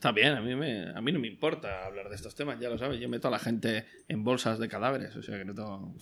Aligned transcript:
Está 0.00 0.12
bien, 0.12 0.32
a 0.32 0.40
mí, 0.40 0.56
me, 0.56 0.88
a 0.88 1.00
mí 1.02 1.12
no 1.12 1.20
me 1.20 1.28
importa 1.28 1.84
hablar 1.84 2.08
de 2.08 2.14
estos 2.14 2.34
temas, 2.34 2.58
ya 2.58 2.70
lo 2.70 2.78
sabes. 2.78 2.98
Yo 2.98 3.06
meto 3.10 3.28
a 3.28 3.30
la 3.30 3.38
gente 3.38 3.84
en 4.08 4.24
bolsas 4.24 4.58
de 4.58 4.66
cadáveres, 4.66 5.14
o 5.14 5.22
sea 5.22 5.36
que 5.36 5.44
no 5.44 5.54
tengo 5.54 5.92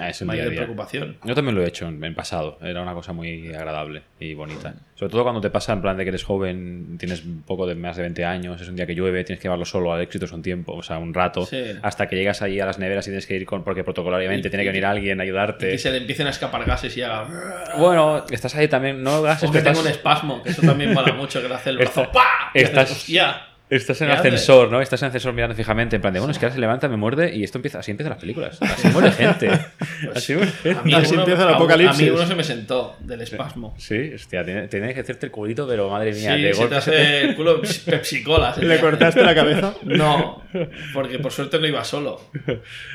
Ah, 0.00 0.08
es 0.08 0.20
un 0.20 0.28
mayor 0.28 0.44
día 0.44 0.48
a 0.48 0.50
día. 0.52 0.60
preocupación. 0.62 1.16
Yo 1.24 1.34
también 1.34 1.54
lo 1.54 1.62
he 1.62 1.68
hecho 1.68 1.86
en, 1.86 2.02
en 2.02 2.14
pasado. 2.14 2.58
Era 2.62 2.80
una 2.82 2.94
cosa 2.94 3.12
muy 3.12 3.48
agradable 3.54 4.02
y 4.18 4.34
bonita. 4.34 4.74
Sobre 4.94 5.10
todo 5.12 5.22
cuando 5.22 5.40
te 5.40 5.50
pasa 5.50 5.72
en 5.72 5.80
plan 5.82 5.96
de 5.96 6.04
que 6.04 6.08
eres 6.10 6.24
joven, 6.24 6.96
tienes 6.98 7.24
un 7.24 7.42
poco 7.42 7.66
de 7.66 7.74
más 7.74 7.96
de 7.96 8.02
20 8.02 8.24
años, 8.24 8.60
es 8.60 8.68
un 8.68 8.76
día 8.76 8.86
que 8.86 8.94
llueve, 8.94 9.24
tienes 9.24 9.40
que 9.40 9.44
llevarlo 9.44 9.64
solo 9.64 9.92
al 9.92 10.00
éxito 10.02 10.24
es 10.24 10.32
un 10.32 10.42
tiempo, 10.42 10.72
o 10.74 10.82
sea, 10.82 10.98
un 10.98 11.12
rato, 11.14 11.44
Sí. 11.46 11.62
hasta 11.82 12.08
que 12.08 12.16
llegas 12.16 12.42
ahí 12.42 12.60
a 12.60 12.66
las 12.66 12.78
neveras 12.78 13.06
y 13.06 13.10
tienes 13.10 13.26
que 13.26 13.36
ir 13.36 13.46
con, 13.46 13.62
porque 13.64 13.84
protocolariamente 13.84 14.48
Y- 14.48 14.50
tiene 14.50 14.64
que 14.64 14.68
y- 14.70 14.72
venir 14.72 14.86
alguien 14.86 15.20
a 15.20 15.22
ayudarte. 15.22 15.70
Que 15.70 15.78
se 15.78 15.90
le 15.90 15.98
empiecen 15.98 16.26
a 16.26 16.30
escapar 16.30 16.64
gases 16.64 16.96
y 16.96 17.02
haga. 17.02 17.26
Bueno, 17.78 18.24
estás 18.30 18.54
ahí 18.56 18.68
también, 18.68 19.02
no 19.02 19.10
hagas 19.16 19.42
O 19.42 19.50
que 19.52 19.58
estás, 19.58 19.72
tenga 19.74 19.86
un 19.86 19.90
espasmo, 19.92 20.42
que 20.42 20.50
eso 20.50 20.62
también 20.62 20.92
mola 20.94 21.12
mucho, 21.14 21.40
que 21.42 21.48
le 21.48 21.54
hace 21.54 21.70
el 21.70 21.78
brazo. 21.78 22.02
Está- 22.02 22.12
¡Pa! 22.12 22.50
Y 22.54 22.64
haces, 22.64 23.08
estás- 23.70 24.00
en 24.00 24.08
¿Qué 24.08 24.12
el 24.12 24.18
haces? 24.18 24.32
ascensor, 24.34 24.70
¿no? 24.70 24.80
Estás 24.80 25.00
en 25.02 25.06
el 25.06 25.08
ascensor 25.10 25.32
mirando 25.32 25.54
fijamente, 25.54 25.96
en 25.96 26.02
plan 26.02 26.12
de, 26.12 26.20
bueno, 26.20 26.32
es 26.32 26.38
que 26.38 26.44
ahora 26.46 26.54
se 26.54 26.60
levanta, 26.60 26.88
me 26.88 26.96
muerde 26.96 27.34
y 27.34 27.44
esto 27.44 27.58
empieza, 27.58 27.78
así 27.78 27.90
empiezan 27.90 28.10
las 28.10 28.20
películas. 28.20 28.60
Así 28.60 28.88
muere 28.88 29.12
gente. 29.12 29.48
así 30.14 30.34
muere 30.34 30.50
gente. 30.50 30.78
A 30.78 30.82
mí 30.82 30.94
Así 30.94 31.12
uno- 31.12 31.22
empieza 31.22 31.42
el 31.44 31.48
a- 31.48 31.54
apocalipsis. 31.56 32.00
A 32.00 32.02
mí 32.04 32.10
uno 32.10 32.26
se 32.26 32.34
me 32.34 32.44
sentó 32.44 32.96
del 33.00 33.20
espasmo. 33.22 33.74
Sí, 33.78 34.12
hostia, 34.14 34.44
tiene, 34.44 34.68
tiene 34.68 34.92
que 34.94 35.00
hacerte 35.00 35.26
el 35.26 35.32
culito, 35.32 35.66
pero 35.68 35.88
madre 35.88 36.12
mía, 36.12 36.36
Sí, 36.36 36.42
de 36.42 36.52
se 36.52 36.58
te 36.58 36.66
golpe 36.66 36.80
se 36.80 36.90
te- 36.90 36.96
hace 36.96 37.20
el 37.22 37.36
culo 37.36 37.64
se 37.64 37.90
te 37.90 37.92
¿Le 38.66 38.74
hace. 38.74 38.80
cortaste 38.80 39.22
la 39.22 39.34
cabeza? 39.34 39.74
No, 39.82 40.42
porque 40.92 41.18
por 41.18 41.32
suerte 41.32 41.58
no 41.58 41.66
iba 41.66 41.84
solo. 41.84 42.20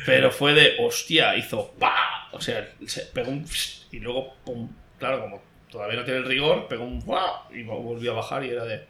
Pero 0.06 0.32
fue 0.32 0.54
de 0.54 0.74
hostia, 0.80 1.36
hizo 1.36 1.74
pa. 1.80 2.30
O 2.32 2.42
sea, 2.42 2.68
se 2.86 3.02
pegó 3.14 3.32
un 3.32 3.46
y 3.92 4.00
luego 4.00 4.34
pum. 4.46 4.70
Claro, 5.00 5.22
como 5.22 5.42
todavía 5.72 5.98
no 5.98 6.04
tiene 6.04 6.20
el 6.20 6.26
rigor, 6.26 6.68
pegó 6.68 6.84
un 6.84 7.02
pa 7.02 7.48
y 7.54 7.64
volvió 7.64 8.12
a 8.12 8.16
bajar 8.16 8.44
y 8.44 8.50
era 8.50 8.66
de. 8.66 8.84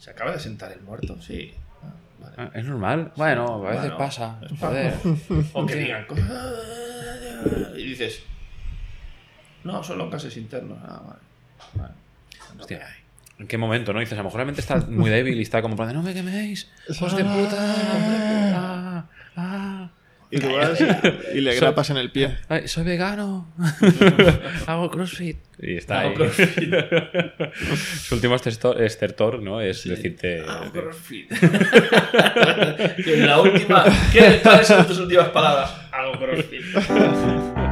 Se 0.00 0.10
acaba 0.10 0.32
de 0.32 0.40
sentar 0.40 0.72
el 0.72 0.80
muerto, 0.80 1.20
sí. 1.20 1.52
Ah, 1.82 1.92
vale. 2.20 2.34
Ah, 2.38 2.50
Es 2.54 2.64
normal. 2.64 3.12
Bueno, 3.16 3.66
a 3.66 3.70
veces 3.70 3.80
Bueno, 3.82 3.98
pasa. 3.98 4.40
Joder. 4.58 4.94
O 5.52 5.66
que 5.66 5.74
digan 5.76 6.06
cosas. 6.06 6.54
Y 7.76 7.84
dices. 7.84 8.22
No, 9.62 9.84
solo 9.84 10.04
en 10.04 10.10
gases 10.10 10.36
internos. 10.38 10.78
Ah, 10.82 11.02
vale. 11.06 11.20
vale. 11.74 11.94
Hostia. 12.58 12.88
¿En 13.38 13.46
qué 13.46 13.58
momento, 13.58 13.92
no? 13.92 14.00
Dices, 14.00 14.14
a 14.14 14.16
lo 14.22 14.24
mejor 14.24 14.38
realmente 14.38 14.62
está 14.62 14.76
muy 14.76 15.10
débil 15.10 15.38
y 15.38 15.42
está 15.42 15.60
como 15.60 15.76
no 15.76 16.02
me 16.02 16.14
queméis. 16.14 16.70
¡Hijos 16.88 17.14
de 17.16 17.24
puta! 17.24 17.56
Ah, 18.54 19.04
ah. 19.36 19.90
Y 20.32 20.38
tú 20.38 20.52
vas 20.52 20.78
y 21.34 21.40
le 21.40 21.54
grapas 21.60 21.90
en 21.90 21.96
el 21.96 22.10
pie. 22.10 22.36
Ay, 22.48 22.68
soy 22.68 22.84
vegano. 22.84 23.52
Hago 24.66 24.90
crossfit. 24.90 25.38
Y 25.58 25.76
está 25.76 26.00
Hago 26.00 26.10
ahí. 26.10 26.14
crossfit. 26.14 26.74
Su 28.04 28.14
último 28.14 28.36
estertor, 28.36 28.80
estertor, 28.82 29.42
¿no? 29.42 29.60
Es 29.60 29.84
decirte... 29.84 30.40
Hago 30.40 30.70
crossfit. 30.72 31.30
Y 33.04 33.10
en 33.12 33.26
la 33.26 33.40
última. 33.40 33.84
¿qué, 34.12 34.40
¿Cuáles 34.42 34.66
son 34.66 34.86
tus 34.86 34.98
últimas 35.00 35.28
palabras? 35.30 35.72
Hago 35.90 36.12
crossfit. 36.18 37.69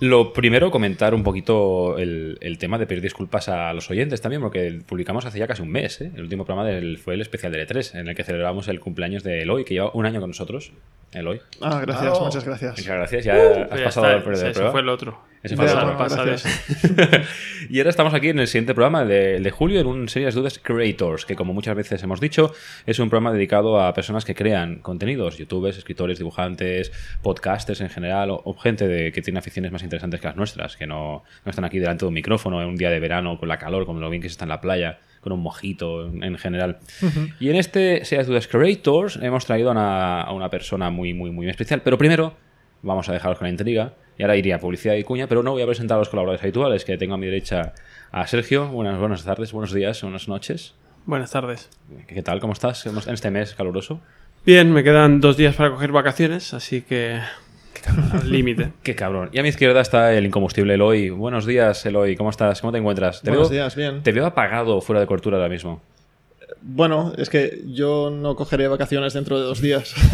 Lo 0.00 0.32
primero, 0.32 0.70
comentar 0.70 1.14
un 1.14 1.22
poquito 1.22 1.98
el, 1.98 2.38
el 2.40 2.56
tema 2.58 2.78
de 2.78 2.86
pedir 2.86 3.02
disculpas 3.02 3.48
a 3.50 3.72
los 3.74 3.90
oyentes 3.90 4.20
también, 4.22 4.40
porque 4.40 4.80
publicamos 4.86 5.26
hace 5.26 5.38
ya 5.38 5.46
casi 5.46 5.60
un 5.62 5.70
mes. 5.70 6.00
¿eh? 6.00 6.10
El 6.14 6.22
último 6.22 6.44
programa 6.46 6.66
del- 6.68 6.96
fue 6.98 7.14
el 7.14 7.20
especial 7.20 7.52
de 7.52 7.66
E3, 7.66 8.00
en 8.00 8.08
el 8.08 8.14
que 8.14 8.24
celebramos 8.24 8.66
el 8.68 8.80
cumpleaños 8.80 9.22
de 9.22 9.42
Eloy, 9.42 9.64
que 9.64 9.74
lleva 9.74 9.90
un 9.92 10.06
año 10.06 10.20
con 10.20 10.30
nosotros. 10.30 10.72
Eloy. 11.12 11.40
Ah, 11.60 11.80
gracias, 11.82 12.10
Bravo. 12.12 12.24
muchas 12.24 12.44
gracias. 12.44 12.78
Muchas 12.78 12.96
gracias, 12.96 13.24
ya 13.24 13.34
has 13.34 13.56
Ya 13.78 13.84
pasado 13.84 14.06
está, 14.06 14.16
el 14.16 14.22
periodo 14.22 14.42
de 14.44 14.50
ese 14.50 14.54
prueba. 14.54 14.72
fue 14.72 14.80
el 14.80 14.88
otro. 14.88 15.29
Ese 15.42 15.54
otro. 15.54 15.96
pasa 15.96 16.22
de 16.22 16.30
gracias. 16.30 17.28
y 17.70 17.78
ahora 17.78 17.90
estamos 17.90 18.12
aquí 18.12 18.28
en 18.28 18.40
el 18.40 18.46
siguiente 18.46 18.74
programa 18.74 19.06
de, 19.06 19.40
de 19.40 19.50
julio 19.50 19.80
en 19.80 19.86
un 19.86 20.08
Serias 20.08 20.34
Dudas 20.34 20.58
Creators, 20.58 21.24
que 21.24 21.34
como 21.34 21.54
muchas 21.54 21.74
veces 21.74 22.02
hemos 22.02 22.20
dicho, 22.20 22.52
es 22.84 22.98
un 22.98 23.08
programa 23.08 23.32
dedicado 23.32 23.80
a 23.80 23.94
personas 23.94 24.26
que 24.26 24.34
crean 24.34 24.80
contenidos, 24.80 25.38
youtubers, 25.38 25.78
escritores, 25.78 26.18
dibujantes, 26.18 26.92
podcasters 27.22 27.80
en 27.80 27.88
general, 27.88 28.30
o, 28.30 28.42
o 28.44 28.54
gente 28.54 28.86
de, 28.86 29.12
que 29.12 29.22
tiene 29.22 29.38
aficiones 29.38 29.72
más 29.72 29.82
interesantes 29.82 30.20
que 30.20 30.26
las 30.26 30.36
nuestras, 30.36 30.76
que 30.76 30.86
no, 30.86 31.24
no 31.44 31.50
están 31.50 31.64
aquí 31.64 31.78
delante 31.78 32.04
de 32.04 32.08
un 32.08 32.14
micrófono 32.14 32.60
en 32.60 32.68
un 32.68 32.76
día 32.76 32.90
de 32.90 33.00
verano 33.00 33.38
con 33.38 33.48
la 33.48 33.56
calor, 33.56 33.86
como 33.86 33.98
lo 33.98 34.10
bien 34.10 34.20
que 34.20 34.28
se 34.28 34.32
está 34.32 34.44
en 34.44 34.50
la 34.50 34.60
playa, 34.60 34.98
con 35.22 35.32
un 35.32 35.40
mojito 35.40 36.06
en, 36.06 36.22
en 36.22 36.36
general. 36.36 36.78
Y 37.38 37.48
en 37.48 37.56
este 37.56 38.04
Serias 38.04 38.26
Dudas 38.26 38.46
Creators 38.46 39.18
hemos 39.22 39.46
traído 39.46 39.70
a 39.70 39.72
una, 39.72 40.20
a 40.20 40.32
una 40.32 40.50
persona 40.50 40.90
muy, 40.90 41.14
muy, 41.14 41.30
muy 41.30 41.48
especial, 41.48 41.80
pero 41.82 41.96
primero 41.96 42.34
vamos 42.82 43.08
a 43.08 43.12
dejaros 43.12 43.38
con 43.38 43.46
la 43.46 43.50
intriga. 43.50 43.94
Y 44.20 44.22
ahora 44.22 44.36
iría 44.36 44.56
a 44.56 44.58
publicidad 44.58 44.96
y 44.96 45.02
cuña, 45.02 45.26
pero 45.28 45.42
no 45.42 45.52
voy 45.52 45.62
a 45.62 45.66
presentar 45.66 45.96
a 45.96 46.00
los 46.00 46.10
colaboradores 46.10 46.42
habituales, 46.42 46.84
que 46.84 46.98
tengo 46.98 47.14
a 47.14 47.16
mi 47.16 47.24
derecha 47.24 47.72
a 48.12 48.26
Sergio. 48.26 48.68
Buenas, 48.68 48.98
buenas 48.98 49.24
tardes, 49.24 49.50
buenos 49.50 49.72
días, 49.72 50.02
buenas 50.02 50.28
noches. 50.28 50.74
Buenas 51.06 51.30
tardes. 51.30 51.70
¿Qué, 52.06 52.16
qué 52.16 52.22
tal? 52.22 52.38
¿Cómo 52.38 52.52
estás 52.52 52.84
en 52.84 52.98
este 52.98 53.30
mes 53.30 53.54
caluroso? 53.54 54.02
Bien, 54.44 54.70
me 54.74 54.84
quedan 54.84 55.22
dos 55.22 55.38
días 55.38 55.56
para 55.56 55.70
coger 55.70 55.90
vacaciones, 55.90 56.52
así 56.52 56.82
que 56.82 57.18
al 58.12 58.30
límite. 58.30 58.72
Qué 58.82 58.94
cabrón. 58.94 59.30
Y 59.32 59.38
a 59.38 59.42
mi 59.42 59.48
izquierda 59.48 59.80
está 59.80 60.12
el 60.12 60.26
incombustible 60.26 60.74
Eloy. 60.74 61.08
Buenos 61.08 61.46
días, 61.46 61.86
Eloy. 61.86 62.14
¿Cómo 62.14 62.28
estás? 62.28 62.60
¿Cómo 62.60 62.72
te 62.72 62.78
encuentras? 62.78 63.22
Te 63.22 63.30
Buenos 63.30 63.48
veo, 63.48 63.62
días, 63.62 63.74
bien. 63.74 64.02
Te 64.02 64.12
veo 64.12 64.26
apagado 64.26 64.82
fuera 64.82 65.00
de 65.00 65.06
cortura 65.06 65.38
ahora 65.38 65.48
mismo. 65.48 65.80
Bueno, 66.62 67.12
es 67.16 67.30
que 67.30 67.62
yo 67.66 68.10
no 68.10 68.36
cogeré 68.36 68.68
vacaciones 68.68 69.12
dentro 69.14 69.38
de 69.38 69.44
dos 69.44 69.60
días. 69.60 69.94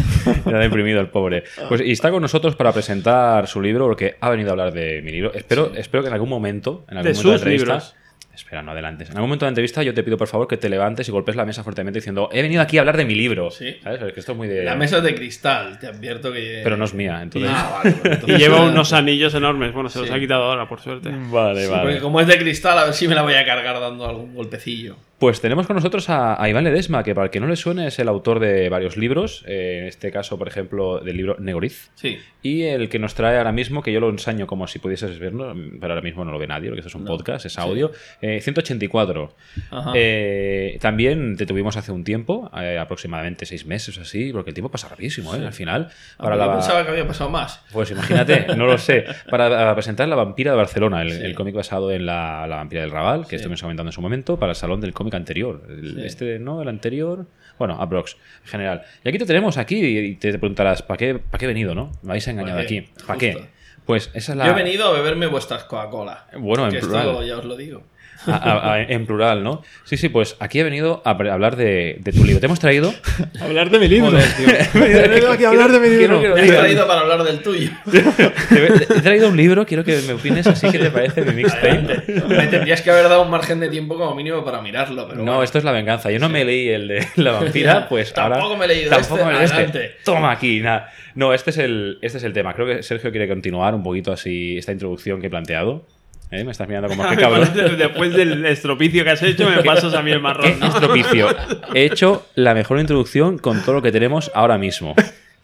Ya 0.45 0.57
ha 0.57 0.65
imprimido 0.65 0.99
el 0.99 1.07
pobre. 1.07 1.45
Pues 1.69 1.79
y 1.79 1.91
está 1.93 2.11
con 2.11 2.21
nosotros 2.21 2.55
para 2.57 2.73
presentar 2.73 3.47
su 3.47 3.61
libro, 3.61 3.85
porque 3.85 4.17
ha 4.19 4.29
venido 4.29 4.49
a 4.49 4.51
hablar 4.51 4.73
de 4.73 5.01
mi 5.01 5.09
libro. 5.11 5.33
Espero, 5.33 5.71
espero 5.73 6.03
que 6.03 6.07
en 6.09 6.13
algún 6.13 6.27
momento, 6.27 6.83
en 6.89 6.97
algún 6.97 7.13
De 7.13 7.17
momento 7.17 7.21
sus 7.31 7.41
entrevista, 7.41 7.65
libros. 7.75 7.95
Espera, 8.35 8.61
no 8.61 8.71
adelantes. 8.71 9.09
En 9.09 9.15
algún 9.15 9.29
momento 9.29 9.45
de 9.45 9.47
la 9.47 9.51
entrevista 9.51 9.81
yo 9.83 9.93
te 9.93 10.03
pido 10.03 10.17
por 10.17 10.27
favor 10.27 10.47
que 10.47 10.57
te 10.57 10.67
levantes 10.69 11.07
y 11.07 11.11
golpes 11.11 11.35
la 11.35 11.45
mesa 11.45 11.63
fuertemente 11.63 11.99
diciendo 11.99 12.29
he 12.31 12.41
venido 12.41 12.61
aquí 12.61 12.77
a 12.77 12.81
hablar 12.81 12.95
de 12.97 13.05
mi 13.05 13.15
libro. 13.15 13.49
Sí. 13.51 13.77
¿Sabes? 13.81 14.01
Es 14.01 14.13
que 14.13 14.19
esto 14.19 14.33
es 14.33 14.37
muy 14.37 14.47
de... 14.49 14.63
La 14.63 14.75
mesa 14.75 14.97
es 14.97 15.03
de 15.03 15.15
cristal, 15.15 15.79
te 15.79 15.87
advierto 15.87 16.31
que. 16.33 16.59
Pero 16.63 16.75
no 16.77 16.85
es 16.85 16.93
mía, 16.93 17.19
entonces... 17.23 17.49
Ah, 17.51 17.81
vale, 17.83 17.95
bueno, 18.03 18.17
Y 18.27 18.37
lleva 18.37 18.61
unos 18.63 18.91
anillos 18.93 19.33
enormes. 19.33 19.73
Bueno, 19.73 19.87
se 19.89 19.99
los 19.99 20.11
ha 20.11 20.19
quitado 20.19 20.43
ahora, 20.43 20.67
por 20.67 20.81
suerte. 20.81 21.09
Vale, 21.09 21.63
Sí, 21.65 21.71
vale. 21.71 21.83
porque 21.83 21.99
como 21.99 22.19
es 22.21 22.27
de 22.27 22.37
cristal, 22.37 22.77
a 22.77 22.83
ver 22.85 22.93
si 22.93 23.07
me 23.07 23.15
la 23.15 23.21
voy 23.23 23.33
a 23.33 23.45
cargar 23.45 23.79
dando 23.79 24.05
algún 24.07 24.35
golpecillo. 24.35 24.97
Pues 25.19 25.41
tenemos 25.41 25.65
con 25.65 25.75
nosotros 25.75 26.09
a, 26.11 26.39
a 26.39 26.47
Iván 26.47 26.63
Ledesma, 26.63 27.03
que 27.03 27.15
para 27.15 27.25
el 27.25 27.31
que 27.31 27.39
no 27.39 27.47
le 27.47 27.55
suene 27.55 27.87
es 27.87 27.97
el 27.97 28.07
autor 28.07 28.39
de 28.39 28.69
varios 28.69 28.97
libros, 28.97 29.43
eh, 29.47 29.79
en 29.81 29.87
este 29.87 30.11
caso, 30.11 30.37
por 30.37 30.47
ejemplo, 30.47 30.99
del 30.99 31.17
libro 31.17 31.37
Negoriz, 31.39 31.89
Sí. 31.95 32.19
y 32.43 32.61
el 32.61 32.87
que 32.87 32.99
nos 32.99 33.15
trae 33.15 33.35
ahora 33.39 33.51
mismo, 33.51 33.81
que 33.81 33.91
yo 33.91 33.99
lo 33.99 34.09
ensaño 34.11 34.45
como 34.45 34.67
si 34.67 34.77
pudieses 34.77 35.17
verlo, 35.17 35.55
pero 35.81 35.93
ahora 35.93 36.03
mismo 36.03 36.23
no 36.23 36.31
lo 36.31 36.37
ve 36.37 36.45
nadie, 36.45 36.69
porque 36.69 36.81
esto 36.81 36.89
es 36.89 36.93
un 36.95 37.05
podcast, 37.05 37.47
es 37.47 37.57
audio, 37.57 37.91
eh, 38.21 38.41
184. 38.41 39.33
Ajá. 39.71 39.91
Eh, 39.95 40.77
también 40.81 41.35
te 41.35 41.47
tuvimos 41.47 41.77
hace 41.77 41.91
un 41.91 42.03
tiempo, 42.03 42.51
eh, 42.55 42.77
aproximadamente 42.77 43.47
seis 43.47 43.65
meses 43.65 43.97
o 43.97 44.01
así, 44.03 44.31
porque 44.31 44.51
el 44.51 44.53
tiempo 44.53 44.69
pasa 44.69 44.87
rapidísimo, 44.87 45.33
¿eh? 45.35 45.43
Al 45.43 45.53
final, 45.53 45.89
para 46.17 46.35
la... 46.35 46.53
pensaba 46.53 46.83
que 46.85 46.91
había 46.91 47.07
pasado 47.07 47.31
más. 47.31 47.65
Pues 47.73 47.89
imagínate, 47.89 48.55
no 48.55 48.67
lo 48.67 48.77
sé. 48.77 49.05
Para 49.31 49.73
presentar 49.73 50.07
La 50.07 50.15
Vampira 50.15 50.51
de 50.51 50.57
Barcelona, 50.57 51.01
el, 51.01 51.11
Sí. 51.11 51.21
el 51.23 51.33
cómic 51.33 51.55
basado 51.55 51.91
en 51.91 52.05
la, 52.05 52.45
la 52.45 52.57
Vampira 52.57 52.81
del 52.83 52.91
Raval, 52.91 53.23
que 53.23 53.29
Sí. 53.29 53.35
estuvimos 53.37 53.61
comentando 53.63 53.89
en 53.89 53.93
su 53.93 54.01
momento, 54.01 54.37
para 54.37 54.51
el 54.51 54.55
salón 54.55 54.79
del 54.79 54.93
cómic 54.93 55.06
anterior. 55.15 55.63
El- 55.69 55.95
Sí. 55.95 56.01
Este, 56.05 56.39
¿no? 56.39 56.61
El 56.61 56.67
anterior. 56.67 57.25
Bueno, 57.57 57.81
Aprox, 57.81 58.17
en 58.43 58.47
general. 58.49 58.83
Y 59.03 59.09
aquí 59.09 59.17
te 59.17 59.25
tenemos 59.25 59.57
aquí 59.57 59.77
y 59.83 60.15
te 60.15 60.31
preguntarás, 60.37 60.81
¿para 60.83 60.97
qué, 60.97 61.15
¿para 61.15 61.39
qué 61.39 61.45
he 61.45 61.47
venido, 61.47 61.73
no? 61.73 61.91
Me 62.03 62.11
habéis 62.11 62.27
engañado 62.27 62.57
Pues, 62.57 62.65
aquí. 62.65 62.81
¿Para 62.81 63.13
justo. 63.13 63.17
qué? 63.19 63.57
Pues 63.85 64.11
esa 64.13 64.33
es 64.33 64.37
la. 64.37 64.45
Yo 64.47 64.51
he 64.51 64.55
venido 64.55 64.87
a 64.87 64.91
beberme 64.91 65.27
vuestras 65.27 65.63
Coca-Cola. 65.63 66.27
Bueno, 66.37 66.65
en 66.65 66.71
que 66.71 66.77
esto 66.79 66.89
plural. 66.89 67.25
ya 67.25 67.37
os 67.37 67.45
lo 67.45 67.55
digo. 67.55 67.83
A- 68.25 68.31
a- 68.35 68.73
a- 68.73 68.81
en 68.81 69.05
plural, 69.05 69.43
¿no? 69.43 69.61
Sí, 69.83 69.97
sí, 69.97 70.09
pues 70.09 70.35
aquí 70.39 70.59
he 70.59 70.63
venido 70.63 71.01
a 71.05 71.11
hablar 71.11 71.55
de, 71.55 71.97
de 71.99 72.11
tu 72.11 72.23
libro. 72.23 72.39
Te 72.39 72.45
hemos 72.47 72.59
traído. 72.59 72.93
Hablar 73.41 73.69
de 73.69 73.79
mi 73.79 73.87
libro. 73.87 74.11
Joder, 74.11 74.27
tío. 74.33 74.47
He 74.85 75.07
venido 75.07 75.31
aquí 75.31 75.45
a 75.45 75.49
hablar 75.49 75.71
de 75.71 75.79
mi 75.79 75.87
Quiero 75.97 76.19
libro. 76.19 76.21
que 76.21 76.27
lo 76.29 76.35
Me 76.35 76.41
has 76.41 76.47
digas. 76.47 76.59
traído 76.61 76.87
para 76.87 77.01
hablar 77.01 77.23
del 77.23 77.39
tuyo. 77.41 77.69
Te 77.91 78.97
he 78.97 79.01
traído 79.01 79.29
un 79.29 79.37
libro, 79.37 79.65
quiero 79.65 79.83
que 79.83 79.99
me 80.07 80.13
opines 80.13 80.47
así 80.47 80.69
que 80.69 80.79
te 80.79 80.89
parece 80.91 81.21
mi 81.23 81.33
mixtape. 81.33 82.03
Me 82.27 82.47
tendrías 82.47 82.81
que 82.81 82.91
haber 82.91 83.03
dado 83.09 83.23
un 83.23 83.29
margen 83.29 83.59
de 83.59 83.69
tiempo 83.69 83.97
como 83.97 84.13
mínimo 84.15 84.43
para 84.43 84.61
mirarlo. 84.61 85.07
Pero 85.07 85.19
No, 85.19 85.23
bueno. 85.25 85.43
esto 85.43 85.57
es 85.57 85.63
la 85.63 85.71
venganza. 85.71 86.11
Yo 86.11 86.19
no 86.19 86.29
me 86.29 86.43
leí 86.45 86.69
el 86.69 86.87
de 86.87 87.07
la 87.15 87.33
vampira, 87.33 87.87
pues 87.89 88.13
tampoco 88.13 88.45
ahora. 88.45 88.57
me 88.59 88.65
he 88.65 88.67
leído 88.67 88.89
tampoco 88.89 89.15
este, 89.17 89.25
me 89.25 89.31
he 89.31 89.39
leído 89.39 89.53
adelante. 89.53 89.91
Toma 90.03 90.31
aquí, 90.31 90.59
nada. 90.59 90.91
No, 91.15 91.33
este 91.33 91.49
es 91.49 91.57
el, 91.57 91.97
este 92.01 92.17
es 92.19 92.23
el 92.23 92.33
tema. 92.33 92.53
Creo 92.53 92.67
que 92.67 92.83
Sergio 92.83 93.11
quiere 93.11 93.27
continuar 93.27 93.73
un 93.73 93.83
poquito 93.83 94.11
así 94.11 94.57
esta 94.57 94.71
introducción 94.71 95.19
que 95.19 95.27
he 95.27 95.29
planteado. 95.29 95.85
¿Eh? 96.31 96.43
Me 96.43 96.51
estás 96.51 96.67
mirando 96.67 96.89
como 96.89 97.03
que 97.09 97.15
cabrón. 97.17 97.49
Después 97.77 98.13
del 98.13 98.45
estropicio 98.45 99.03
que 99.03 99.09
has 99.11 99.23
hecho, 99.23 99.49
me 99.49 99.63
pasas 99.63 99.93
a 99.93 100.01
mí 100.01 100.11
el 100.11 100.17
¿Qué 100.17 100.21
marrón. 100.23 100.63
estropicio? 100.63 101.29
He 101.73 101.85
hecho 101.85 102.27
la 102.35 102.53
mejor 102.53 102.79
introducción 102.79 103.37
con 103.37 103.61
todo 103.61 103.75
lo 103.75 103.81
que 103.81 103.91
tenemos 103.91 104.31
ahora 104.35 104.57
mismo. 104.57 104.95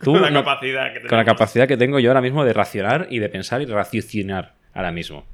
Tú, 0.01 0.11
Con 0.13 0.21
la 0.21 0.29
no- 0.31 0.43
capacidad 0.43 0.93
que 0.93 1.07
con 1.07 1.17
la 1.17 1.23
capacidad 1.25 1.67
que 1.67 1.77
tengo 1.77 1.99
yo 1.99 2.09
ahora 2.09 2.19
mismo 2.21 2.43
de 2.43 2.51
racionar 2.51 3.07
y 3.09 3.19
de 3.19 3.29
pensar 3.29 3.61
y 3.61 3.65
raciocinar 3.65 4.53
ahora 4.73 4.91
mismo. 4.91 5.25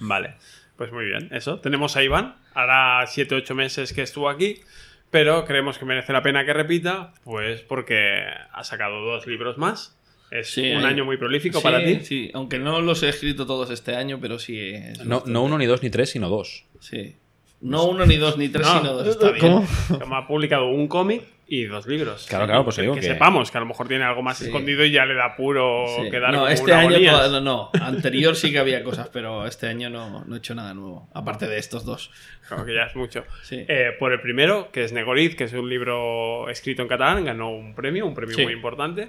Vale, 0.00 0.34
pues 0.76 0.90
muy 0.92 1.04
bien, 1.04 1.28
eso. 1.30 1.58
Tenemos 1.60 1.94
a 1.96 2.02
Iván, 2.02 2.34
hará 2.54 3.04
7-8 3.04 3.54
meses 3.54 3.92
que 3.92 4.00
estuvo 4.00 4.30
aquí, 4.30 4.62
pero 5.10 5.44
creemos 5.44 5.76
que 5.78 5.84
merece 5.84 6.14
la 6.14 6.22
pena 6.22 6.46
que 6.46 6.54
repita, 6.54 7.12
pues 7.22 7.60
porque 7.60 8.24
ha 8.52 8.64
sacado 8.64 9.02
dos 9.04 9.26
libros 9.26 9.58
más. 9.58 9.94
Es 10.34 10.50
Sí, 10.52 10.70
un 10.72 10.78
hay- 10.78 10.86
año 10.92 11.04
muy 11.04 11.16
prolífico 11.16 11.58
Sí, 11.58 11.62
para 11.62 11.84
ti. 11.84 12.00
Sí, 12.02 12.30
aunque 12.34 12.58
no 12.58 12.80
los 12.80 13.02
he 13.02 13.08
escrito 13.08 13.46
todos 13.46 13.70
este 13.70 13.94
año, 13.94 14.18
pero 14.20 14.38
sí. 14.38 14.58
es 14.60 15.04
No, 15.04 15.22
uno, 15.24 15.58
ni 15.58 15.66
dos, 15.66 15.82
ni 15.82 15.90
tres, 15.90 16.10
sino 16.10 16.28
dos. 16.28 16.64
Sí. 16.80 17.16
No 17.60 17.84
uno, 17.84 18.04
ni 18.04 18.16
dos, 18.16 18.36
ni 18.36 18.48
tres, 18.48 18.66
No. 18.66 18.78
sino 18.80 18.92
dos. 18.94 19.06
Está 19.06 19.30
bien. 19.30 19.40
¿Cómo? 19.40 19.66
Como 20.00 20.16
ha 20.16 20.26
publicado 20.26 20.68
un 20.68 20.86
cómic 20.88 21.22
y 21.46 21.64
dos 21.64 21.86
libros. 21.86 22.26
Claro, 22.28 22.46
claro, 22.46 22.64
pues 22.64 22.76
que, 22.76 22.82
digo 22.82 22.94
que 22.94 23.00
que- 23.00 23.06
sepamos 23.06 23.50
que 23.50 23.56
a 23.58 23.60
lo 23.60 23.66
mejor 23.66 23.86
tiene 23.88 24.04
algo 24.04 24.22
más 24.22 24.38
Sí. 24.38 24.46
escondido 24.46 24.84
y 24.84 24.90
ya 24.90 25.06
le 25.06 25.14
da 25.14 25.36
puro 25.36 25.86
Sí. 26.02 26.10
quedar 26.10 26.32
No, 26.32 26.48
este 26.48 26.64
una 26.72 26.80
año 26.80 27.10
toda- 27.12 27.28
no, 27.28 27.40
no. 27.40 27.70
Anterior 27.80 28.34
sí 28.36 28.50
que 28.50 28.58
había 28.58 28.82
cosas, 28.82 29.08
pero 29.12 29.46
este 29.46 29.66
año 29.68 29.88
no, 29.88 30.24
no 30.26 30.34
he 30.34 30.38
hecho 30.38 30.54
nada 30.54 30.74
nuevo. 30.74 31.08
Aparte 31.14 31.46
de 31.46 31.58
estos 31.58 31.84
dos. 31.84 32.10
Creo 32.48 32.66
que 32.66 32.74
ya 32.74 32.82
es 32.84 32.96
mucho. 32.96 33.24
Sí. 33.42 33.64
Eh, 33.68 33.92
por 33.98 34.12
el 34.12 34.20
primero, 34.20 34.70
que 34.72 34.84
es 34.84 34.92
Negoriz, 34.92 35.36
que 35.36 35.44
es 35.44 35.52
un 35.54 35.68
libro 35.70 36.48
escrito 36.50 36.82
en 36.82 36.88
catalán, 36.88 37.24
ganó 37.24 37.50
un 37.50 37.74
premio, 37.74 38.04
un 38.06 38.14
premio 38.14 38.34
Sí. 38.36 38.42
muy 38.42 38.52
importante. 38.52 39.08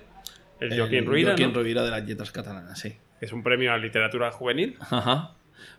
El, 0.72 0.80
Joaquín 0.80 1.06
Ruida, 1.06 1.30
Joaquín 1.38 1.54
de 1.54 1.74
las 1.74 2.06
letras 2.06 2.32
catalanas, 2.32 2.80
sí. 2.80 2.96
es 3.22 3.32
un 3.34 3.44
premio 3.44 3.74
a 3.74 3.78
literatura 3.78 4.32
juvenil. 4.32 4.78
Ajá. 4.80 5.32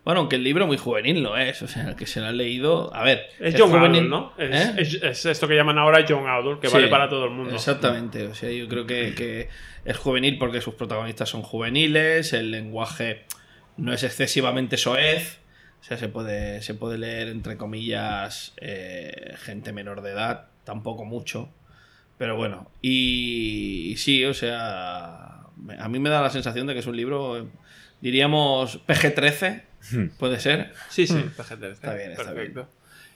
Bueno, 0.04 0.20
aunque 0.20 0.36
el 0.36 0.44
libro 0.44 0.66
muy 0.66 0.76
juvenil 0.78 1.22
lo 1.22 1.36
es. 1.36 1.62
O 1.62 1.68
sea, 1.68 1.88
el 1.88 1.96
que 1.96 2.06
se 2.06 2.20
lo 2.20 2.26
ha 2.26 2.32
leído. 2.32 2.94
A 2.94 3.02
ver. 3.02 3.26
Es 3.40 3.54
John 3.58 3.70
juvenil, 3.70 4.08
¿no? 4.08 4.32
Es, 4.38 4.50
¿Eh? 4.68 4.74
es- 4.78 4.94
es 5.02 5.26
esto 5.26 5.48
que 5.48 5.54
llaman 5.54 5.78
ahora 5.78 6.04
John 6.08 6.26
Adult, 6.28 6.60
que 6.60 6.68
Sí, 6.68 6.74
vale 6.74 6.88
para 6.88 7.08
todo 7.08 7.24
el 7.24 7.32
mundo. 7.32 7.54
Exactamente. 7.54 8.26
O 8.26 8.34
sea, 8.34 8.50
yo 8.50 8.68
creo 8.68 8.86
que, 8.86 9.14
que 9.14 9.48
es 9.84 9.96
juvenil 9.96 10.38
porque 10.38 10.60
sus 10.60 10.74
protagonistas 10.74 11.28
son 11.28 11.42
juveniles, 11.42 12.32
el 12.32 12.50
lenguaje 12.52 13.24
no 13.76 13.92
es 13.92 14.02
excesivamente 14.04 14.76
soez. 14.76 15.40
O 15.80 15.84
sea, 15.84 15.96
se 15.96 16.08
puede, 16.08 16.62
se 16.62 16.74
puede 16.74 16.98
leer, 16.98 17.28
entre 17.28 17.56
comillas, 17.56 18.54
eh, 18.60 19.34
gente 19.38 19.72
menor 19.72 20.02
de 20.02 20.12
edad, 20.12 20.46
tampoco 20.64 21.04
mucho. 21.04 21.48
Pero 22.18 22.36
bueno, 22.36 22.70
y, 22.80 23.90
y 23.92 23.96
sí, 23.96 24.24
o 24.24 24.32
sea, 24.32 25.42
a 25.78 25.88
mí 25.88 25.98
me 25.98 26.08
da 26.10 26.22
la 26.22 26.30
sensación 26.30 26.66
de 26.66 26.72
que 26.72 26.80
es 26.80 26.86
un 26.86 26.96
libro, 26.96 27.38
eh, 27.38 27.46
diríamos, 28.00 28.80
PG-13, 28.86 29.62
puede 30.18 30.40
ser. 30.40 30.72
Sí, 30.88 31.06
sí, 31.06 31.14
PG-13. 31.36 31.72
Está 31.72 31.94
bien, 31.94 32.10
está 32.12 32.24
Perfecto. 32.24 32.68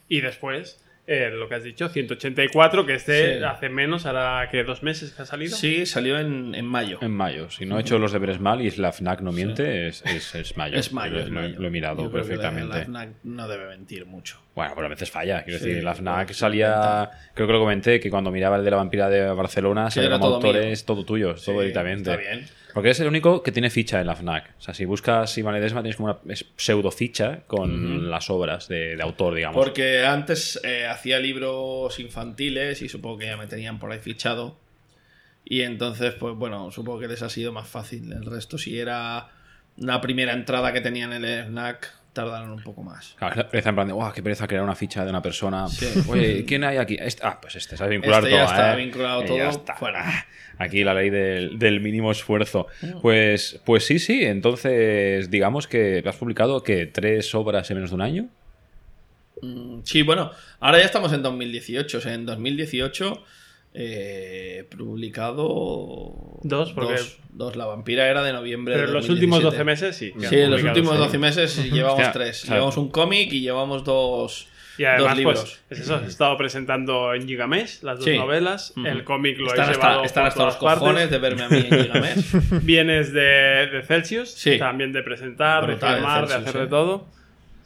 Y 0.08 0.20
después, 0.20 0.82
eh, 1.06 1.30
lo 1.32 1.48
que 1.48 1.54
has 1.56 1.64
dicho, 1.64 1.88
184, 1.88 2.86
que 2.86 2.94
este 2.94 3.38
Sí. 3.38 3.44
hace 3.44 3.68
menos, 3.68 4.06
hará 4.06 4.48
que 4.50 4.62
dos 4.64 4.82
meses 4.82 5.10
que 5.12 5.22
ha 5.22 5.26
salido. 5.26 5.56
Sí, 5.56 5.84
salió 5.86 6.18
en, 6.18 6.54
en 6.54 6.64
mayo. 6.66 6.98
En 7.02 7.10
mayo. 7.12 7.50
Si 7.50 7.66
no 7.66 7.78
he 7.78 7.80
hecho 7.80 7.98
los 7.98 8.12
deberes 8.12 8.38
mal 8.40 8.60
y 8.60 8.70
la 8.72 8.92
FNAC 8.92 9.20
no 9.20 9.32
miente, 9.32 9.88
es, 9.88 10.02
es, 10.06 10.34
es 10.34 10.56
mayo. 10.56 10.76
Es 10.76 10.92
mayo, 10.92 11.14
Lo, 11.14 11.20
es 11.20 11.28
lo- 11.28 11.40
mayo. 11.40 11.60
lo 11.60 11.66
he 11.66 11.70
mirado 11.70 12.02
Yo 12.04 12.10
creo 12.10 12.24
que 12.24 12.36
la- 12.36 12.42
perfectamente. 12.42 12.78
La 12.78 12.84
FNAC 12.84 13.08
no 13.24 13.48
debe 13.48 13.66
mentir 13.68 14.06
mucho. 14.06 14.40
Bueno, 14.54 14.72
pero 14.74 14.86
a 14.86 14.90
veces 14.90 15.10
falla. 15.10 15.42
Quiero 15.42 15.58
Sí, 15.58 15.66
decir, 15.68 15.82
la 15.84 15.94
FNAC 15.94 16.26
pues, 16.28 16.36
salía. 16.38 17.10
Creo 17.34 17.46
que 17.46 17.52
lo 17.52 17.58
comenté, 17.60 17.98
que 17.98 18.10
cuando 18.10 18.30
miraba 18.30 18.56
el 18.56 18.64
de 18.64 18.70
la 18.70 18.76
vampira 18.76 19.08
de 19.08 19.26
Barcelona, 19.32 19.90
salía 19.90 20.08
era 20.08 20.18
como 20.18 20.26
todo 20.26 20.48
autores, 20.48 20.84
todo 20.84 21.04
tuyo, 21.04 21.34
todo 21.34 21.60
directamente. 21.60 22.10
está 22.10 22.16
bien. 22.22 22.46
Porque 22.74 22.90
es 22.90 23.00
el 23.00 23.08
único 23.08 23.42
que 23.42 23.52
tiene 23.52 23.70
ficha 23.70 24.00
en 24.00 24.06
la 24.06 24.14
FNAC. 24.16 24.54
O 24.58 24.60
sea, 24.60 24.74
si 24.74 24.84
buscas 24.84 25.36
Iván 25.38 25.54
Ledesma, 25.54 25.82
tienes 25.82 25.96
como 25.96 26.08
una 26.10 26.34
pseudo 26.56 26.90
ficha 26.90 27.40
con 27.46 28.10
las 28.10 28.30
obras 28.30 28.68
de, 28.68 28.96
de 28.96 29.02
autor, 29.02 29.34
digamos. 29.34 29.56
Porque 29.56 30.04
antes 30.04 30.60
eh, 30.64 30.86
hacía 30.86 31.18
libros 31.18 31.98
infantiles 32.00 32.82
y 32.82 32.88
supongo 32.88 33.18
que 33.18 33.26
ya 33.26 33.36
me 33.36 33.46
tenían 33.46 33.78
por 33.78 33.92
ahí 33.92 33.98
fichado. 33.98 34.58
Y 35.44 35.62
entonces, 35.62 36.14
pues 36.14 36.34
bueno, 36.36 36.70
supongo 36.70 37.00
que 37.00 37.08
les 37.08 37.22
ha 37.22 37.28
sido 37.30 37.52
más 37.52 37.66
fácil. 37.66 38.12
El 38.12 38.24
resto, 38.26 38.58
si 38.58 38.78
era 38.78 39.28
una 39.78 40.00
primera 40.00 40.32
entrada 40.32 40.72
que 40.72 40.80
tenían 40.80 41.12
en 41.12 41.24
el 41.24 41.46
snack, 41.46 41.92
tardaron 42.12 42.50
un 42.50 42.62
poco 42.62 42.82
más. 42.82 43.14
Claro, 43.18 43.48
pereza 43.48 43.70
en 43.70 43.74
plan 43.74 43.86
de, 43.86 43.92
¡guau! 43.92 44.12
¡Qué 44.12 44.22
pereza 44.22 44.46
crear 44.46 44.62
una 44.62 44.74
ficha 44.74 45.04
de 45.04 45.10
una 45.10 45.22
persona! 45.22 45.66
Sí. 45.68 45.86
Oye, 46.08 46.44
¿quién 46.44 46.64
hay 46.64 46.76
aquí? 46.76 46.96
Este- 47.00 47.24
ah, 47.24 47.38
pues 47.40 47.56
este, 47.56 47.76
¿sabes? 47.76 47.90
Vincular 47.92 48.22
Este 48.24 48.30
ya 48.36 48.44
todo. 48.44 48.54
está 48.54 48.72
¿eh? 48.74 48.76
vinculado 48.76 49.22
Y 49.22 49.26
todo, 49.26 49.36
ya 49.38 49.48
está. 49.48 49.74
fuera. 49.76 50.26
Aquí 50.62 50.84
la 50.84 50.92
ley 50.92 51.08
del, 51.08 51.58
del 51.58 51.80
mínimo 51.80 52.12
esfuerzo. 52.12 52.66
Mm. 52.82 53.00
Pues, 53.00 53.60
pues 53.64 53.84
sí, 53.86 53.98
sí. 53.98 54.24
Entonces, 54.24 55.30
digamos 55.30 55.66
que 55.66 56.02
has 56.06 56.16
publicado 56.16 56.62
que 56.62 56.86
tres 56.86 57.34
obras 57.34 57.70
en 57.70 57.76
menos 57.78 57.90
de 57.90 57.94
un 57.96 58.02
año. 58.02 58.28
Mm, 59.42 59.80
Sí, 59.84 60.02
bueno, 60.02 60.30
ahora 60.60 60.78
ya 60.78 60.84
estamos 60.84 61.12
en 61.14 61.22
2018. 61.22 61.96
O 61.96 62.00
sea, 62.02 62.12
en 62.12 62.26
2018 62.26 63.24
eh, 63.72 64.58
he 64.60 64.64
publicado 64.64 66.38
Dos, 66.42 66.72
porque- 66.72 66.92
dos, 66.94 67.18
dos. 67.32 67.56
La 67.56 67.64
vampira 67.66 68.08
era 68.08 68.22
de 68.22 68.32
noviembre 68.34 68.74
Pero 68.74 68.86
de 68.86 68.92
en 68.92 68.94
los 68.96 69.08
últimos 69.08 69.42
12 69.42 69.56
2017. 69.56 69.64
meses 69.64 69.96
sí. 69.96 70.28
Sí, 70.28 70.40
en 70.40 70.50
los 70.50 70.62
últimos 70.62 70.90
seis. 70.90 71.00
12 71.00 71.18
meses 71.18 71.72
llevamos 71.72 72.12
tres. 72.12 72.42
o 72.42 72.46
sea, 72.46 72.54
llevamos 72.56 72.76
un 72.76 72.90
cómic 72.90 73.32
y 73.32 73.40
llevamos 73.40 73.82
dos, 73.84 74.48
Y 74.80 74.84
además, 74.86 75.08
dos 75.10 75.16
libros. 75.18 75.60
pues, 75.68 75.78
es 75.80 75.84
eso, 75.86 75.96
has 75.96 76.04
estado 76.08 76.36
presentando 76.38 77.12
en 77.12 77.28
Gigamesh 77.28 77.82
las 77.82 77.98
dos 77.98 78.04
Sí. 78.06 78.16
novelas. 78.16 78.72
El 78.82 79.04
cómic 79.04 79.38
lo 79.38 79.48
Están 79.48 79.68
he 79.68 79.70
hasta, 79.72 79.82
llevado 79.88 80.04
están 80.04 80.26
hasta 80.26 80.44
los 80.46 80.58
todas 80.58 80.78
partes. 80.78 80.78
cojones 80.88 81.10
de 81.10 81.18
verme 81.18 81.42
a 81.42 81.48
mí 81.50 81.66
en 81.70 81.82
Gigamesh. 81.82 82.32
Vienes 82.62 83.12
de, 83.12 83.20
de 83.70 83.82
Celsius, 83.86 84.30
Sí. 84.32 84.58
también 84.58 84.92
de 84.92 85.02
presentar, 85.02 85.66
Brutal, 85.66 85.90
de 85.90 85.94
firmar, 85.96 86.20
de 86.22 86.26
Celsius, 86.28 86.48
hacer 86.48 86.60
de 86.62 86.66
sí. 86.66 86.70
todo. 86.70 87.06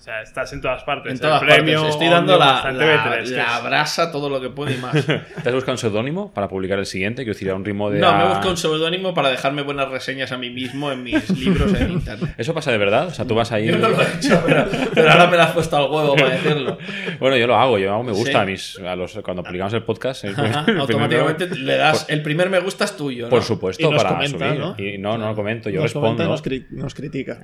O 0.05 0.07
sea, 0.07 0.21
estás 0.21 0.53
en 0.53 0.61
todas 0.61 0.85
partes. 0.85 1.13
en 1.15 1.19
todas 1.19 1.41
premio 1.43 1.77
partes. 1.81 1.95
Estoy 1.95 2.09
dando 2.11 2.37
la, 2.39 2.71
la, 2.73 3.15
TV3, 3.15 3.25
que 3.25 3.31
la 3.37 3.57
es- 3.57 3.65
brasa, 3.65 4.13
todo 4.13 4.29
lo 4.29 4.39
que 4.39 4.51
puedo 4.51 4.71
y 4.71 4.77
más. 4.77 4.93
¿Te 5.07 5.49
has 5.49 5.55
buscado 5.55 5.73
un 5.73 5.79
seudónimo 5.79 6.31
para 6.31 6.47
publicar 6.47 6.79
el 6.79 6.85
siguiente? 6.85 7.23
Quiero 7.23 7.33
decir, 7.33 7.49
a 7.49 7.55
un 7.55 7.65
ritmo 7.65 7.89
de. 7.89 8.01
No, 8.01 8.13
me 8.13 8.23
ah, 8.25 8.29
busco 8.35 8.51
un 8.51 8.59
seudónimo 8.59 9.15
para 9.15 9.31
dejarme 9.31 9.63
buenas 9.63 9.89
reseñas 9.89 10.31
a 10.31 10.37
mí 10.37 10.51
mismo 10.51 10.93
en 10.93 11.05
mis 11.05 11.31
libros 11.39 11.73
en 11.81 11.93
internet. 11.93 12.35
¿Eso 12.37 12.53
pasa 12.53 12.71
de 12.71 12.77
verdad? 12.77 13.07
O 13.07 13.11
sea, 13.15 13.25
tú 13.25 13.35
vas 13.35 13.51
ahí. 13.51 13.69
Yo 13.69 13.79
no 13.79 13.89
lo 13.89 13.99
he 14.03 14.05
hecho, 14.17 14.43
pero, 14.47 14.67
pero 14.93 15.11
ahora 15.11 15.27
me 15.29 15.39
lo 15.39 15.43
has 15.43 15.53
puesto 15.53 15.75
al 15.75 15.91
huevo 15.91 16.15
para 16.17 16.29
decirlo. 16.33 16.77
Bueno, 17.19 17.39
yo 17.39 17.47
lo 17.47 17.57
hago, 17.57 17.79
yo 17.79 17.91
hago 17.95 18.03
me 18.03 18.13
gusta 18.13 18.31
Sí. 18.33 18.37
a 18.37 18.45
mis. 18.45 18.79
A 18.81 18.97
los, 18.97 19.15
cuando 19.25 19.43
publicamos 19.43 19.73
el 19.73 19.85
podcast. 19.85 20.25
el- 20.25 20.35
Ajá, 20.39 20.59
el 20.59 20.65
primer- 20.67 20.81
automáticamente 20.83 21.47
le 21.57 21.77
das. 21.79 22.05
El 22.11 22.21
primer 22.21 22.51
me 22.51 22.59
gusta 22.61 22.85
es 22.85 22.95
tuyo. 22.95 23.25
¿no? 23.25 23.31
Por 23.31 23.43
supuesto, 23.43 23.87
Y 23.89 23.91
nos 23.91 24.03
para 24.03 24.17
comenta, 24.17 24.49
subir. 24.49 24.61
¿no? 24.61 24.75
Y 24.77 24.99
no, 24.99 25.17
no 25.17 25.29
lo 25.29 25.35
comento, 25.35 25.71
yo 25.71 25.81
nos 25.81 25.95
comenta 25.95 26.25
respondo. 26.25 26.31
nos, 26.31 26.45
cri- 26.45 26.67
nos 26.69 26.95
critica. 26.95 27.41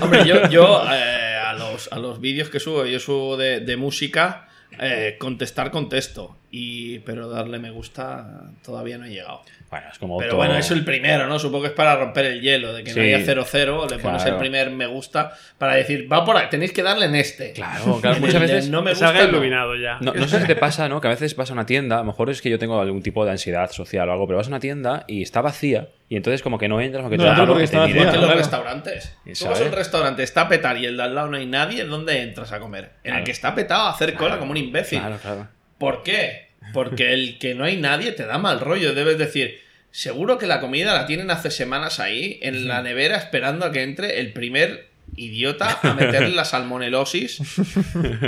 Hombre, 0.00 0.24
yo, 0.24 0.48
yo 0.48 0.82
eh, 0.90 1.36
a 1.44 1.49
los, 1.60 1.92
a 1.92 1.98
los 1.98 2.20
vídeos 2.20 2.50
que 2.50 2.60
subo, 2.60 2.86
yo 2.86 2.98
subo 3.00 3.36
de, 3.36 3.76
música, 3.76 4.48
eh, 4.78 5.16
contestar 5.18 5.70
contesto. 5.70 6.36
Y, 6.50 7.00
pero 7.00 7.28
darle 7.28 7.58
me 7.58 7.70
gusta 7.70 8.52
todavía 8.64 8.98
no 8.98 9.04
he 9.04 9.10
llegado. 9.10 9.42
Bueno, 9.70 9.86
es 9.92 9.98
como 10.00 10.18
Pero 10.18 10.30
todo- 10.30 10.38
bueno, 10.38 10.56
es 10.56 10.68
el 10.72 10.84
primero, 10.84 11.28
¿no? 11.28 11.38
Supongo 11.38 11.62
que 11.62 11.68
es 11.68 11.74
para 11.74 11.94
romper 11.94 12.24
el 12.26 12.40
hielo, 12.40 12.72
de 12.72 12.82
que 12.82 12.90
Sí. 12.90 12.98
no 12.98 13.04
haya 13.04 13.20
0-0, 13.20 13.86
le 13.88 13.98
pones 14.00 14.22
Claro. 14.22 14.36
el 14.36 14.40
primer 14.40 14.70
me 14.72 14.88
gusta 14.88 15.32
para 15.58 15.76
decir, 15.76 16.12
va 16.12 16.24
por 16.24 16.36
ahí, 16.36 16.48
tenéis 16.50 16.72
que 16.72 16.82
darle 16.82 17.06
en 17.06 17.14
este. 17.14 17.52
Claro, 17.52 18.00
claro, 18.00 18.18
muchas 18.20 18.40
veces. 18.40 18.68
no 18.68 18.82
me 18.82 18.90
gusta. 18.90 19.22
iluminado 19.22 19.76
ya. 19.76 19.98
No, 20.00 20.12
no 20.12 20.26
sé 20.26 20.40
si 20.40 20.46
te 20.48 20.56
pasa, 20.56 20.88
¿no? 20.88 21.00
Que 21.00 21.06
a 21.06 21.10
veces 21.10 21.36
vas 21.36 21.50
a 21.50 21.52
una 21.52 21.66
tienda, 21.66 21.96
a 21.96 21.98
lo 22.00 22.06
mejor 22.06 22.30
es 22.30 22.42
que 22.42 22.50
yo 22.50 22.58
tengo 22.58 22.80
algún 22.80 23.00
tipo 23.02 23.24
de 23.24 23.30
ansiedad 23.30 23.70
social 23.70 24.08
o 24.08 24.12
algo, 24.12 24.26
pero 24.26 24.38
vas 24.38 24.46
a 24.48 24.50
una 24.50 24.58
tienda 24.58 25.04
y 25.06 25.22
está 25.22 25.40
vacía 25.40 25.88
y 26.08 26.16
entonces 26.16 26.42
como 26.42 26.58
que 26.58 26.66
no 26.68 26.80
entras 26.80 27.04
o 27.04 27.08
que 27.08 27.16
No 27.16 27.22
te 27.22 27.26
da 27.26 27.30
entras 27.34 27.42
algo 27.44 27.54
porque 27.54 27.66
que 27.66 27.70
te 27.70 27.76
vacía, 27.78 28.12
en 28.14 28.20
los 28.22 28.34
restaurantes. 28.34 29.16
Tú 29.38 29.44
vas 29.46 29.60
a 29.60 29.64
un 29.64 29.72
restaurante, 29.72 30.22
está 30.24 30.48
petado 30.48 30.76
y 30.78 30.86
el 30.86 30.96
de 30.96 31.02
al 31.04 31.14
lado 31.14 31.28
no 31.28 31.36
hay 31.36 31.46
nadie, 31.46 31.84
¿dónde 31.84 32.20
entras 32.22 32.50
a 32.50 32.58
comer? 32.58 32.90
En 33.04 33.14
el 33.14 33.22
que 33.22 33.30
está 33.30 33.54
petado 33.54 33.82
a 33.86 33.90
hacer 33.90 34.14
cola 34.14 34.38
como 34.38 34.50
un 34.50 34.56
imbécil. 34.56 34.98
Claro, 34.98 35.16
claro. 35.22 35.46
¿Por 35.78 36.02
qué? 36.02 36.49
Porque 36.72 37.12
el 37.12 37.38
que 37.38 37.54
no 37.54 37.64
hay 37.64 37.76
nadie 37.76 38.12
te 38.12 38.26
da 38.26 38.38
mal 38.38 38.60
rollo. 38.60 38.94
Debes 38.94 39.18
decir, 39.18 39.60
seguro 39.90 40.38
que 40.38 40.46
la 40.46 40.60
comida 40.60 40.94
la 40.94 41.06
tienen 41.06 41.30
hace 41.30 41.50
semanas 41.50 42.00
ahí, 42.00 42.38
en 42.42 42.68
la 42.68 42.82
nevera, 42.82 43.16
esperando 43.16 43.66
a 43.66 43.72
que 43.72 43.82
entre 43.82 44.20
el 44.20 44.32
primer 44.32 44.90
idiota 45.16 45.78
a 45.82 45.94
meterle 45.94 46.30
la 46.30 46.44
salmonelosis. 46.44 47.40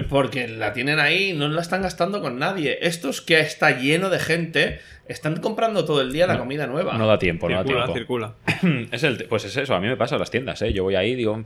Porque 0.08 0.48
la 0.48 0.72
tienen 0.72 0.98
ahí 0.98 1.30
y 1.30 1.32
no 1.32 1.48
la 1.48 1.62
están 1.62 1.82
gastando 1.82 2.20
con 2.20 2.38
nadie. 2.38 2.78
Estos 2.82 3.20
que 3.20 3.40
está 3.40 3.78
lleno 3.78 4.10
de 4.10 4.18
gente, 4.18 4.80
están 5.12 5.36
comprando 5.40 5.84
todo 5.84 6.00
el 6.00 6.12
día 6.12 6.26
la 6.26 6.38
comida 6.38 6.66
nueva. 6.66 6.96
No 6.98 7.06
da 7.06 7.18
tiempo, 7.18 7.48
no 7.48 7.56
da 7.56 7.62
circula, 7.62 7.84
tiempo. 7.86 7.94
circula. 7.98 8.34
Es 8.92 9.02
el, 9.04 9.24
pues 9.24 9.44
es 9.44 9.56
eso, 9.56 9.74
a 9.74 9.80
mí 9.80 9.86
me 9.88 9.96
pasa 9.96 10.14
en 10.16 10.20
las 10.20 10.30
tiendas, 10.30 10.60
¿eh? 10.62 10.72
Yo 10.72 10.84
voy 10.84 10.94
ahí, 10.94 11.14
digo, 11.14 11.42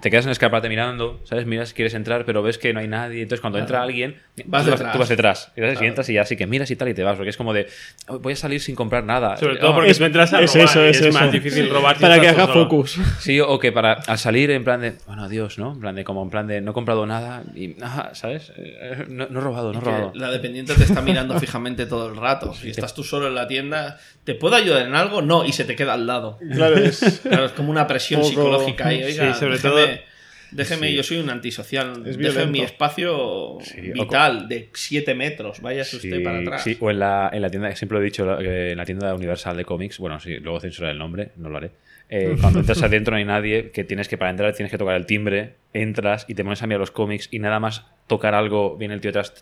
te 0.00 0.10
quedas 0.10 0.24
en 0.24 0.30
el 0.30 0.32
escaparate 0.32 0.68
mirando, 0.68 1.20
¿sabes? 1.24 1.46
Miras 1.46 1.70
si 1.70 1.74
quieres 1.74 1.94
entrar, 1.94 2.24
pero 2.24 2.42
ves 2.42 2.58
que 2.58 2.72
no 2.72 2.80
hay 2.80 2.88
nadie. 2.88 3.22
Entonces, 3.22 3.40
cuando 3.40 3.58
entra 3.58 3.82
alguien, 3.82 4.16
Vas 4.46 4.64
tú, 4.64 4.70
detrás. 4.70 4.92
tú 4.92 4.98
vas 4.98 5.08
detrás. 5.08 5.52
Y, 5.56 5.60
¿sabes? 5.60 5.72
Y 5.72 5.76
Claro. 5.76 5.88
entras 5.88 6.08
y 6.08 6.14
ya 6.14 6.24
sí 6.24 6.36
que 6.36 6.46
miras 6.46 6.70
y 6.70 6.76
tal 6.76 6.88
y 6.88 6.94
te 6.94 7.02
vas, 7.02 7.16
porque 7.16 7.30
es 7.30 7.36
como 7.36 7.52
de, 7.52 7.66
"Oh, 8.08 8.18
voy 8.18 8.32
a 8.34 8.36
salir 8.36 8.60
sin 8.60 8.74
comprar 8.74 9.04
nada. 9.04 9.36
Sobre 9.36 9.54
Eh, 9.54 9.58
todo 9.58 9.70
oh, 9.70 9.74
porque 9.74 9.90
es- 9.90 9.98
tú 9.98 10.04
entras 10.04 10.32
a 10.32 10.42
es 10.42 10.54
eso, 10.56 10.84
y 10.84 10.90
es 10.90 11.12
más 11.14 11.32
difícil 11.32 11.68
robar 11.70 11.96
si 11.96 12.02
Para 12.02 12.20
que 12.20 12.28
haga 12.28 12.46
solo. 12.46 12.64
focus. 12.64 12.98
Sí, 13.20 13.40
o 13.40 13.58
que 13.58 13.72
para 13.72 13.94
al 13.94 14.18
salir 14.18 14.50
en 14.50 14.64
plan 14.64 14.80
de, 14.80 14.94
bueno, 15.06 15.24
adiós, 15.24 15.58
¿no? 15.58 15.72
En 15.72 15.80
plan 15.80 15.94
de, 15.94 16.04
como 16.04 16.22
en 16.22 16.30
plan 16.30 16.46
de, 16.46 16.60
no 16.60 16.72
he 16.72 16.74
comprado 16.74 17.06
nada 17.06 17.42
y, 17.54 17.80
ajá, 17.82 18.14
¿sabes? 18.14 18.52
Eh, 18.56 19.04
No, 19.08 19.26
no 19.28 19.40
he 19.40 19.42
robado, 19.42 19.72
no 19.72 19.78
he 19.78 19.82
robado. 19.82 20.12
la 20.14 20.30
dependiente 20.30 20.74
te 20.74 20.84
está 20.84 21.00
mirando 21.02 21.38
fijamente 21.40 21.86
todo 21.86 22.08
el 22.08 22.16
rato. 22.16 22.52
Si 22.54 22.70
estás 22.70 22.91
tú 22.94 23.04
solo 23.04 23.28
en 23.28 23.34
la 23.34 23.46
tienda, 23.46 23.98
¿te 24.24 24.34
puedo 24.34 24.54
ayudar 24.56 24.86
en 24.86 24.94
algo? 24.94 25.22
No, 25.22 25.44
y 25.44 25.52
se 25.52 25.64
te 25.64 25.76
queda 25.76 25.94
al 25.94 26.06
lado. 26.06 26.38
Claro, 26.52 26.76
es. 26.78 27.20
Claro, 27.22 27.46
es 27.46 27.52
como 27.52 27.70
una 27.70 27.86
presión 27.86 28.20
Poco- 28.20 28.30
psicológica 28.30 28.88
ahí. 28.88 29.02
Oiga, 29.02 29.34
Sí, 29.34 29.40
sobre 29.40 29.56
déjeme- 29.56 29.60
todo- 29.62 30.12
Déjeme, 30.54 30.88
Sí. 30.88 30.94
yo 30.96 31.02
soy 31.02 31.16
un 31.16 31.30
antisocial. 31.30 32.02
Es 32.06 32.18
Déjeme 32.18 32.44
mi 32.52 32.60
espacio 32.60 33.56
Sí, 33.62 33.80
vital 33.80 34.48
de 34.48 34.68
7 34.74 35.14
metros. 35.14 35.62
Váyase 35.62 35.96
usted 35.96 36.22
para 36.22 36.40
atrás. 36.40 36.62
sí, 36.62 36.76
o 36.78 36.90
en 36.90 36.98
la, 36.98 37.30
en 37.32 37.40
la 37.40 37.48
tienda, 37.48 37.74
siempre 37.74 37.96
lo 37.96 38.02
he 38.02 38.04
dicho, 38.04 38.38
eh, 38.38 38.72
en 38.72 38.76
la 38.76 38.84
tienda 38.84 39.14
universal 39.14 39.56
de 39.56 39.64
cómics, 39.64 39.98
bueno, 39.98 40.20
sí, 40.20 40.36
luego 40.40 40.60
censuraré 40.60 40.92
el 40.92 40.98
nombre, 40.98 41.30
no 41.36 41.48
lo 41.48 41.56
haré. 41.56 41.70
Eh, 42.10 42.36
cuando 42.40 42.58
entras 42.60 42.82
adentro 42.82 43.12
no 43.12 43.16
hay 43.16 43.24
nadie, 43.24 43.70
que 43.70 43.84
tienes 43.84 44.08
que 44.08 44.18
para 44.18 44.30
entrar 44.30 44.52
tienes 44.52 44.70
que 44.70 44.76
tocar 44.76 44.96
el 44.96 45.06
timbre, 45.06 45.54
entras 45.72 46.26
y 46.28 46.34
te 46.34 46.44
pones 46.44 46.62
a 46.62 46.66
mirar 46.66 46.80
los 46.80 46.90
cómics 46.90 47.28
y 47.30 47.38
nada 47.38 47.58
más 47.58 47.86
tocar 48.06 48.34
algo, 48.34 48.76
viene 48.76 48.92
el 48.92 49.00
tío 49.00 49.08
atrás, 49.08 49.32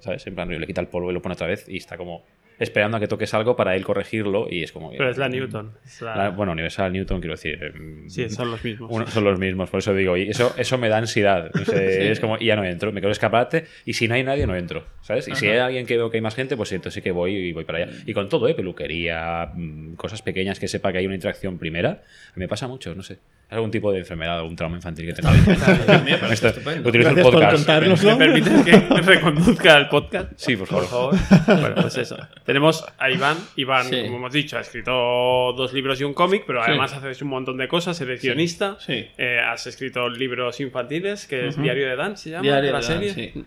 ¿sabes? 0.00 0.26
En 0.26 0.34
plan, 0.34 0.48
le 0.48 0.66
quita 0.66 0.80
el 0.80 0.88
polvo 0.88 1.12
y 1.12 1.14
lo 1.14 1.22
pone 1.22 1.34
otra 1.34 1.46
vez 1.46 1.66
y 1.68 1.76
está 1.76 1.96
como 1.96 2.24
esperando 2.60 2.98
a 2.98 3.00
que 3.00 3.08
toques 3.08 3.34
algo 3.34 3.56
para 3.56 3.74
él 3.74 3.84
corregirlo 3.84 4.46
y 4.48 4.62
es 4.62 4.70
como... 4.70 4.90
Pero 4.92 5.10
es 5.10 5.18
la 5.18 5.28
Newton. 5.28 5.72
es 5.84 6.00
la- 6.02 6.14
La- 6.16 6.28
bueno, 6.30 6.52
Universal, 6.52 6.92
Newton, 6.92 7.20
quiero 7.20 7.34
decir. 7.34 7.58
eh, 7.60 7.72
Sí, 8.06 8.28
son 8.30 8.50
los 8.52 8.62
mismos. 8.62 8.88
uno- 8.92 9.06
son 9.08 9.24
los 9.24 9.38
mismos, 9.38 9.68
por 9.70 9.78
eso 9.78 9.92
digo, 9.94 10.16
y 10.16 10.28
eso, 10.30 10.54
eso 10.56 10.78
me 10.78 10.88
da 10.88 10.98
ansiedad. 10.98 11.50
Sé, 11.64 12.10
Es 12.12 12.20
como, 12.20 12.36
y 12.38 12.46
ya 12.46 12.54
no 12.56 12.64
entro, 12.64 12.92
me 12.92 13.00
quedo 13.00 13.10
escaparate, 13.10 13.64
y 13.84 13.94
si 13.94 14.06
no 14.06 14.14
hay 14.14 14.22
nadie, 14.22 14.46
no 14.46 14.54
entro, 14.54 14.84
¿sabes? 15.02 15.26
Y 15.26 15.34
si 15.34 15.48
hay 15.48 15.58
alguien 15.58 15.86
que 15.86 15.96
veo 15.96 16.10
que 16.10 16.18
hay 16.18 16.22
más 16.22 16.34
gente, 16.36 16.56
pues 16.56 16.70
entonces 16.72 16.94
sí 16.94 17.02
que 17.02 17.10
voy 17.10 17.34
y 17.34 17.52
voy 17.52 17.64
para 17.64 17.78
allá. 17.78 17.92
Y 18.06 18.12
con 18.12 18.28
todo, 18.28 18.46
¿eh? 18.46 18.54
Peluquería, 18.54 19.50
mm, 19.54 19.94
cosas 19.94 20.22
pequeñas 20.22 20.60
que 20.60 20.68
sepa 20.68 20.92
que 20.92 20.98
hay 20.98 21.06
una 21.06 21.14
interacción 21.14 21.58
primera, 21.58 22.02
me 22.34 22.46
pasa 22.46 22.68
mucho, 22.68 22.94
no 22.94 23.02
sé. 23.02 23.18
Algún 23.48 23.72
tipo 23.72 23.90
de 23.90 23.98
enfermedad, 23.98 24.38
algún 24.38 24.54
trauma 24.54 24.76
infantil 24.76 25.06
que 25.06 25.10
estupendo. 26.32 26.88
utilizo 26.88 27.08
el 27.10 27.14
Gracias 27.16 27.22
por 27.24 27.32
podcast. 27.34 27.56
contárnoslo. 27.56 28.16
¿Me 28.16 28.24
permites 28.26 28.62
que 28.64 29.00
reconduzca 29.02 29.76
el 29.78 29.88
podcast? 29.88 30.32
Sí, 30.36 30.56
por 30.56 30.68
Por 30.68 30.84
favor. 30.86 31.16
favor. 31.18 31.60
Bueno, 31.60 31.74
pues 31.82 31.96
eso. 31.98 32.16
Tenemos 32.50 32.84
a 32.98 33.08
Iván. 33.10 33.36
Iván, 33.54 33.84
Sí. 33.86 34.02
como 34.02 34.16
hemos 34.16 34.32
dicho, 34.32 34.58
ha 34.58 34.60
escrito 34.60 34.90
dos 35.56 35.72
libros 35.72 36.00
y 36.00 36.04
un 36.04 36.14
cómic, 36.14 36.42
pero 36.44 36.60
Sí. 36.64 36.70
además 36.70 36.92
haces 36.92 37.22
un 37.22 37.28
montón 37.28 37.56
de 37.56 37.68
cosas. 37.68 38.00
Eres 38.00 38.20
guionista. 38.20 38.76
Sí. 38.80 39.06
Eh, 39.16 39.38
has 39.38 39.68
escrito 39.68 40.08
libros 40.08 40.58
infantiles, 40.58 41.28
que 41.28 41.46
es 41.46 41.62
Diario 41.62 41.88
de 41.88 41.94
Dan, 41.94 42.16
se 42.16 42.30
llama 42.30 42.42
Diario 42.42 42.72
la 42.72 42.80
de 42.80 42.88
Dan, 42.88 43.00
serie. 43.14 43.44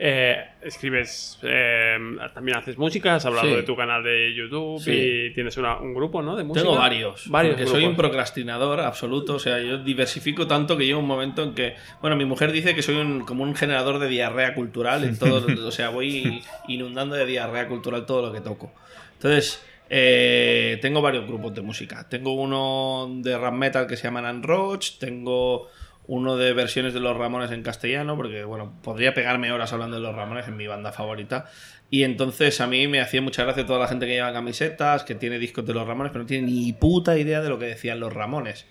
Eh, 0.00 0.36
escribes, 0.62 1.38
eh, 1.42 1.96
también 2.32 2.56
haces 2.58 2.78
música, 2.78 3.16
has 3.16 3.26
hablado 3.26 3.48
Sí. 3.48 3.56
de 3.56 3.62
tu 3.64 3.74
canal 3.74 4.04
de 4.04 4.32
YouTube 4.32 4.80
Sí. 4.80 4.92
y 4.92 5.30
tienes 5.34 5.56
una- 5.56 5.78
un 5.78 5.92
grupo, 5.92 6.22
¿no? 6.22 6.36
De 6.36 6.44
música. 6.44 6.62
Tengo 6.64 6.76
varios. 6.78 7.28
Varios 7.28 7.56
Porque 7.56 7.66
soy 7.68 7.84
un 7.84 7.96
procrastinador 7.96 8.80
absoluto. 8.80 9.34
O 9.34 9.38
sea, 9.40 9.58
yo 9.60 9.78
diversifico 9.78 10.46
tanto 10.46 10.76
que 10.76 10.86
llega 10.86 10.98
un 10.98 11.06
momento 11.06 11.42
en 11.42 11.54
que. 11.54 11.74
Bueno, 12.00 12.14
mi 12.16 12.24
mujer 12.24 12.52
dice 12.52 12.74
que 12.76 12.82
soy 12.82 12.94
un, 12.96 13.20
como 13.24 13.42
un 13.42 13.54
generador 13.56 13.98
de 13.98 14.06
diarrea 14.08 14.54
cultural. 14.54 15.02
En 15.04 15.18
todo, 15.18 15.44
o 15.68 15.70
sea, 15.72 15.88
voy 15.88 16.42
inundando 16.68 17.16
de 17.16 17.26
diarrea 17.26 17.66
cultural 17.66 18.06
todo 18.06 18.22
lo 18.26 18.32
que 18.32 18.40
toco. 18.40 18.72
Entonces. 19.14 19.64
eh, 19.90 20.78
tengo 20.82 21.00
varios 21.00 21.26
grupos 21.26 21.54
de 21.54 21.62
música. 21.62 22.06
Tengo 22.10 22.34
uno 22.34 23.08
de 23.22 23.38
rap 23.38 23.54
metal 23.54 23.86
que 23.86 23.96
se 23.96 24.02
llama 24.04 24.20
Nan 24.20 24.42
Roach. 24.42 24.98
Tengo 24.98 25.68
uno 26.08 26.38
de 26.38 26.54
versiones 26.54 26.94
de 26.94 27.00
los 27.00 27.16
Ramones 27.16 27.52
en 27.52 27.62
castellano, 27.62 28.16
porque 28.16 28.42
bueno, 28.42 28.72
podría 28.82 29.12
pegarme 29.12 29.52
horas 29.52 29.74
hablando 29.74 29.96
de 29.96 30.02
los 30.02 30.16
Ramones 30.16 30.48
en 30.48 30.56
mi 30.56 30.66
banda 30.66 30.90
favorita. 30.90 31.50
Y 31.90 32.02
entonces 32.02 32.60
a 32.62 32.66
mí 32.66 32.88
me 32.88 33.00
hacía 33.00 33.20
mucha 33.20 33.44
gracia 33.44 33.66
toda 33.66 33.78
la 33.78 33.88
gente 33.88 34.06
que 34.06 34.12
lleva 34.12 34.32
camisetas, 34.32 35.04
que 35.04 35.14
tiene 35.14 35.38
discos 35.38 35.66
de 35.66 35.74
los 35.74 35.86
Ramones, 35.86 36.10
pero 36.10 36.24
no 36.24 36.26
tiene 36.26 36.46
ni 36.46 36.72
puta 36.72 37.18
idea 37.18 37.42
de 37.42 37.50
lo 37.50 37.58
que 37.58 37.66
decían 37.66 38.00
los 38.00 38.12
Ramones. 38.12 38.64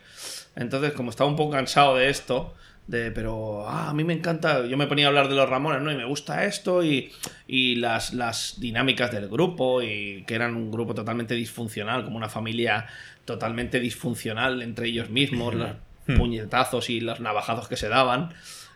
Entonces, 0.56 0.94
como 0.94 1.12
estaba 1.12 1.30
un 1.30 1.36
poco 1.36 1.52
cansado 1.52 1.96
de 1.96 2.10
esto, 2.10 2.56
de 2.88 3.12
pero 3.12 3.68
ah, 3.68 3.90
a 3.90 3.94
mí 3.94 4.04
me 4.04 4.14
encanta, 4.14 4.66
yo 4.66 4.76
me 4.76 4.88
ponía 4.88 5.06
a 5.06 5.10
hablar 5.10 5.30
de 5.30 5.36
los 5.36 5.48
Ramones, 5.48 5.84
¿no? 5.84 5.92
Y 5.92 5.96
me 5.96 6.06
gusta 6.06 6.46
esto 6.46 6.84
y, 6.84 7.12
y 7.46 7.76
las, 7.76 8.16
las 8.16 8.60
dinámicas 8.60 9.12
del 9.12 9.28
grupo, 9.28 9.84
y 9.84 10.24
que 10.26 10.34
eran 10.34 10.56
un 10.56 10.72
grupo 10.72 10.96
totalmente 10.96 11.36
disfuncional, 11.36 12.04
como 12.04 12.18
una 12.18 12.30
familia 12.30 12.88
totalmente 13.26 13.80
disfuncional 13.80 14.64
entre 14.64 14.88
ellos 14.88 15.12
mismos, 15.12 15.54
los 16.08 16.18
puñetazos 16.18 16.90
y 16.90 17.00
los 17.00 17.20
navajazos 17.20 17.68
que 17.68 17.78
se 17.78 17.90
daban. 17.90 18.34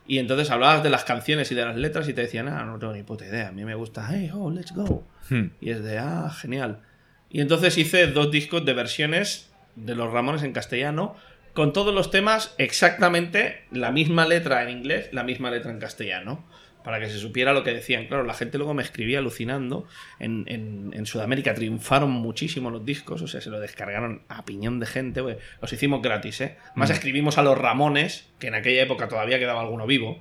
Y 0.07 0.19
entonces 0.19 0.49
hablabas 0.49 0.83
de 0.83 0.89
las 0.89 1.03
canciones 1.03 1.51
y 1.51 1.55
de 1.55 1.65
las 1.65 1.77
letras 1.77 2.07
y 2.09 2.13
te 2.13 2.21
decían, 2.21 2.47
ah, 2.47 2.65
no 2.65 2.79
tengo 2.79 2.93
ni 2.93 3.03
puta 3.03 3.25
idea, 3.25 3.49
a 3.49 3.51
mí 3.51 3.63
me 3.63 3.75
gusta, 3.75 4.07
hey, 4.09 4.31
oh, 4.33 4.49
let's 4.49 4.73
go. 4.73 5.07
Hmm. 5.29 5.51
Y 5.61 5.69
es 5.69 5.83
de, 5.83 5.99
ah, 5.99 6.31
genial. 6.35 6.81
Y 7.29 7.39
entonces 7.41 7.77
hice 7.77 8.07
dos 8.07 8.31
discos 8.31 8.65
de 8.65 8.73
versiones 8.73 9.51
de 9.75 9.95
los 9.95 10.11
Ramones 10.11 10.43
en 10.43 10.51
castellano, 10.51 11.15
con 11.53 11.73
todos 11.73 11.93
los 11.93 12.11
temas 12.11 12.53
exactamente 12.57 13.63
la 13.71 13.91
misma 13.91 14.25
letra 14.25 14.63
en 14.63 14.69
inglés, 14.69 15.09
la 15.11 15.23
misma 15.23 15.51
letra 15.51 15.71
en 15.71 15.79
castellano, 15.79 16.45
para 16.83 16.99
que 16.99 17.09
se 17.09 17.17
supiera 17.19 17.53
lo 17.53 17.63
que 17.63 17.73
decían. 17.73 18.07
Claro, 18.07 18.23
la 18.23 18.33
gente 18.33 18.57
luego 18.57 18.73
me 18.73 18.81
escribía 18.83 19.19
alucinando. 19.19 19.87
En, 20.19 20.45
en- 20.47 20.91
en 20.95 21.05
Sudamérica 21.05 21.53
triunfaron 21.53 22.09
muchísimo 22.11 22.71
los 22.71 22.85
discos, 22.85 23.21
o 23.21 23.27
sea, 23.27 23.41
se 23.41 23.49
lo 23.49 23.59
descargaron 23.59 24.23
a 24.29 24.43
piñón 24.45 24.79
de 24.79 24.85
gente, 24.87 25.21
güey. 25.21 25.37
Los 25.61 25.71
hicimos 25.73 26.01
gratis, 26.01 26.41
¿eh? 26.41 26.57
Más 26.75 26.89
escribimos 26.89 27.37
a 27.37 27.43
los 27.43 27.57
Ramones, 27.57 28.29
que 28.39 28.47
en 28.47 28.55
aquella 28.55 28.81
época 28.83 29.07
todavía 29.07 29.37
quedaba 29.39 29.61
alguno 29.61 29.85
vivo, 29.85 30.19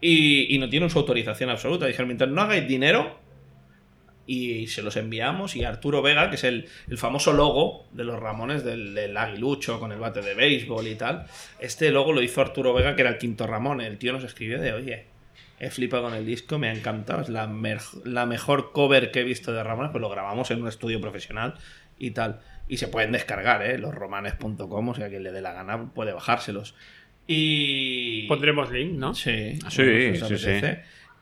y, 0.00 0.54
y 0.54 0.58
no 0.58 0.68
tienen 0.68 0.90
su 0.90 0.98
autorización 0.98 1.50
absoluta. 1.50 1.86
Dijeron, 1.86 2.08
mientras 2.08 2.30
no 2.30 2.40
hagáis 2.42 2.66
dinero, 2.68 3.24
y 4.28 4.66
se 4.66 4.82
los 4.82 4.96
enviamos 4.96 5.54
y 5.54 5.62
Arturo 5.62 6.02
Vega, 6.02 6.28
que 6.30 6.34
es 6.34 6.42
el, 6.42 6.66
el 6.88 6.98
famoso 6.98 7.32
logo 7.32 7.86
de 7.92 8.02
los 8.02 8.18
Ramones 8.18 8.64
del, 8.64 8.92
del 8.92 9.16
aguilucho 9.16 9.78
con 9.78 9.92
el 9.92 10.00
bate 10.00 10.20
de 10.20 10.34
béisbol 10.34 10.88
y 10.88 10.96
tal, 10.96 11.26
este 11.60 11.92
logo 11.92 12.12
lo 12.12 12.20
hizo 12.22 12.40
Arturo 12.40 12.74
Vega, 12.74 12.96
que 12.96 13.02
era 13.02 13.10
el 13.10 13.18
quinto 13.18 13.46
Ramón. 13.46 13.80
El 13.80 13.98
tío 13.98 14.12
nos 14.12 14.24
escribió 14.24 14.60
de, 14.60 14.72
oye, 14.72 15.06
he 15.58 15.70
flipado 15.70 16.04
con 16.04 16.14
el 16.14 16.26
disco, 16.26 16.58
me 16.58 16.68
ha 16.68 16.72
encantado, 16.72 17.22
es 17.22 17.28
la, 17.28 17.50
la 18.04 18.26
mejor 18.26 18.72
cover 18.72 19.10
que 19.10 19.20
he 19.20 19.24
visto 19.24 19.52
de 19.52 19.62
Ramones, 19.62 19.90
pues 19.90 20.00
lo 20.00 20.08
grabamos 20.08 20.50
en 20.50 20.62
un 20.62 20.68
estudio 20.68 21.00
profesional 21.00 21.54
y 21.98 22.10
tal. 22.10 22.40
Y 22.68 22.78
se 22.78 22.88
pueden 22.88 23.12
descargar, 23.12 23.62
¿eh? 23.64 23.78
Los 23.78 23.94
romanes.com, 23.94 24.88
o 24.88 24.94
sea, 24.94 25.08
quien 25.08 25.22
le 25.22 25.32
dé 25.32 25.40
la 25.40 25.52
gana 25.52 25.92
puede 25.94 26.12
bajárselos. 26.12 26.74
Y... 27.26 28.26
Pondremos 28.26 28.70
link, 28.70 28.92
¿no? 28.92 29.14
Sí, 29.14 29.58
Sí, 29.70 30.16
sí, 30.16 30.38
sí. 30.38 30.60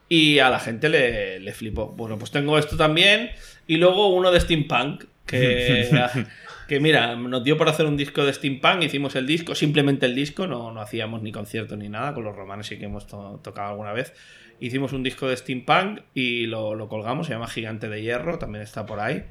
Y 0.09 0.39
a 0.39 0.51
la 0.51 0.59
gente 0.59 0.89
le, 0.89 1.41
le 1.41 1.53
flipó. 1.53 1.89
Bueno, 1.89 2.19
pues 2.19 2.31
tengo 2.31 2.59
esto 2.59 2.77
también. 2.77 3.31
Y 3.67 3.77
luego 3.77 4.09
uno 4.09 4.31
de 4.31 4.41
steampunk. 4.41 5.05
Que, 5.27 5.89
que 6.69 6.81
mira, 6.81 7.15
nos 7.17 7.45
dio 7.45 7.57
por 7.57 7.69
hacer 7.69 7.87
un 7.87 7.97
disco 7.97 8.25
de 8.25 8.33
steampunk. 8.33 8.83
Hicimos 8.83 9.15
el 9.17 9.27
disco, 9.27 9.55
simplemente 9.55 10.07
el 10.07 10.15
disco. 10.15 10.47
No, 10.47 10.73
no 10.73 10.81
hacíamos 10.81 11.23
ni 11.23 11.33
conciertos 11.33 11.77
ni 11.79 11.89
nada. 11.89 12.15
Con 12.15 12.25
los 12.25 12.35
romanos 12.35 12.67
sí 12.67 12.79
que 12.79 12.87
hemos 12.87 13.07
to- 13.07 13.41
tocado 13.43 13.71
alguna 13.71 13.93
vez. 13.93 14.15
Hicimos 14.61 14.93
un 14.93 15.03
disco 15.03 15.29
de 15.29 15.37
steampunk 15.37 16.01
y 16.15 16.47
lo, 16.47 16.75
lo 16.75 16.89
colgamos. 16.89 17.27
Se 17.27 17.33
llama 17.33 17.49
Gigante 17.49 17.89
de 17.89 18.03
Hierro. 18.03 18.39
También 18.39 18.63
está 18.63 18.87
por 18.87 19.01
ahí. 19.01 19.25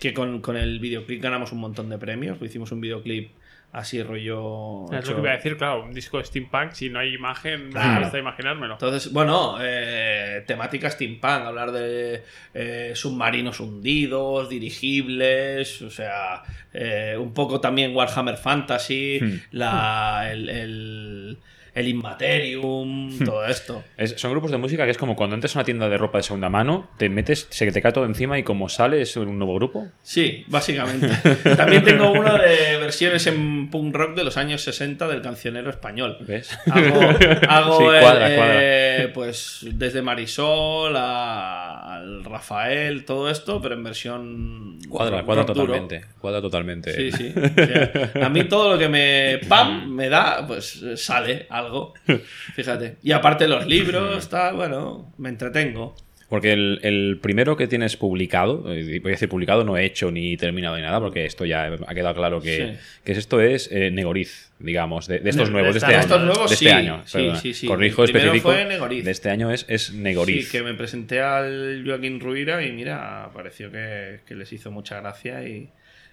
Que 0.00 0.14
con, 0.14 0.40
con 0.40 0.56
el 0.56 0.78
videoclip 0.80 1.22
ganamos 1.22 1.52
un 1.52 1.58
montón 1.60 1.88
de 1.88 1.98
premios. 1.98 2.38
Hicimos 2.40 2.72
un 2.72 2.80
videoclip 2.80 3.30
así 3.72 4.02
rollo. 4.02 4.86
Es 4.92 5.06
lo 5.08 5.14
que 5.16 5.20
iba 5.20 5.30
a 5.30 5.36
decir, 5.36 5.56
claro, 5.56 5.84
un 5.84 5.92
disco 5.92 6.18
de 6.18 6.24
steampunk, 6.24 6.72
si 6.72 6.88
no 6.88 6.98
hay 7.00 7.14
imagen, 7.14 7.70
Claro. 7.70 7.92
me 7.92 7.98
cuesta 8.00 8.18
imaginármelo. 8.18 8.72
Entonces, 8.74 9.12
bueno, 9.12 9.58
eh, 9.60 10.42
temática 10.46 10.90
steampunk, 10.90 11.44
hablar 11.46 11.70
de 11.72 12.22
eh, 12.54 12.92
submarinos 12.94 13.60
hundidos, 13.60 14.48
dirigibles, 14.48 15.82
o 15.82 15.90
sea, 15.90 16.42
eh, 16.72 17.16
un 17.18 17.32
poco 17.34 17.60
también 17.60 17.94
Warhammer 17.94 18.36
Fantasy, 18.36 19.18
Hmm. 19.20 19.36
la, 19.52 20.28
el, 20.32 20.48
el, 20.48 21.38
el 21.78 21.88
Immaterium, 21.88 23.18
todo 23.24 23.44
esto. 23.46 23.82
Es- 23.96 24.14
son 24.18 24.30
grupos 24.32 24.50
de 24.50 24.56
música 24.58 24.84
que 24.84 24.90
es 24.90 24.98
como 24.98 25.16
cuando 25.16 25.34
entras 25.34 25.54
a 25.56 25.60
una 25.60 25.64
tienda 25.64 25.88
de 25.88 25.96
ropa 25.98 26.18
de 26.18 26.22
segunda 26.24 26.48
mano, 26.48 26.90
te 26.98 27.08
metes, 27.08 27.46
se 27.50 27.70
te 27.70 27.82
cae 27.82 27.92
todo 27.92 28.04
encima 28.04 28.38
y 28.38 28.42
como 28.42 28.68
sales 28.68 29.16
un 29.16 29.38
nuevo 29.38 29.54
grupo. 29.54 29.86
Sí, 30.02 30.44
básicamente. 30.48 31.08
También 31.56 31.84
tengo 31.84 32.10
uno 32.12 32.36
de 32.38 32.76
versiones 32.78 33.26
en 33.26 33.70
punk 33.70 33.94
rock 33.94 34.14
de 34.16 34.24
los 34.24 34.36
años 34.36 34.62
60 34.62 35.06
del 35.08 35.22
cancionero 35.22 35.70
español. 35.70 36.16
¿Ves? 36.20 36.50
Hago, 36.70 37.00
hago 37.48 37.78
Sí, 37.78 37.84
el, 37.96 38.00
cuadra, 38.00 38.32
eh, 38.32 38.36
cuadra. 38.36 39.12
pues 39.14 39.66
desde 39.72 40.02
Marisol 40.02 40.96
a- 40.96 41.94
al 41.96 42.24
Rafael, 42.24 43.04
todo 43.04 43.30
esto, 43.30 43.60
pero 43.60 43.74
en 43.74 43.84
versión 43.84 44.78
Cuadra, 44.88 45.22
cuadra 45.22 45.44
duro. 45.44 45.54
totalmente. 45.66 46.04
Cuadra 46.20 46.40
totalmente. 46.40 46.92
Sí, 46.92 47.12
sí. 47.12 47.32
O 47.36 47.64
sea, 47.64 48.26
a 48.26 48.28
mí 48.28 48.44
todo 48.44 48.72
lo 48.72 48.78
que 48.78 48.88
me 48.88 49.40
pam 49.48 49.88
me 49.90 50.08
da, 50.08 50.46
pues 50.46 50.82
sale 50.96 51.46
algo. 51.50 51.67
Fíjate. 52.54 52.96
Y 53.02 53.12
aparte 53.12 53.46
los 53.48 53.66
libros, 53.66 54.18
está, 54.18 54.52
bueno, 54.52 55.12
me 55.18 55.28
entretengo. 55.28 55.94
Porque 56.28 56.52
el, 56.52 56.78
el 56.82 57.18
primero 57.22 57.56
que 57.56 57.66
tienes 57.68 57.96
publicado, 57.96 58.70
eh, 58.70 59.00
voy 59.00 59.12
a 59.12 59.14
decir 59.14 59.30
publicado, 59.30 59.64
no 59.64 59.78
he 59.78 59.86
hecho 59.86 60.10
ni 60.10 60.36
terminado 60.36 60.76
ni 60.76 60.82
nada, 60.82 61.00
porque 61.00 61.24
esto 61.24 61.46
ya 61.46 61.64
ha 61.86 61.94
quedado 61.94 62.14
claro 62.14 62.42
que, 62.42 62.56
Sí. 62.76 62.78
que 63.02 63.12
es 63.12 63.18
esto 63.18 63.40
es 63.40 63.70
eh, 63.72 63.90
Negoriz, 63.90 64.52
digamos, 64.58 65.06
de, 65.06 65.20
de 65.20 65.30
estos 65.30 65.48
De- 65.48 65.52
nuevos, 65.52 65.72
de, 65.72 65.78
este 65.78 65.94
estos 65.96 66.12
año. 66.18 66.24
nuevos, 66.26 66.50
de 66.50 66.54
este 66.54 66.66
sí, 66.66 66.70
año, 66.70 67.02
sí, 67.06 67.30
sí, 67.40 67.54
sí. 67.54 67.66
Corrijo 67.66 68.04
El 68.04 68.10
específico. 68.10 68.50
fue 68.52 68.66
Negoriz. 68.66 69.06
De 69.06 69.10
este 69.10 69.30
año 69.30 69.50
es, 69.50 69.64
es 69.70 69.94
Negoriz. 69.94 70.50
Sí, 70.50 70.58
que 70.58 70.62
me 70.62 70.74
presenté 70.74 71.22
al 71.22 71.82
Joaquín 71.86 72.20
Ruira 72.20 72.62
y 72.62 72.72
mira, 72.72 73.30
pareció 73.32 73.72
que, 73.72 74.20
que 74.26 74.34
les 74.34 74.52
hizo 74.52 74.70
mucha 74.70 75.00
gracia 75.00 75.42
y, 75.48 75.70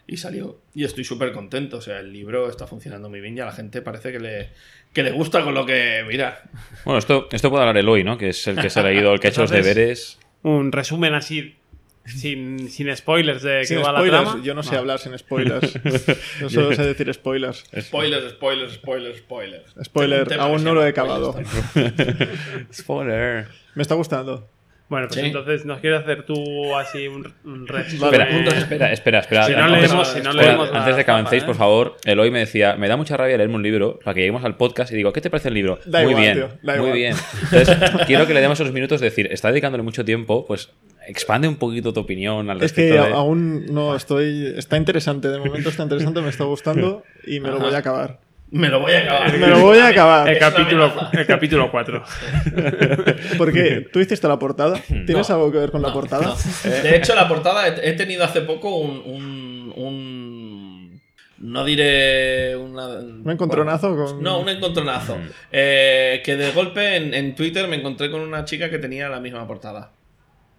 y 0.07 0.17
salió. 0.17 0.59
Y 0.73 0.83
estoy 0.83 1.03
súper 1.03 1.31
contento. 1.31 1.77
O 1.77 1.81
sea, 1.81 1.99
el 1.99 2.11
libro 2.13 2.49
está 2.49 2.67
funcionando 2.67 3.09
muy 3.09 3.21
bien 3.21 3.37
y 3.37 3.41
a 3.41 3.45
la 3.45 3.51
gente 3.51 3.81
parece 3.81 4.11
que 4.11 4.19
le, 4.19 4.49
que 4.93 5.03
le 5.03 5.11
gusta 5.11 5.43
con 5.43 5.53
lo 5.53 5.65
que 5.65 6.03
mira. 6.07 6.43
Bueno, 6.83 6.99
esto, 6.99 7.27
esto 7.31 7.49
puede 7.49 7.63
hablar 7.63 7.77
Eloy, 7.77 8.03
¿no? 8.03 8.17
Que 8.17 8.29
es 8.29 8.47
el 8.47 8.59
que 8.59 8.69
se 8.69 8.79
ha 8.79 8.83
leído, 8.83 9.13
el 9.13 9.19
que 9.19 9.27
ha 9.27 9.29
hecho 9.31 9.41
los 9.41 9.51
deberes. 9.51 10.19
Un 10.43 10.71
resumen 10.71 11.13
así 11.15 11.55
sin, 12.05 12.69
sin 12.69 12.95
spoilers 12.95 13.41
de 13.41 13.65
Sin 13.65 13.77
qué 13.77 13.83
va 13.83 13.91
la 13.91 13.99
spoilers, 13.99 14.23
trama. 14.23 14.43
yo 14.43 14.53
no 14.53 14.63
sé 14.63 14.75
hablar 14.75 14.99
sin 14.99 15.17
spoilers. 15.17 15.73
Yo 16.39 16.49
solo 16.49 16.75
sé 16.75 16.83
decir 16.83 17.11
spoilers. 17.13 17.63
Spoilers, 17.79 18.33
spoilers, 18.33 18.73
spoilers, 18.73 19.17
spoilers. 19.17 19.73
Spoiler, 19.83 20.33
aún 20.39 20.57
que 20.57 20.63
no 20.63 20.73
lo 20.75 20.85
he 20.85 20.89
acabado. 20.89 21.35
Spoiler. 22.73 23.47
Me 23.73 23.81
está 23.81 23.95
gustando. 23.95 24.47
Bueno, 24.87 25.07
pues 25.07 25.19
Sí. 25.19 25.25
entonces 25.25 25.65
nos 25.65 25.79
quieres 25.79 26.01
hacer 26.01 26.23
tú 26.27 26.75
así 26.75 27.07
un, 27.07 27.33
un 27.43 27.67
resumen. 27.67 28.03
Espera, 28.05 28.23
espera, 28.59 28.91
espera, 28.93 29.19
espera. 29.21 29.43
Si 29.47 29.53
no 29.53 29.63
Antes- 29.63 29.81
leemos, 29.89 30.07
si 30.09 30.21
no 30.21 30.29
espera, 30.29 30.47
leemos 30.47 30.71
la 30.71 30.79
antes 30.79 30.95
de 30.95 31.05
que 31.05 31.11
avancéis, 31.11 31.41
¿eh? 31.41 31.45
por 31.47 31.55
favor, 31.55 31.97
Eloy 32.05 32.29
me 32.29 32.39
decía, 32.39 32.75
me 32.75 32.87
da 32.87 32.95
mucha 32.95 33.17
rabia 33.17 33.35
leerme 33.37 33.55
un 33.55 33.63
libro 33.63 33.97
para 34.03 34.13
que 34.13 34.19
lleguemos 34.21 34.43
al 34.45 34.57
podcast 34.57 34.91
y 34.93 34.95
digo, 34.95 35.11
¿qué 35.11 35.21
te 35.21 35.31
parece 35.31 35.47
el 35.47 35.55
libro? 35.55 35.79
Da 35.85 36.03
muy 36.03 36.11
igual, 36.11 36.23
bien, 36.23 36.33
tío, 36.35 36.49
da 36.61 36.73
muy 36.73 36.81
igual. 36.81 36.93
bien. 36.93 37.15
Entonces, 37.51 37.77
quiero 38.05 38.27
que 38.27 38.33
le 38.35 38.41
demos 38.41 38.59
esos 38.59 38.71
minutos 38.73 39.01
de 39.01 39.05
decir, 39.09 39.27
está 39.31 39.49
dedicándole 39.49 39.81
mucho 39.83 40.05
tiempo, 40.05 40.45
pues 40.45 40.69
expande 41.07 41.47
un 41.47 41.55
poquito 41.55 41.91
tu 41.91 41.99
opinión 42.01 42.47
al 42.51 42.57
Es 42.57 42.61
respecto 42.63 42.93
que 42.95 43.01
de- 43.09 43.13
aún 43.15 43.65
no 43.67 43.95
estoy. 43.95 44.53
Está 44.55 44.77
interesante, 44.77 45.29
de 45.29 45.39
momento 45.39 45.69
está 45.69 45.81
interesante, 45.81 46.21
me 46.21 46.29
está 46.29 46.43
gustando 46.43 47.03
y 47.25 47.39
me 47.39 47.49
lo 47.49 47.57
voy 47.59 47.73
a 47.73 47.79
acabar. 47.79 48.19
Me 48.51 48.69
lo 48.69 48.79
voy 48.79 48.93
a 48.93 48.99
acabar. 48.99 49.37
Me 49.37 49.47
lo 49.47 49.59
voy 49.61 49.77
a 49.79 49.87
acabar. 49.87 50.29
El 50.29 50.37
capítulo, 50.39 50.93
el 51.11 51.25
capítulo 51.25 51.71
4. 51.71 52.03
Porque 53.37 53.87
tú 53.91 53.99
hiciste 53.99 54.27
la 54.27 54.39
portada. 54.39 54.79
¿Tienes 54.87 55.29
No. 55.29 55.35
algo 55.35 55.51
que 55.51 55.57
ver 55.57 55.71
con 55.71 55.81
la 55.81 55.91
portada? 55.91 56.23
no. 56.63 56.69
De 56.69 56.95
hecho, 56.95 57.15
la 57.15 57.27
portada 57.27 57.67
he 57.67 57.93
tenido 57.93 58.23
hace 58.23 58.41
poco 58.41 58.77
un. 58.77 59.01
un, 59.05 59.73
un- 59.75 61.01
no 61.37 61.65
diré 61.65 62.55
una, 62.55 62.87
¿Un 62.87 63.29
encontronazo 63.29 63.95
con.? 63.95 64.23
No, 64.23 64.39
un 64.39 64.47
encontronazo. 64.49 65.17
Eh, 65.51 66.21
que 66.23 66.37
de 66.37 66.51
golpe 66.51 66.95
en, 66.95 67.13
en 67.13 67.35
Twitter 67.35 67.67
me 67.67 67.75
encontré 67.75 68.09
con 68.09 68.21
una 68.21 68.45
chica 68.45 68.69
que 68.69 68.79
tenía 68.79 69.09
la 69.09 69.19
misma 69.19 69.45
portada. 69.45 69.91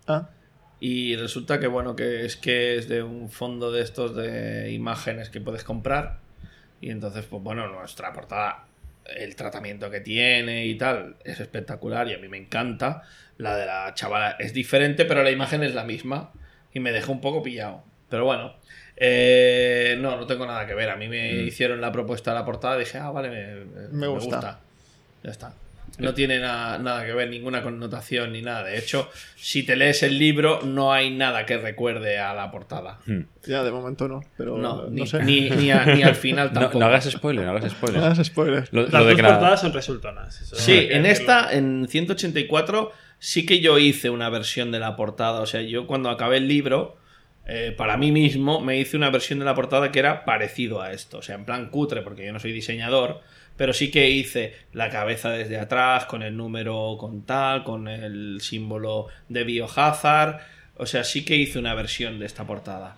Ah, 0.06 0.28
Y 0.78 1.16
resulta 1.16 1.58
que, 1.58 1.66
bueno, 1.66 1.96
que 1.96 2.26
es 2.26 2.36
que 2.36 2.76
es 2.76 2.88
de 2.88 3.02
un 3.02 3.30
fondo 3.30 3.72
de 3.72 3.82
estos 3.82 4.14
de 4.14 4.70
imágenes 4.72 5.30
que 5.30 5.40
puedes 5.40 5.64
comprar. 5.64 6.18
Y 6.80 6.90
entonces, 6.90 7.24
pues 7.24 7.42
bueno, 7.42 7.68
nuestra 7.68 8.12
portada, 8.12 8.64
el 9.04 9.34
tratamiento 9.36 9.90
que 9.90 10.00
tiene 10.00 10.66
y 10.66 10.76
tal, 10.76 11.16
es 11.24 11.40
espectacular 11.40 12.08
y 12.08 12.14
a 12.14 12.18
mí 12.18 12.28
me 12.28 12.38
encanta. 12.38 13.02
La 13.38 13.56
de 13.56 13.66
la 13.66 13.92
chavala 13.94 14.36
es 14.38 14.52
diferente, 14.52 15.04
pero 15.04 15.22
la 15.22 15.30
imagen 15.30 15.62
es 15.62 15.74
la 15.74 15.84
misma. 15.84 16.32
Y 16.72 16.80
me 16.80 16.92
dejó 16.92 17.12
un 17.12 17.20
poco 17.20 17.42
pillado. 17.42 17.82
Pero 18.08 18.24
bueno, 18.24 18.54
eh, 18.96 19.96
no, 19.98 20.16
no 20.16 20.26
tengo 20.26 20.46
nada 20.46 20.66
que 20.66 20.74
ver. 20.74 20.90
A 20.90 20.96
mí 20.96 21.08
me 21.08 21.32
hicieron 21.42 21.80
la 21.80 21.92
propuesta 21.92 22.32
de 22.32 22.38
la 22.38 22.44
portada 22.44 22.76
dije, 22.78 22.98
ah, 22.98 23.10
vale, 23.10 23.30
me, 23.30 23.88
Me 23.90 24.06
gusta. 24.06 24.60
Ya 25.22 25.30
está. 25.30 25.52
No 25.98 26.12
tiene 26.12 26.38
na- 26.40 26.76
nada 26.78 27.06
que 27.06 27.12
ver, 27.14 27.30
ninguna 27.30 27.62
connotación 27.62 28.32
ni 28.32 28.42
nada. 28.42 28.64
De 28.64 28.76
hecho, 28.78 29.08
si 29.36 29.62
te 29.62 29.76
lees 29.76 30.02
el 30.02 30.18
libro, 30.18 30.60
no 30.62 30.92
hay 30.92 31.10
nada 31.10 31.46
que 31.46 31.56
recuerde 31.56 32.18
a 32.18 32.34
la 32.34 32.50
portada. 32.50 32.98
Hmm. 33.06 33.20
ya 33.46 33.62
de 33.62 33.70
momento 33.70 34.06
no, 34.08 34.20
pero 34.36 34.58
No, 34.58 34.82
no, 34.82 34.90
ni, 34.90 35.06
sé. 35.06 35.22
ni, 35.22 35.48
ni 35.48 35.70
a- 35.70 35.86
ni 35.86 36.02
al 36.02 36.14
final 36.16 36.48
No, 36.52 36.60
tampoco. 36.60 36.78
no 36.80 36.86
hagas 36.86 37.04
spoiler, 37.10 37.44
no 37.46 37.52
hagas 37.52 37.72
spoiler. 37.72 38.02
Ah, 38.04 38.12
es 38.18 38.26
spoiler. 38.26 38.68
Lo, 38.72 38.82
Las 38.82 38.92
lo 38.92 38.98
de 39.00 39.04
dos 39.06 39.16
que 39.16 39.22
portadas 39.22 39.60
son 39.60 39.72
resultonas. 39.72 40.40
eso 40.42 40.56
Sí, 40.56 40.86
en 40.90 41.06
esta, 41.06 41.50
en 41.52 41.86
184, 41.88 42.92
sí 43.18 43.46
que 43.46 43.60
yo 43.60 43.78
hice 43.78 44.10
una 44.10 44.28
versión 44.28 44.70
de 44.72 44.80
la 44.80 44.96
portada. 44.96 45.40
O 45.40 45.46
sea, 45.46 45.62
yo 45.62 45.86
cuando 45.86 46.10
acabé 46.10 46.36
el 46.38 46.48
libro, 46.48 46.96
eh, 47.46 47.72
para 47.76 47.96
mí 47.96 48.12
mismo, 48.12 48.60
me 48.60 48.78
hice 48.78 48.96
una 48.98 49.08
versión 49.10 49.38
de 49.38 49.44
la 49.46 49.54
portada 49.54 49.92
que 49.92 50.00
era 50.00 50.24
parecido 50.24 50.82
a 50.82 50.92
esto. 50.92 51.18
O 51.18 51.22
sea, 51.22 51.36
en 51.36 51.44
plan 51.46 51.70
cutre, 51.70 52.02
porque 52.02 52.26
yo 52.26 52.32
no 52.32 52.38
soy 52.40 52.52
diseñador. 52.52 53.20
Pero 53.56 53.72
sí 53.72 53.90
que 53.90 54.10
hice 54.10 54.54
la 54.72 54.90
cabeza 54.90 55.30
desde 55.30 55.58
atrás, 55.58 56.06
con 56.06 56.22
el 56.22 56.36
número 56.36 56.96
con 56.98 57.24
tal, 57.24 57.64
con 57.64 57.88
el 57.88 58.40
símbolo 58.40 59.06
de 59.28 59.44
Biohazard. 59.44 60.40
O 60.76 60.86
sea, 60.86 61.04
sí 61.04 61.24
que 61.24 61.36
hice 61.36 61.58
una 61.58 61.74
versión 61.74 62.18
de 62.18 62.26
esta 62.26 62.46
portada. 62.46 62.96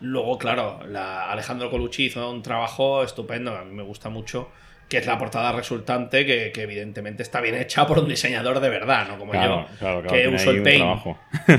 Luego, 0.00 0.38
claro, 0.38 0.80
la 0.86 1.30
Alejandro 1.30 1.70
Colucci 1.70 2.04
hizo 2.04 2.30
un 2.30 2.42
trabajo 2.42 3.02
estupendo, 3.02 3.56
a 3.56 3.64
mí 3.64 3.74
me 3.74 3.82
gusta 3.82 4.08
mucho, 4.08 4.50
que 4.88 4.98
es 4.98 5.06
la 5.06 5.18
portada 5.18 5.52
resultante, 5.52 6.24
que, 6.24 6.50
que 6.52 6.62
evidentemente 6.62 7.22
está 7.22 7.40
bien 7.42 7.54
hecha 7.56 7.86
por 7.86 7.98
un 7.98 8.08
diseñador 8.08 8.58
de 8.60 8.70
verdad, 8.70 9.06
no 9.08 9.18
como 9.18 9.32
Claro, 9.32 9.66
yo, 9.70 9.78
claro, 9.78 10.02
claro, 10.02 10.14
que 10.16 10.28
uso 10.28 10.50
el 10.50 10.62
Paint. 10.62 11.00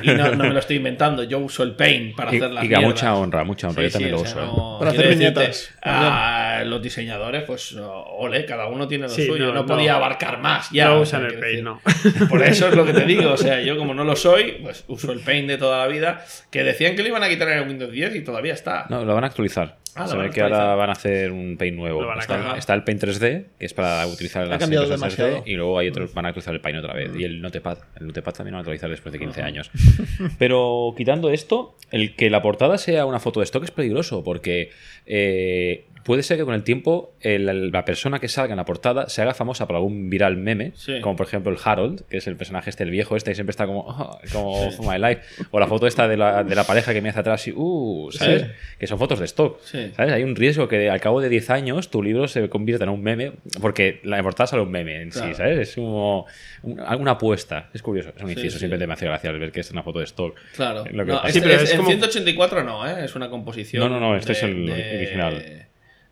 Y 0.03 0.07
no, 0.13 0.31
no 0.35 0.43
me 0.45 0.49
lo 0.49 0.59
estoy 0.59 0.77
inventando, 0.77 1.23
yo 1.23 1.37
uso 1.39 1.61
el 1.63 1.75
Paint 1.75 2.15
para 2.15 2.33
Y, 2.33 2.37
hacer 2.37 2.51
las 2.51 2.63
y 2.63 2.67
a 2.67 2.69
mierdas. 2.69 2.85
mucha 2.87 3.15
honra, 3.15 3.43
mucha 3.43 3.67
honra. 3.69 3.83
Sí, 3.83 3.87
yo 3.87 3.91
también 3.93 4.09
sí, 4.09 4.15
lo 4.15 4.21
o 4.21 4.25
sea, 4.25 4.43
uso. 4.43 4.51
¿eh? 4.51 4.55
no- 4.57 4.79
Para 4.79 4.91
hacer 4.91 5.03
decirte, 5.09 5.39
viñetas. 5.41 5.69
a 5.83 6.63
los 6.65 6.81
diseñadores, 6.81 7.43
pues 7.43 7.75
ole, 7.77 8.45
cada 8.45 8.67
uno 8.67 8.87
tiene 8.87 9.03
lo 9.03 9.09
Sí, 9.09 9.25
suyo, 9.25 9.47
no, 9.47 9.53
no, 9.53 9.59
no. 9.61 9.65
podía 9.65 9.95
abarcar 9.95 10.39
más. 10.39 10.69
Ya, 10.71 10.85
no 10.85 10.99
o 11.01 11.05
sea, 11.05 11.19
usan 11.19 11.31
el 11.31 11.39
Paint, 11.39 11.63
no. 11.63 11.81
Por 12.29 12.43
eso 12.43 12.67
es 12.69 12.75
lo 12.75 12.85
que 12.85 12.93
te 12.93 13.05
digo, 13.05 13.31
o 13.33 13.37
sea, 13.37 13.61
yo 13.61 13.77
como 13.77 13.93
no 13.93 14.03
lo 14.03 14.15
soy, 14.15 14.59
pues 14.63 14.83
uso 14.87 15.11
el 15.11 15.19
Paint 15.19 15.47
de 15.47 15.57
toda 15.57 15.79
la 15.79 15.87
vida, 15.87 16.23
que 16.51 16.63
decían 16.63 16.95
que 16.95 17.01
lo 17.03 17.09
iban 17.09 17.23
a 17.23 17.29
quitar 17.29 17.49
en 17.49 17.59
el 17.59 17.67
Windows 17.67 17.91
10 17.91 18.15
y 18.15 18.21
todavía 18.23 18.53
está. 18.53 18.85
No, 18.89 19.03
lo 19.05 19.13
van 19.13 19.23
a 19.23 19.27
actualizar. 19.27 19.77
Ah, 19.99 20.07
Se 20.07 20.15
ve 20.15 20.29
que 20.29 20.41
ahora 20.41 20.75
van 20.75 20.89
a 20.89 20.93
hacer 20.93 21.31
un 21.31 21.57
Paint 21.57 21.75
nuevo. 21.75 22.01
Está, 22.17 22.57
está 22.57 22.73
el 22.73 22.83
Paint 22.83 23.03
3D, 23.03 23.45
que 23.59 23.65
es 23.65 23.73
para 23.73 24.07
utilizar 24.07 24.47
las 24.47 24.57
cambiado 24.57 24.85
impresoras 24.85 25.17
demasiado. 25.17 25.43
3D, 25.43 25.51
y 25.51 25.55
luego 25.55 25.77
hay 25.77 25.89
otros 25.89 26.13
van 26.13 26.25
a 26.25 26.29
actualizar 26.29 26.53
el 26.53 26.61
Paint 26.61 26.79
otra 26.79 26.93
vez. 26.93 27.11
Y 27.17 27.25
el 27.25 27.41
Notepad. 27.41 27.79
El 27.99 28.07
Notepad 28.07 28.31
también 28.31 28.53
lo 28.53 28.57
van 28.57 28.59
a 28.59 28.61
actualizar 28.61 28.89
después 28.89 29.11
de 29.11 29.19
15 29.19 29.41
años. 29.41 29.71
Pero 30.39 30.93
quitando 30.95 31.29
esto, 31.29 31.75
el 31.91 32.15
que 32.15 32.29
la 32.29 32.41
portada 32.41 32.77
sea 32.77 33.05
una 33.05 33.19
foto 33.19 33.41
de 33.41 33.43
stock 33.43 33.63
es 33.65 33.71
peligroso, 33.71 34.23
porque 34.23 34.69
eh, 35.05 35.85
puede 36.09 36.23
ser 36.23 36.37
que 36.37 36.43
con 36.43 36.55
el 36.55 36.63
tiempo 36.63 37.13
el- 37.21 37.69
la 37.71 37.85
persona 37.85 38.17
que 38.17 38.27
salga 38.27 38.53
en 38.53 38.57
la 38.57 38.65
portada 38.65 39.07
se 39.09 39.21
haga 39.21 39.35
famosa 39.35 39.67
por 39.67 39.75
algún 39.75 40.09
viral 40.09 40.37
meme, 40.37 40.71
Sí. 40.73 40.99
como 41.01 41.15
por 41.15 41.27
ejemplo 41.27 41.51
el 41.51 41.59
Harold, 41.63 42.01
que 42.09 42.17
es 42.17 42.25
el 42.25 42.35
personaje 42.35 42.71
este, 42.71 42.83
el 42.83 42.89
viejo 42.89 43.15
este, 43.15 43.29
que 43.29 43.35
siempre 43.35 43.51
está 43.51 43.67
como, 43.67 43.81
"Oh", 43.81 44.19
como 44.33 44.71
For 44.71 44.87
My 44.91 44.97
Life, 44.97 45.21
o 45.51 45.59
la 45.59 45.67
foto 45.67 45.85
esta 45.85 46.07
de 46.07 46.17
la, 46.17 46.43
de 46.43 46.55
la 46.55 46.63
pareja 46.63 46.93
que 46.93 47.01
me 47.03 47.09
hace 47.09 47.19
atrás 47.19 47.47
y, 47.47 47.53
uh, 47.55 48.09
¿sabes? 48.11 48.41
Sí. 48.41 48.47
Que 48.79 48.87
son 48.87 48.97
fotos 48.97 49.19
de 49.19 49.25
stock. 49.25 49.59
Sí. 49.61 49.91
¿Sabes? 49.95 50.11
Hay 50.13 50.23
un 50.23 50.35
riesgo 50.35 50.67
que 50.67 50.89
al 50.89 50.99
cabo 50.99 51.21
de 51.21 51.29
10 51.29 51.51
años 51.51 51.91
tu 51.91 52.01
libro 52.01 52.27
se 52.27 52.49
convierta 52.49 52.85
en 52.85 52.89
un 52.89 53.03
meme, 53.03 53.33
porque 53.61 53.99
la 54.03 54.19
portada 54.23 54.47
sale 54.47 54.63
un 54.63 54.71
meme 54.71 55.03
en 55.03 55.11
sí. 55.11 55.19
¿sabes? 55.35 55.59
Es 55.59 55.75
como 55.75 56.25
un- 56.63 56.79
alguna 56.79 57.11
apuesta. 57.11 57.69
Es 57.71 57.83
curioso, 57.83 58.09
es 58.17 58.23
un 58.23 58.29
Sí, 58.29 58.33
inciso, 58.33 58.53
sí. 58.53 58.65
siempre 58.65 58.87
me 58.87 58.93
hace 58.93 59.05
gracia 59.05 59.31
ver 59.31 59.51
que 59.51 59.59
es 59.59 59.69
una 59.69 59.83
foto 59.83 59.99
de 59.99 60.05
stock. 60.05 60.35
Claro. 60.55 60.85
Lo 60.91 61.05
que 61.05 61.11
No, 61.11 61.23
es- 61.23 61.33
Sí, 61.35 61.39
pero 61.39 61.53
es- 61.53 61.61
es 61.65 61.71
en 61.71 61.77
como- 61.77 61.89
184 61.89 62.63
no, 62.63 62.87
¿eh? 62.87 63.05
es 63.05 63.15
una 63.15 63.29
composición. 63.29 63.83
No, 63.83 63.89
no, 63.89 63.99
no, 63.99 64.15
este 64.17 64.31
es 64.31 64.41
el 64.41 64.67
original. 64.71 65.67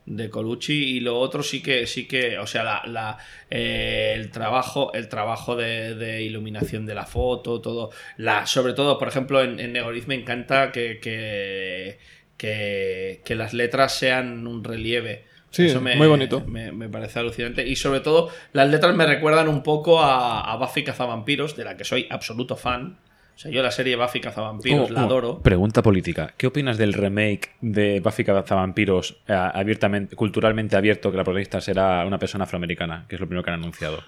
De 0.09 0.29
Colucci 0.29 0.95
y 0.95 0.99
lo 1.01 1.19
otro 1.19 1.43
sí 1.43 1.61
que, 1.61 1.85
sí 1.85 2.07
que, 2.07 2.39
o 2.39 2.47
sea, 2.47 2.63
la, 2.63 2.81
la, 2.87 3.17
eh, 3.49 4.13
el 4.15 4.31
trabajo, 4.31 4.93
el 4.93 5.09
trabajo 5.09 5.57
de, 5.57 5.95
de 5.95 6.23
iluminación 6.23 6.85
de 6.85 6.95
la 6.95 7.05
foto, 7.05 7.59
todo, 7.59 7.91
la, 8.15 8.45
sobre 8.45 8.71
todo, 8.71 8.97
por 8.97 9.09
ejemplo, 9.09 9.43
en, 9.43 9.59
en 9.59 9.73
Negoriz 9.73 10.07
me 10.07 10.15
encanta 10.15 10.71
que, 10.71 10.99
que, 11.01 11.99
que, 12.37 13.19
que 13.25 13.35
las 13.35 13.53
letras 13.53 13.97
sean 13.97 14.47
un 14.47 14.63
relieve. 14.63 15.25
Sí, 15.49 15.67
muy 15.75 16.07
bonito. 16.07 16.41
Me, 16.41 16.71
me 16.71 16.87
parece 16.87 17.19
alucinante. 17.19 17.67
Y 17.67 17.75
sobre 17.75 17.99
todo, 17.99 18.29
las 18.53 18.69
letras 18.69 18.95
me 18.95 19.05
recuerdan 19.05 19.49
un 19.49 19.61
poco 19.61 20.01
a, 20.01 20.51
a 20.51 20.55
Buffy 20.55 20.83
Cazavampiros, 20.83 21.55
de 21.57 21.65
la 21.65 21.75
que 21.75 21.83
soy 21.83 22.07
absoluto 22.09 22.55
fan. 22.55 22.97
O 23.37 23.39
sea, 23.39 23.51
yo 23.51 23.61
la 23.61 23.69
serie 23.69 23.95
Buffy 23.95 24.19
Cazavampiros 24.19 24.89
Oh, 24.89 24.93
la 24.93 25.03
oh, 25.03 25.05
adoro. 25.05 25.39
Pregunta 25.43 25.83
política. 25.83 26.33
¿Qué 26.37 26.47
opinas 26.47 26.79
del 26.79 26.93
remake 26.93 27.51
de 27.61 27.99
Buffy 27.99 28.23
Cazavampiros 28.23 29.17
eh, 29.27 29.33
abiertamente, 29.53 30.15
culturalmente 30.15 30.75
abierto, 30.75 31.11
que 31.11 31.17
la 31.17 31.23
protagonista 31.23 31.61
será 31.61 32.03
una 32.07 32.17
persona 32.17 32.45
afroamericana, 32.45 33.05
que 33.07 33.13
es 33.15 33.21
lo 33.21 33.27
primero 33.27 33.43
que 33.43 33.51
han 33.51 33.59
anunciado? 33.59 34.01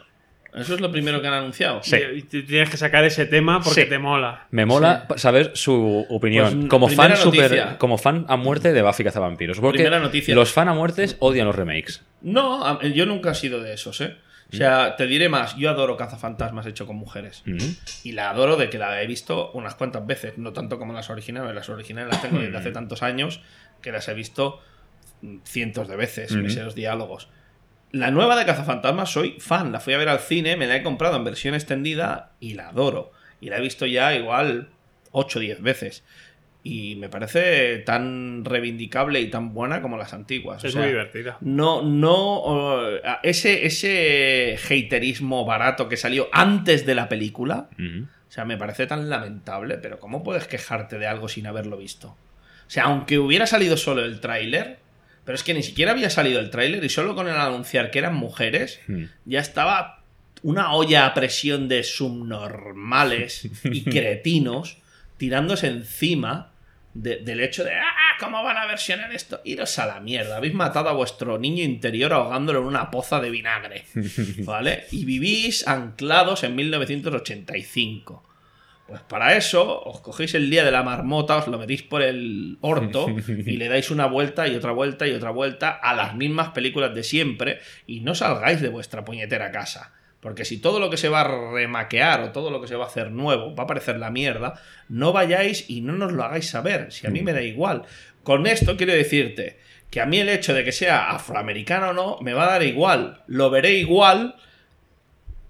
Eso 0.55 0.73
es 0.73 0.81
lo 0.81 0.91
primero 0.91 1.21
que 1.21 1.27
han 1.27 1.35
anunciado. 1.35 1.81
Sí. 1.83 1.97
Y 2.15 2.23
tienes 2.23 2.71
que 2.71 2.77
sacar 2.77 3.03
ese 3.05 3.27
tema 3.27 3.61
porque 3.61 3.83
Sí. 3.83 3.87
te 3.89 3.99
mola. 3.99 4.47
Me 4.49 4.65
mola 4.65 5.05
saber 5.17 5.51
su 5.53 6.07
opinión. 6.09 6.61
Pues, 6.61 6.69
como, 6.69 6.87
fan 6.87 7.15
super- 7.15 7.77
como 7.77 7.99
fan 7.99 8.25
a 8.29 8.35
muerte 8.35 8.73
de 8.73 8.81
Buffy 8.81 9.03
Cazavampiros. 9.03 9.59
Porque 9.59 9.77
Primera 9.83 9.99
noticia. 9.99 10.33
los 10.33 10.51
fan 10.51 10.69
a 10.69 10.73
muertes 10.73 11.17
odian 11.19 11.45
los 11.45 11.55
remakes. 11.55 12.03
No, 12.23 12.81
yo 12.81 13.05
nunca 13.05 13.29
he 13.33 13.35
sido 13.35 13.61
de 13.61 13.73
esos, 13.75 14.01
¿eh? 14.01 14.15
O 14.51 14.55
sea, 14.55 14.95
te 14.95 15.05
diré 15.05 15.29
más, 15.29 15.55
yo 15.57 15.69
adoro 15.69 15.95
cazafantasmas 15.95 16.65
hecho 16.65 16.87
con 16.87 16.95
mujeres. 16.95 17.43
Ujú. 17.45 17.65
Y 18.03 18.13
la 18.13 18.31
adoro 18.31 18.57
de 18.57 18.69
que 18.69 18.79
la 18.79 19.01
he 19.01 19.05
visto 19.05 19.51
unas 19.51 19.75
cuantas 19.75 20.05
veces, 20.07 20.37
no 20.37 20.53
tanto 20.53 20.79
como 20.79 20.91
las 20.91 21.09
originales. 21.11 21.53
Las 21.53 21.69
originales 21.69 22.11
las 22.11 22.21
tengo 22.21 22.39
desde 22.39 22.57
hace 22.57 22.71
tantos 22.71 23.03
años 23.03 23.41
que 23.81 23.91
las 23.91 24.07
he 24.07 24.13
visto 24.13 24.59
cientos 25.43 25.87
de 25.87 25.95
veces, 25.95 26.31
sé 26.31 26.63
los 26.63 26.75
diálogos. 26.75 27.29
La 27.91 28.11
nueva 28.11 28.35
de 28.35 28.45
Cazafantasmas 28.45 29.11
soy 29.11 29.39
fan, 29.39 29.71
la 29.71 29.79
fui 29.79 29.93
a 29.93 29.97
ver 29.97 30.09
al 30.09 30.19
cine, 30.19 30.55
me 30.57 30.67
la 30.67 30.75
he 30.75 30.83
comprado 30.83 31.17
en 31.17 31.23
versión 31.23 31.55
extendida 31.55 32.33
y 32.39 32.53
la 32.53 32.69
adoro. 32.69 33.11
Y 33.41 33.49
la 33.49 33.57
he 33.57 33.61
visto 33.61 33.85
ya 33.85 34.13
igual 34.13 34.69
8 35.11 35.39
o 35.39 35.41
10 35.41 35.61
veces. 35.61 36.03
Y 36.61 36.95
me 36.97 37.07
parece 37.07 37.77
tan 37.79 38.43
reivindicable 38.43 39.21
y 39.21 39.29
tan 39.29 39.53
buena 39.53 39.81
como 39.81 39.97
las 39.97 40.13
antiguas. 40.13 40.61
O 40.63 40.67
Es 40.67 40.73
sea, 40.73 40.81
muy 40.81 40.89
divertida. 40.91 41.37
no, 41.41 41.81
no. 41.81 42.87
ese, 43.23 43.65
ese 43.65 44.57
haterismo 44.69 45.45
barato 45.45 45.87
que 45.87 45.95
salió 45.97 46.27
antes 46.33 46.85
de 46.85 46.95
la 46.95 47.07
película. 47.07 47.69
O 47.79 48.31
sea, 48.31 48.45
me 48.45 48.57
parece 48.57 48.85
tan 48.87 49.09
lamentable, 49.09 49.77
pero 49.77 49.99
¿cómo 49.99 50.21
puedes 50.23 50.47
quejarte 50.47 50.99
de 50.99 51.07
algo 51.07 51.29
sin 51.29 51.47
haberlo 51.47 51.77
visto? 51.77 52.09
O 52.09 52.71
sea, 52.71 52.83
aunque 52.83 53.17
hubiera 53.17 53.47
salido 53.47 53.75
solo 53.77 54.03
el 54.05 54.19
tráiler, 54.19 54.77
pero 55.25 55.35
es 55.35 55.43
que 55.43 55.53
ni 55.53 55.63
siquiera 55.63 55.91
había 55.93 56.09
salido 56.09 56.39
el 56.39 56.49
tráiler 56.51 56.83
y 56.83 56.89
solo 56.89 57.15
con 57.15 57.27
el 57.27 57.35
anunciar 57.35 57.89
que 57.89 57.99
eran 57.99 58.15
mujeres, 58.15 58.79
ya 59.25 59.39
estaba 59.39 60.03
una 60.43 60.73
olla 60.73 61.05
a 61.07 61.13
presión 61.13 61.67
de 61.67 61.83
subnormales 61.83 63.49
y 63.63 63.83
cretinos 63.89 64.77
tirándose 65.17 65.67
encima 65.67 66.48
de- 66.93 67.17
del 67.17 67.39
hecho 67.41 67.63
de, 67.63 67.73
ah, 67.75 68.15
¿cómo 68.19 68.43
van 68.43 68.57
a 68.57 68.65
versionar 68.65 69.11
esto? 69.13 69.41
Iros 69.43 69.77
a 69.79 69.85
la 69.85 69.99
mierda, 69.99 70.37
habéis 70.37 70.53
matado 70.53 70.89
a 70.89 70.93
vuestro 70.93 71.37
niño 71.37 71.63
interior 71.63 72.13
ahogándolo 72.13 72.59
en 72.59 72.65
una 72.65 72.89
poza 72.91 73.19
de 73.19 73.29
vinagre, 73.29 73.83
¿vale? 74.45 74.85
Y 74.91 75.05
vivís 75.05 75.67
anclados 75.67 76.43
en 76.43 76.55
1985. 76.55 78.25
Pues 78.87 79.01
para 79.01 79.37
eso, 79.37 79.83
os 79.83 80.01
cogéis 80.01 80.33
el 80.33 80.49
día 80.49 80.65
de 80.65 80.71
la 80.71 80.81
marmota, 80.81 81.37
os 81.37 81.47
lo 81.47 81.59
metís 81.59 81.83
por 81.83 82.01
el 82.01 82.57
orto 82.61 83.05
y 83.27 83.57
le 83.57 83.67
dais 83.67 83.91
una 83.91 84.07
vuelta 84.07 84.47
y 84.47 84.55
otra 84.55 84.71
vuelta 84.71 85.07
y 85.07 85.11
otra 85.11 85.29
vuelta 85.29 85.69
a 85.69 85.93
las 85.93 86.15
mismas 86.15 86.49
películas 86.49 86.95
de 86.95 87.03
siempre 87.03 87.59
y 87.85 87.99
no 88.01 88.15
salgáis 88.15 88.61
de 88.61 88.69
vuestra 88.69 89.05
puñetera 89.05 89.51
casa. 89.51 89.93
Porque 90.19 90.43
si 90.43 90.57
todo 90.57 90.79
lo 90.79 90.89
que 90.89 90.97
se 90.97 91.09
va 91.09 91.21
a 91.21 91.51
remaquear 91.51 92.21
o 92.21 92.31
todo 92.31 92.51
lo 92.51 92.59
que 92.59 92.67
se 92.67 92.75
va 92.75 92.85
a 92.85 92.87
hacer 92.87 93.11
nuevo 93.11 93.55
va 93.55 93.63
a 93.63 93.67
parecer 93.67 93.97
la 93.97 94.09
mierda, 94.09 94.61
no 94.89 95.13
vayáis 95.13 95.69
y 95.69 95.81
no 95.81 95.93
nos 95.93 96.11
lo 96.11 96.23
hagáis 96.23 96.49
saber. 96.49 96.91
Si 96.91 97.07
a 97.07 97.09
mí 97.09 97.21
me 97.21 97.33
da 97.33 97.41
igual. 97.41 97.83
Con 98.23 98.45
esto 98.45 98.75
quiero 98.75 98.93
decirte 98.93 99.59
que 99.89 100.01
a 100.01 100.05
mí 100.05 100.19
el 100.19 100.29
hecho 100.29 100.53
de 100.53 100.63
que 100.63 100.71
sea 100.71 101.09
afroamericano 101.11 101.89
o 101.89 101.93
no 101.93 102.17
me 102.21 102.33
va 102.33 102.43
a 102.43 102.51
dar 102.51 102.63
igual. 102.63 103.23
Lo 103.27 103.49
veré 103.49 103.73
igual 103.73 104.35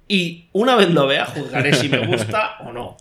y 0.07 0.49
una 0.53 0.75
vez 0.75 0.89
lo 0.89 1.07
vea 1.07 1.25
juzgaré 1.25 1.73
si 1.73 1.89
me 1.89 2.05
gusta 2.05 2.57
o 2.59 2.71
no. 2.71 2.97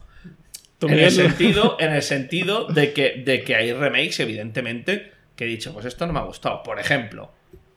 En 0.80 0.98
el, 0.98 1.10
sentido, 1.10 1.76
en 1.80 1.92
el 1.92 2.02
sentido 2.02 2.66
de 2.66 2.92
que, 2.92 3.22
de 3.24 3.42
que 3.42 3.56
hay 3.56 3.72
remakes, 3.72 4.20
evidentemente, 4.20 5.12
que 5.34 5.44
he 5.44 5.48
dicho, 5.48 5.72
pues 5.72 5.86
esto 5.86 6.06
no 6.06 6.12
me 6.12 6.20
ha 6.20 6.22
gustado. 6.22 6.62
Por 6.62 6.78
ejemplo, 6.78 7.32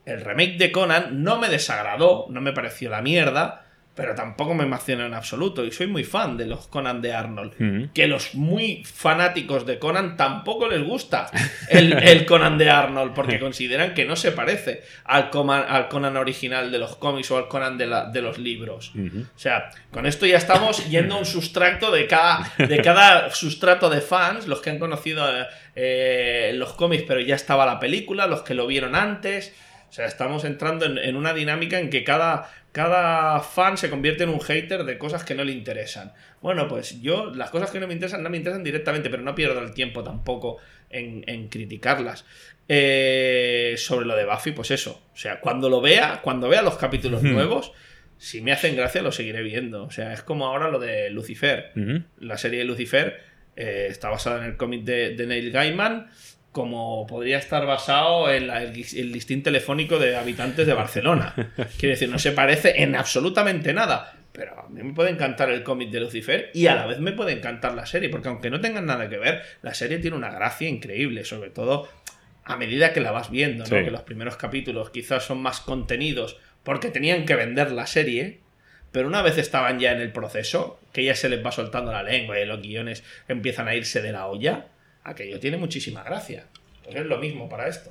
el 0.06 0.20
remake 0.20 0.56
de 0.56 0.70
Conan 0.70 1.22
no 1.22 1.38
me 1.38 1.48
desagradó, 1.48 2.26
no 2.28 2.40
me 2.40 2.52
pareció 2.52 2.90
la 2.90 3.02
mierda, 3.02 3.61
pero 3.94 4.14
tampoco 4.14 4.54
me 4.54 4.64
emocionó 4.64 5.04
en 5.04 5.12
absoluto. 5.12 5.64
Y 5.66 5.70
soy 5.70 5.86
muy 5.86 6.02
fan 6.02 6.38
de 6.38 6.46
los 6.46 6.66
Conan 6.66 7.02
de 7.02 7.12
Arnold. 7.12 7.52
Mm. 7.58 7.84
Que 7.92 8.06
los 8.06 8.34
muy 8.34 8.82
fanáticos 8.84 9.66
de 9.66 9.78
Conan 9.78 10.16
tampoco 10.16 10.66
les 10.68 10.82
gusta 10.82 11.30
el, 11.68 11.92
el 11.92 12.24
Conan 12.24 12.56
de 12.56 12.70
Arnold, 12.70 13.12
porque 13.12 13.38
consideran 13.40 13.92
que 13.92 14.06
no 14.06 14.16
se 14.16 14.32
parece 14.32 14.82
al, 15.04 15.30
Conan- 15.30 15.66
al 15.68 15.88
Conan 15.88 16.16
original 16.16 16.72
de 16.72 16.78
los 16.78 16.96
cómics 16.96 17.30
o 17.32 17.36
al 17.36 17.48
Conan 17.48 17.76
de, 17.76 17.86
la- 17.86 18.06
de 18.06 18.22
los 18.22 18.38
libros. 18.38 18.92
O 18.96 19.38
sea, 19.38 19.70
con 19.90 20.06
esto 20.06 20.24
ya 20.24 20.38
estamos 20.38 20.88
yendo 20.88 21.16
a 21.16 21.18
un 21.18 21.26
sustrato 21.36 21.90
de 21.90 22.06
cada, 22.06 22.50
de 22.56 22.80
cada 22.80 23.30
sustrato 23.30 23.90
de 23.90 24.00
fans, 24.00 24.46
los 24.48 24.62
que 24.62 24.70
han 24.70 24.78
conocido 24.78 25.22
eh, 25.76 26.52
los 26.54 26.72
cómics, 26.74 27.04
pero 27.06 27.20
ya 27.20 27.34
estaba 27.34 27.66
la 27.66 27.78
película, 27.80 28.26
los 28.26 28.42
que 28.42 28.54
lo 28.54 28.66
vieron 28.66 28.94
antes. 28.94 29.54
O 29.90 29.92
sea, 29.94 30.06
estamos 30.06 30.44
entrando 30.44 30.86
en, 30.86 30.96
en 30.96 31.16
una 31.16 31.34
dinámica 31.34 31.78
en 31.78 31.90
que 31.90 32.02
cada, 32.02 32.50
cada 32.72 33.40
fan 33.40 33.76
se 33.76 33.90
convierte 33.90 34.24
en 34.24 34.30
un 34.30 34.40
hater 34.40 34.84
de 34.84 34.98
cosas 34.98 35.24
que 35.24 35.34
no 35.34 35.44
le 35.44 35.52
interesan. 35.52 36.12
Bueno, 36.40 36.68
pues 36.68 37.00
yo, 37.02 37.26
las 37.34 37.50
cosas 37.50 37.70
que 37.70 37.78
no 37.78 37.86
me 37.86 37.92
interesan, 37.92 38.22
no 38.22 38.30
me 38.30 38.38
interesan 38.38 38.64
directamente, 38.64 39.10
pero 39.10 39.22
no 39.22 39.34
pierdo 39.34 39.60
el 39.60 39.74
tiempo 39.74 40.02
tampoco 40.02 40.56
en, 40.88 41.22
en 41.26 41.48
criticarlas. 41.48 42.24
Eh, 42.68 43.74
sobre 43.76 44.06
lo 44.06 44.16
de 44.16 44.24
Buffy, 44.24 44.52
pues 44.52 44.70
eso. 44.70 45.02
O 45.12 45.16
sea, 45.16 45.40
cuando 45.40 45.68
lo 45.68 45.80
vea, 45.82 46.20
cuando 46.22 46.48
vea 46.48 46.62
los 46.62 46.76
capítulos 46.76 47.22
nuevos, 47.22 47.72
si 48.16 48.40
me 48.40 48.52
hacen 48.52 48.74
gracia, 48.76 49.02
lo 49.02 49.12
seguiré 49.12 49.42
viendo. 49.42 49.84
O 49.84 49.90
sea, 49.90 50.12
es 50.12 50.22
como 50.22 50.46
ahora 50.46 50.70
lo 50.70 50.78
de 50.78 51.10
Lucifer. 51.10 51.72
La 52.18 52.38
serie 52.38 52.60
de 52.60 52.64
Lucifer 52.64 53.20
eh, 53.56 53.88
está 53.90 54.08
basada 54.08 54.38
en 54.38 54.44
el 54.44 54.56
cómic 54.56 54.84
de, 54.84 55.14
de 55.14 55.26
Neil 55.26 55.50
Gaiman, 55.50 56.08
como 56.52 57.06
podría 57.06 57.38
estar 57.38 57.64
basado 57.66 58.30
en 58.32 58.46
la- 58.46 58.62
el, 58.62 58.70
el 58.76 59.12
listín 59.12 59.42
telefónico 59.42 59.98
de 59.98 60.16
habitantes 60.16 60.66
de 60.66 60.74
Barcelona. 60.74 61.34
Quiere 61.78 61.94
decir, 61.94 62.08
no 62.08 62.18
se 62.18 62.32
parece 62.32 62.82
en 62.82 62.94
absolutamente 62.94 63.72
nada. 63.72 64.14
Pero 64.32 64.58
a 64.60 64.68
mí 64.70 64.82
me 64.82 64.94
puede 64.94 65.10
encantar 65.10 65.50
el 65.50 65.62
cómic 65.62 65.90
de 65.90 66.00
Lucifer 66.00 66.50
y 66.54 66.66
a 66.66 66.74
la 66.74 66.86
vez 66.86 66.98
me 67.00 67.12
puede 67.12 67.32
encantar 67.32 67.74
la 67.74 67.84
serie, 67.84 68.08
porque 68.08 68.28
aunque 68.28 68.48
no 68.48 68.60
tengan 68.62 68.86
nada 68.86 69.08
que 69.10 69.18
ver, 69.18 69.42
la 69.60 69.74
serie 69.74 69.98
tiene 69.98 70.16
una 70.16 70.30
gracia 70.30 70.68
increíble, 70.70 71.24
sobre 71.24 71.50
todo 71.50 71.86
a 72.44 72.56
medida 72.56 72.94
que 72.94 73.00
la 73.00 73.10
vas 73.10 73.30
viendo, 73.30 73.64
¿no? 73.64 73.66
Sí. 73.78 73.84
Que 73.84 73.90
los 73.90 74.00
primeros 74.02 74.36
capítulos 74.36 74.88
quizás 74.88 75.24
son 75.24 75.42
más 75.42 75.60
contenidos 75.60 76.38
porque 76.62 76.88
tenían 76.88 77.26
que 77.26 77.34
vender 77.34 77.72
la 77.72 77.86
serie, 77.86 78.40
pero 78.90 79.06
una 79.06 79.20
vez 79.20 79.36
estaban 79.36 79.78
ya 79.78 79.92
en 79.92 80.00
el 80.00 80.12
proceso, 80.12 80.80
que 80.94 81.04
ya 81.04 81.14
se 81.14 81.28
les 81.28 81.44
va 81.44 81.52
soltando 81.52 81.92
la 81.92 82.02
lengua 82.02 82.40
y 82.40 82.46
los 82.46 82.62
guiones 82.62 83.04
empiezan 83.28 83.68
a 83.68 83.74
irse 83.74 84.00
de 84.00 84.12
la 84.12 84.26
olla, 84.28 84.64
aquello 85.04 85.38
tiene 85.40 85.56
muchísima 85.56 86.02
gracia. 86.02 86.46
Pues 86.84 86.96
es 86.96 87.06
lo 87.06 87.18
mismo 87.18 87.48
para 87.48 87.68
esto. 87.68 87.90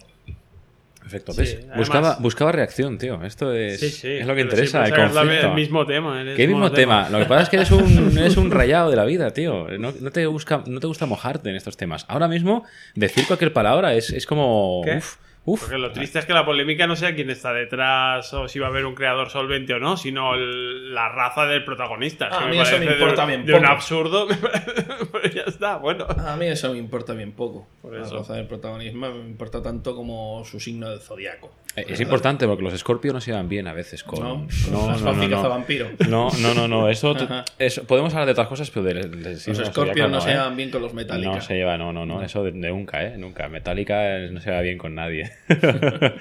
Perfecto. 0.99 1.33
Sí, 1.33 1.39
¿ves? 1.39 1.55
además- 1.61 1.77
buscaba, 1.77 2.17
buscaba 2.19 2.51
reacción, 2.51 2.97
tío. 2.99 3.23
Esto 3.23 3.53
es, 3.53 3.79
Sí, 3.79 3.89
sí. 3.89 4.07
es 4.17 4.27
lo 4.27 4.35
que 4.35 4.41
interesa, 4.41 4.83
el 4.85 4.91
sacas 4.91 5.13
la- 5.15 5.21
conflicto. 5.21 5.47
el 5.47 5.53
mismo 5.55 5.85
tema. 5.85 6.23
¿Qué 6.35 6.47
mismo 6.47 6.71
tema? 6.71 7.09
Lo 7.09 7.17
que 7.19 7.25
pasa 7.25 7.43
es 7.43 7.49
que 7.49 7.55
eres 7.55 7.71
un, 7.71 7.81
eres 8.17 8.37
un 8.37 8.51
rayado 8.51 8.89
de 8.91 8.95
la 8.95 9.05
vida, 9.05 9.31
tío. 9.31 9.67
No, 9.79 9.93
no 9.99 10.11
te 10.11 10.25
busca, 10.27 10.63
no 10.67 10.79
te 10.79 10.85
gusta 10.87 11.07
mojarte 11.07 11.49
en 11.49 11.55
estos 11.55 11.75
temas. 11.75 12.05
Ahora 12.07 12.27
mismo, 12.27 12.65
decir 12.93 13.25
cualquier 13.25 13.51
palabra 13.51 13.95
es, 13.95 14.11
es 14.11 14.25
como. 14.27 14.81
¿Qué? 14.85 14.97
Uf, 14.97 15.15
uf. 15.45 15.61
Porque 15.61 15.77
lo 15.77 15.91
triste 15.91 16.19
es 16.19 16.25
que 16.25 16.33
la 16.33 16.45
polémica 16.45 16.87
no 16.87 16.95
sea 16.95 17.15
quién 17.15 17.29
está 17.29 17.51
detrás 17.53 18.33
o 18.33 18.47
si 18.47 18.59
va 18.59 18.67
a 18.67 18.69
haber 18.69 18.85
un 18.85 18.95
creador 18.95 19.29
solvente 19.29 19.73
o 19.73 19.79
no, 19.79 19.97
sino 19.97 20.35
el- 20.35 20.93
la 20.93 21.09
raza 21.09 21.45
del 21.45 21.63
protagonista. 21.65 22.29
Ah, 22.31 22.45
a 22.45 22.47
mí 22.47 22.59
eso 22.59 22.77
me 22.77 22.85
importa 22.85 23.21
de, 23.25 23.27
bien 23.27 23.45
de 23.45 23.53
un 23.53 23.61
poco. 23.61 23.71
absurdo, 23.73 24.27
me 24.27 24.35
parece- 24.35 24.71
pero 25.11 25.27
ya 25.33 25.41
está, 25.47 25.77
bueno. 25.77 26.05
A 26.07 26.35
mí 26.35 26.45
eso 26.47 26.71
me 26.71 26.77
importa 26.77 27.13
bien 27.13 27.31
poco. 27.31 27.67
Por 27.81 27.93
La 27.93 28.03
eso. 28.05 28.17
raza 28.17 28.35
del 28.35 28.47
protagonismo 28.47 29.09
me 29.11 29.29
importa 29.29 29.61
tanto 29.63 29.95
como 29.95 30.43
su 30.45 30.59
signo 30.59 30.89
del 30.89 30.99
zodiaco. 30.99 31.51
Eh, 31.75 31.85
Es 31.87 32.01
importante 32.01 32.45
porque 32.47 32.63
los 32.63 32.77
Scorpio 32.77 33.13
no 33.13 33.21
se 33.21 33.31
llevan 33.31 33.47
bien 33.47 33.65
a 33.65 33.71
veces 33.73 34.03
con. 34.03 34.19
¿No? 34.19 34.47
no, 34.71 34.97
no, 34.99 35.13
no, 35.13 35.27
no. 35.27 35.49
vampiro. 35.49 35.89
No, 36.09 36.29
no, 36.41 36.53
no, 36.53 36.67
no, 36.67 36.89
Eso, 36.89 37.15
eso- 37.59 37.83
podemos 37.85 38.13
hablar 38.13 38.25
de 38.25 38.33
otras 38.33 38.47
cosas, 38.49 38.69
pero 38.69 38.83
de, 38.85 38.93
de- 38.95 39.07
de 39.07 39.31
Los 39.31 39.45
del 39.45 39.55
Scorpions 39.67 39.73
zodiaco 39.73 40.09
no 40.09 40.19
se 40.21 40.29
¿eh? 40.31 40.33
llevan 40.33 40.57
bien 40.57 40.69
con 40.69 40.81
los 40.81 40.93
Metallica. 40.93 41.31
No 41.31 41.39
se 41.41 41.53
lleva, 41.55 41.77
no, 41.77 41.93
no, 41.93 42.05
no. 42.05 42.21
Eso 42.21 42.43
de, 42.43 42.51
de 42.51 42.69
nunca, 42.69 43.01
¿eh? 43.03 43.17
Nunca. 43.17 43.47
Metallica 43.47 44.17
eh, 44.17 44.29
no 44.31 44.41
se 44.41 44.51
va 44.51 44.59
bien 44.59 44.77
con 44.77 44.95
nadie. 44.95 45.30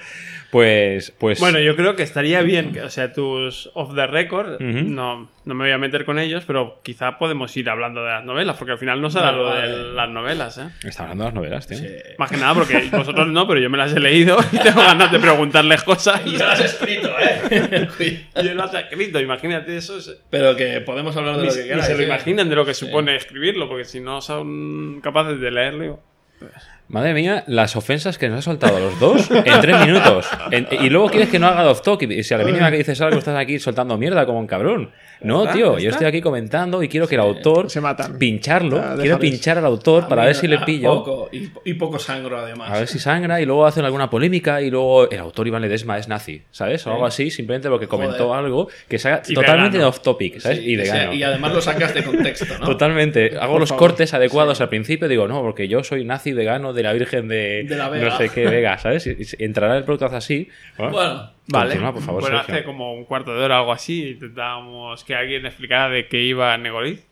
pues, 0.51 1.11
pues. 1.17 1.39
Bueno, 1.39 1.59
yo 1.59 1.75
creo 1.75 1.95
que 1.95 2.03
estaría 2.03 2.41
bien, 2.41 2.73
que, 2.73 2.81
o 2.81 2.89
sea, 2.89 3.13
tus 3.13 3.69
off 3.73 3.95
the 3.95 4.07
record, 4.07 4.59
no, 4.59 5.29
no 5.45 5.53
me 5.53 5.63
voy 5.65 5.71
a 5.71 5.77
meter 5.77 6.03
con 6.05 6.19
ellos, 6.19 6.43
pero 6.45 6.79
quizá 6.83 7.17
podemos 7.17 7.55
ir 7.55 7.69
hablando 7.69 8.03
de 8.03 8.11
las 8.11 8.25
novelas, 8.25 8.57
porque 8.57 8.73
al 8.73 8.77
final 8.77 9.01
no 9.01 9.09
será 9.09 9.31
Vale, 9.31 9.37
lo 9.37 9.43
vale. 9.45 9.67
de 9.69 9.77
las 9.93 10.09
novelas, 10.09 10.57
¿eh? 10.57 10.67
Está 10.83 11.03
hablando 11.03 11.23
de 11.23 11.27
las 11.29 11.35
novelas, 11.35 11.67
tío. 11.67 11.77
Sí. 11.77 11.87
Más 12.17 12.29
que 12.29 12.37
nada 12.37 12.53
porque 12.53 12.89
vosotros 12.91 13.27
no, 13.29 13.47
pero 13.47 13.59
yo 13.61 13.69
me 13.69 13.77
las 13.77 13.95
he 13.95 13.99
leído 13.99 14.37
y 14.51 14.57
tengo 14.57 14.81
ganas 14.81 15.11
de 15.11 15.19
preguntarles 15.19 15.83
cosas. 15.83 16.21
Y 16.25 16.37
ya 16.37 16.45
lo 16.45 16.51
has 16.51 16.59
escrito, 16.59 17.09
¿eh? 17.19 17.87
Y 18.35 18.43
yo 18.45 18.53
las 18.53 18.73
he 18.73 18.79
escrito, 18.81 19.19
imagínate 19.19 19.77
eso. 19.77 19.97
es- 19.97 20.17
Pero 20.29 20.55
que 20.55 20.81
podemos 20.81 21.15
hablar 21.15 21.37
de 21.37 21.43
Ni, 21.43 21.47
lo 21.47 21.53
que 21.53 21.59
ni 21.61 21.65
quieras. 21.67 21.87
se 21.87 21.95
lo 21.95 22.01
¿eh? 22.01 22.05
imaginan 22.05 22.49
de 22.49 22.55
lo 22.55 22.65
que 22.65 22.73
supone 22.73 23.15
escribirlo, 23.15 23.69
porque 23.69 23.85
si 23.85 23.99
no 24.01 24.21
son 24.21 24.99
capaces 25.01 25.39
de 25.39 25.51
leerlo. 25.51 25.99
Madre 26.87 27.13
mía, 27.13 27.45
las 27.47 27.77
ofensas 27.77 28.17
que 28.17 28.27
nos 28.27 28.39
ha 28.39 28.41
soltado 28.41 28.77
los 28.77 28.99
dos 28.99 29.31
en 29.31 29.61
tres 29.61 29.79
minutos. 29.85 30.27
En- 30.51 30.67
y 30.71 30.89
luego 30.89 31.07
quieres 31.09 31.29
que 31.29 31.39
no 31.39 31.47
haga 31.47 31.69
off 31.69 31.81
talk. 31.81 32.01
Y 32.03 32.21
si 32.23 32.33
a 32.33 32.37
la 32.37 32.43
mínima 32.43 32.69
que 32.69 32.77
dices 32.79 32.99
algo 32.99 33.17
estás 33.17 33.37
aquí 33.37 33.59
soltando 33.59 33.97
mierda 33.97 34.25
como 34.25 34.39
un 34.39 34.47
cabrón. 34.47 34.91
No, 35.21 35.43
está, 35.43 35.53
tío, 35.53 35.65
ya 35.65 35.69
yo 35.71 35.77
está. 35.77 35.89
estoy 35.91 36.07
aquí 36.07 36.19
comentando 36.21 36.81
y 36.83 36.89
quiero 36.89 37.07
que 37.07 37.13
el 37.15 37.21
autor 37.21 37.69
se 37.69 37.79
matan. 37.79 38.17
pincharlo. 38.17 38.77
Ah, 38.83 38.95
quiero 38.99 39.19
pinchar 39.19 39.57
al 39.59 39.65
autor 39.65 40.07
para 40.09 40.23
A 40.23 40.25
mí 40.25 40.29
ver 40.29 40.35
si 40.35 40.47
le 40.47 40.57
a 40.57 40.65
pillo. 40.65 40.89
Poco, 41.03 41.29
y, 41.31 41.49
y 41.63 41.73
poco 41.75 41.97
sangro, 41.99 42.39
además. 42.39 42.71
A 42.71 42.79
ver 42.79 42.87
si 42.87 42.97
sangra 42.99 43.39
y 43.39 43.45
luego 43.45 43.65
hacen 43.67 43.85
alguna 43.85 44.09
polémica 44.09 44.61
y 44.61 44.69
luego 44.71 45.09
el 45.09 45.19
autor 45.19 45.47
Iván 45.47 45.61
Ledesma 45.61 45.97
es 45.99 46.07
nazi, 46.09 46.41
¿sabes? 46.51 46.85
O 46.87 46.91
algo 46.91 47.05
así, 47.05 47.29
simplemente 47.29 47.69
porque 47.69 47.87
comentó 47.87 48.29
Joder. 48.29 48.43
algo 48.45 48.67
que 48.89 48.97
sea 48.99 49.21
totalmente 49.21 49.81
off 49.83 50.01
topic, 50.01 50.39
¿sabes? 50.39 50.57
Sí, 50.57 50.73
y 50.73 50.85
sea- 50.85 51.13
y 51.13 51.21
además 51.23 51.53
lo 51.53 51.61
sacas 51.61 51.93
de 51.93 52.03
contexto, 52.03 52.57
¿no? 52.59 52.65
Totalmente. 52.65 53.37
Hago 53.39 53.53
Por 53.53 53.59
los 53.61 53.69
favor. 53.69 53.89
cortes 53.89 54.13
adecuados 54.15 54.59
al 54.59 54.67
principio. 54.69 55.07
Digo, 55.07 55.27
no, 55.27 55.41
porque 55.41 55.67
yo 55.69 55.83
soy 55.83 56.03
nazi 56.03 56.30
vegano 56.33 56.73
de 56.73 56.83
la 56.83 56.93
Virgen 56.93 57.27
de, 57.27 57.63
De 57.63 57.75
la 57.75 57.85
no 57.85 57.91
Vega. 57.91 58.17
sé 58.17 58.29
qué 58.29 58.47
Vega, 58.47 58.77
¿sabes? 58.77 59.07
Entrará 59.39 59.77
el 59.77 59.83
producto 59.83 60.05
así. 60.07 60.47
Bueno, 60.77 61.31
Vale, 61.47 61.69
Continúa, 61.71 61.93
por 61.93 62.01
favor, 62.03 62.21
bueno, 62.21 62.37
Sergio. 62.37 62.55
hace 62.55 62.63
como 62.63 62.93
un 62.93 63.05
cuarto 63.05 63.33
de 63.35 63.43
hora 63.43 63.57
o 63.57 63.59
algo 63.59 63.73
así 63.73 64.09
intentábamos 64.11 65.03
que 65.03 65.15
alguien 65.15 65.45
explicara 65.45 65.89
de 65.89 66.07
qué 66.07 66.21
iba 66.21 66.57
Negoriz. 66.57 67.05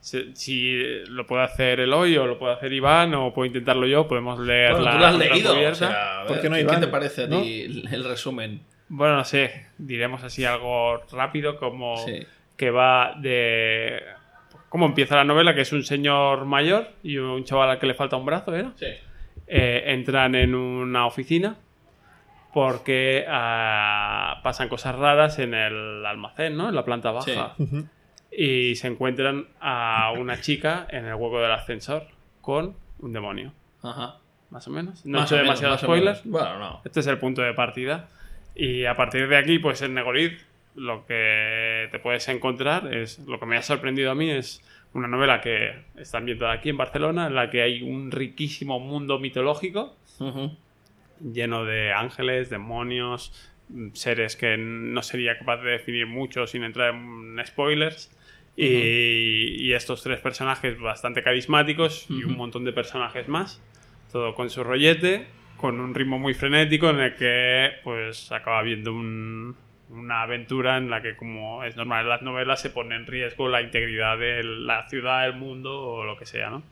Si, 0.00 0.32
si 0.34 0.82
lo 1.08 1.26
puede 1.26 1.44
hacer 1.44 1.78
él 1.78 1.92
hoy 1.92 2.16
o 2.16 2.26
lo 2.26 2.36
puede 2.38 2.54
hacer 2.54 2.72
Iván 2.72 3.14
o 3.14 3.32
puedo 3.32 3.46
intentarlo 3.46 3.86
yo, 3.86 4.08
podemos 4.08 4.40
leer 4.40 4.72
bueno, 4.72 4.84
la 4.86 4.92
tú 4.92 4.98
lo 4.98 5.06
has 5.06 5.12
la 5.18 5.18
leído. 5.26 5.52
O 5.52 5.54
cubierta. 5.54 5.74
sea, 5.76 6.20
a 6.20 6.24
¿Por 6.24 6.32
ver, 6.32 6.42
qué 6.42 6.48
no, 6.48 6.54
¿qué, 6.56 6.60
Iván? 6.62 6.80
te 6.80 6.86
parece 6.88 7.22
a 7.24 7.26
¿No? 7.28 7.40
ti 7.42 7.60
el, 7.62 7.88
el 7.92 8.04
resumen? 8.04 8.62
Bueno, 8.88 9.16
no 9.16 9.24
sé, 9.24 9.66
diremos 9.78 10.24
así 10.24 10.44
algo 10.44 10.98
rápido 11.12 11.56
como 11.56 11.96
Sí. 11.98 12.26
que 12.56 12.70
va 12.70 13.14
de... 13.20 14.02
¿Cómo 14.72 14.86
empieza 14.86 15.16
la 15.16 15.24
novela? 15.24 15.54
Que 15.54 15.60
es 15.60 15.72
un 15.74 15.82
señor 15.84 16.46
mayor 16.46 16.88
y 17.02 17.18
un 17.18 17.44
chaval 17.44 17.68
al 17.68 17.78
que 17.78 17.86
le 17.86 17.92
falta 17.92 18.16
un 18.16 18.24
brazo, 18.24 18.54
¿era? 18.54 18.72
Sí. 18.76 18.86
eh, 19.46 19.82
entran 19.88 20.34
en 20.34 20.54
una 20.54 21.04
oficina 21.04 21.56
porque 22.54 23.26
ah, 23.28 24.40
pasan 24.42 24.70
cosas 24.70 24.94
raras 24.96 25.38
en 25.38 25.52
el 25.52 26.06
almacén, 26.06 26.56
¿no? 26.56 26.70
En 26.70 26.74
la 26.74 26.86
planta 26.86 27.10
baja. 27.10 27.52
Ujú. 27.58 27.86
Y 28.30 28.74
se 28.76 28.88
encuentran 28.88 29.46
a 29.60 30.10
una 30.18 30.40
chica 30.40 30.86
en 30.88 31.04
el 31.04 31.16
hueco 31.16 31.42
del 31.42 31.52
ascensor 31.52 32.06
con 32.40 32.74
un 33.00 33.12
demonio. 33.12 33.52
Ajá. 33.82 34.16
Más 34.48 34.66
o 34.68 34.70
menos. 34.70 35.04
No 35.04 35.18
he 35.18 35.20
Más 35.20 35.30
hecho 35.30 35.34
o 35.34 35.38
menos, 35.44 35.60
demasiados 35.60 35.80
spoilers. 35.82 36.22
Bueno, 36.24 36.58
no. 36.58 36.80
Este 36.82 37.00
es 37.00 37.06
el 37.08 37.18
punto 37.18 37.42
de 37.42 37.52
partida. 37.52 38.08
Y 38.54 38.86
a 38.86 38.96
partir 38.96 39.28
de 39.28 39.36
aquí, 39.36 39.58
pues 39.58 39.82
en 39.82 39.92
Negoriz, 39.92 40.46
lo 40.74 41.04
que 41.06 41.88
te 41.90 41.98
puedes 41.98 42.28
encontrar 42.28 42.92
es. 42.94 43.18
Lo 43.20 43.38
que 43.38 43.46
me 43.46 43.56
ha 43.56 43.62
sorprendido 43.62 44.10
a 44.10 44.14
mí 44.14 44.30
es 44.30 44.62
una 44.94 45.08
novela 45.08 45.40
que 45.40 45.72
está 45.96 46.18
ambientada 46.18 46.52
aquí 46.52 46.68
en 46.70 46.76
Barcelona, 46.76 47.26
en 47.26 47.34
la 47.34 47.50
que 47.50 47.62
hay 47.62 47.82
un 47.82 48.10
riquísimo 48.10 48.78
mundo 48.80 49.18
mitológico 49.18 49.96
Ujú. 50.18 50.56
lleno 51.20 51.64
de 51.64 51.92
ángeles, 51.92 52.50
demonios, 52.50 53.32
seres 53.94 54.36
que 54.36 54.56
no 54.58 55.02
sería 55.02 55.38
capaz 55.38 55.58
de 55.62 55.70
definir 55.72 56.06
mucho 56.06 56.46
sin 56.46 56.62
entrar 56.64 56.94
en 56.94 57.40
spoilers. 57.46 58.10
Y, 58.54 59.64
y 59.66 59.72
estos 59.72 60.02
tres 60.02 60.20
personajes 60.20 60.78
bastante 60.78 61.22
carismáticos 61.22 62.06
y 62.10 62.22
un 62.24 62.36
montón 62.36 62.64
de 62.64 62.72
personajes 62.74 63.26
más. 63.28 63.62
Todo 64.12 64.34
con 64.34 64.50
su 64.50 64.62
rollete, 64.62 65.26
con 65.56 65.80
un 65.80 65.94
ritmo 65.94 66.18
muy 66.18 66.34
frenético 66.34 66.90
en 66.90 67.00
el 67.00 67.14
que 67.14 67.70
pues 67.82 68.30
acaba 68.30 68.60
viendo 68.62 68.92
un- 68.92 69.56
una 69.92 70.22
aventura 70.22 70.76
en 70.78 70.90
la 70.90 71.02
que 71.02 71.14
como 71.16 71.62
es 71.64 71.76
normal 71.76 72.02
en 72.04 72.08
las 72.08 72.22
novelas 72.22 72.60
se 72.60 72.70
pone 72.70 72.96
en 72.96 73.06
riesgo 73.06 73.48
la 73.48 73.60
integridad 73.62 74.18
de 74.18 74.42
la 74.42 74.88
ciudad, 74.88 75.26
el 75.26 75.34
mundo 75.34 75.80
o 75.80 76.04
lo 76.04 76.16
que 76.16 76.26
sea, 76.26 76.50
¿no? 76.50 76.62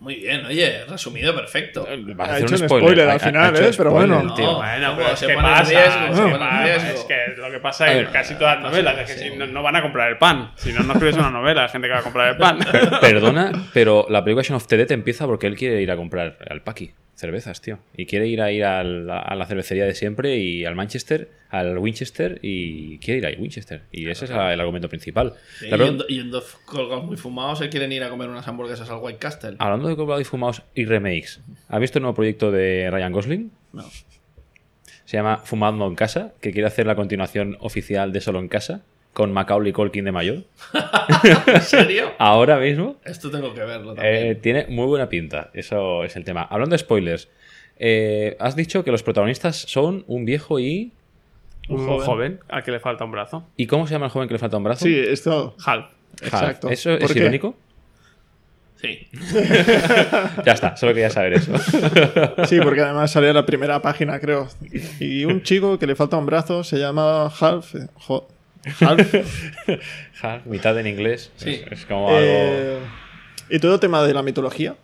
Muy 0.00 0.14
bien, 0.14 0.46
oye, 0.46 0.84
resumido 0.88 1.34
perfecto. 1.34 1.84
Vas 2.14 2.28
a 2.28 2.34
Ha 2.34 2.38
hecho 2.38 2.54
un 2.54 2.68
spoiler 2.68 3.00
al 3.00 3.10
ha- 3.10 3.14
ha 3.14 3.18
final, 3.18 3.56
¿eh? 3.56 3.70
Pero 3.76 3.90
bueno. 3.90 4.20
el 4.20 4.32
tío. 4.34 4.44
No. 4.52 4.56
Bueno, 4.58 5.00
es 5.12 5.18
Se 5.18 5.26
que 5.26 5.34
pasa, 5.34 5.62
riesgo, 5.64 6.06
es 6.06 6.16
se 6.16 6.22
que 6.24 6.30
pone 6.30 6.34
en 6.34 6.38
pasa, 6.38 6.62
riesgo. 6.64 6.88
es 6.90 7.04
que 7.04 7.40
lo 7.40 7.50
que 7.50 7.58
pasa 7.58 7.90
en 7.92 7.98
ver, 8.04 8.12
casi 8.12 8.34
todas 8.36 8.54
las 8.60 8.70
novelas 8.70 8.98
es 9.00 9.06
que 9.16 9.18
sí. 9.24 9.30
si 9.30 9.36
no, 9.36 9.46
no 9.48 9.60
van 9.64 9.74
a 9.74 9.82
comprar 9.82 10.08
el 10.08 10.16
pan, 10.16 10.52
si 10.54 10.72
no, 10.72 10.84
no 10.84 10.92
escribes 10.92 11.16
una 11.16 11.30
novela, 11.32 11.64
hay 11.64 11.68
gente 11.70 11.88
que 11.88 11.94
va 11.94 11.98
a 11.98 12.02
comprar 12.04 12.28
el 12.28 12.36
pan. 12.36 12.58
Perdona, 13.00 13.50
pero 13.74 14.06
la 14.08 14.22
película 14.22 14.44
Shaun 14.44 14.56
of 14.58 14.68
the 14.68 14.76
Dead 14.76 14.92
empieza 14.92 15.26
porque 15.26 15.48
él 15.48 15.56
quiere 15.56 15.82
ir 15.82 15.90
a 15.90 15.96
comprar 15.96 16.38
al 16.48 16.62
Paki 16.62 16.92
cervezas, 17.16 17.60
tío. 17.60 17.80
Y 17.96 18.06
quiere 18.06 18.28
ir 18.28 18.40
a 18.40 18.52
ir 18.52 18.64
a 18.64 18.84
la 18.84 19.46
cervecería 19.46 19.84
de 19.84 19.96
siempre 19.96 20.36
y 20.36 20.64
al 20.64 20.76
Manchester, 20.76 21.28
al 21.50 21.78
Winchester 21.78 22.38
y 22.42 22.98
quiere 22.98 23.18
ir 23.18 23.26
a 23.36 23.40
Winchester. 23.40 23.82
Y 23.90 24.08
ese 24.08 24.26
es 24.26 24.30
el 24.30 24.36
argumento 24.60 24.88
principal. 24.88 25.34
Sí, 25.58 25.68
La 25.68 25.76
y, 26.08 26.18
en, 26.18 26.30
dos 26.30 26.56
colgados 26.64 27.04
muy 27.04 27.16
fumados 27.16 27.58
se 27.60 27.68
quieren 27.68 27.90
ir 27.92 28.02
a 28.02 28.10
comer 28.10 28.28
unas 28.28 28.46
hamburguesas 28.46 28.88
al 28.90 28.98
White 29.00 29.18
Castle. 29.18 29.56
Hablando 29.58 29.88
de 29.88 29.96
colgados 29.96 30.20
y 30.22 30.24
fumados 30.24 30.62
y 30.74 30.84
remakes, 30.84 31.40
¿has 31.68 31.80
visto 31.80 31.98
el 31.98 32.02
nuevo 32.02 32.14
proyecto 32.14 32.50
de 32.50 32.90
Ryan 32.90 33.12
Gosling? 33.12 33.50
No. 33.72 33.84
Se 35.04 35.16
llama 35.16 35.38
Fumando 35.38 35.86
en 35.86 35.94
Casa, 35.94 36.34
que 36.40 36.52
quiere 36.52 36.66
hacer 36.66 36.86
la 36.86 36.94
continuación 36.94 37.56
oficial 37.60 38.12
de 38.12 38.20
Solo 38.20 38.40
en 38.40 38.48
Casa, 38.48 38.82
con 39.14 39.32
Macaulay 39.32 39.72
Culkin 39.72 40.04
de 40.04 40.12
mayor. 40.12 40.44
¿En 41.46 41.62
serio? 41.62 42.12
Ahora 42.18 42.58
mismo 42.58 42.96
Esto 43.06 43.30
tengo 43.30 43.54
que 43.54 43.60
verlo 43.60 43.92
Eh, 43.92 43.96
también. 43.96 44.40
tiene 44.42 44.66
muy 44.68 44.86
buena 44.86 45.08
pinta, 45.08 45.50
eso 45.54 46.04
es 46.04 46.14
el 46.16 46.24
tema. 46.24 46.42
Hablando 46.42 46.74
de 46.74 46.78
spoilers, 46.78 47.28
eh, 47.78 48.36
has 48.38 48.54
dicho 48.54 48.84
que 48.84 48.90
los 48.90 49.02
protagonistas 49.02 49.56
son 49.56 50.04
un 50.08 50.24
viejo 50.26 50.60
y... 50.60 50.92
Un 51.68 51.86
joven. 51.86 52.06
joven. 52.06 52.40
al 52.48 52.62
que 52.64 52.70
le 52.72 52.80
falta 52.80 53.04
un 53.04 53.10
brazo. 53.12 53.46
¿Y 53.56 53.66
cómo 53.66 53.86
se 53.86 53.94
llama 53.94 54.06
el 54.06 54.12
joven 54.12 54.28
que 54.28 54.34
le 54.34 54.38
falta 54.38 54.56
un 54.56 54.64
brazo? 54.64 54.84
Sí, 54.84 54.96
esto. 54.98 55.54
Half. 55.64 55.86
Exacto. 56.22 56.68
¿Eso 56.70 56.92
es 56.92 57.14
irónico? 57.16 57.56
Sí. 58.76 59.06
Ya 60.44 60.52
está, 60.52 60.76
solo 60.76 60.94
quería 60.94 61.10
saber 61.10 61.34
eso. 61.34 61.52
Sí, 62.46 62.58
porque 62.62 62.80
además 62.80 63.10
salía 63.10 63.32
la 63.32 63.44
primera 63.44 63.80
página, 63.82 64.18
creo. 64.20 64.48
Y 65.00 65.24
un 65.24 65.42
chico 65.42 65.78
que 65.78 65.86
le 65.86 65.94
falta 65.96 66.16
un 66.16 66.26
brazo 66.26 66.62
se 66.64 66.78
llama 66.78 67.24
Half. 67.26 67.74
jo- 67.94 68.28
Half. 68.80 69.14
Half, 70.22 70.46
mitad 70.46 70.78
en 70.78 70.86
inglés. 70.86 71.30
Sí. 71.36 71.50
Es, 71.66 71.72
es 71.80 71.86
como 71.86 72.08
algo... 72.08 72.20
Eh, 72.20 72.78
y 73.50 73.58
todo 73.58 73.80
tema 73.80 74.02
de 74.04 74.12
la 74.14 74.22
mitología. 74.22 74.74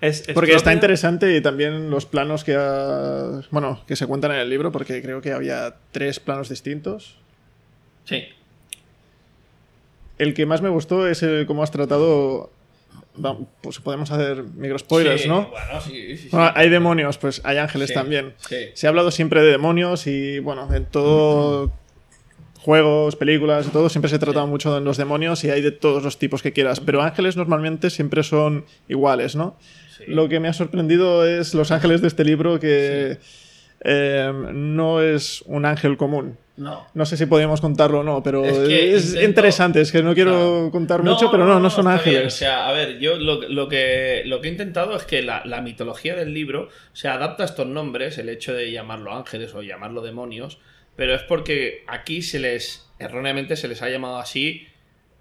Es, 0.00 0.28
es 0.28 0.34
Porque 0.34 0.54
está 0.54 0.72
interesante 0.72 1.36
y 1.36 1.40
también 1.42 1.90
los 1.90 2.06
planos 2.06 2.42
que, 2.44 2.54
ha- 2.56 3.42
bueno, 3.50 3.82
que 3.86 3.96
se 3.96 4.06
cuentan 4.06 4.32
en 4.32 4.38
el 4.38 4.48
libro, 4.48 4.72
porque 4.72 5.02
creo 5.02 5.20
que 5.20 5.32
había 5.32 5.74
tres 5.92 6.20
planos 6.20 6.48
distintos. 6.48 7.16
Sí. 8.04 8.24
El 10.18 10.34
que 10.34 10.46
más 10.46 10.62
me 10.62 10.68
gustó 10.68 11.06
es 11.08 11.22
el 11.22 11.46
cómo 11.46 11.62
has 11.62 11.70
tratado. 11.70 12.50
Pues 13.60 13.78
podemos 13.80 14.10
hacer 14.10 14.42
micro 14.44 14.78
spoilers, 14.78 15.22
Sí, 15.22 15.28
¿no? 15.28 15.48
Bueno, 15.50 15.80
sí, 15.80 15.90
sí, 15.90 16.16
sí. 16.16 16.28
Bueno, 16.30 16.52
hay 16.54 16.68
demonios, 16.70 17.18
pues 17.18 17.40
hay 17.44 17.58
ángeles 17.58 17.92
también. 17.92 18.34
sí. 18.48 18.56
Se 18.74 18.86
ha 18.86 18.90
hablado 18.90 19.10
siempre 19.10 19.42
de 19.42 19.50
demonios 19.50 20.06
y, 20.06 20.38
bueno, 20.38 20.72
en 20.74 20.86
todo. 20.86 21.72
Juegos, 22.62 23.16
películas 23.16 23.66
y 23.66 23.70
todo, 23.70 23.88
siempre 23.88 24.10
se 24.10 24.16
ha 24.16 24.18
tratado 24.18 24.46
mucho 24.46 24.74
de 24.74 24.82
los 24.82 24.98
demonios 24.98 25.42
y 25.44 25.50
hay 25.50 25.62
de 25.62 25.70
todos 25.70 26.02
los 26.02 26.18
tipos 26.18 26.42
que 26.42 26.52
quieras. 26.52 26.78
Pero 26.80 27.00
ángeles 27.00 27.34
normalmente 27.38 27.88
siempre 27.88 28.22
son 28.22 28.66
iguales, 28.86 29.34
¿no? 29.34 29.56
Sí. 30.04 30.12
Lo 30.12 30.28
que 30.28 30.40
me 30.40 30.48
ha 30.48 30.52
sorprendido 30.52 31.26
es 31.26 31.54
los 31.54 31.70
ángeles 31.70 32.00
de 32.02 32.08
este 32.08 32.24
libro 32.24 32.58
que 32.58 33.18
eh, 33.82 34.32
no 34.52 35.00
es 35.00 35.42
un 35.46 35.64
ángel 35.64 35.96
común. 35.96 36.36
No. 36.56 36.86
No 36.92 37.06
sé 37.06 37.16
si 37.16 37.24
podemos 37.24 37.62
contarlo 37.62 38.00
o 38.00 38.02
no, 38.04 38.22
pero 38.22 38.44
Es 38.44 38.54
es, 38.58 38.68
que 38.68 38.86
intento- 38.96 39.24
interesante. 39.24 39.80
Es 39.80 39.90
que 39.92 40.02
no 40.02 40.12
quiero 40.14 40.68
contar 40.70 41.02
mucho, 41.02 41.30
pero 41.30 41.46
no, 41.46 41.58
no 41.58 41.70
son 41.70 41.86
bien. 41.86 41.96
ángeles. 41.96 42.34
O 42.34 42.36
sea, 42.36 42.68
a 42.68 42.72
ver, 42.72 42.98
yo 42.98 43.16
lo, 43.16 43.40
lo 43.48 43.66
que, 43.68 44.22
lo 44.26 44.42
que 44.42 44.48
he 44.48 44.50
intentado 44.50 44.94
es 44.94 45.04
que 45.04 45.22
la, 45.22 45.42
la 45.46 45.62
mitología 45.62 46.14
del 46.14 46.34
libro 46.34 46.68
se 46.92 47.08
adapta 47.08 47.44
a 47.44 47.46
estos 47.46 47.66
nombres, 47.66 48.18
el 48.18 48.28
hecho 48.28 48.52
de 48.52 48.70
llamarlo 48.70 49.14
ángeles 49.14 49.54
o 49.54 49.62
llamarlo 49.62 50.02
demonios, 50.02 50.58
pero 50.96 51.14
es 51.14 51.22
porque 51.22 51.82
aquí 51.86 52.20
se 52.20 52.38
les, 52.40 52.86
erróneamente 52.98 53.56
se 53.56 53.66
les 53.66 53.80
ha 53.80 53.88
llamado 53.88 54.18
así 54.18 54.66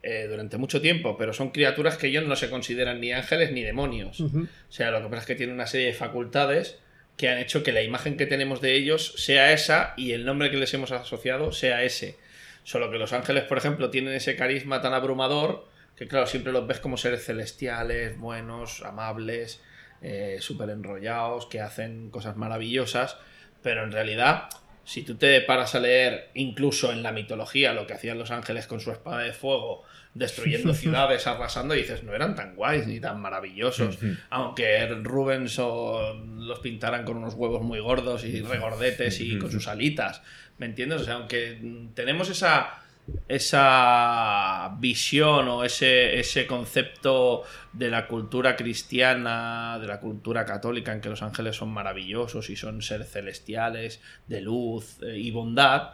eh, 0.02 0.28
durante 0.30 0.58
mucho 0.58 0.82
tiempo, 0.82 1.18
pero 1.18 1.34
son 1.34 1.50
criaturas 1.50 1.98
que 1.98 2.08
ellos 2.08 2.26
no 2.26 2.36
se 2.36 2.50
consideran 2.50 3.02
ni 3.02 3.12
ángeles 3.12 3.52
ni 3.52 3.64
demonios. 3.64 4.22
O 4.22 4.48
sea, 4.70 4.92
lo 4.92 5.02
que 5.02 5.10
pasa 5.10 5.22
es 5.22 5.26
que 5.28 5.36
tienen 5.36 5.56
una 5.56 5.68
serie 5.68 5.88
de 5.88 5.94
facultades 5.94 6.78
que 7.18 7.28
han 7.28 7.38
hecho 7.38 7.64
que 7.64 7.74
la 7.74 7.84
imagen 7.84 8.16
que 8.16 8.26
tenemos 8.26 8.62
de 8.62 8.76
ellos 8.76 9.14
sea 9.18 9.52
esa 9.52 9.94
y 9.98 10.14
el 10.14 10.26
nombre 10.26 10.50
que 10.52 10.58
les 10.58 10.74
hemos 10.74 10.94
asociado 10.94 11.52
sea 11.52 11.84
ese. 11.84 12.18
Solo 12.64 12.90
que 12.92 12.98
los 12.98 13.12
ángeles, 13.12 13.44
por 13.44 13.58
ejemplo, 13.58 13.90
tienen 13.90 14.14
ese 14.14 14.36
carisma 14.38 14.82
tan 14.82 14.94
abrumador 14.94 15.68
que, 15.98 16.08
claro, 16.08 16.28
siempre 16.28 16.54
los 16.54 16.66
ves 16.66 16.80
como 16.80 16.96
seres 16.96 17.26
celestiales, 17.26 18.18
buenos, 18.18 18.84
amables, 18.84 19.60
eh, 20.02 20.38
súper 20.40 20.70
enrollados, 20.70 21.46
que 21.48 21.60
hacen 21.60 22.10
cosas 22.10 22.38
maravillosas, 22.38 23.18
pero 23.62 23.84
en 23.84 23.92
realidad, 23.92 24.48
si 24.90 25.04
tú 25.04 25.14
te 25.14 25.40
paras 25.42 25.76
a 25.76 25.80
leer 25.80 26.32
incluso 26.34 26.92
en 26.92 27.04
la 27.04 27.12
mitología 27.12 27.74
lo 27.74 27.86
que 27.86 27.94
hacían 27.94 28.18
los 28.18 28.32
ángeles 28.32 28.66
con 28.66 28.80
su 28.80 28.90
espada 28.90 29.20
de 29.20 29.34
fuego, 29.34 29.84
destruyendo 30.16 30.74
ciudades, 30.74 31.28
arrasando, 31.28 31.76
y 31.76 31.84
dices, 31.84 32.04
no 32.04 32.16
eran 32.16 32.34
tan 32.34 32.56
guays 32.56 32.88
ni 32.88 33.00
tan 33.00 33.22
maravillosos. 33.22 34.00
Aunque 34.32 34.88
Rubens 35.04 35.60
o 35.60 36.16
los 36.38 36.58
pintaran 36.62 37.06
con 37.06 37.18
unos 37.18 37.36
huevos 37.36 37.62
muy 37.62 37.80
gordos 37.80 38.26
y 38.26 38.42
regordetes 38.42 39.22
y 39.22 39.38
con 39.38 39.52
sus 39.52 39.68
alitas. 39.68 40.24
¿Me 40.58 40.66
entiendes? 40.66 41.02
O 41.02 41.04
sea, 41.04 41.14
aunque 41.14 41.62
tenemos 41.94 42.28
esa 42.28 42.80
esa 43.28 44.76
visión 44.80 45.48
o 45.48 45.64
ese, 45.64 46.20
ese 46.20 46.46
concepto 46.48 47.44
de 47.74 47.90
la 47.90 48.08
cultura 48.08 48.56
cristiana, 48.56 49.78
de 49.80 49.88
la 49.88 50.00
cultura 50.00 50.46
católica, 50.46 50.94
en 50.94 51.02
que 51.02 51.10
los 51.10 51.22
ángeles 51.22 51.56
son 51.56 51.70
maravillosos 51.70 52.50
y 52.50 52.56
son 52.56 52.82
seres 52.82 53.12
celestiales, 53.12 54.02
de 54.28 54.42
luz 54.42 54.98
eh, 55.04 55.18
y 55.18 55.32
bondad, 55.32 55.92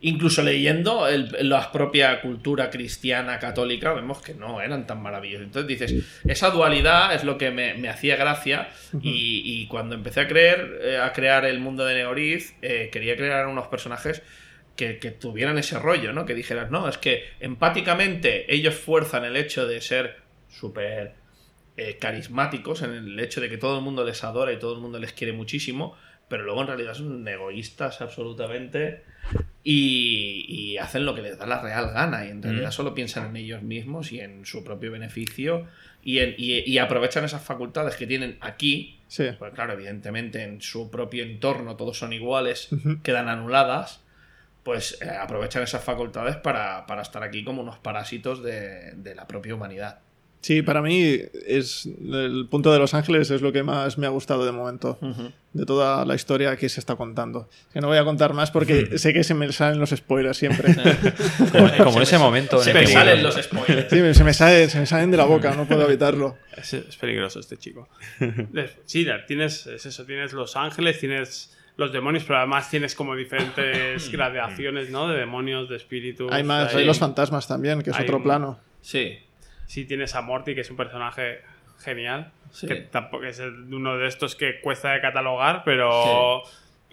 incluso 0.00 0.42
leyendo 0.42 1.08
el- 1.08 1.34
la 1.48 1.72
propia 1.72 2.20
cultura 2.20 2.68
cristiana 2.70 3.38
católica, 3.38 3.92
vemos 3.94 4.20
que 4.22 4.34
no 4.34 4.60
eran 4.60 4.86
tan 4.86 5.02
maravillosos. 5.02 5.46
Entonces 5.46 5.68
dices, 5.68 6.04
esa 6.24 6.50
dualidad 6.50 7.14
es 7.14 7.24
lo 7.24 7.38
que 7.38 7.50
me, 7.50 7.74
me 7.74 7.88
hacía 7.88 8.16
gracia. 8.16 8.68
Y, 9.00 9.42
y 9.44 9.66
cuando 9.68 9.94
empecé 9.94 10.20
a 10.20 10.28
creer, 10.28 10.80
eh, 10.82 10.98
a 10.98 11.12
crear 11.12 11.44
el 11.46 11.58
mundo 11.60 11.84
de 11.84 11.94
Neoriz, 11.94 12.54
eh, 12.62 12.90
quería 12.92 13.16
crear 13.16 13.46
unos 13.46 13.68
personajes 13.68 14.22
que, 14.76 14.98
que 14.98 15.10
tuvieran 15.10 15.58
ese 15.58 15.78
rollo, 15.78 16.12
¿no? 16.12 16.26
Que 16.26 16.34
dijeras, 16.34 16.70
no, 16.70 16.88
es 16.88 16.98
que 16.98 17.24
empáticamente 17.40 18.52
ellos 18.54 18.74
fuerzan 18.74 19.24
el 19.24 19.36
hecho 19.36 19.66
de 19.66 19.80
ser 19.80 20.16
súper 20.48 21.14
eh, 21.76 21.96
carismáticos, 21.98 22.82
en 22.82 22.92
el 22.92 23.20
hecho 23.20 23.40
de 23.40 23.48
que 23.48 23.58
todo 23.58 23.78
el 23.78 23.82
mundo 23.84 24.04
les 24.04 24.22
adora 24.24 24.52
y 24.52 24.58
todo 24.58 24.74
el 24.74 24.80
mundo 24.80 24.98
les 24.98 25.12
quiere 25.12 25.32
muchísimo, 25.32 25.96
pero 26.28 26.44
luego 26.44 26.60
en 26.62 26.66
realidad 26.68 26.94
son 26.94 27.26
egoístas 27.26 28.00
absolutamente 28.00 29.02
y, 29.64 30.44
y 30.48 30.78
hacen 30.78 31.04
lo 31.04 31.14
que 31.14 31.22
les 31.22 31.38
da 31.38 31.46
la 31.46 31.60
real 31.60 31.90
gana 31.92 32.24
y 32.26 32.30
en 32.30 32.42
realidad 32.42 32.70
solo 32.70 32.94
piensan 32.94 33.30
en 33.30 33.36
ellos 33.36 33.62
mismos 33.62 34.12
y 34.12 34.20
en 34.20 34.44
su 34.46 34.62
propio 34.64 34.92
beneficio 34.92 35.66
y, 36.02 36.20
en- 36.20 36.34
y- 36.38 36.60
y 36.70 36.78
aprovechan 36.78 37.24
esas 37.24 37.42
facultades 37.42 37.96
que 37.96 38.06
tienen 38.06 38.38
aquí 38.40 38.92
Sí. 39.08 39.24
pues 39.38 39.52
claro, 39.54 39.72
evidentemente 39.74 40.42
en 40.42 40.60
su 40.60 40.90
propio 40.90 41.22
entorno 41.22 41.76
todos 41.76 41.96
son 41.96 42.12
iguales, 42.12 42.68
quedan 43.04 43.28
anuladas, 43.28 44.02
pues 44.66 44.98
eh, 45.00 45.08
aprovechan 45.08 45.62
esas 45.62 45.82
facultades 45.82 46.34
para, 46.36 46.84
para 46.86 47.00
estar 47.02 47.22
aquí 47.22 47.44
como 47.44 47.62
unos 47.62 47.78
parásitos 47.78 48.42
de, 48.42 48.92
de 48.96 49.14
la 49.14 49.26
propia 49.26 49.54
humanidad. 49.54 50.00
Sí, 50.42 50.62
para 50.62 50.80
mí 50.82 51.18
es 51.46 51.86
el 51.86 52.46
punto 52.48 52.72
de 52.72 52.78
Los 52.78 52.94
Ángeles 52.94 53.30
es 53.32 53.42
lo 53.42 53.52
que 53.52 53.64
más 53.64 53.98
me 53.98 54.06
ha 54.06 54.10
gustado 54.10 54.44
de 54.44 54.52
momento, 54.52 54.96
de 55.52 55.66
toda 55.66 56.04
la 56.04 56.14
historia 56.14 56.56
que 56.56 56.68
se 56.68 56.78
está 56.78 56.94
contando. 56.94 57.48
Que 57.72 57.80
no 57.80 57.88
voy 57.88 57.96
a 57.98 58.04
contar 58.04 58.32
más 58.32 58.52
porque 58.52 58.96
sé 58.98 59.12
que 59.12 59.24
se 59.24 59.34
me 59.34 59.50
salen 59.50 59.80
los 59.80 59.90
spoilers 59.90 60.36
siempre. 60.36 60.72
Como, 61.52 61.76
como 61.84 61.96
en 61.96 62.02
ese 62.02 62.18
momento 62.18 62.62
Se 62.62 62.70
en 62.70 62.76
me 62.76 62.86
salen 62.86 63.22
los 63.24 63.34
spoilers. 63.42 63.88
Sí, 63.90 64.14
se 64.14 64.24
me, 64.24 64.34
sale- 64.34 64.68
se 64.68 64.78
me 64.78 64.86
salen 64.86 65.10
de 65.10 65.16
la 65.16 65.24
boca, 65.24 65.54
no 65.54 65.66
puedo 65.66 65.84
evitarlo. 65.88 66.36
Es, 66.56 66.74
es 66.74 66.96
peligroso 66.96 67.40
este 67.40 67.56
chico. 67.56 67.88
Sí, 68.84 69.06
tienes, 69.26 69.66
es 69.66 69.86
eso, 69.86 70.04
tienes 70.04 70.32
los 70.32 70.54
ángeles, 70.54 71.00
tienes 71.00 71.55
los 71.76 71.92
demonios, 71.92 72.24
pero 72.24 72.38
además 72.38 72.70
tienes 72.70 72.94
como 72.94 73.14
diferentes 73.14 74.10
gradaciones, 74.10 74.90
¿no? 74.90 75.08
De 75.08 75.18
demonios, 75.18 75.68
de 75.68 75.76
espíritus. 75.76 76.32
Hay 76.32 76.42
más, 76.44 76.72
hay- 76.74 76.80
hay 76.80 76.86
los 76.86 76.98
fantasmas 76.98 77.46
también, 77.46 77.82
que 77.82 77.90
es 77.90 77.96
hay 77.96 78.04
otro 78.04 78.16
un- 78.18 78.22
plano. 78.22 78.58
Sí. 78.80 79.18
sí 79.66 79.84
tienes 79.84 80.14
a 80.14 80.22
Morty, 80.22 80.54
que 80.54 80.60
es 80.62 80.70
un 80.70 80.76
personaje 80.76 81.40
genial. 81.80 82.30
Sí. 82.50 82.66
Que 82.68 82.76
tampoco 82.76 83.24
es 83.24 83.40
uno 83.40 83.98
de 83.98 84.06
estos 84.06 84.36
que 84.36 84.60
cuesta 84.60 84.92
de 84.92 85.00
catalogar, 85.00 85.62
pero 85.64 86.42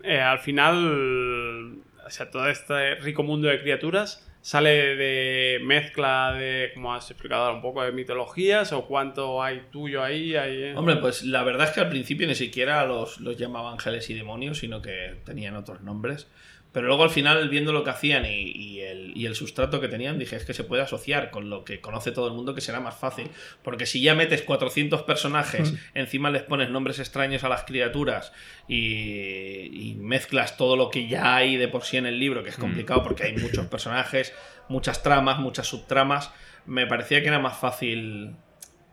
eh, 0.04 0.20
al 0.20 0.40
final, 0.40 1.76
o 2.06 2.10
sea, 2.10 2.30
todo 2.30 2.48
este 2.50 2.96
rico 2.96 3.24
mundo 3.24 3.48
de 3.48 3.62
criaturas 3.62 4.28
sale 4.44 4.98
de 4.98 5.60
mezcla 5.64 6.34
de, 6.34 6.72
como 6.74 6.94
has 6.94 7.10
explicado 7.10 7.54
un 7.54 7.62
poco 7.62 7.82
de 7.82 7.94
mitologías 7.94 8.74
o 8.74 8.86
cuánto 8.86 9.42
hay 9.42 9.68
tuyo 9.72 10.04
ahí. 10.04 10.36
ahí 10.36 10.64
eh? 10.64 10.76
Hombre, 10.76 10.98
pues 10.98 11.24
la 11.24 11.44
verdad 11.44 11.70
es 11.70 11.74
que 11.74 11.80
al 11.80 11.88
principio 11.88 12.28
ni 12.28 12.36
siquiera 12.36 12.86
los, 12.86 13.22
los 13.22 13.38
llamaba 13.38 13.72
ángeles 13.72 14.10
y 14.10 14.14
demonios, 14.14 14.60
sino 14.60 14.82
que 14.82 15.16
tenían 15.24 15.56
otros 15.56 15.80
nombres. 15.82 16.28
Pero 16.74 16.88
luego 16.88 17.04
al 17.04 17.12
final, 17.12 17.48
viendo 17.50 17.72
lo 17.72 17.84
que 17.84 17.92
hacían 17.92 18.26
y, 18.26 18.52
y 18.52 18.82
el, 18.82 19.16
y 19.16 19.28
el 19.28 19.36
sustrato 19.36 19.80
que 19.80 19.88
tenían, 19.88 20.18
dije, 20.18 20.36
es 20.36 20.44
que 20.44 20.56
se 20.56 20.64
puede 20.64 20.82
asociar 20.82 21.30
con 21.30 21.50
lo 21.52 21.64
que 21.64 21.80
conoce 21.80 22.12
todo 22.12 22.28
el 22.28 22.34
mundo, 22.34 22.56
que 22.56 22.62
será 22.62 22.80
más 22.80 22.96
fácil. 22.96 23.30
Porque 23.62 23.86
si 23.86 24.02
ya 24.02 24.16
metes 24.16 24.42
400 24.42 25.04
personajes, 25.04 25.74
encima 25.94 26.32
les 26.32 26.42
pones 26.42 26.72
nombres 26.72 26.98
extraños 26.98 27.44
a 27.44 27.50
las 27.50 27.64
criaturas 27.64 28.34
y, 28.68 29.70
y 29.72 29.96
mezclas 30.00 30.58
todo 30.58 30.76
lo 30.76 30.90
que 30.90 31.08
ya 31.08 31.36
hay 31.36 31.58
de 31.58 31.68
por 31.68 31.84
sí 31.84 31.98
en 31.98 32.08
el 32.08 32.20
libro, 32.20 32.44
que 32.44 32.50
es 32.50 32.58
complicado 32.58 33.04
porque 33.04 33.26
hay 33.26 33.38
muchos 33.38 33.68
personajes, 33.68 34.34
muchas 34.68 35.04
tramas, 35.04 35.38
muchas 35.38 35.68
subtramas, 35.68 36.32
me 36.66 36.88
parecía 36.88 37.22
que 37.22 37.28
era 37.28 37.40
más 37.40 37.58
fácil 37.58 38.36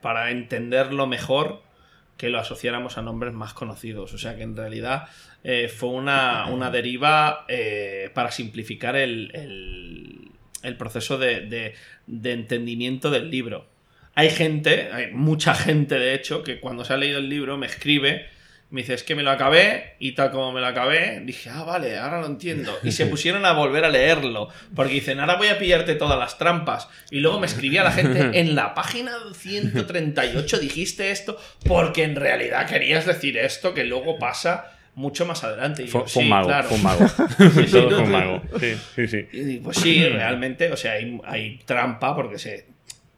para 0.03 0.31
entenderlo 0.31 1.07
mejor 1.07 1.63
que 2.21 2.29
lo 2.29 2.39
asociáramos 2.39 2.99
a 2.99 3.03
nombres 3.03 3.33
más 3.33 3.55
conocidos. 3.55 4.13
O 4.13 4.19
sea 4.19 4.37
que 4.37 4.43
en 4.43 4.55
realidad 4.55 5.09
eh, 5.45 5.69
fue 5.75 5.91
una, 5.91 6.47
una 6.47 6.71
deriva 6.71 7.45
eh, 7.49 8.11
para 8.15 8.31
simplificar 8.31 8.97
el, 8.97 9.31
el- 9.35 10.31
el 10.63 10.77
proceso 10.77 11.17
de, 11.17 11.41
de- 11.41 11.75
de 12.07 12.33
entendimiento 12.33 13.11
del 13.11 13.31
libro. 13.31 13.67
Hay 14.15 14.29
gente, 14.31 14.91
hay 14.93 15.11
mucha 15.13 15.55
gente 15.55 15.95
de 15.99 16.13
hecho, 16.15 16.43
que 16.43 16.61
cuando 16.61 16.85
se 16.85 16.93
ha 16.93 16.97
leído 16.99 17.19
el 17.19 17.29
libro 17.31 17.57
me 17.57 17.67
escribe, 17.67 18.27
me 18.69 18.83
dice, 18.83 18.95
es 18.95 19.03
que 19.03 19.15
me 19.17 19.23
lo 19.23 19.31
acabé 19.31 19.95
y 19.99 20.13
tal 20.13 20.31
como 20.31 20.53
me 20.53 20.61
lo 20.61 20.67
acabé, 20.67 21.21
dije, 21.25 21.49
ah, 21.51 21.65
vale, 21.65 21.97
ahora 21.99 22.21
lo 22.21 22.27
entiendo. 22.27 22.77
Y 22.85 22.93
se 22.93 23.07
pusieron 23.13 23.45
a 23.47 23.53
volver 23.53 23.85
a 23.85 23.89
leerlo, 23.89 24.49
porque 24.77 24.93
dicen, 24.95 25.19
ahora 25.19 25.37
voy 25.37 25.49
a 25.49 25.59
pillarte 25.59 25.95
todas 25.95 26.19
las 26.19 26.37
trampas. 26.39 26.89
Y 27.11 27.21
luego 27.21 27.41
me 27.41 27.47
escribía 27.47 27.83
la 27.83 27.91
gente, 27.93 28.31
en 28.39 28.55
la 28.55 28.75
página 28.75 29.13
138 29.35 30.59
dijiste 30.59 31.11
esto, 31.11 31.39
porque 31.65 32.05
en 32.05 32.17
realidad 32.17 32.67
querías 32.69 33.07
decir 33.07 33.39
esto, 33.39 33.75
que 33.75 33.85
luego 33.85 34.19
pasa 34.19 34.77
mucho 35.01 35.27
más 35.27 35.43
adelante. 35.43 35.83
Y 35.83 35.87
yo, 35.87 35.93
fue 35.93 36.03
un 36.03 36.09
"Sí, 36.09 36.25
mago, 36.29 36.47
claro". 36.47 36.69
fue 36.69 36.77
un 36.77 36.83
mago. 36.85 37.09
sí, 37.67 37.67
Todo 37.73 37.91
no, 37.91 37.97
fue 37.97 38.05
un 38.05 38.13
mago. 38.13 38.43
Sí, 38.61 38.75
sí, 38.95 39.09
sí. 39.09 39.29
Y 39.33 39.57
pues 39.59 39.77
sí, 39.79 40.05
realmente, 40.09 40.71
o 40.71 40.77
sea, 40.77 40.93
hay, 40.93 41.21
hay 41.25 41.59
trampa 41.65 42.15
porque 42.15 42.39
se. 42.39 42.67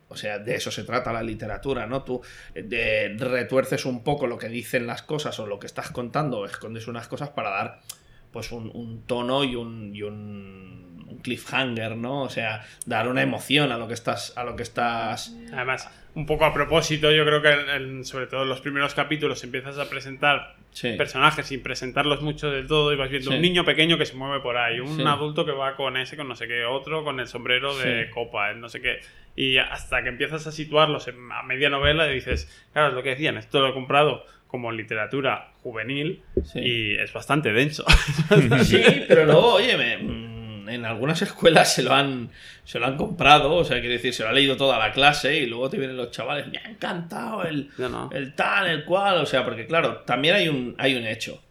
O 0.08 0.16
sea, 0.16 0.38
de 0.38 0.54
eso 0.56 0.70
se 0.70 0.84
trata 0.84 1.10
la 1.10 1.22
literatura, 1.22 1.86
¿no? 1.86 2.02
Tú 2.02 2.20
de- 2.54 3.16
retuerces 3.18 3.86
un 3.86 4.04
poco 4.04 4.26
lo 4.26 4.36
que 4.36 4.48
dicen 4.50 4.86
las 4.86 5.02
cosas 5.02 5.38
o 5.40 5.46
lo 5.46 5.58
que 5.58 5.66
estás 5.66 5.90
contando, 5.90 6.40
o 6.40 6.44
escondes 6.46 6.86
unas 6.86 7.08
cosas 7.08 7.30
para 7.30 7.48
dar 7.50 7.80
pues 8.30 8.52
un, 8.52 8.70
un 8.74 9.02
tono 9.06 9.42
y 9.44 9.56
un, 9.56 9.94
y 9.94 10.02
un, 10.02 10.91
un 11.12 11.18
cliffhanger, 11.18 11.96
¿no? 11.96 12.22
O 12.22 12.28
sea, 12.30 12.64
dar 12.86 13.08
una 13.08 13.22
emoción 13.22 13.72
a 13.72 13.78
lo 13.78 13.88
que 13.88 13.94
estás, 13.94 14.32
a 14.36 14.44
lo 14.44 14.56
que 14.56 14.62
estás. 14.62 15.34
Además, 15.52 15.88
un 16.14 16.26
poco 16.26 16.44
a 16.44 16.52
propósito, 16.52 17.10
yo 17.10 17.24
creo 17.24 17.40
que 17.40 17.50
en- 17.52 17.68
en- 17.70 18.04
sobre 18.04 18.26
todo 18.26 18.42
en 18.42 18.48
los 18.48 18.60
primeros 18.60 18.94
capítulos 18.94 19.42
empiezas 19.44 19.78
a 19.78 19.88
presentar 19.88 20.56
Sí. 20.72 20.92
personajes 20.96 21.46
sin 21.46 21.62
presentarlos 21.62 22.22
mucho 22.22 22.50
del 22.50 22.66
todo 22.66 22.92
y 22.92 22.96
vas 22.96 23.10
viendo 23.10 23.30
Sí. 23.30 23.36
un 23.36 23.42
niño 23.42 23.64
pequeño 23.64 23.98
que 23.98 24.06
se 24.06 24.14
mueve 24.14 24.40
por 24.40 24.56
ahí, 24.56 24.80
un 24.80 24.96
Sí. 24.96 25.02
adulto 25.06 25.44
que 25.44 25.52
va 25.52 25.76
con 25.76 25.96
ese, 25.96 26.16
con 26.16 26.28
no 26.28 26.34
sé 26.36 26.46
qué, 26.48 26.64
otro 26.64 27.04
con 27.04 27.20
el 27.20 27.26
sombrero 27.28 27.76
de 27.76 28.04
Sí. 28.06 28.10
copa, 28.10 28.50
el 28.50 28.60
no 28.60 28.68
sé 28.68 28.80
qué. 28.80 29.00
Y 29.36 29.56
hasta 29.58 30.02
que 30.02 30.08
empiezas 30.10 30.46
a 30.46 30.52
situarlos 30.52 31.08
en, 31.08 31.30
a 31.32 31.42
media 31.42 31.68
novela 31.70 32.10
y 32.10 32.14
dices, 32.14 32.48
claro, 32.72 32.88
es 32.88 32.94
lo 32.94 33.02
que 33.02 33.10
decían, 33.10 33.36
esto 33.36 33.60
lo 33.60 33.68
he 33.68 33.72
comprado 33.74 34.24
como 34.46 34.70
literatura 34.72 35.48
juvenil 35.62 36.22
Sí. 36.44 36.58
y 36.60 36.94
es 36.98 37.10
bastante 37.12 37.52
denso. 37.54 37.84
Sí, 38.64 38.82
pero 39.08 39.24
luego, 39.24 39.54
oye, 39.54 39.76
me- 39.78 40.31
en 40.74 40.84
algunas 40.84 41.22
escuelas 41.22 41.74
se 41.74 41.82
lo 41.82 41.92
han 41.94 42.30
se 42.64 42.78
lo 42.78 42.86
han 42.86 42.96
comprado, 42.96 43.54
o 43.54 43.64
sea, 43.64 43.80
quiere 43.80 43.94
decir, 43.94 44.14
se 44.14 44.22
lo 44.22 44.28
ha 44.28 44.32
leído 44.32 44.56
toda 44.56 44.78
la 44.78 44.92
clase 44.92 45.36
y 45.36 45.46
luego 45.46 45.68
te 45.68 45.78
vienen 45.78 45.96
los 45.96 46.10
chavales, 46.10 46.46
me 46.48 46.58
ha 46.58 46.70
encantado 46.70 47.44
el, 47.44 47.70
No, 47.78 47.88
no. 47.88 48.10
el 48.12 48.34
tal, 48.34 48.68
el 48.68 48.84
cual, 48.84 49.18
o 49.18 49.26
sea, 49.26 49.44
porque 49.44 49.66
claro, 49.66 49.98
también 49.98 50.34
hay 50.34 50.48
un, 50.48 50.74
hay 50.78 50.94
un 50.94 51.06
hecho. 51.06 51.42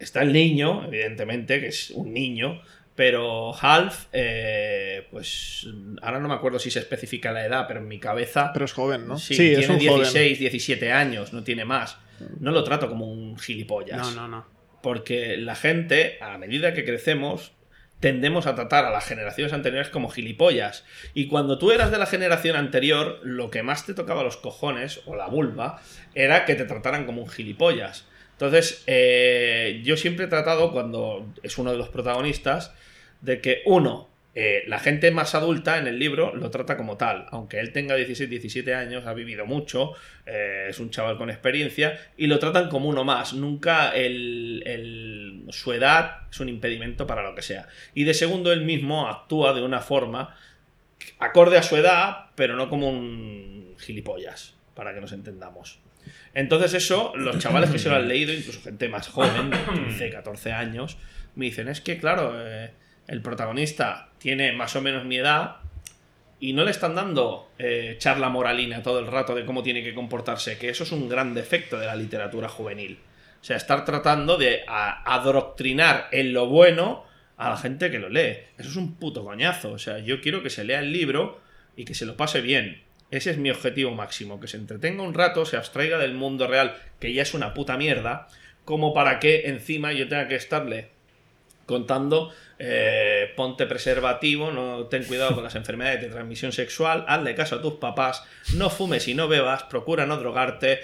Está 0.00 0.22
el 0.22 0.32
niño, 0.32 0.86
evidentemente, 0.86 1.60
que 1.60 1.68
es 1.68 1.90
un 1.90 2.14
niño, 2.14 2.62
pero 2.94 3.54
Half, 3.54 4.06
eh, 4.12 5.06
pues 5.10 5.66
ahora 6.00 6.18
no 6.20 6.28
me 6.28 6.34
acuerdo 6.34 6.58
si 6.58 6.70
se 6.70 6.78
especifica 6.80 7.32
la 7.32 7.44
edad, 7.44 7.66
pero 7.68 7.80
en 7.80 7.88
mi 7.88 7.98
cabeza... 7.98 8.50
Pero 8.52 8.64
es 8.64 8.72
joven, 8.72 9.06
¿no? 9.06 9.18
Sí, 9.18 9.34
es 9.34 9.58
tiene 9.58 9.74
un 9.74 9.78
16, 9.78 10.12
joven. 10.12 10.38
17 10.38 10.92
años, 10.92 11.32
no 11.32 11.44
tiene 11.44 11.64
más. 11.64 11.98
No 12.40 12.50
lo 12.50 12.64
trato 12.64 12.88
como 12.88 13.10
un 13.10 13.38
gilipollas. 13.38 13.98
No, 13.98 14.10
no, 14.10 14.28
no. 14.28 14.59
Porque 14.82 15.36
la 15.36 15.54
gente, 15.54 16.18
a 16.20 16.38
medida 16.38 16.74
que 16.74 16.84
crecemos, 16.84 17.52
tendemos 18.00 18.46
a 18.46 18.54
tratar 18.54 18.84
a 18.84 18.90
las 18.90 19.04
generaciones 19.04 19.52
anteriores 19.52 19.88
como 19.88 20.08
gilipollas. 20.08 20.84
Y 21.14 21.28
cuando 21.28 21.58
tú 21.58 21.70
eras 21.70 21.90
de 21.90 21.98
la 21.98 22.06
generación 22.06 22.56
anterior, 22.56 23.20
lo 23.22 23.50
que 23.50 23.62
más 23.62 23.86
te 23.86 23.94
tocaba 23.94 24.22
los 24.22 24.38
cojones, 24.38 25.02
o 25.06 25.14
la 25.14 25.28
vulva, 25.28 25.80
era 26.14 26.44
que 26.46 26.54
te 26.54 26.64
trataran 26.64 27.04
como 27.04 27.22
un 27.22 27.28
gilipollas. 27.28 28.06
Entonces, 28.32 28.82
eh, 28.86 29.82
yo 29.84 29.98
siempre 29.98 30.24
he 30.24 30.28
tratado, 30.28 30.72
cuando 30.72 31.26
es 31.42 31.58
uno 31.58 31.72
de 31.72 31.78
los 31.78 31.90
protagonistas, 31.90 32.72
de 33.20 33.42
que 33.42 33.62
uno, 33.66 34.09
eh, 34.42 34.64
la 34.68 34.78
gente 34.78 35.10
más 35.10 35.34
adulta 35.34 35.76
en 35.78 35.86
el 35.86 35.98
libro 35.98 36.34
lo 36.34 36.50
trata 36.50 36.76
como 36.76 36.96
tal, 36.96 37.26
aunque 37.30 37.60
él 37.60 37.72
tenga 37.72 37.94
16, 37.94 38.30
17 38.30 38.74
años, 38.74 39.04
ha 39.06 39.12
vivido 39.12 39.44
mucho, 39.44 39.92
eh, 40.24 40.68
es 40.70 40.80
un 40.80 40.90
chaval 40.90 41.18
con 41.18 41.28
experiencia, 41.28 41.98
y 42.16 42.26
lo 42.26 42.38
tratan 42.38 42.68
como 42.70 42.88
uno 42.88 43.04
más, 43.04 43.34
nunca 43.34 43.90
el, 43.94 44.62
el- 44.64 45.44
su 45.50 45.72
edad 45.72 46.18
es 46.30 46.40
un 46.40 46.48
impedimento 46.48 47.06
para 47.06 47.22
lo 47.22 47.34
que 47.34 47.42
sea. 47.42 47.68
Y 47.94 48.04
de 48.04 48.14
segundo, 48.14 48.52
él 48.52 48.62
mismo 48.64 49.08
actúa 49.08 49.52
de 49.52 49.62
una 49.62 49.80
forma 49.80 50.36
acorde 51.18 51.58
a 51.58 51.62
su 51.62 51.76
edad, 51.76 52.26
pero 52.34 52.56
no 52.56 52.68
como 52.70 52.88
un 52.88 53.74
gilipollas, 53.78 54.54
para 54.74 54.94
que 54.94 55.00
nos 55.00 55.12
entendamos. 55.12 55.78
Entonces 56.34 56.72
eso, 56.74 57.12
los 57.16 57.38
chavales 57.38 57.70
que 57.70 57.78
se 57.78 57.88
lo 57.90 57.96
han 57.96 58.08
leído, 58.08 58.32
incluso 58.32 58.62
gente 58.62 58.88
más 58.88 59.08
joven, 59.08 59.50
de 59.50 59.56
15, 59.74 60.10
14 60.10 60.52
años, 60.52 60.96
me 61.34 61.44
dicen, 61.46 61.68
es 61.68 61.80
que 61.80 61.98
claro, 61.98 62.32
eh, 62.36 62.70
el 63.10 63.22
protagonista 63.22 64.08
tiene 64.18 64.52
más 64.52 64.76
o 64.76 64.80
menos 64.80 65.04
mi 65.04 65.18
edad 65.18 65.56
y 66.38 66.52
no 66.52 66.64
le 66.64 66.70
están 66.70 66.94
dando 66.94 67.50
eh, 67.58 67.96
charla 67.98 68.28
moralina 68.28 68.84
todo 68.84 69.00
el 69.00 69.08
rato 69.08 69.34
de 69.34 69.44
cómo 69.44 69.64
tiene 69.64 69.82
que 69.82 69.94
comportarse, 69.94 70.56
que 70.56 70.68
eso 70.68 70.84
es 70.84 70.92
un 70.92 71.08
gran 71.08 71.34
defecto 71.34 71.76
de 71.76 71.86
la 71.86 71.96
literatura 71.96 72.48
juvenil. 72.48 73.00
O 73.42 73.44
sea, 73.44 73.56
estar 73.56 73.84
tratando 73.84 74.36
de 74.36 74.62
adoctrinar 74.68 76.06
en 76.12 76.32
lo 76.32 76.46
bueno 76.46 77.04
a 77.36 77.50
la 77.50 77.56
gente 77.56 77.90
que 77.90 77.98
lo 77.98 78.08
lee. 78.08 78.38
Eso 78.56 78.68
es 78.68 78.76
un 78.76 78.94
puto 78.94 79.24
coñazo. 79.24 79.72
O 79.72 79.78
sea, 79.78 79.98
yo 79.98 80.20
quiero 80.20 80.42
que 80.42 80.50
se 80.50 80.62
lea 80.62 80.78
el 80.78 80.92
libro 80.92 81.40
y 81.74 81.84
que 81.84 81.94
se 81.94 82.06
lo 82.06 82.16
pase 82.16 82.40
bien. 82.40 82.82
Ese 83.10 83.32
es 83.32 83.38
mi 83.38 83.50
objetivo 83.50 83.90
máximo, 83.90 84.38
que 84.38 84.46
se 84.46 84.56
entretenga 84.56 85.02
un 85.02 85.14
rato, 85.14 85.44
se 85.44 85.56
abstraiga 85.56 85.98
del 85.98 86.14
mundo 86.14 86.46
real, 86.46 86.76
que 87.00 87.12
ya 87.12 87.22
es 87.22 87.34
una 87.34 87.54
puta 87.54 87.76
mierda, 87.76 88.28
como 88.64 88.94
para 88.94 89.18
que 89.18 89.48
encima 89.48 89.92
yo 89.92 90.06
tenga 90.06 90.28
que 90.28 90.36
estarle 90.36 90.99
contando 91.70 92.30
eh, 92.58 93.32
ponte 93.36 93.64
preservativo, 93.64 94.50
no 94.50 94.84
ten 94.88 95.04
cuidado 95.04 95.34
con 95.34 95.42
las 95.44 95.54
enfermedades 95.54 96.02
de 96.02 96.08
transmisión 96.08 96.52
sexual, 96.52 97.06
hazle 97.08 97.34
caso 97.34 97.56
a 97.56 97.62
tus 97.62 97.74
papás, 97.74 98.22
no 98.54 98.68
fumes 98.68 99.08
y 99.08 99.14
no 99.14 99.28
bebas, 99.28 99.62
procura 99.62 100.04
no 100.04 100.18
drogarte. 100.18 100.80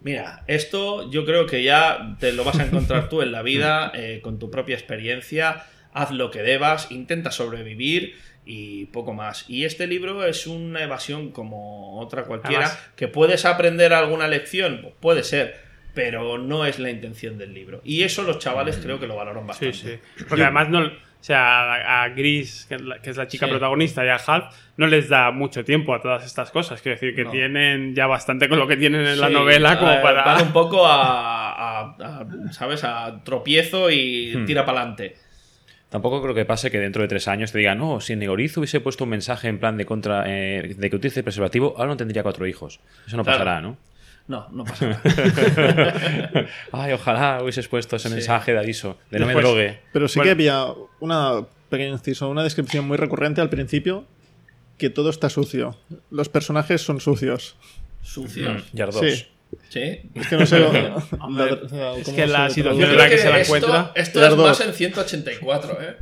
Mira, 0.00 0.42
esto 0.48 1.08
yo 1.12 1.24
creo 1.24 1.46
que 1.46 1.62
ya 1.62 2.16
te 2.18 2.32
lo 2.32 2.42
vas 2.42 2.58
a 2.58 2.64
encontrar 2.64 3.08
tú 3.08 3.22
en 3.22 3.30
la 3.30 3.42
vida 3.42 3.92
eh, 3.94 4.20
con 4.20 4.40
tu 4.40 4.50
propia 4.50 4.74
experiencia. 4.74 5.64
Haz 5.92 6.10
lo 6.10 6.30
que 6.32 6.42
debas, 6.42 6.90
intenta 6.90 7.30
sobrevivir 7.30 8.16
y 8.44 8.86
poco 8.86 9.12
más. 9.12 9.44
Y 9.48 9.64
este 9.64 9.86
libro 9.86 10.26
es 10.26 10.48
una 10.48 10.82
evasión 10.82 11.30
como 11.30 12.00
otra 12.00 12.24
cualquiera. 12.24 12.66
Además- 12.66 12.90
que 12.96 13.06
puedes 13.06 13.44
aprender 13.44 13.92
alguna 13.92 14.26
lección, 14.26 14.80
Pues 14.82 14.94
puede 14.98 15.22
ser, 15.22 15.60
pero 15.94 16.38
no 16.38 16.64
es 16.64 16.78
la 16.78 16.90
intención 16.90 17.36
del 17.38 17.52
libro. 17.54 17.80
Y 17.84 18.02
eso 18.02 18.22
los 18.22 18.38
chavales 18.38 18.78
creo 18.82 18.98
que 18.98 19.06
lo 19.06 19.16
valoran 19.16 19.42
Sí, 19.42 19.48
bastante. 19.66 19.74
sí. 20.16 20.24
Porque 20.28 20.42
además 20.42 20.68
no. 20.68 20.80
O 20.86 21.24
sea, 21.24 22.02
a, 22.02 22.08
Gris, 22.08 22.66
que 22.68 22.74
es, 22.74 22.80
la, 22.80 23.00
que 23.00 23.10
es 23.10 23.16
la 23.16 23.28
chica 23.28 23.46
Sí. 23.46 23.50
protagonista, 23.52 24.04
y 24.04 24.08
a 24.08 24.16
Half, 24.16 24.56
no 24.76 24.88
les 24.88 25.08
da 25.08 25.30
mucho 25.30 25.64
tiempo 25.64 25.94
a 25.94 26.00
todas 26.02 26.26
estas 26.26 26.50
cosas. 26.50 26.82
Quiero 26.82 26.96
decir 26.96 27.14
que 27.14 27.22
No. 27.22 27.30
tienen 27.30 27.94
ya 27.94 28.08
bastante 28.08 28.48
con 28.48 28.58
lo 28.58 28.66
que 28.66 28.76
tienen 28.76 29.06
en 29.06 29.20
la 29.20 29.28
Sí, 29.28 29.32
novela 29.32 29.78
como 29.78 29.92
eh, 29.92 30.00
para. 30.02 30.24
Van 30.24 30.42
un 30.48 30.52
poco 30.52 30.84
a, 30.84 31.52
a- 31.52 31.94
a, 32.00 32.52
¿sabes? 32.52 32.82
A 32.82 33.22
tropiezo 33.22 33.88
y 33.88 34.34
Hmm. 34.34 34.46
tira 34.46 34.64
para 34.64 34.80
adelante. 34.80 35.16
Tampoco 35.90 36.22
creo 36.22 36.34
que 36.34 36.44
pase 36.46 36.70
que 36.72 36.80
dentro 36.80 37.02
de 37.02 37.08
tres 37.08 37.28
años 37.28 37.52
te 37.52 37.58
digan, 37.58 37.78
no, 37.78 38.00
si 38.00 38.16
Negoriz 38.16 38.56
hubiese 38.56 38.80
puesto 38.80 39.04
un 39.04 39.10
mensaje 39.10 39.46
en 39.46 39.58
plan 39.60 39.76
de 39.76 39.84
contra 39.84 40.24
eh, 40.26 40.74
de 40.76 40.90
que 40.90 40.96
utilice 40.96 41.22
preservativo, 41.22 41.74
ahora 41.76 41.88
no 41.90 41.96
tendría 41.98 42.22
cuatro 42.24 42.46
hijos. 42.48 42.80
Eso 43.06 43.16
no 43.16 43.22
Claro. 43.24 43.38
pasará, 43.38 43.60
¿no? 43.60 43.76
No, 44.32 44.48
no 44.50 44.64
pasa 44.64 44.86
nada. 44.88 46.46
Ay, 46.72 46.92
ojalá 46.94 47.42
hubieses 47.42 47.68
puesto 47.68 47.96
ese 47.96 48.08
Sí. 48.08 48.14
mensaje 48.14 48.52
de 48.52 48.58
aviso, 48.58 48.96
de 49.10 49.18
no 49.18 49.26
me 49.26 49.34
drogue. 49.34 49.80
Pero 49.92 50.08
sí 50.08 50.18
Bueno. 50.18 50.28
que 50.28 50.30
había 50.32 50.66
una 51.00 51.44
pequeña 51.68 51.90
inciso, 51.90 52.28
una 52.30 52.42
descripción 52.42 52.86
muy 52.88 52.96
recurrente 52.96 53.40
al 53.42 53.50
principio 53.50 54.06
que 54.78 54.88
todo 54.88 55.10
está 55.10 55.28
sucio. 55.28 55.76
Los 56.10 56.28
personajes 56.30 56.80
son 56.80 57.00
sucios. 57.00 57.56
Sucios. 58.00 58.64
Yardos. 58.72 59.00
Sí. 59.00 59.26
Sí. 59.68 60.00
Es 60.14 60.26
que 60.28 60.36
no 60.36 60.44
sé. 60.46 60.62
Hombre, 61.20 61.50
la- 61.50 61.60
¿cómo 61.68 61.94
es 61.96 62.08
que 62.10 62.26
la 62.26 62.50
situación 62.50 62.90
en 62.90 62.96
la 62.98 63.04
que 63.08 63.16
que 63.16 63.22
se 63.22 63.30
la 63.30 63.40
esto, 63.40 63.56
encuentra. 63.56 63.92
esto 63.94 64.22
es 64.26 64.36
dos. 64.36 64.48
más 64.48 64.60
en 64.60 64.74
184, 64.74 65.78
¿eh? 65.80 65.96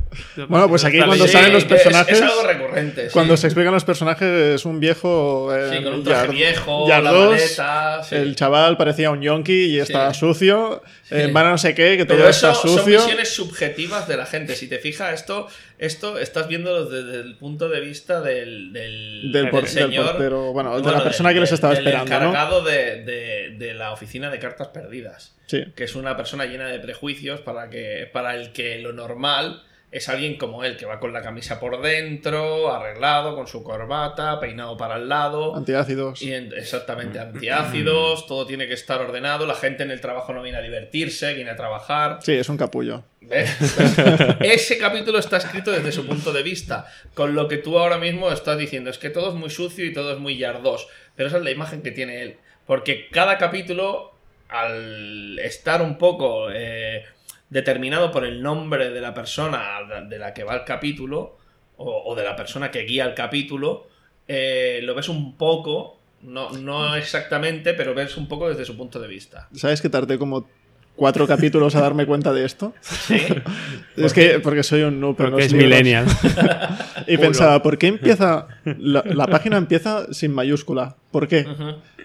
Bueno, 0.49 0.67
pues 0.67 0.83
aquí 0.83 0.97
cuando 0.97 1.15
leyendo. 1.15 1.31
salen 1.31 1.53
los 1.53 1.63
que 1.65 1.75
es- 1.75 1.81
personajes. 1.83 2.17
Es, 2.17 2.21
algo 2.21 2.43
recurrente. 2.43 3.05
sí. 3.07 3.13
Cuando 3.13 3.37
se 3.37 3.47
explican 3.47 3.73
los 3.73 3.85
personajes, 3.85 4.27
es 4.55 4.65
un 4.65 4.79
viejo. 4.81 5.53
eh, 5.55 5.77
Sí, 5.77 5.83
con 5.83 5.93
un 5.93 6.03
traje 6.03 6.27
Yard- 6.27 6.31
viejo, 6.33 6.87
Yard 6.89 7.03
la 7.03 7.11
2, 7.11 7.29
maleta. 7.31 8.03
sí. 8.03 8.15
El 8.15 8.35
chaval 8.35 8.75
parecía 8.77 9.09
un 9.11 9.21
yonki 9.21 9.65
y 9.67 9.79
está 9.79 10.13
Sí. 10.13 10.19
sucio. 10.19 10.81
eh, 11.09 11.25
Sí. 11.27 11.31
van 11.33 11.45
a 11.47 11.49
no 11.51 11.57
sé 11.57 11.73
qué, 11.75 11.97
que 11.97 12.05
todo 12.05 12.17
Pero 12.17 12.29
eso 12.29 12.49
está 12.51 12.61
son 12.61 12.77
sucio. 12.77 12.99
visiones 13.01 13.33
subjetivas 13.33 14.07
de 14.07 14.15
la 14.17 14.25
gente. 14.25 14.55
Si 14.55 14.67
te 14.69 14.79
fijas, 14.79 15.13
esto, 15.13 15.47
esto 15.81 16.17
estás 16.17 16.47
viendo 16.47 16.85
desde 16.85 17.19
el 17.21 17.35
punto 17.35 17.67
de 17.67 17.81
vista 17.81 18.21
del, 18.21 18.71
del, 18.71 19.31
Del 19.33 19.49
por- 19.49 19.63
del 19.63 19.69
señor. 19.69 20.05
portero, 20.11 20.53
bueno, 20.53 20.79
de 20.79 20.91
la 20.91 21.03
persona 21.03 21.33
que 21.33 21.39
les 21.41 21.51
estaba 21.51 21.73
esperando, 21.73 22.05
¿no? 22.09 22.15
encargado 22.29 22.63
de, 22.63 23.03
de- 23.03 23.55
de 23.57 23.73
la 23.73 23.91
oficina 23.91 24.29
de 24.29 24.39
cartas 24.39 24.69
perdidas. 24.69 25.35
Sí. 25.47 25.65
Que 25.75 25.83
es 25.83 25.95
una 25.95 26.15
persona 26.15 26.45
llena 26.45 26.67
de 26.67 26.79
prejuicios 26.79 27.41
para, 27.41 27.69
que, 27.69 28.09
para 28.13 28.35
el 28.35 28.53
que 28.53 28.77
lo 28.79 28.93
normal 28.93 29.63
es 29.91 30.07
alguien 30.07 30.37
como 30.37 30.63
él, 30.63 30.77
que 30.77 30.85
va 30.85 30.99
con 31.01 31.11
la 31.11 31.21
camisa 31.21 31.59
por 31.59 31.81
dentro, 31.81 32.73
arreglado, 32.73 33.35
con 33.35 33.45
su 33.47 33.61
corbata, 33.61 34.39
peinado 34.39 34.77
para 34.77 34.95
el 34.95 35.09
lado. 35.09 35.53
Antiácidos. 35.55 36.21
Y 36.21 36.33
en- 36.33 36.53
exactamente, 36.55 37.19
antiácidos, 37.19 38.25
todo 38.25 38.45
tiene 38.47 38.67
que 38.67 38.73
estar 38.73 39.01
ordenado, 39.01 39.45
la 39.45 39.55
gente 39.55 39.83
en 39.83 39.91
el 39.91 39.99
trabajo 39.99 40.31
no 40.33 40.41
viene 40.41 40.57
a 40.59 40.61
divertirse, 40.61 41.33
viene 41.33 41.51
a 41.51 41.55
trabajar. 41.57 42.19
Sí, 42.21 42.31
es 42.33 42.47
un 42.47 42.55
capullo. 42.57 43.03
¿Ves? 43.19 43.49
Ese 44.39 44.77
capítulo 44.77 45.19
está 45.19 45.37
escrito 45.37 45.71
desde 45.71 45.91
su 45.91 46.05
punto 46.07 46.31
de 46.33 46.41
vista, 46.43 46.87
con 47.13 47.35
lo 47.35 47.47
que 47.47 47.57
tú 47.57 47.77
ahora 47.77 47.97
mismo 47.97 48.31
estás 48.31 48.57
diciendo, 48.57 48.89
es 48.89 48.97
que 48.97 49.09
todo 49.09 49.29
es 49.29 49.35
muy 49.35 49.49
sucio 49.49 49.85
y 49.85 49.93
todo 49.93 50.13
es 50.13 50.19
muy 50.19 50.37
yardos, 50.37 50.87
pero 51.15 51.27
esa 51.27 51.37
es 51.37 51.43
la 51.43 51.51
imagen 51.51 51.81
que 51.81 51.91
tiene 51.91 52.21
él, 52.21 52.37
porque 52.65 53.09
cada 53.11 53.37
capítulo, 53.37 54.13
al 54.47 55.37
estar 55.39 55.81
un 55.81 55.97
poco 55.97 56.49
eh, 56.51 57.03
determinado 57.51 58.11
por 58.11 58.25
el 58.25 58.41
nombre 58.41 58.89
de 58.89 59.01
la 59.01 59.13
persona 59.13 59.61
de 60.09 60.17
la 60.17 60.33
que 60.33 60.43
va 60.43 60.55
el 60.55 60.63
capítulo, 60.63 61.37
o, 61.77 62.03
o 62.05 62.15
de 62.15 62.23
la 62.23 62.35
persona 62.35 62.71
que 62.71 62.83
guía 62.83 63.05
el 63.05 63.13
capítulo, 63.13 63.87
eh, 64.27 64.79
lo 64.83 64.95
ves 64.95 65.09
un 65.09 65.35
poco, 65.35 65.99
no, 66.21 66.51
no 66.51 66.95
exactamente, 66.95 67.73
pero 67.73 67.93
ves 67.93 68.15
un 68.17 68.27
poco 68.27 68.49
desde 68.49 68.63
su 68.63 68.77
punto 68.77 68.99
de 68.99 69.07
vista. 69.07 69.49
¿Sabes 69.53 69.81
que 69.81 69.89
tardé 69.89 70.17
como 70.17 70.47
cuatro 70.95 71.27
capítulos 71.27 71.75
a 71.75 71.81
darme 71.81 72.05
cuenta 72.05 72.31
de 72.31 72.45
esto? 72.45 72.73
¿Sí? 72.79 73.17
Es 73.97 74.13
que 74.13 74.39
porque 74.39 74.63
soy 74.63 74.83
un 74.83 75.01
noob. 75.01 75.17
Porque 75.17 75.31
los 75.31 75.45
es 75.45 75.53
millennial. 75.53 76.05
Y 77.07 77.17
pensaba, 77.17 77.61
¿por 77.61 77.77
qué 77.77 77.87
empieza. 77.87 78.47
La, 78.63 79.03
la 79.05 79.27
página 79.27 79.57
empieza 79.57 80.13
sin 80.13 80.31
mayúscula? 80.33 80.95
¿Por 81.11 81.27
qué? 81.27 81.45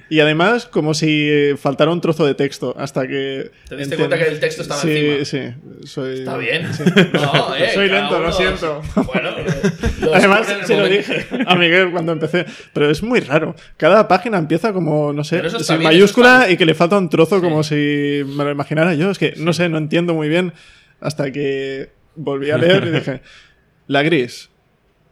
Y 0.09 0.21
además, 0.21 0.67
como 0.67 0.95
si 0.95 1.53
faltara 1.59 1.91
un 1.91 2.01
trozo 2.01 2.25
de 2.25 2.35
texto 2.35 2.75
hasta 2.79 3.09
que. 3.09 3.51
¿Te 3.69 3.77
diste 3.77 3.97
cuenta 3.97 4.17
que 4.17 4.25
el 4.29 4.39
texto 4.39 4.63
estaba 4.63 4.81
sí, 4.81 4.97
encima? 5.19 5.25
Sí, 5.25 5.87
soy. 5.87 6.19
Está 6.21 6.37
bien. 6.37 6.67
No, 7.13 7.55
eh, 7.57 7.71
Soy 7.75 7.89
lento, 7.89 8.21
lo 8.21 8.31
siento. 8.33 8.83
Bueno, 8.95 9.31
lo 10.01 10.15
Además, 10.15 10.47
se 10.65 10.77
lo 10.77 10.89
dije 10.89 11.27
a 11.47 11.57
Miguel 11.57 11.91
cuando 11.91 12.13
empecé. 12.13 12.47
Pero 12.73 12.89
es 12.91 13.03
muy 13.03 13.21
raro. 13.21 13.57
Cada 13.77 14.07
página 14.07 14.39
empieza 14.39 14.73
como, 14.73 15.13
no 15.13 15.25
sé, 15.25 15.43
sin 15.61 15.79
bien, 15.79 15.83
mayúscula 15.91 16.43
está- 16.43 16.51
y 16.53 16.57
que 16.57 16.67
le 16.67 16.75
falta 16.75 16.99
un 16.99 17.09
trozo 17.09 17.41
como 17.41 17.65
si 17.65 18.23
me 18.27 18.45
lo 18.45 18.51
imaginara 18.51 18.95
yo. 18.95 19.11
Es 19.11 19.19
que 19.19 19.35
no 19.39 19.53
sé, 19.53 19.69
no 19.69 19.79
entiendo 19.79 20.15
muy 20.15 20.29
bien. 20.29 20.53
Hasta 21.01 21.33
que 21.33 21.91
volví 22.15 22.51
a 22.51 22.59
leer 22.59 22.87
y 22.87 22.91
dije: 22.91 23.23
La 23.89 24.03
gris. 24.03 24.51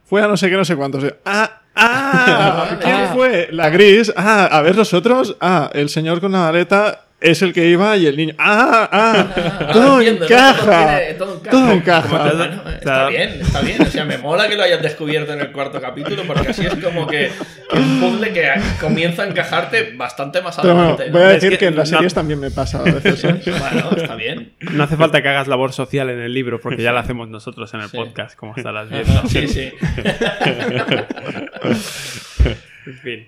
Fue 0.05 0.21
a 0.21 0.27
no 0.27 0.37
sé 0.37 0.49
qué, 0.49 0.55
no 0.55 0.65
sé 0.65 0.75
cuántos. 0.75 1.03
Ah, 1.25 1.63
ah, 1.75 2.67
¿quién 2.81 2.95
Ah. 2.95 3.11
fue? 3.13 3.49
La 3.51 3.69
gris. 3.69 4.11
Ah, 4.15 4.45
a 4.45 4.61
ver 4.61 4.75
los 4.75 4.93
otros. 4.93 5.35
Ah, 5.41 5.69
el 5.73 5.89
señor 5.89 6.19
con 6.21 6.31
la 6.31 6.39
maleta 6.39 7.04
es 7.21 7.41
el 7.41 7.53
que 7.53 7.67
iba 7.67 7.95
y 7.97 8.05
el 8.05 8.17
niño. 8.17 8.35
Ah, 8.37 8.87
ah, 8.91 9.69
todo 9.73 9.99
entiendo, 10.01 10.19
¿no? 10.19 10.25
encaja. 10.25 10.97
tiene- 10.97 11.13
todo 11.15 11.33
encaja. 11.35 11.49
Todo 11.49 11.71
encaja. 11.71 12.75
Está 12.75 13.07
bien, 13.09 13.29
está 13.41 13.61
bien. 13.61 13.81
O 13.81 13.85
sea, 13.85 14.05
me 14.05 14.17
mola 14.19 14.47
que 14.47 14.55
lo 14.55 14.63
hayas 14.63 14.81
descubierto 14.81 15.33
en 15.33 15.39
el 15.41 15.51
cuarto 15.51 15.81
capítulo 15.81 16.23
porque 16.27 16.49
así 16.49 16.65
es 16.65 16.75
como 16.75 17.07
que 17.07 17.31
un 17.73 17.99
puzzle 17.99 18.31
que 18.31 18.49
comienza 18.79 19.23
a 19.23 19.27
encajarte 19.27 19.93
bastante 19.95 20.41
más 20.41 20.55
Pero 20.57 20.75
bueno, 20.75 20.89
adelante. 20.89 21.11
voy 21.11 21.21
a 21.21 21.25
¿no? 21.25 21.31
decir 21.31 21.53
Es 21.53 21.57
que, 21.59 21.65
que 21.65 21.67
en 21.69 21.75
las 21.77 21.91
no- 21.91 21.97
series 21.97 22.13
también 22.13 22.39
me 22.39 22.51
pasa 22.51 22.79
a 22.79 22.83
veces. 22.83 23.23
¿eh? 23.23 23.41
Bueno, 23.59 23.89
está 23.95 24.15
bien. 24.15 24.53
No 24.59 24.83
hace 24.83 24.95
falta 24.97 25.21
que 25.23 25.29
hagas 25.29 25.47
labor 25.47 25.71
social 25.73 26.09
en 26.09 26.19
el 26.19 26.33
libro, 26.33 26.59
porque 26.59 26.83
ya 26.83 26.91
la 26.91 26.99
hacemos 26.99 27.29
nosotros 27.29 27.73
en 27.73 27.79
el 27.81 27.89
Sí. 27.89 27.97
podcast, 27.97 28.35
como 28.37 28.53
estarás 28.55 28.89
viendo. 28.91 29.27
Sí, 29.27 29.47
sí. 29.47 29.71
En 32.85 32.97
fin. 32.99 33.27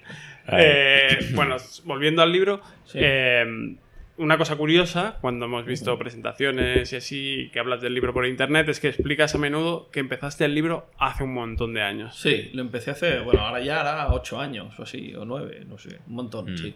Eh, 0.52 1.18
bueno, 1.34 1.58
volviendo 1.86 2.22
al 2.22 2.32
libro, 2.32 2.62
Sí. 2.86 3.00
eh, 3.02 3.76
una 4.18 4.38
cosa 4.40 4.56
curiosa, 4.56 5.18
cuando 5.22 5.46
hemos 5.46 5.64
visto 5.66 5.96
presentaciones 6.00 6.92
y 6.92 6.96
así, 6.96 7.50
que 7.54 7.60
hablas 7.60 7.82
del 7.82 7.94
libro 7.94 8.14
por 8.14 8.26
internet, 8.26 8.68
es 8.70 8.80
que 8.80 8.88
explicas 8.88 9.36
a 9.36 9.38
menudo 9.38 9.90
que 9.92 10.00
empezaste 10.00 10.46
el 10.46 10.56
libro 10.56 10.90
hace 10.98 11.24
un 11.24 11.34
montón 11.34 11.74
de 11.76 11.84
años. 11.84 12.16
Sí, 12.18 12.50
lo 12.54 12.62
empecé 12.62 12.92
hace, 12.92 13.20
bueno, 13.20 13.42
ahora 13.42 13.60
ya 13.62 13.82
hará 13.82 14.12
ocho 14.12 14.40
años 14.40 14.80
o 14.80 14.84
así, 14.84 15.14
o 15.14 15.24
nueve, 15.26 15.64
no 15.68 15.78
sé, 15.78 16.00
un 16.08 16.16
montón, 16.16 16.52
Mm. 16.54 16.58
sí. 16.58 16.76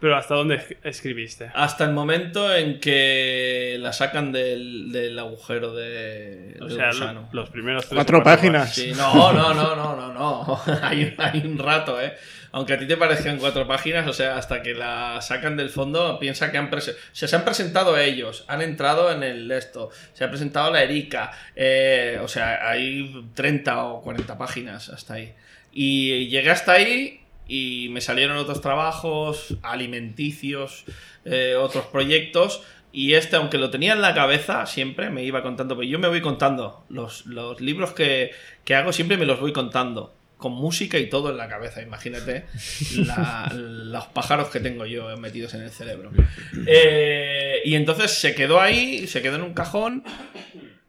Pero 0.00 0.16
¿hasta 0.16 0.34
dónde 0.36 0.56
es- 0.56 0.76
escribiste? 0.84 1.50
Hasta 1.54 1.84
el 1.84 1.92
momento 1.92 2.54
en 2.54 2.78
que 2.78 3.76
la 3.80 3.92
sacan 3.92 4.30
del, 4.30 4.92
del 4.92 5.18
agujero 5.18 5.74
de, 5.74 6.56
O 6.60 6.70
sea, 6.70 6.88
gusano. 6.92 7.28
lo- 7.32 7.40
los 7.42 7.50
primeros 7.50 7.84
tres 7.86 7.96
Cuatro 7.96 8.22
páginas. 8.22 8.74
Sí, 8.74 8.92
no, 8.96 9.32
no, 9.32 9.52
no, 9.54 9.74
no, 9.74 9.96
no, 9.96 10.12
no. 10.12 10.60
hay, 10.82 11.02
un- 11.04 11.14
hay 11.18 11.40
un 11.44 11.58
rato, 11.58 12.00
¿eh? 12.00 12.14
Aunque 12.52 12.74
a 12.74 12.78
ti 12.78 12.86
te 12.86 12.96
parezcan 12.96 13.38
cuatro 13.38 13.66
páginas, 13.66 14.06
o 14.08 14.12
sea, 14.12 14.36
hasta 14.38 14.62
que 14.62 14.72
la 14.72 15.20
sacan 15.20 15.56
del 15.56 15.68
fondo, 15.68 16.18
piensa 16.18 16.50
que 16.50 16.56
han 16.58 16.70
o 16.72 16.80
sea, 16.80 17.28
se 17.28 17.36
han 17.36 17.44
presentado 17.44 17.98
ellos, 17.98 18.44
han 18.48 18.62
entrado 18.62 19.12
en 19.12 19.22
el 19.22 19.50
esto, 19.50 19.90
se 20.14 20.24
ha 20.24 20.30
presentado 20.30 20.72
la 20.72 20.82
Erika, 20.82 21.30
eh, 21.54 22.18
o 22.22 22.28
sea, 22.28 22.66
hay 22.70 23.26
30 23.34 23.84
o 23.84 24.00
40 24.00 24.38
páginas 24.38 24.88
hasta 24.88 25.14
ahí. 25.14 25.34
Y 25.72 26.28
llegué 26.28 26.50
hasta 26.50 26.72
ahí 26.72 27.20
y 27.48 27.88
me 27.90 28.00
salieron 28.00 28.36
otros 28.36 28.60
trabajos 28.60 29.56
alimenticios, 29.62 30.84
eh, 31.24 31.54
otros 31.58 31.86
proyectos. 31.86 32.62
Y 32.92 33.14
este, 33.14 33.36
aunque 33.36 33.58
lo 33.58 33.70
tenía 33.70 33.92
en 33.92 34.00
la 34.00 34.14
cabeza, 34.14 34.64
siempre 34.66 35.10
me 35.10 35.24
iba 35.24 35.42
contando. 35.42 35.76
Pero 35.76 35.88
yo 35.88 35.98
me 35.98 36.08
voy 36.08 36.20
contando. 36.20 36.84
Los, 36.88 37.26
los 37.26 37.60
libros 37.60 37.92
que, 37.92 38.30
que 38.64 38.74
hago 38.74 38.92
siempre 38.92 39.16
me 39.16 39.26
los 39.26 39.40
voy 39.40 39.52
contando. 39.52 40.14
Con 40.38 40.52
música 40.52 40.98
y 40.98 41.08
todo 41.08 41.30
en 41.30 41.36
la 41.36 41.48
cabeza. 41.48 41.82
Imagínate 41.82 42.46
la- 42.96 43.52
los 43.54 44.04
pájaros 44.06 44.48
que 44.48 44.60
tengo 44.60 44.86
yo 44.86 45.16
metidos 45.16 45.52
en 45.54 45.62
el 45.62 45.70
cerebro. 45.70 46.10
Eh, 46.66 47.60
y 47.64 47.74
entonces 47.74 48.10
se 48.12 48.34
quedó 48.34 48.60
ahí, 48.60 49.06
se 49.06 49.20
quedó 49.22 49.36
en 49.36 49.42
un 49.42 49.54
cajón. 49.54 50.04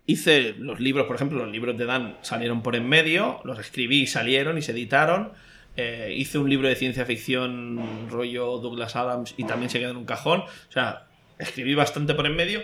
Hice 0.06 0.56
los 0.58 0.80
libros, 0.80 1.06
por 1.08 1.16
ejemplo, 1.16 1.40
los 1.44 1.52
libros 1.52 1.78
de 1.78 1.86
Dan 1.86 2.18
salieron 2.22 2.64
por 2.64 2.76
en 2.76 2.88
medio, 2.88 3.42
los 3.44 3.60
escribí 3.60 4.02
y 4.02 4.08
salieron 4.08 4.58
y 4.58 4.62
se 4.62 4.72
editaron. 4.72 5.34
Eh, 5.76 6.14
hice 6.18 6.38
un 6.38 6.50
libro 6.50 6.68
de 6.68 6.76
ciencia 6.76 7.06
ficción 7.06 8.10
rollo 8.10 8.58
Douglas 8.58 8.96
Adams 8.96 9.34
y 9.38 9.46
también 9.46 9.70
se 9.70 9.80
quedó 9.80 9.92
en 9.92 9.98
un 9.98 10.06
cajón. 10.06 10.42
O 10.42 10.72
sea, 10.72 11.08
escribí 11.38 11.74
bastante 11.76 12.14
por 12.14 12.26
en 12.26 12.36
medio. 12.36 12.62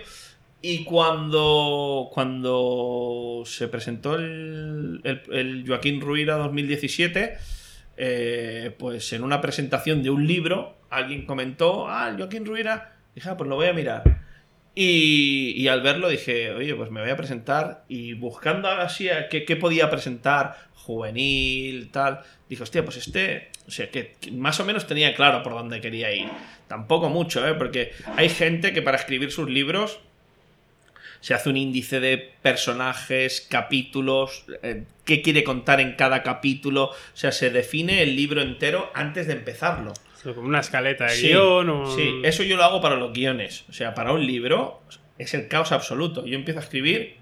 Y 0.62 0.84
cuando, 0.84 2.10
cuando 2.12 3.44
se 3.46 3.68
presentó 3.68 4.16
el, 4.16 5.00
el, 5.04 5.64
Joaquín 5.68 6.02
Ruira 6.02 6.38
2017, 6.38 7.38
eh, 7.98 8.76
pues 8.78 9.14
en 9.14 9.24
una 9.24 9.42
presentación 9.42 10.02
de 10.02 10.10
un 10.10 10.26
libro, 10.26 10.78
alguien 10.90 11.26
comentó, 11.26 11.88
ah, 11.88 12.10
el 12.10 12.18
Joaquín 12.18 12.46
Ruira, 12.46 12.98
dije, 13.14 13.30
ah, 13.30 13.38
pues 13.38 13.48
lo 13.48 13.56
voy 13.58 13.68
a 13.68 13.74
mirar. 13.74 14.25
Y, 14.78 15.68
al 15.70 15.82
verlo 15.82 16.10
dije, 16.10 16.52
oye, 16.52 16.76
pues 16.76 16.92
me 16.92 17.00
voy 17.02 17.10
a 17.10 17.16
presentar 17.16 17.86
y 17.88 18.14
buscando 18.14 18.68
así 18.68 19.10
a 19.10 19.30
qué, 19.30 19.46
qué 19.46 19.56
podía 19.56 19.90
presentar, 19.90 20.58
juvenil, 20.74 21.90
tal, 21.92 22.20
dije, 22.50 22.62
hostia, 22.62 22.84
pues 22.84 22.98
este, 22.98 23.52
o 23.68 23.72
sea, 23.72 23.90
que, 23.90 24.16
que 24.20 24.32
más 24.32 24.60
o 24.60 24.66
menos 24.66 24.86
tenía 24.86 25.16
claro 25.16 25.44
por 25.44 25.54
dónde 25.54 25.80
quería 25.80 26.14
ir. 26.14 26.28
Tampoco 26.68 27.10
mucho, 27.10 27.48
¿eh? 27.48 27.54
Porque 27.54 27.94
hay 28.18 28.28
gente 28.28 28.74
que 28.74 28.82
para 28.82 28.98
escribir 28.98 29.32
sus 29.32 29.50
libros 29.50 30.00
se 31.22 31.34
hace 31.34 31.50
un 31.50 31.58
índice 31.58 32.00
de 32.00 32.34
personajes, 32.44 33.42
capítulos, 33.50 34.46
eh, 34.62 34.84
qué 35.06 35.24
quiere 35.24 35.44
contar 35.44 35.82
en 35.82 35.94
cada 35.94 36.22
capítulo, 36.22 36.92
o 36.92 36.96
sea, 37.16 37.32
se 37.32 37.50
define 37.50 38.04
el 38.04 38.16
libro 38.16 38.44
entero 38.44 38.92
antes 38.94 39.26
de 39.26 39.34
empezarlo. 39.34 39.94
Como 40.34 40.48
una 40.48 40.62
escaleta 40.62 41.06
de 41.06 41.12
Sí, 41.12 41.28
guion 41.28 41.70
o... 41.70 41.96
sí, 41.96 42.22
eso 42.24 42.44
yo 42.44 42.58
lo 42.58 42.64
hago 42.64 42.82
para 42.82 42.96
los 42.96 43.14
guiones. 43.14 43.66
O 43.70 43.74
sea, 43.74 43.94
para 43.94 44.14
un 44.14 44.26
libro 44.26 44.82
es 45.18 45.34
el 45.34 45.48
caos 45.48 45.72
absoluto. 45.72 46.26
Yo 46.26 46.36
empiezo 46.36 46.60
a 46.60 46.64
escribir 46.64 47.18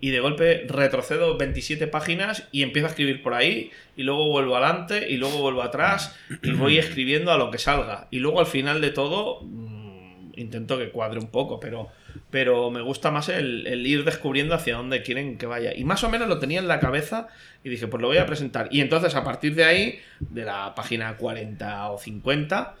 y 0.00 0.10
de 0.10 0.20
golpe 0.20 0.64
retrocedo 0.68 1.36
27 1.36 1.86
páginas 1.88 2.48
y 2.52 2.62
empiezo 2.62 2.86
a 2.86 2.90
escribir 2.90 3.22
por 3.22 3.34
ahí 3.34 3.70
y 3.96 4.02
luego 4.04 4.28
vuelvo 4.28 4.56
adelante 4.56 5.10
y 5.10 5.16
luego 5.16 5.38
vuelvo 5.38 5.62
atrás 5.62 6.16
y 6.42 6.52
voy 6.52 6.78
escribiendo 6.78 7.32
a 7.32 7.38
lo 7.38 7.50
que 7.50 7.58
salga. 7.58 8.08
Y 8.10 8.20
luego 8.20 8.40
al 8.40 8.46
final 8.46 8.80
de 8.80 8.90
todo 8.90 9.40
mm, 9.42 10.32
intento 10.36 10.78
que 10.78 10.90
cuadre 10.90 11.18
un 11.18 11.30
poco, 11.30 11.58
pero 11.58 11.88
pero 12.30 12.70
me 12.70 12.80
gusta 12.82 13.10
más 13.10 13.28
el, 13.28 13.66
el 13.66 13.86
ir 13.86 14.04
descubriendo 14.04 14.54
hacia 14.54 14.76
dónde 14.76 15.02
quieren 15.02 15.38
que 15.38 15.46
vaya. 15.46 15.74
Y 15.74 15.84
más 15.84 16.04
o 16.04 16.10
menos 16.10 16.28
lo 16.28 16.38
tenía 16.38 16.58
en 16.58 16.68
la 16.68 16.80
cabeza 16.80 17.28
y 17.64 17.68
dije, 17.68 17.86
pues 17.86 18.00
lo 18.00 18.08
voy 18.08 18.18
a 18.18 18.26
presentar. 18.26 18.68
Y 18.70 18.80
entonces 18.80 19.14
a 19.14 19.24
partir 19.24 19.54
de 19.54 19.64
ahí, 19.64 20.00
de 20.20 20.44
la 20.44 20.74
página 20.74 21.16
40 21.16 21.90
o 21.90 21.98
50, 21.98 22.74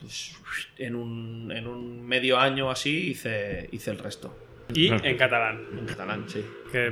pues 0.00 0.36
en 0.78 0.94
un, 0.94 1.52
en 1.52 1.66
un 1.66 2.06
medio 2.06 2.38
año 2.38 2.70
así 2.70 3.10
hice, 3.10 3.68
hice 3.72 3.90
el 3.90 3.98
resto. 3.98 4.38
Y 4.72 4.88
en 4.88 5.16
catalán. 5.16 5.60
En 5.78 5.86
catalán, 5.86 6.24
sí. 6.28 6.44
Que 6.72 6.90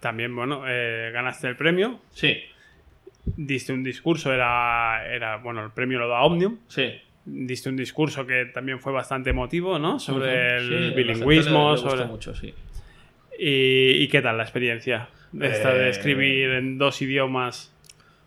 también, 0.00 0.34
bueno, 0.34 0.64
eh, 0.66 1.10
ganaste 1.12 1.48
el 1.48 1.56
premio. 1.56 2.00
Sí, 2.12 2.36
Diste 3.36 3.72
un 3.72 3.82
discurso, 3.82 4.32
era, 4.32 5.04
era, 5.06 5.36
bueno, 5.36 5.62
el 5.64 5.70
premio 5.70 5.98
lo 5.98 6.08
da 6.08 6.22
Omnium. 6.22 6.58
sí. 6.68 7.00
Diste 7.30 7.68
un 7.68 7.76
discurso 7.76 8.26
que 8.26 8.46
también 8.46 8.80
fue 8.80 8.92
bastante 8.92 9.30
emotivo, 9.30 9.78
¿no? 9.78 9.98
Sobre 10.00 10.56
el 10.56 10.92
bilingüismo, 10.94 11.74
le- 11.74 11.82
le 11.82 11.88
sobre... 11.90 12.04
mucho, 12.06 12.34
sí. 12.34 12.54
¿Y, 13.38 14.02
y 14.02 14.08
qué 14.08 14.22
tal 14.22 14.36
la 14.36 14.42
experiencia? 14.44 15.08
De 15.32 15.48
esta 15.48 15.74
de 15.74 15.90
escribir 15.90 16.50
en 16.50 16.78
dos 16.78 17.02
idiomas. 17.02 17.72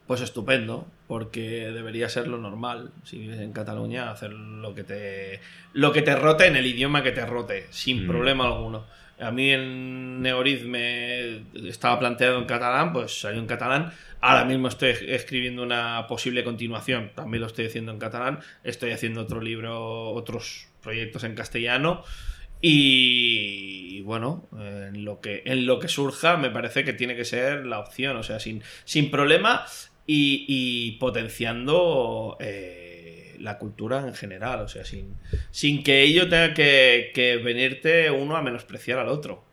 Pues 0.08 0.22
estupendo, 0.22 0.88
porque 1.08 1.72
debería 1.72 2.10
ser 2.10 2.28
lo 2.28 2.38
normal. 2.38 2.92
Si 3.04 3.18
vives 3.18 3.40
en 3.40 3.54
Cataluña, 3.54 4.12
hacer 4.12 4.32
lo 4.34 4.76
que 4.76 4.84
te 4.84 5.40
lo 5.74 5.92
que 5.94 6.02
te 6.02 6.16
rote 6.16 6.48
en 6.48 6.56
el 6.56 6.66
idioma 6.68 7.02
que 7.02 7.12
te 7.12 7.26
rote, 7.26 7.66
sin 7.72 8.04
Mm. 8.04 8.08
problema 8.08 8.46
alguno. 8.46 8.86
A 9.22 9.32
mí 9.32 9.52
en 9.52 10.22
Neoriz 10.22 10.64
me 10.64 11.44
estaba 11.68 12.00
planteado 12.00 12.40
en 12.40 12.46
catalán, 12.46 12.92
pues 12.92 13.22
salió 13.22 13.40
en 13.40 13.48
catalán. 13.48 13.94
Ahora 14.20 14.46
mismo 14.46 14.68
estoy 14.68 14.96
escribiendo 15.08 15.64
una 15.64 16.06
posible 16.08 16.44
continuación, 16.44 17.12
también 17.16 17.42
lo 17.42 17.48
estoy 17.48 17.68
haciendo 17.68 17.92
en 17.92 18.00
catalán. 18.00 18.40
Estoy 18.64 18.92
haciendo 18.92 19.22
otro 19.22 19.42
libro, 19.42 20.12
otros 20.12 20.68
proyectos 20.82 21.24
en 21.24 21.36
castellano. 21.36 22.04
Y 22.62 24.02
bueno, 24.02 24.48
en 24.54 25.04
lo 25.06 25.20
que, 25.20 25.42
en 25.46 25.66
lo 25.66 25.80
que 25.80 25.88
surja, 25.88 26.38
me 26.38 26.52
parece 26.52 26.84
que 26.84 26.94
tiene 26.94 27.16
que 27.16 27.26
ser 27.26 27.66
la 27.66 27.80
opción, 27.80 28.18
o 28.18 28.24
sea, 28.24 28.40
sin, 28.40 28.62
sin 28.86 29.10
problema 29.10 29.66
y, 30.06 30.46
y 30.48 30.92
potenciando 31.00 32.38
eh, 32.40 32.91
la 33.42 33.58
cultura 33.58 34.00
en 34.00 34.14
general, 34.14 34.62
o 34.62 34.68
sea, 34.68 34.86
sin, 34.86 35.16
sin 35.50 35.84
que 35.84 36.02
ello 36.04 36.30
tenga 36.30 36.54
que, 36.54 37.12
que 37.14 37.38
venirte 37.38 38.10
uno 38.12 38.36
a 38.36 38.42
menospreciar 38.42 39.00
al 39.00 39.10
otro. 39.10 39.44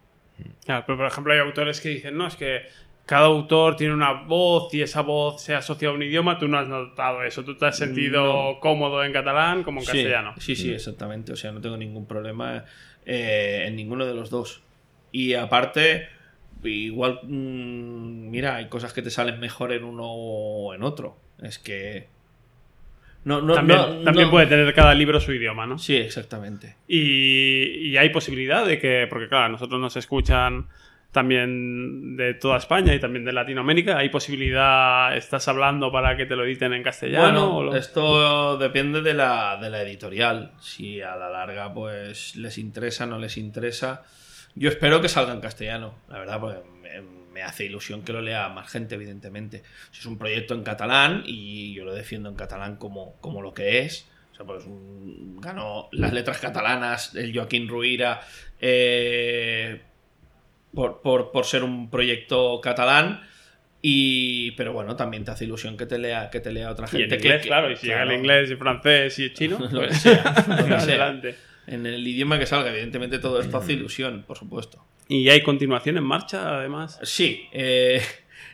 Claro, 0.64 0.84
pero 0.86 0.98
por 0.98 1.06
ejemplo 1.06 1.32
hay 1.32 1.40
autores 1.40 1.80
que 1.80 1.88
dicen, 1.88 2.16
no, 2.16 2.26
es 2.26 2.36
que 2.36 2.62
cada 3.08 3.24
autor 3.24 3.74
tiene 3.76 3.94
una 3.94 4.12
voz 4.12 4.72
y 4.74 4.82
esa 4.82 5.00
voz 5.00 5.40
se 5.40 5.54
asocia 5.54 5.88
a 5.88 5.92
un 5.92 6.02
idioma, 6.02 6.38
tú 6.38 6.46
no 6.46 6.58
has 6.58 6.68
notado 6.68 7.22
eso, 7.22 7.42
tú 7.42 7.56
te 7.56 7.64
has 7.64 7.78
sentido 7.78 8.60
cómodo 8.60 9.02
en 9.02 9.14
catalán 9.14 9.62
como 9.62 9.80
en 9.80 9.86
Sí, 9.86 9.92
castellano. 9.92 10.34
Sí, 10.38 10.54
sí, 10.54 10.70
exactamente. 10.72 11.32
O 11.32 11.36
sea, 11.36 11.50
no 11.50 11.62
tengo 11.62 11.78
ningún 11.78 12.04
problema 12.04 12.66
eh, 13.06 13.64
en 13.66 13.76
ninguno 13.76 14.04
de 14.04 14.12
los 14.12 14.28
dos. 14.28 14.62
Y 15.10 15.32
aparte, 15.32 16.08
igual, 16.62 17.20
mm, 17.22 18.28
mira, 18.30 18.56
hay 18.56 18.68
cosas 18.68 18.92
que 18.92 19.00
te 19.00 19.08
salen 19.10 19.40
mejor 19.40 19.72
en 19.72 19.84
uno 19.84 20.04
o 20.04 20.74
en 20.74 20.82
otro. 20.82 21.16
Es 21.42 21.58
que... 21.58 22.08
No, 23.28 23.40
no, 23.42 23.54
también 23.54 23.78
no- 23.78 24.02
también 24.04 24.30
puede 24.30 24.46
tener 24.46 24.72
cada 24.74 24.94
libro 24.94 25.20
su 25.20 25.32
idioma, 25.32 25.66
¿no? 25.66 25.78
Sí, 25.78 25.96
exactamente. 25.96 26.76
Y, 26.88 27.88
y 27.90 27.96
hay 27.96 28.08
posibilidad 28.08 28.64
de 28.66 28.78
que, 28.78 29.06
porque 29.08 29.28
claro, 29.28 29.50
nosotros 29.50 29.80
nos 29.80 29.96
escuchan 29.96 30.66
también 31.12 32.16
de 32.16 32.34
toda 32.34 32.58
España 32.58 32.94
y 32.94 33.00
también 33.00 33.24
de 33.24 33.32
Latinoamérica, 33.32 33.96
¿hay 33.98 34.08
posibilidad, 34.10 35.16
estás 35.16 35.48
hablando 35.48 35.90
para 35.90 36.16
que 36.16 36.26
te 36.26 36.36
lo 36.36 36.44
editen 36.44 36.72
en 36.74 36.82
castellano? 36.82 37.48
o 37.50 37.54
Bueno, 37.54 37.72
lo- 37.72 37.76
esto 37.78 38.58
depende 38.58 39.00
de 39.02 39.14
la, 39.14 39.56
de 39.60 39.70
la 39.70 39.82
editorial. 39.82 40.52
Si 40.60 41.00
a 41.00 41.16
la 41.16 41.30
larga 41.30 41.72
pues 41.72 42.36
les 42.36 42.58
interesa, 42.58 43.06
no 43.06 43.18
les 43.18 43.36
interesa. 43.38 44.02
Yo 44.54 44.68
espero 44.68 45.00
que 45.00 45.08
salga 45.08 45.32
en 45.32 45.40
castellano, 45.40 45.94
la 46.08 46.18
verdad, 46.18 46.40
porque 46.40 46.58
me, 47.38 47.42
hace 47.44 47.64
ilusión 47.64 48.02
que 48.02 48.12
lo 48.12 48.20
lea 48.20 48.48
más 48.48 48.70
gente, 48.70 48.94
evidentemente. 48.96 49.62
Es 49.92 50.04
un 50.06 50.18
proyecto 50.18 50.54
en 50.54 50.62
catalán 50.62 51.22
y 51.26 51.72
yo 51.74 51.84
lo 51.84 51.94
defiendo 51.94 52.28
en 52.28 52.34
catalán 52.34 52.76
como, 52.76 53.14
como 53.20 53.42
lo 53.42 53.54
que 53.54 53.80
es. 53.80 54.06
O 54.32 54.36
sea, 54.36 54.46
pues 54.46 54.64
un- 54.66 55.40
ganó 55.40 55.88
las 55.92 56.12
letras 56.12 56.38
catalanas 56.38 57.14
el 57.14 57.32
Joaquín 57.34 57.68
Ruira 57.68 58.20
eh, 58.60 59.80
por, 60.74 61.00
por- 61.02 61.32
por 61.32 61.44
ser 61.44 61.62
un 61.62 61.90
proyecto 61.90 62.60
catalán. 62.60 63.22
Y, 63.80 64.50
pero 64.52 64.72
bueno, 64.72 64.96
también 64.96 65.24
te 65.24 65.30
hace 65.30 65.44
ilusión 65.44 65.76
que 65.76 65.86
te 65.86 65.98
lea, 65.98 66.30
que 66.30 66.40
te 66.40 66.50
lea 66.50 66.70
otra 66.70 66.86
y 66.86 66.90
gente. 66.90 67.14
en 67.14 67.20
que- 67.20 67.26
inglés, 67.28 67.42
que- 67.42 67.48
claro, 67.48 67.70
y 67.70 67.76
si 67.76 67.86
llega 67.86 67.98
claro, 67.98 68.10
el 68.10 68.16
inglés 68.18 68.50
y 68.50 68.56
francés 68.56 69.18
y 69.20 69.32
chino, 69.32 69.58
Lo 69.70 69.80
que 69.80 69.86
pues 69.86 69.98
sea, 70.00 70.44
lo 70.48 70.56
que 70.56 70.62
sea. 70.68 70.78
adelante. 70.78 71.36
En 71.68 71.84
el 71.86 72.06
idioma 72.06 72.38
que 72.38 72.46
salga, 72.46 72.70
evidentemente 72.70 73.18
todo 73.18 73.40
esto 73.40 73.58
Mm. 73.58 73.60
hace 73.62 73.72
ilusión, 73.74 74.24
por 74.26 74.36
supuesto. 74.38 74.84
Y 75.08 75.28
hay 75.30 75.42
continuación 75.42 75.96
en 75.96 76.04
marcha, 76.04 76.58
además. 76.58 76.98
Sí, 77.02 77.48
eh, 77.52 78.02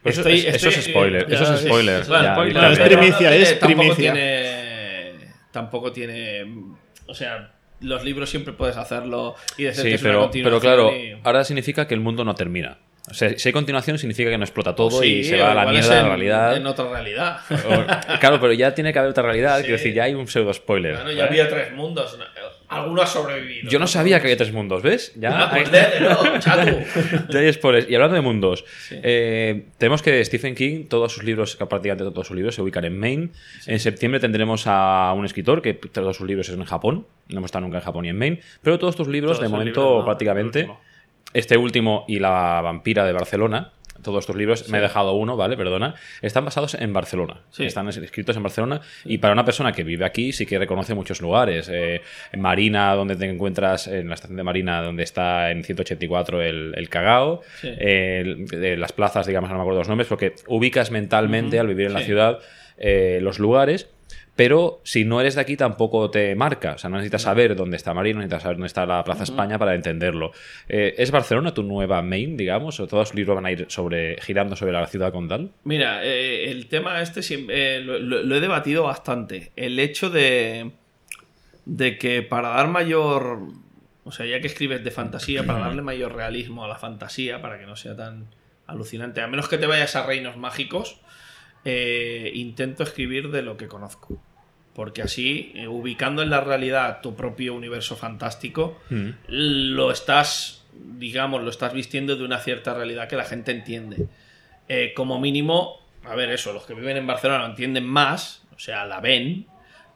Eso- 0.05 0.21
estoy- 0.21 0.41
eso 0.47 0.69
estoy- 0.69 0.75
es 0.75 0.85
spoiler, 0.85 1.29
ya, 1.29 1.35
eso 1.35 1.55
es 1.55 1.61
sí. 1.61 1.67
spoiler, 1.67 2.03
ya, 2.07 2.33
spoiler, 2.35 2.55
ya, 2.55 2.71
es 2.73 2.79
primicia, 2.79 3.31
no 3.31 3.35
es 3.37 3.49
tiene- 3.49 3.61
tampoco 3.61 3.75
primicia. 3.95 4.13
Tiene, 4.13 5.15
tampoco 5.51 5.93
tiene. 5.93 6.47
O 7.07 7.15
sea, 7.15 7.51
los 7.81 8.05
libros 8.05 8.31
siempre 8.31 8.53
puedes 8.53 8.77
hacerlo 8.77 9.35
y 9.59 9.65
decir 9.65 9.83
que 9.85 9.89
Sí, 9.91 9.95
es 9.97 10.03
una 10.03 10.11
pero, 10.11 10.21
continuación 10.23 10.61
pero 10.61 10.77
claro, 10.91 10.97
y- 10.97 11.19
ahora 11.25 11.45
significa 11.45 11.87
que 11.89 11.95
el 11.95 12.01
mundo 12.01 12.25
no 12.25 12.35
termina. 12.35 12.79
O 13.11 13.13
sea, 13.13 13.37
si 13.37 13.49
hay 13.49 13.53
continuación 13.53 13.99
significa 13.99 14.31
que 14.31 14.39
no 14.39 14.45
explota 14.45 14.75
todo 14.75 15.03
Sí, 15.03 15.17
y 15.19 15.25
se 15.25 15.37
va 15.39 15.53
a 15.53 15.55
la 15.55 15.67
mierda 15.67 15.91
de 15.91 15.97
en- 15.97 16.03
la 16.05 16.09
realidad. 16.09 16.57
En 16.57 16.67
otra 16.67 16.89
realidad. 16.91 17.41
O- 17.51 18.19
claro, 18.19 18.41
pero 18.41 18.55
ya 18.55 18.75
tiene 18.75 18.95
que 18.95 18.99
haber 18.99 19.11
otra 19.11 19.25
realidad, 19.25 19.57
Sí. 19.59 19.63
quiero 19.65 19.77
decir, 19.77 19.93
ya 19.93 20.05
hay 20.05 20.15
un 20.15 20.27
pseudo 20.27 20.55
spoiler. 20.55 20.95
Bueno, 20.95 21.13
ya 21.13 21.25
había 21.27 21.47
tres 21.49 21.73
mundos. 21.73 22.19
Alguno 22.69 23.03
ha 23.03 23.07
sobrevivido. 23.07 23.69
Yo 23.71 23.79
no 23.79 23.87
sabía 23.87 24.19
que 24.21 24.27
había 24.27 24.37
tres 24.37 24.53
mundos, 24.53 24.83
¿ves? 24.83 25.13
Ya 25.17 25.45
Ah, 25.45 25.51
pues 25.51 25.69
hay- 25.73 26.01
léelo, 26.01 26.39
chato. 26.41 26.71
Ya 27.31 27.39
hay 27.41 27.53
spoilers. 27.53 27.89
Y 27.89 27.95
hablando 27.95 28.15
de 28.17 28.21
mundos, 28.23 28.65
Sí. 28.89 28.97
eh, 29.03 29.67
tenemos 29.79 30.03
que 30.03 30.25
Stephen 30.25 30.55
King, 30.55 30.87
todos 30.89 31.13
sus 31.13 31.23
libros, 31.25 31.57
prácticamente 31.57 32.05
todos 32.05 32.27
sus 32.27 32.37
libros 32.37 32.55
se 32.55 32.63
ubican 32.63 32.85
en 32.85 32.99
Maine. 32.99 33.29
En 33.67 33.79
septiembre 33.81 34.19
tendremos 34.21 34.65
a 34.67 35.13
un 35.17 35.25
escritor 35.25 35.61
que 35.63 35.75
todos 35.75 36.17
sus 36.17 36.27
libros 36.27 36.47
son 36.47 36.61
en 36.61 36.65
Japón. 36.67 37.07
No 37.29 37.39
hemos 37.39 37.49
estado 37.49 37.65
nunca 37.65 37.79
en 37.79 37.85
Japón 37.85 38.03
ni 38.03 38.09
en 38.09 38.19
Maine. 38.19 38.41
Pero 38.63 38.79
todos 38.79 38.97
tus 38.97 39.09
libros, 39.09 39.39
Todos 39.39 39.51
de 39.51 39.57
momento, 39.57 40.05
prácticamente, 40.05 40.61
último. 40.61 40.81
este 41.33 41.57
último 41.57 42.05
y 42.09 42.19
La 42.19 42.61
vampira 42.63 43.05
de 43.05 43.13
Barcelona, 43.13 43.73
todos 44.05 44.21
estos 44.21 44.37
libros, 44.37 44.69
me 44.69 44.79
he 44.79 44.81
dejado 44.81 45.15
uno, 45.15 45.37
¿vale? 45.37 45.57
Perdona, 45.57 45.97
están 46.23 46.45
basados 46.45 46.75
en 46.75 46.93
Barcelona. 46.93 47.41
Sí. 47.51 47.65
Están 47.65 47.89
escritos 47.89 48.37
en 48.37 48.43
Barcelona 48.45 48.81
y 49.05 49.19
para 49.19 49.33
una 49.33 49.45
persona 49.45 49.73
que 49.73 49.83
vive 49.83 50.05
aquí 50.05 50.33
sí 50.33 50.47
que 50.47 50.59
reconoce 50.59 50.95
muchos 50.95 51.21
lugares. 51.21 51.69
Eh, 51.73 52.01
en 52.33 52.41
Marina, 52.41 52.95
donde 52.95 53.17
te 53.17 53.25
encuentras, 53.29 53.89
en 53.89 54.09
la 54.09 54.15
estación 54.15 54.37
de 54.37 54.43
Marina, 54.45 54.83
donde 54.83 55.03
está 55.03 55.51
en 55.51 55.65
184 55.65 56.41
el, 56.43 56.75
el 56.77 56.89
Cagao. 56.89 57.41
Sí. 57.61 57.69
El- 57.77 58.47
de 58.47 58.77
las 58.77 58.93
plazas, 58.93 59.27
digamos, 59.27 59.51
no 59.51 59.57
me 59.57 59.63
acuerdo 59.63 59.81
los 59.81 59.89
nombres, 59.89 60.07
porque 60.09 60.35
ubicas 60.47 60.91
mentalmente 60.91 61.59
al 61.59 61.67
vivir 61.67 61.87
en 61.87 61.95
la 61.95 62.01
ciudad 62.03 62.39
eh, 62.77 63.19
los 63.23 63.39
lugares. 63.39 63.89
Pero 64.37 64.81
si 64.83 65.05
no 65.05 65.21
eres 65.21 65.37
de 65.37 65.41
aquí 65.41 65.57
tampoco 65.57 66.11
te 66.11 66.35
marca. 66.35 66.73
O 66.73 66.79
sea, 66.79 66.91
no 66.91 66.97
necesitas 66.97 67.23
saber 67.23 67.55
dónde 67.55 67.77
está 67.77 67.95
Marina, 67.95 68.17
no 68.17 68.21
necesitas 68.21 68.43
saber 68.43 68.57
dónde 68.57 68.67
está 68.67 68.85
la 68.85 69.05
Plaza 69.05 69.23
España 69.23 69.59
para 69.59 69.75
entenderlo. 69.75 70.33
Eh, 70.69 70.95
¿Es 70.99 71.11
Barcelona 71.11 71.55
tu 71.55 71.63
nueva 71.63 72.03
main, 72.03 72.37
digamos? 72.37 72.81
¿O 72.81 72.87
todos 72.87 73.09
los 73.09 73.15
libros 73.15 73.37
van 73.37 73.47
a 73.47 73.53
ir 73.53 73.67
sobre, 73.69 74.21
girando 74.21 74.57
sobre 74.57 74.73
la 74.73 74.87
ciudad 74.87 75.13
condal? 75.13 75.53
Mira, 75.63 76.05
eh, 76.05 76.51
el 76.51 76.67
tema 76.67 77.01
este 77.01 77.21
eh, 77.49 77.81
lo 77.81 78.37
he 78.37 78.41
debatido 78.41 78.83
bastante. 78.85 79.53
El 79.55 79.79
hecho 79.79 80.11
de, 80.11 80.73
de 81.65 81.99
que 81.99 82.23
para 82.23 82.51
dar 82.51 82.69
mayor... 82.69 83.39
O 84.07 84.13
sea, 84.13 84.27
ya 84.27 84.39
que 84.41 84.49
escribes 84.49 84.85
de 84.85 84.91
fantasía, 84.91 85.45
para 85.45 85.61
darle 85.61 85.81
mayor 85.83 86.15
realismo 86.15 86.65
a 86.65 86.69
la 86.69 86.77
fantasía, 86.77 87.41
para 87.41 87.59
que 87.59 87.67
no 87.67 87.77
sea 87.77 87.97
tan 87.97 88.27
alucinante, 88.67 89.21
a 89.21 89.27
menos 89.27 89.49
que 89.49 89.59
te 89.59 89.67
vayas 89.67 89.97
a 89.97 90.07
reinos 90.07 90.37
mágicos, 90.37 91.01
eh, 91.65 92.31
intento 92.35 92.83
escribir 92.83 93.31
de 93.31 93.43
lo 93.43 93.57
que 93.57 93.69
conozco. 93.69 94.21
Porque 94.75 95.03
así, 95.03 95.53
eh, 95.55 95.69
ubicando 95.69 96.23
en 96.23 96.31
la 96.31 96.41
realidad 96.41 97.01
tu 97.01 97.15
propio 97.15 97.55
universo 97.55 97.97
fantástico, 97.97 98.81
Mm. 98.91 99.11
lo 99.29 99.91
estás, 99.93 100.65
digamos, 100.73 101.43
lo 101.43 101.51
estás 101.51 101.73
vistiendo 101.73 102.17
de 102.17 102.25
una 102.25 102.39
cierta 102.41 102.75
realidad 102.75 103.09
que 103.09 103.17
la 103.17 103.25
gente 103.25 103.53
entiende. 103.53 104.09
Eh, 104.69 104.93
como 104.97 105.21
mínimo, 105.21 105.81
a 106.05 106.15
ver, 106.17 106.31
eso, 106.31 106.53
los 106.53 106.67
que 106.67 106.75
viven 106.75 106.97
en 106.97 107.07
Barcelona 107.07 107.45
lo 107.45 107.51
entienden 107.51 107.85
más, 107.87 108.43
o 108.55 108.59
sea, 108.59 108.85
la 108.85 109.01
ven, 109.01 109.47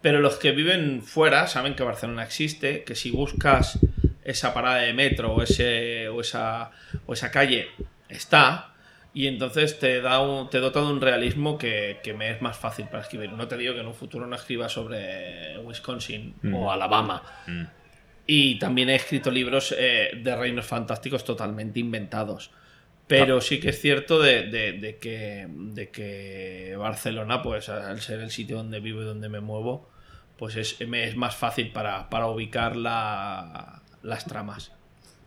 pero 0.01 0.21
los 0.21 0.37
que 0.37 0.53
viven 0.53 1.03
fuera 1.03 1.49
saben 1.49 1.75
que 1.75 1.83
Barcelona 1.83 2.23
existe, 2.23 2.85
que 2.85 2.95
si 2.95 3.11
buscas 3.11 3.81
esa 4.25 4.55
parada 4.55 4.77
de 4.83 4.93
metro 4.93 5.33
o, 5.33 5.43
ese, 5.43 6.09
o, 6.09 6.21
esa, 6.21 6.71
o 7.07 7.15
esa 7.15 7.31
calle, 7.33 7.69
está, 8.09 8.68
y 9.19 9.27
entonces 9.27 9.79
te 9.79 10.01
da 10.01 10.21
un, 10.21 10.49
te 10.49 10.59
dota 10.59 10.81
de 10.81 10.87
un 10.87 11.01
realismo 11.01 11.59
que, 11.59 11.99
que 12.05 12.15
me 12.15 12.31
es 12.31 12.41
más 12.41 12.57
fácil 12.57 12.87
para 12.87 13.03
escribir. 13.03 13.33
No 13.33 13.49
te 13.49 13.57
digo 13.57 13.75
que 13.75 13.81
en 13.81 13.87
un 13.87 13.95
futuro 13.95 14.27
no 14.27 14.37
escriba 14.37 14.69
sobre 14.69 15.59
Wisconsin 15.59 16.35
o 16.55 16.71
Alabama, 16.71 17.23
Mm. 17.47 17.65
y 18.27 18.59
también 18.59 18.91
he 18.91 18.95
escrito 18.95 19.31
libros 19.31 19.75
eh, 19.77 20.11
de 20.23 20.37
reinos 20.37 20.67
fantásticos 20.67 21.25
totalmente 21.25 21.81
inventados. 21.81 22.51
Pero 23.07 23.41
sí 23.41 23.59
que 23.59 23.71
es 23.71 23.81
cierto 23.81 24.21
de, 24.21 24.45
de- 24.49 24.73
de 24.75 24.99
que, 24.99 25.47
de 25.49 25.89
que 25.89 26.77
Barcelona, 26.79 27.43
pues 27.43 27.71
al 27.71 28.01
ser 28.03 28.21
el 28.21 28.31
sitio 28.31 28.59
donde 28.59 28.81
vivo 28.81 29.01
y 29.01 29.05
donde 29.07 29.29
me 29.31 29.41
muevo, 29.41 29.89
pues 30.37 30.57
es, 30.57 30.87
me 30.87 31.05
es 31.05 31.17
más 31.17 31.35
fácil 31.35 31.73
para, 31.73 32.11
para 32.11 32.27
ubicar 32.29 32.77
la- 32.77 33.83
las 34.03 34.27
tramas. 34.27 34.73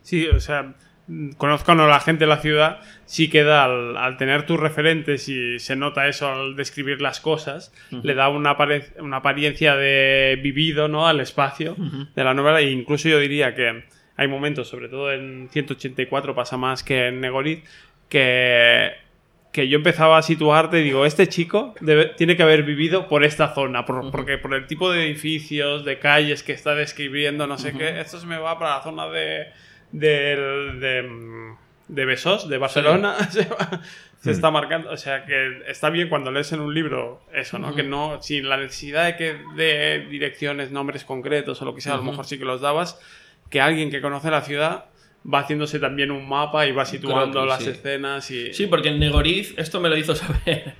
Sí, 0.02 0.26
o 0.28 0.38
sea, 0.40 0.74
mm, 1.08 1.30
conozco 1.32 1.72
a 1.72 1.74
no 1.74 1.86
la 1.86 2.00
gente 2.00 2.24
de 2.24 2.28
la 2.28 2.38
ciudad, 2.38 2.80
sí 3.06 3.28
queda 3.28 3.64
al, 3.64 3.96
al 3.96 4.16
tener 4.16 4.46
tus 4.46 4.58
referentes 4.60 5.28
y 5.28 5.58
se 5.58 5.76
nota 5.76 6.06
eso 6.08 6.28
al 6.28 6.56
describir 6.56 7.00
las 7.00 7.20
cosas, 7.20 7.72
le 7.90 8.14
da 8.14 8.28
una, 8.28 8.56
una 9.00 9.16
apariencia 9.18 9.76
de 9.76 10.38
vivido 10.42 10.88
¿no? 10.88 11.06
al 11.06 11.20
espacio 11.20 11.76
de 12.14 12.24
la 12.24 12.34
novela. 12.34 12.60
E 12.60 12.70
incluso 12.70 13.08
yo 13.08 13.18
diría 13.18 13.54
que 13.54 13.84
hay 14.16 14.28
momentos, 14.28 14.68
sobre 14.68 14.88
todo 14.88 15.12
en 15.12 15.48
184 15.50 16.34
pasa 16.34 16.56
más 16.56 16.82
que 16.82 17.08
en 17.08 17.20
Negoriz, 17.20 17.62
que, 18.08 18.92
que 19.52 19.68
yo 19.68 19.76
empezaba 19.78 20.18
a 20.18 20.22
situarte 20.22 20.80
y 20.80 20.84
digo, 20.84 21.06
este 21.06 21.26
chico 21.28 21.74
debe- 21.80 22.14
tiene 22.16 22.36
que 22.36 22.42
haber 22.42 22.62
vivido 22.62 23.08
por 23.08 23.24
esta 23.24 23.54
zona, 23.54 23.84
por- 23.86 24.10
porque 24.10 24.38
por 24.38 24.54
el 24.54 24.66
tipo 24.66 24.90
de 24.92 25.06
edificios, 25.06 25.84
de 25.84 25.98
calles 25.98 26.42
que 26.42 26.52
está 26.52 26.74
describiendo, 26.74 27.46
no 27.46 27.56
sé 27.58 27.72
qué, 27.72 28.00
esto 28.00 28.18
se 28.20 28.26
me 28.26 28.38
va 28.38 28.58
para 28.58 28.76
la 28.76 28.82
zona 28.82 29.06
de, 29.08 29.46
del- 29.92 30.80
de, 30.80 31.02
mm, 31.02 31.56
de 31.88 32.04
Besós, 32.04 32.48
de 32.48 32.58
Barcelona, 32.58 33.16
se, 33.30 33.46
se 34.20 34.30
está 34.30 34.50
marcando, 34.50 34.90
o 34.90 34.96
sea 34.96 35.24
que 35.24 35.62
está 35.68 35.90
bien 35.90 36.08
cuando 36.08 36.30
lees 36.30 36.52
en 36.52 36.60
un 36.60 36.74
libro 36.74 37.22
eso, 37.32 37.58
¿no? 37.58 37.74
Que 37.74 37.82
no, 37.82 38.20
sin 38.22 38.48
la 38.48 38.56
necesidad 38.56 39.04
de 39.06 39.16
que 39.16 39.36
de 39.56 40.06
direcciones, 40.08 40.70
nombres 40.70 41.04
concretos 41.04 41.60
o 41.60 41.64
lo 41.64 41.74
que 41.74 41.80
sea, 41.80 41.94
a 41.94 41.96
lo 41.98 42.04
mejor 42.04 42.24
sí 42.24 42.38
que 42.38 42.44
los 42.44 42.60
dabas, 42.60 42.98
que 43.50 43.60
alguien 43.60 43.90
que 43.90 44.00
conoce 44.00 44.30
la 44.30 44.42
ciudad 44.42 44.86
va 45.32 45.40
haciéndose 45.40 45.78
también 45.78 46.10
un 46.10 46.28
mapa 46.28 46.66
y 46.66 46.72
va 46.72 46.84
situando 46.84 47.46
las 47.46 47.62
sí. 47.62 47.70
escenas 47.70 48.30
y... 48.30 48.52
Sí, 48.54 48.66
porque 48.66 48.88
en 48.88 48.98
Negoriz, 48.98 49.54
esto 49.56 49.80
me 49.80 49.88
lo 49.88 49.96
hizo 49.96 50.14
saber 50.16 50.74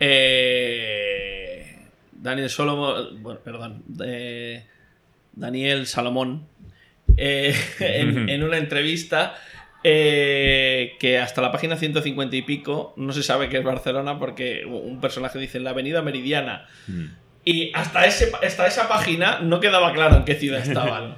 eh, 0.00 1.78
Daniel 2.12 2.48
Solomon, 2.48 3.22
bueno, 3.22 3.40
perdón, 3.40 3.82
eh, 4.04 4.64
Daniel 5.32 5.86
Salomón, 5.86 6.46
eh, 7.16 7.54
en, 7.80 8.28
en 8.28 8.42
una 8.42 8.58
entrevista 8.58 9.34
eh, 9.84 10.96
que 11.00 11.18
hasta 11.18 11.40
la 11.42 11.50
página 11.52 11.76
150 11.76 12.36
y 12.36 12.42
pico 12.42 12.94
no 12.96 13.12
se 13.12 13.22
sabe 13.22 13.48
que 13.48 13.58
es 13.58 13.64
Barcelona 13.64 14.18
porque 14.18 14.64
un 14.64 15.00
personaje 15.00 15.38
dice 15.38 15.58
en 15.58 15.64
la 15.64 15.70
avenida 15.70 16.02
Meridiana. 16.02 16.66
Y 17.44 17.72
hasta, 17.74 18.06
ese, 18.06 18.30
hasta 18.46 18.66
esa 18.68 18.88
página 18.88 19.40
no 19.40 19.58
quedaba 19.58 19.92
claro 19.92 20.16
en 20.16 20.24
qué 20.24 20.36
ciudad 20.36 20.60
estaban. 20.66 21.16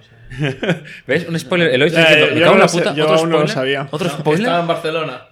¿Ves? 1.07 1.29
Un 1.29 1.39
spoiler. 1.39 1.73
Eloy 1.75 1.89
está 1.89 2.03
Ya, 2.03 2.09
diciendo, 2.17 2.35
yo 2.35 2.35
me 2.35 2.41
cago 2.41 2.55
en 2.55 2.61
no 2.61 2.69
sé, 2.69 2.79
puta. 2.79 2.95
yo 2.95 3.05
¿Otro 3.05 3.17
aún 3.19 3.31
no 3.31 3.41
lo 3.41 3.49
sabía. 3.49 3.89
¿Otro 3.91 4.09
No, 4.09 4.15
spoiler? 4.19 4.41
Estaba 4.47 4.61
en 4.63 4.67
Barcelona. 4.67 5.23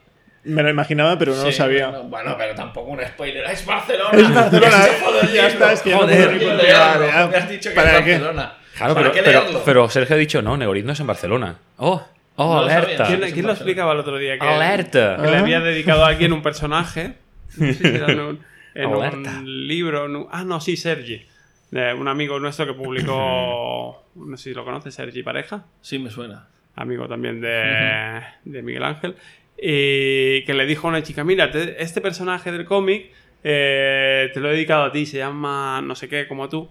Me 0.45 0.63
lo 0.63 0.71
imaginaba, 0.71 1.17
pero 1.19 1.35
no 1.37 1.45
lo 1.45 1.51
Sí, 1.51 1.57
sabía. 1.57 1.89
Bueno, 1.89 2.05
bueno, 2.09 2.35
pero 2.39 2.55
tampoco 2.55 2.91
un 2.91 3.01
spoiler. 3.05 3.45
¡Es 3.47 3.65
Barcelona! 3.65 4.11
Es 4.19 4.35
Barcelona, 4.35 4.79
del 4.79 5.27
ya 5.29 5.29
libro. 5.29 5.47
está, 5.49 5.73
es 5.73 5.83
que 5.83 5.91
ya 5.91 5.97
no 5.97 6.03
Joder, 6.03 6.41
ya. 6.67 7.29
Me 7.31 7.37
has 7.37 7.49
dicho 7.49 7.71
que 7.71 7.77
¿Para 7.77 7.99
es 7.99 8.05
qué? 8.05 8.11
Barcelona. 8.13 8.55
Claro, 8.77 8.95
¿Para 8.95 9.05
pero, 9.13 9.15
qué 9.15 9.23
pero, 9.23 9.41
leerlo? 9.43 9.63
pero 9.65 9.89
Sergio 9.89 10.17
ha 10.17 10.19
dicho, 10.19 10.43
no, 10.43 10.57
Negoriz 10.57 10.85
no 10.85 10.93
es 10.93 11.01
en 11.01 11.07
Barcelona. 11.07 11.59
Oh, 11.77 12.05
oh, 12.37 12.55
No 12.55 12.61
lo 12.63 12.67
alerta. 12.71 13.05
¿Quién, 13.07 13.21
quién 13.33 13.47
lo 13.47 13.53
explicaba 13.53 13.93
el 13.93 13.99
otro 14.01 14.17
día? 14.19 14.39
Que, 14.39 14.47
Alerta. 14.49 15.19
que 15.23 15.31
le 15.31 15.37
había 15.37 15.61
dedicado 15.61 16.05
a 16.05 16.09
alguien 16.09 16.33
un 16.33 16.43
personaje. 16.43 17.15
No 17.59 17.67
sé 17.67 17.75
si 17.75 17.87
era 17.87 18.11
en 18.11 18.19
un, 18.21 18.41
en 18.75 18.87
un 18.89 19.67
libro. 19.69 20.07
en 20.07 20.17
un- 20.17 20.29
ah, 20.33 20.43
no, 20.43 20.61
sí, 20.61 20.77
Sergi. 20.77 21.25
De 21.71 21.93
un 21.95 22.09
amigo 22.09 22.41
nuestro 22.41 22.67
que 22.67 22.73
publicó. 22.75 23.99
No 24.15 24.37
sé 24.37 24.51
si 24.51 24.55
lo 24.55 24.63
conoces, 24.65 24.95
Sergi 24.95 25.23
Pareja. 25.23 25.65
Sí, 25.81 25.99
me 25.99 26.11
suena. 26.11 26.47
Amigo 26.77 27.07
también 27.09 27.41
de, 27.41 28.23
de 28.45 28.63
Miguel 28.63 28.83
Ángel. 28.85 29.17
Y 29.65 30.43
que 30.45 30.55
le 30.55 30.67
dijo 30.67 30.89
a 30.89 30.91
una 30.91 31.03
chica: 31.05 31.23
Mira, 31.23 31.53
te- 31.53 31.81
este 31.81 32.01
personaje 32.01 32.51
del 32.51 32.65
cómic 32.65 33.11
eh, 33.45 34.29
te 34.35 34.41
lo 34.41 34.49
he 34.51 34.55
dedicado 34.55 34.85
a 34.85 34.93
ti, 34.93 35.07
se 35.07 35.19
llama 35.19 35.81
no 35.83 35.95
sé 35.95 36.09
qué, 36.09 36.27
como 36.27 36.49
tú. 36.49 36.69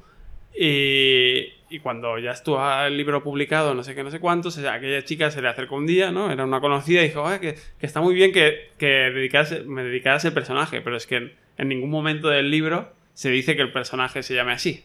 Y, 0.54 1.80
cuando 1.82 2.20
ya 2.20 2.32
estuvo 2.32 2.62
el 2.86 2.98
libro 2.98 3.24
publicado, 3.24 3.74
no 3.74 3.84
sé 3.86 3.96
qué, 3.96 4.04
no 4.04 4.12
sé 4.12 4.20
cuántos, 4.20 4.58
aquella 4.58 5.06
chica 5.06 5.32
se 5.32 5.42
le 5.42 5.48
acercó 5.48 5.78
un 5.78 5.88
día, 5.88 6.12
¿no? 6.12 6.30
Era 6.30 6.44
una 6.44 6.60
conocida 6.60 7.02
y 7.02 7.08
dijo, 7.08 7.24
"Oye, 7.24 7.39
que, 7.39 7.56
que 7.80 7.86
está 7.86 8.02
muy 8.02 8.14
bien 8.14 8.34
que, 8.34 8.70
que 8.78 9.10
dedicase- 9.14 9.64
me 9.64 9.84
dedicaras 9.86 10.26
el 10.26 10.34
personaje, 10.34 10.82
pero 10.82 10.98
es 10.98 11.08
que 11.08 11.16
en, 11.16 11.34
en 11.58 11.70
ningún 11.70 11.89
momento 11.89 12.28
del 12.28 12.52
libro 12.52 12.92
se 13.14 13.32
dice 13.32 13.56
que 13.56 13.62
el 13.62 13.72
personaje 13.72 14.22
se 14.22 14.36
llame 14.36 14.52
así. 14.52 14.84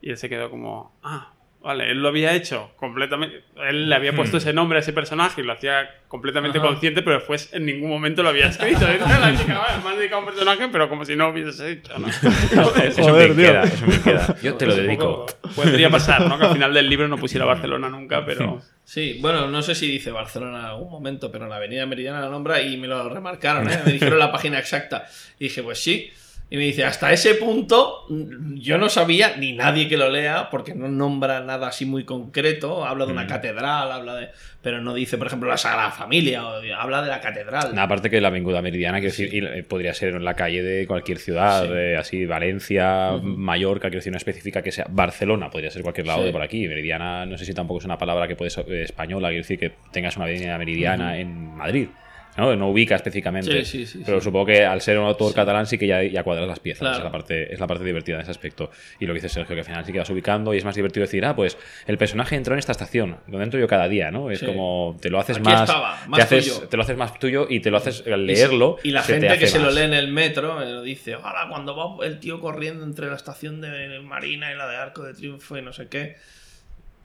Y 0.00 0.10
él 0.10 0.16
se 0.16 0.28
quedó 0.28 0.50
como, 0.50 0.92
ah, 1.02 1.32
vale, 1.60 1.90
él 1.90 2.00
lo 2.00 2.08
había 2.08 2.34
hecho 2.34 2.70
completamente, 2.76 3.42
él 3.68 3.88
le 3.88 3.94
había 3.94 4.12
puesto 4.14 4.36
ese 4.38 4.52
nombre 4.52 4.78
a 4.78 4.80
ese 4.80 4.92
personaje 4.92 5.40
y 5.40 5.44
lo 5.44 5.52
hacía 5.52 5.90
completamente 6.08 6.58
Ajá. 6.58 6.68
consciente, 6.68 7.02
pero 7.02 7.16
después 7.18 7.52
en 7.52 7.66
ningún 7.66 7.90
momento 7.90 8.22
lo 8.22 8.28
había 8.30 8.46
escrito. 8.46 8.80
Y 8.92 8.98
la 8.98 9.36
chica, 9.36 9.58
"Vale, 9.58 9.82
me 9.84 9.90
has 9.90 9.96
dedicado 9.98 10.16
a 10.22 10.24
un 10.24 10.30
personaje, 10.30 10.68
pero 10.70 10.88
como 10.88 11.04
si 11.04 11.16
no 11.16 11.28
hubiese 11.28 11.70
hecho, 11.72 11.98
¿no? 11.98 12.06
Eso 12.82 13.02
Joder, 13.02 13.34
tío. 13.34 13.44
queda, 13.46 13.62
eso 13.64 13.86
bien 13.86 14.02
queda. 14.02 14.36
Yo 14.42 14.54
te 14.54 14.66
lo 14.66 14.72
Pues 14.74 14.82
dedico. 14.86 15.26
poco 15.26 15.54
Podría 15.54 15.90
pasar, 15.90 16.26
¿no? 16.28 16.38
Que 16.38 16.46
al 16.46 16.52
final 16.52 16.72
del 16.74 16.88
libro 16.88 17.08
no 17.08 17.16
pusiera 17.18 17.44
Barcelona 17.44 17.88
nunca, 17.88 18.24
pero... 18.24 18.60
Sí, 18.84 19.18
bueno, 19.20 19.48
no 19.48 19.60
sé 19.60 19.74
si 19.74 19.86
dice 19.90 20.10
Barcelona 20.10 20.60
en 20.60 20.64
algún 20.64 20.90
momento, 20.90 21.30
pero 21.30 21.44
en 21.44 21.50
la 21.50 21.56
avenida 21.56 21.84
Meridiana 21.84 22.20
la 22.20 22.28
nombra 22.30 22.62
y 22.62 22.76
me 22.78 22.86
lo 22.86 23.06
remarcaron, 23.08 23.68
¿eh? 23.70 23.82
Me 23.84 23.92
dijeron 23.92 24.18
la 24.18 24.32
página 24.32 24.58
exacta. 24.58 25.06
Y 25.38 25.44
dije, 25.44 25.62
pues 25.62 25.78
sí. 25.82 26.10
Y 26.50 26.56
me 26.56 26.62
dice, 26.62 26.82
hasta 26.84 27.12
ese 27.12 27.34
punto 27.34 28.06
mm, 28.08 28.54
yo 28.56 28.78
no 28.78 28.88
sabía, 28.88 29.36
ni 29.36 29.52
nadie 29.52 29.86
que 29.86 29.98
lo 29.98 30.08
lea, 30.08 30.48
porque 30.50 30.74
no 30.74 30.88
nombra 30.88 31.40
nada 31.40 31.68
así 31.68 31.84
muy 31.84 32.04
concreto. 32.04 32.86
Habla 32.86 33.04
de 33.04 33.12
una 33.12 33.26
catedral, 33.26 33.92
habla 33.92 34.14
de... 34.14 34.28
Pero 34.62 34.80
no 34.80 34.94
dice, 34.94 35.18
por 35.18 35.26
ejemplo, 35.26 35.48
la 35.48 35.58
Sagrada 35.58 35.90
Familia, 35.90 36.46
o 36.46 36.60
habla 36.76 37.02
de 37.02 37.08
la 37.08 37.20
catedral. 37.20 37.78
Aparte 37.78 38.08
que 38.08 38.20
la 38.20 38.28
Avinguda 38.28 38.62
Meridiana, 38.62 38.98
quiero 38.98 39.14
decir, 39.14 39.44
eh, 39.44 39.62
podría 39.62 39.92
ser 39.92 40.14
en 40.14 40.24
la 40.24 40.34
calle 40.34 40.62
de 40.62 40.86
cualquier 40.86 41.18
ciudad, 41.18 41.64
Sí. 41.66 41.68
de 41.72 41.96
así, 41.98 42.26
Valencia, 42.26 43.12
Mallorca, 43.22 43.88
quiero 43.88 43.98
decir, 43.98 44.10
una 44.10 44.16
específica 44.18 44.62
que 44.62 44.72
sea 44.72 44.86
Barcelona, 44.88 45.50
podría 45.50 45.70
ser 45.70 45.82
cualquier 45.82 46.06
lado 46.06 46.20
Sí. 46.20 46.26
de 46.26 46.32
por 46.32 46.42
aquí. 46.42 46.66
Meridiana, 46.66 47.26
no 47.26 47.36
sé 47.38 47.44
si 47.44 47.52
tampoco 47.54 47.78
es 47.80 47.84
una 47.84 47.98
palabra 47.98 48.26
que 48.26 48.36
puede 48.36 48.50
ser 48.50 48.64
eh, 48.72 48.82
española, 48.84 49.28
quiero 49.28 49.42
decir 49.42 49.58
que 49.58 49.72
tengas 49.92 50.16
una 50.16 50.24
avenida 50.24 50.56
meridiana 50.58 51.18
en 51.18 51.54
Madrid. 51.56 51.88
¿No? 52.38 52.54
no 52.56 52.70
ubica 52.70 52.94
específicamente. 52.94 53.64
Sí, 53.64 53.84
sí, 53.84 53.86
sí, 53.86 54.02
pero 54.06 54.20
supongo 54.20 54.46
que 54.46 54.64
al 54.64 54.80
ser 54.80 54.98
un 54.98 55.06
autor 55.06 55.34
catalán 55.34 55.66
sí 55.66 55.76
que 55.76 55.86
ya, 55.86 56.02
ya 56.02 56.22
cuadras 56.22 56.46
las 56.46 56.60
piezas. 56.60 56.80
Claro. 56.80 56.98
Es, 56.98 57.04
la 57.04 57.10
parte, 57.10 57.52
es 57.52 57.60
la 57.60 57.66
parte 57.66 57.84
divertida 57.84 58.16
en 58.16 58.22
ese 58.22 58.30
aspecto. 58.30 58.70
Y 59.00 59.06
lo 59.06 59.12
que 59.12 59.20
dice 59.20 59.28
Sergio, 59.28 59.54
que 59.54 59.60
al 59.60 59.66
final 59.66 59.84
sí 59.84 59.92
que 59.92 59.98
vas 59.98 60.08
ubicando 60.10 60.54
y 60.54 60.58
es 60.58 60.64
más 60.64 60.76
divertido 60.76 61.04
decir, 61.04 61.24
ah, 61.24 61.34
pues 61.34 61.58
el 61.86 61.98
personaje 61.98 62.36
entró 62.36 62.54
en 62.54 62.60
esta 62.60 62.72
estación, 62.72 63.16
donde 63.26 63.44
entro 63.44 63.58
yo 63.58 63.66
cada 63.66 63.88
día, 63.88 64.10
¿no? 64.10 64.30
Es 64.30 64.42
como 64.42 64.96
te 65.00 65.10
lo 65.10 65.18
haces 65.18 65.38
Aquí 65.38 65.44
más, 65.44 65.62
estaba, 65.62 66.06
más 66.06 66.16
te, 66.16 66.22
haces, 66.22 66.54
tuyo. 66.54 66.68
te 66.68 66.76
lo 66.76 66.82
haces 66.84 66.96
más 66.96 67.18
tuyo 67.18 67.46
y 67.50 67.60
te 67.60 67.70
lo 67.70 67.76
haces 67.76 68.04
al 68.06 68.26
leerlo. 68.26 68.76
Y 68.84 68.92
la 68.92 69.02
gente 69.02 69.36
que 69.38 69.48
se 69.48 69.58
lo 69.58 69.70
lee 69.70 69.82
en 69.82 69.94
el 69.94 70.08
metro 70.08 70.56
me 70.56 70.66
lo 70.66 70.82
dice, 70.82 71.16
ojalá 71.16 71.48
cuando 71.48 71.76
va 71.76 72.06
el 72.06 72.20
tío 72.20 72.40
corriendo 72.40 72.84
entre 72.84 73.08
la 73.08 73.16
estación 73.16 73.60
de 73.60 74.00
Marina 74.00 74.52
y 74.52 74.56
la 74.56 74.68
de 74.68 74.76
Arco 74.76 75.02
de 75.02 75.14
Triunfo 75.14 75.58
y 75.58 75.62
no 75.62 75.72
sé 75.72 75.88
qué. 75.88 76.16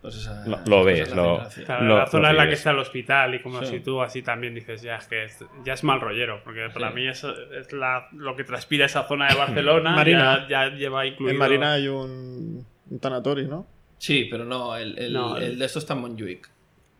Pues 0.04 0.16
esa- 0.18 0.46
Lo- 0.46 0.60
lo 0.68 0.84
ves, 0.84 1.16
lo-. 1.16 1.42
Claro, 1.66 1.86
Lo- 1.86 1.98
la 1.98 2.08
zona 2.08 2.24
lo 2.28 2.30
en 2.32 2.38
la 2.44 2.48
que 2.50 2.54
está 2.56 2.72
el 2.72 2.78
hospital 2.80 3.36
y 3.36 3.42
como 3.42 3.62
Sí. 3.62 3.68
si 3.68 3.80
tú 3.80 4.02
así 4.02 4.22
también 4.22 4.54
dices, 4.54 4.82
ya 4.82 4.98
es 4.98 5.08
que 5.08 5.24
es, 5.24 5.44
ya 5.64 5.74
es 5.74 5.84
mal 5.86 6.02
rollero, 6.02 6.42
porque 6.44 6.68
para 6.74 6.90
Sí. 6.90 6.96
mí 6.96 7.08
es, 7.08 7.24
es 7.24 7.72
la- 7.72 8.10
lo 8.12 8.36
que 8.36 8.44
transpira 8.44 8.86
esa 8.86 9.08
zona 9.08 9.30
de 9.30 9.36
Barcelona, 9.36 9.92
Marina. 9.96 10.46
Ya, 10.50 10.68
ya 10.70 10.76
lleva 10.76 11.06
incluido... 11.08 11.32
En 11.32 11.40
Marina 11.40 11.72
hay 11.74 11.88
un, 11.88 12.66
un 12.90 13.00
tanatorio, 13.00 13.48
¿no? 13.48 13.66
Sí, 13.98 14.28
pero 14.30 14.44
no, 14.44 14.76
el, 14.76 15.00
el- 15.00 15.14
No, 15.14 15.38
el- 15.38 15.44
el 15.44 15.60
de 15.60 15.66
esto 15.66 15.80
está 15.80 15.94
en 15.94 16.02
Montjuic. 16.02 16.50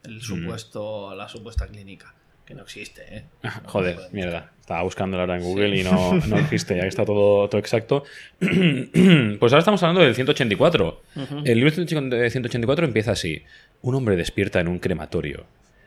El 0.06 0.22
supuesto, 0.22 1.14
la 1.14 1.28
supuesta 1.28 1.68
clínica. 1.68 2.14
Que 2.46 2.56
no 2.56 2.64
existe, 2.64 3.04
¿eh? 3.10 3.24
Joder, 3.66 3.98
mierda. 4.12 4.52
Estaba 4.60 4.84
buscando 4.84 5.20
ahora 5.20 5.38
en 5.38 5.44
Google 5.44 5.78
y 5.80 5.84
no, 5.84 6.14
no 6.28 6.38
existe, 6.38 6.76
ya 6.76 6.82
que 6.82 6.88
está 6.88 7.06
todo, 7.06 7.48
todo 7.48 7.60
exacto. 7.60 8.04
pues 8.40 9.54
ahora 9.54 9.60
estamos 9.60 9.82
hablando 9.84 10.02
del 10.02 10.16
184. 10.16 11.02
El 11.46 11.60
libro 11.60 11.72
de 11.72 12.30
184 12.30 12.86
empieza 12.86 13.12
así. 13.12 13.44
Un 13.82 13.96
hombre 13.96 14.16
despierta 14.16 14.60
en 14.60 14.68
un 14.68 14.80
crematorio, 14.80 15.46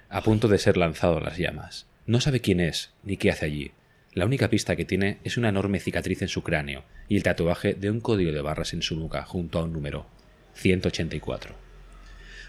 a 0.09 0.23
punto 0.23 0.49
de 0.49 0.59
ser 0.59 0.77
lanzado 0.77 1.19
a 1.19 1.21
las 1.21 1.37
llamas. 1.37 1.87
No 2.07 2.21
sabe 2.21 2.41
quién 2.41 2.61
es 2.61 2.93
ni 3.03 3.17
qué 3.17 3.31
hace 3.31 3.47
allí. 3.47 3.73
La 4.13 4.25
única 4.25 4.49
pista 4.49 4.77
que 4.77 4.87
tiene 4.87 5.19
es 5.25 5.37
una 5.37 5.51
enorme 5.51 5.79
cicatriz 5.79 6.23
en 6.23 6.29
su 6.29 6.43
cráneo 6.43 6.85
y 7.07 7.17
el 7.17 7.23
tatuaje 7.23 7.75
de 7.75 7.91
un 7.91 8.01
código 8.01 8.33
de 8.33 8.41
barras 8.41 8.73
en 8.73 8.81
su 8.81 8.97
nuca 8.97 9.25
junto 9.25 9.59
a 9.59 9.65
un 9.65 9.75
número. 9.75 10.07
184. 10.55 11.66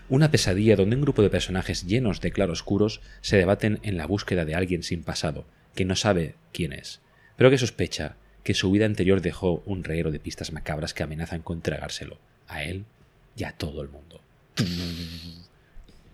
Una 0.09 0.31
pesadilla 0.31 0.75
donde 0.75 0.95
un 0.95 1.01
grupo 1.01 1.21
de 1.21 1.29
personajes 1.29 1.85
llenos 1.85 2.21
de 2.21 2.31
claroscuros 2.31 3.01
se 3.21 3.37
debaten 3.37 3.79
en 3.83 3.97
la 3.97 4.05
búsqueda 4.07 4.45
de 4.45 4.55
alguien 4.55 4.83
sin 4.83 5.03
pasado, 5.03 5.45
que 5.75 5.85
no 5.85 5.95
sabe 5.95 6.35
quién 6.53 6.71
es, 6.73 7.01
pero 7.35 7.49
que 7.49 7.57
sospecha 7.57 8.15
que 8.43 8.53
su 8.53 8.71
vida 8.71 8.85
anterior 8.85 9.21
dejó 9.21 9.61
un 9.65 9.83
reguero 9.83 10.11
de 10.11 10.19
pistas 10.19 10.53
macabras 10.53 10.93
que 10.93 11.03
amenazan 11.03 11.41
con 11.41 11.61
tragárselo, 11.61 12.17
a 12.47 12.63
él 12.63 12.85
y 13.35 13.43
a 13.43 13.51
todo 13.51 13.81
el 13.81 13.89
mundo. 13.89 14.21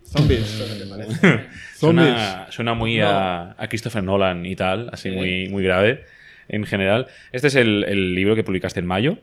Zombies. 0.06 0.48
Zombies. 0.48 1.20
Suena, 1.78 2.46
suena 2.50 2.74
muy 2.74 3.00
a, 3.00 3.54
a 3.60 3.68
Christopher 3.68 4.02
Nolan 4.02 4.44
y 4.46 4.56
tal, 4.56 4.88
así 4.92 5.10
Sí. 5.10 5.16
muy, 5.16 5.48
muy 5.48 5.62
grave. 5.62 6.04
En 6.48 6.64
general. 6.64 7.06
Este 7.32 7.48
es 7.48 7.54
el, 7.54 7.84
el 7.84 8.14
libro 8.14 8.34
que 8.34 8.44
publicaste 8.44 8.80
en 8.80 8.86
mayo, 8.86 9.18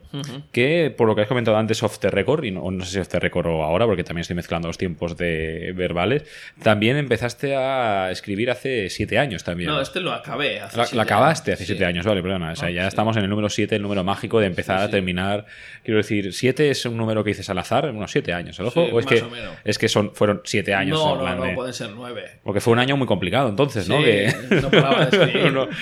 que 0.51 0.93
por 0.95 1.07
lo 1.07 1.15
que 1.15 1.21
has 1.21 1.27
comentado 1.27 1.57
antes 1.57 1.81
off 1.83 1.99
the 1.99 2.09
record, 2.09 2.43
y 2.43 2.51
no, 2.51 2.69
no 2.71 2.83
sé 2.85 2.91
si 2.93 2.99
off 2.99 3.07
the 3.07 3.19
record 3.19 3.47
o 3.47 3.63
ahora, 3.63 3.85
porque 3.85 4.03
también 4.03 4.21
estoy 4.21 4.35
mezclando 4.35 4.67
los 4.67 4.77
tiempos 4.77 5.17
de 5.17 5.73
verbales, 5.75 6.23
también 6.61 6.97
empezaste 6.97 7.55
a 7.55 8.09
escribir 8.11 8.49
hace 8.51 8.89
siete 8.89 9.17
años 9.19 9.43
también. 9.43 9.69
No, 9.69 9.81
este 9.81 9.99
lo 9.99 10.11
acabé 10.11 10.59
hace 10.59 10.77
Lo, 10.77 10.83
siete 10.83 10.95
lo 10.95 11.01
acabaste 11.01 11.51
años, 11.51 11.57
hace 11.59 11.65
sí. 11.65 11.71
siete 11.73 11.85
años, 11.85 12.05
vale, 12.05 12.21
perdona. 12.21 12.51
O 12.51 12.55
sea, 12.55 12.67
Ah, 12.67 12.71
ya 12.71 12.81
sí. 12.83 12.87
estamos 12.89 13.17
en 13.17 13.23
el 13.23 13.29
número 13.29 13.49
siete, 13.49 13.75
el 13.75 13.81
número 13.81 14.03
mágico 14.03 14.39
de 14.39 14.47
empezar 14.47 14.79
Sí, 14.79 14.85
a 14.85 14.89
terminar. 14.89 15.45
Quiero 15.83 15.97
decir, 15.97 16.31
siete 16.33 16.69
es 16.69 16.85
un 16.85 16.95
número 16.97 17.23
que 17.23 17.29
dices 17.31 17.49
al 17.49 17.57
azar, 17.57 17.89
unos 17.89 18.11
siete 18.11 18.33
años, 18.33 18.59
¿el 18.59 18.67
ojo? 18.67 18.81
O 18.83 18.99
es 18.99 19.05
más 19.05 19.13
que, 19.13 19.21
o 19.21 19.29
menos. 19.29 19.55
es 19.63 19.77
que 19.77 19.87
son, 19.89 20.13
fueron 20.13 20.41
siete 20.45 20.73
años. 20.73 20.97
No, 20.99 21.15
no, 21.17 21.35
no, 21.35 21.43
de- 21.43 21.53
pueden 21.53 21.73
ser 21.73 21.89
nueve. 21.95 22.23
Porque 22.43 22.61
fue 22.61 22.73
un 22.73 22.79
año 22.79 22.95
muy 22.97 23.07
complicado 23.07 23.49
entonces, 23.49 23.89
¿no? 23.89 23.97
Que 24.01 24.31
no 24.61 24.69
paraba 24.69 25.05
de 25.07 25.11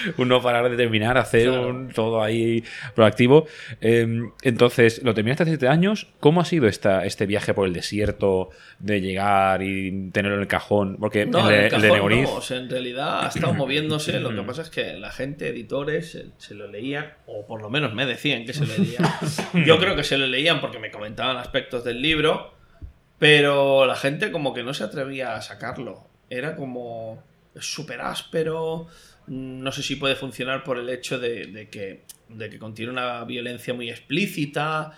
parar 0.41 0.69
de 0.69 0.77
terminar, 0.77 1.17
hacer 1.29 1.47
Claro. 1.49 1.67
un, 1.69 1.89
todo 1.89 2.21
ahí 2.21 2.63
proactivo. 2.95 3.45
Eh, 3.81 4.07
entonces, 4.41 5.01
lo 5.03 5.13
terminaste 5.13 5.43
hace 5.43 5.51
siete 5.51 5.67
años. 5.67 6.07
¿Cómo 6.19 6.41
ha 6.41 6.45
sido 6.45 6.67
esta, 6.67 7.05
este 7.05 7.25
viaje 7.25 7.53
por 7.53 7.67
el 7.67 7.73
desierto 7.73 8.49
de 8.79 9.01
llegar 9.01 9.61
y 9.63 10.09
tenerlo 10.11 10.35
en 10.37 10.41
el 10.41 10.47
cajón? 10.47 10.97
Porque 10.99 11.25
No, 11.25 11.49
el, 11.49 11.55
en 11.55 11.61
de- 11.61 11.67
el 11.67 11.73
el 11.75 11.81
de 11.81 11.87
cajón 11.89 12.11
Negoriz- 12.11 12.23
no, 12.23 12.33
o 12.35 12.41
sea, 12.41 12.57
en 12.57 12.69
realidad 12.69 13.25
ha 13.25 13.27
estado 13.27 13.53
moviéndose. 13.53 14.19
Lo 14.19 14.33
que 14.35 14.41
pasa 14.41 14.61
es 14.63 14.69
que 14.69 14.93
la 14.93 15.11
gente, 15.11 15.47
editores, 15.47 16.11
se, 16.11 16.25
se 16.37 16.55
lo 16.55 16.67
leían, 16.67 17.13
o 17.27 17.45
por 17.45 17.61
lo 17.61 17.69
menos 17.69 17.93
me 17.93 18.05
decían 18.05 18.45
que 18.45 18.53
se 18.53 18.65
lo 18.65 18.75
leían. 18.77 19.03
Yo 19.65 19.77
creo 19.79 19.95
que 19.95 20.03
se 20.03 20.17
lo 20.17 20.27
leían 20.27 20.59
porque 20.61 20.79
me 20.79 20.91
comentaban 20.91 21.37
aspectos 21.37 21.83
del 21.83 22.01
libro, 22.01 22.53
pero 23.17 23.85
la 23.85 23.95
gente 23.95 24.31
como 24.31 24.53
que 24.53 24.63
no 24.63 24.73
se 24.73 24.83
atrevía 24.83 25.35
a 25.35 25.41
sacarlo. 25.41 26.07
Era 26.29 26.55
como 26.55 27.21
súper 27.59 28.01
áspero. 28.01 28.87
No 29.29 29.71
sé 29.71 29.83
si 29.83 29.95
puede 29.95 30.15
funcionar 30.15 30.63
por 30.63 30.77
el 30.79 30.89
hecho 30.89 31.19
de, 31.19 31.45
de 31.47 31.69
que, 31.69 32.01
de 32.29 32.49
que 32.49 32.59
contiene 32.59 32.91
una 32.91 33.23
violencia 33.25 33.73
muy 33.73 33.89
explícita. 33.89 34.97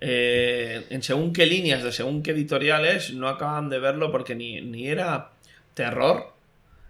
Eh, 0.00 0.86
en 0.90 1.02
según 1.02 1.32
qué 1.32 1.46
líneas 1.46 1.82
de 1.82 1.90
según 1.92 2.22
qué 2.22 2.30
editoriales 2.32 3.12
no 3.14 3.28
acaban 3.28 3.68
de 3.68 3.80
verlo 3.80 4.12
porque 4.12 4.36
ni, 4.36 4.60
ni 4.60 4.86
era 4.88 5.32
terror, 5.74 6.34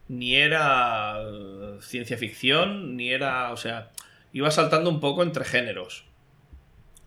ni 0.08 0.34
era 0.36 1.16
eh, 1.22 1.78
ciencia 1.80 2.18
ficción, 2.18 2.96
ni 2.96 3.10
era, 3.10 3.52
o 3.52 3.56
sea, 3.56 3.90
iba 4.32 4.50
saltando 4.50 4.90
un 4.90 5.00
poco 5.00 5.22
entre 5.22 5.44
géneros. 5.44 6.04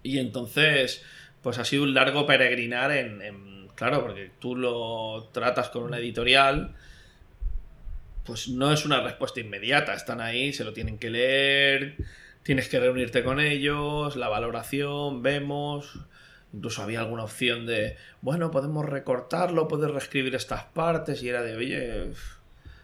Y 0.04 0.20
entonces, 0.20 1.04
pues 1.42 1.58
ha 1.58 1.66
sido 1.66 1.84
un 1.84 1.94
largo 1.94 2.26
peregrinar 2.26 2.92
en, 2.92 3.22
en- 3.22 3.68
claro, 3.76 4.02
porque 4.02 4.32
tú 4.40 4.56
lo 4.56 5.30
tratas 5.32 5.70
con 5.70 5.84
una 5.84 5.98
editorial, 5.98 6.76
pues 8.26 8.48
no 8.50 8.72
es 8.72 8.86
una 8.86 9.02
respuesta 9.02 9.40
inmediata, 9.40 9.94
están 9.94 10.22
ahí, 10.22 10.54
se 10.54 10.64
lo 10.64 10.74
tienen 10.74 10.98
que 10.98 11.10
leer, 11.10 11.96
tienes 12.44 12.70
que 12.70 12.80
reunirte 12.80 13.24
con 13.24 13.40
ellos, 13.40 14.16
la 14.16 14.30
valoración, 14.30 15.22
vemos, 15.22 16.00
incluso 16.54 16.84
había 16.84 17.00
alguna 17.00 17.24
opción 17.24 17.66
de, 17.66 17.98
bueno, 18.22 18.52
podemos 18.52 18.86
recortarlo, 18.86 19.68
puedes 19.68 19.92
reescribir 19.92 20.36
estas 20.36 20.64
partes, 20.64 21.24
y 21.24 21.30
era 21.30 21.42
de, 21.42 21.56
oye, 21.56 22.12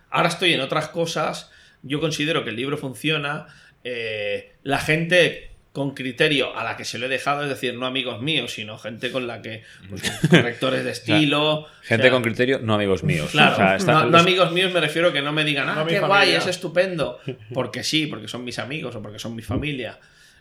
ahora 0.10 0.30
estoy 0.30 0.54
en 0.54 0.62
otras 0.62 0.90
cosas, 0.90 1.52
yo 1.84 2.00
considero 2.00 2.44
que 2.44 2.52
el 2.52 2.56
libro 2.56 2.78
funciona, 2.78 3.48
eh, 3.84 4.54
la 4.64 4.80
gente 4.80 5.52
con 5.78 5.92
criterio 5.94 6.58
a 6.58 6.64
la 6.64 6.76
que 6.76 6.86
se 6.86 6.98
lo 6.98 7.06
he 7.06 7.10
dejado, 7.10 7.44
es 7.44 7.50
decir, 7.50 7.76
no 7.76 7.86
amigos 7.86 8.20
míos, 8.20 8.52
sino 8.52 8.80
gente 8.80 9.12
con 9.12 9.28
la 9.28 9.44
que, 9.44 9.62
pues, 9.88 10.02
correctores 10.30 10.84
de 10.84 10.90
estilo. 10.90 11.68
Gente 11.84 12.02
o 12.02 12.06
sea, 12.06 12.12
con 12.12 12.24
criterio, 12.24 12.58
no 12.64 12.74
amigos 12.74 13.04
míos. 13.04 13.30
Claro, 13.30 13.54
O 13.54 13.56
sea, 13.58 13.76
está- 13.76 14.06
no, 14.06 14.18
amigos 14.18 14.52
míos 14.52 14.74
me 14.74 14.80
refiero 14.82 15.14
que 15.14 15.22
no 15.22 15.32
me 15.32 15.44
digan, 15.44 15.70
ah, 15.70 15.76
No 15.76 15.86
qué 15.86 16.00
familia. 16.00 16.08
guay, 16.08 16.32
es 16.32 16.48
estupendo. 16.48 17.20
Porque 17.54 17.84
sí, 17.84 18.08
porque 18.08 18.28
son 18.28 18.44
mis 18.44 18.58
amigos 18.58 18.96
o 18.96 19.02
porque 19.04 19.20
son 19.20 19.36
mi 19.36 19.44
familia. 19.44 20.00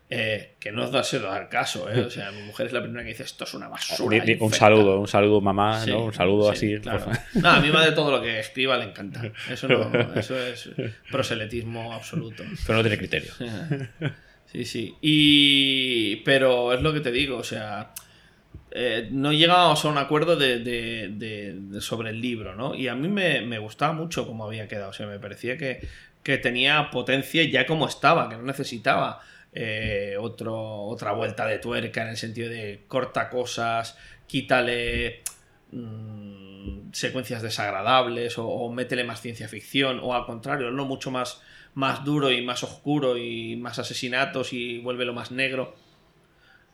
Eh, 0.08 0.54
que 0.60 0.70
no 0.70 0.88
os 0.88 1.06
se 1.08 1.18
dar 1.18 1.48
caso, 1.48 1.90
¿eh? 1.90 2.00
O 2.00 2.08
sea, 2.10 2.30
mi 2.30 2.40
mujer 2.42 2.66
es 2.68 2.72
la 2.72 2.80
primera 2.80 3.02
que 3.02 3.08
dice, 3.08 3.24
esto 3.24 3.42
es 3.44 3.52
una 3.54 3.66
basura. 3.68 4.04
Un 4.04 4.14
infecta". 4.14 4.56
saludo, 4.56 5.00
un 5.00 5.08
saludo 5.08 5.40
mamá, 5.40 5.84
Sí, 5.84 5.90
¿no? 5.90 6.04
Un 6.04 6.14
saludo 6.14 6.54
sí, 6.54 6.74
así. 6.76 6.80
claro. 6.80 7.06
No, 7.34 7.50
a 7.50 7.60
mi 7.60 7.70
madre 7.70 7.90
todo 7.92 8.10
lo 8.12 8.22
que 8.22 8.38
escriba 8.38 8.78
le 8.78 8.84
encanta. 8.84 9.20
Eso, 9.50 9.66
no, 9.68 9.90
eso 10.14 10.38
es 10.38 10.70
proselitismo 11.10 11.92
absoluto. 11.92 12.44
Pero 12.66 12.78
no 12.78 12.82
tiene 12.84 12.96
criterio. 12.98 13.32
Sí, 14.46 14.64
sí. 14.64 14.98
Y. 15.00 16.16
Pero 16.24 16.72
es 16.72 16.80
lo 16.82 16.92
que 16.92 17.00
te 17.00 17.10
digo, 17.12 17.38
o 17.38 17.44
sea. 17.44 17.92
eh, 18.72 19.08
no 19.12 19.32
llegábamos 19.32 19.84
a 19.84 19.88
un 19.88 19.98
acuerdo 19.98 20.36
de, 20.36 20.60
de- 20.60 21.80
sobre 21.82 22.10
el 22.10 22.20
libro, 22.22 22.56
¿no? 22.56 22.74
Y 22.74 22.88
a 22.88 22.94
mí 22.96 23.08
me, 23.08 23.42
me 23.42 23.58
gustaba 23.58 23.92
mucho 23.94 24.26
cómo 24.26 24.46
había 24.46 24.68
quedado. 24.68 24.90
O 24.90 24.94
sea, 24.94 25.06
me 25.08 25.18
parecía 25.20 25.58
que, 25.58 25.86
que 26.22 26.38
tenía 26.38 26.90
potencia 26.90 27.44
ya 27.44 27.66
como 27.66 27.88
estaba, 27.88 28.28
que 28.30 28.36
no 28.36 28.42
necesitaba 28.44 29.20
eh, 29.52 30.16
otro, 30.20 30.56
otra 30.84 31.12
vuelta 31.12 31.46
de 31.46 31.58
tuerca 31.60 32.02
en 32.02 32.08
el 32.10 32.16
sentido 32.18 32.50
de 32.50 32.84
corta 32.88 33.30
cosas, 33.30 33.98
quítale 34.28 35.22
mm, 35.72 36.92
secuencias 36.92 37.42
desagradables 37.42 38.38
o, 38.38 38.46
o 38.48 38.72
métele 38.72 39.04
más 39.04 39.20
ciencia 39.20 39.48
ficción 39.48 40.00
o 40.02 40.14
al 40.14 40.26
contrario, 40.26 40.70
no 40.70 40.84
mucho 40.84 41.10
más, 41.10 41.40
más 41.76 42.04
duro 42.06 42.32
y 42.32 42.42
más 42.42 42.64
oscuro 42.64 43.18
y 43.18 43.54
más 43.56 43.78
asesinatos 43.78 44.54
y 44.54 44.78
vuélvelo 44.78 45.12
más 45.12 45.30
negro. 45.30 45.76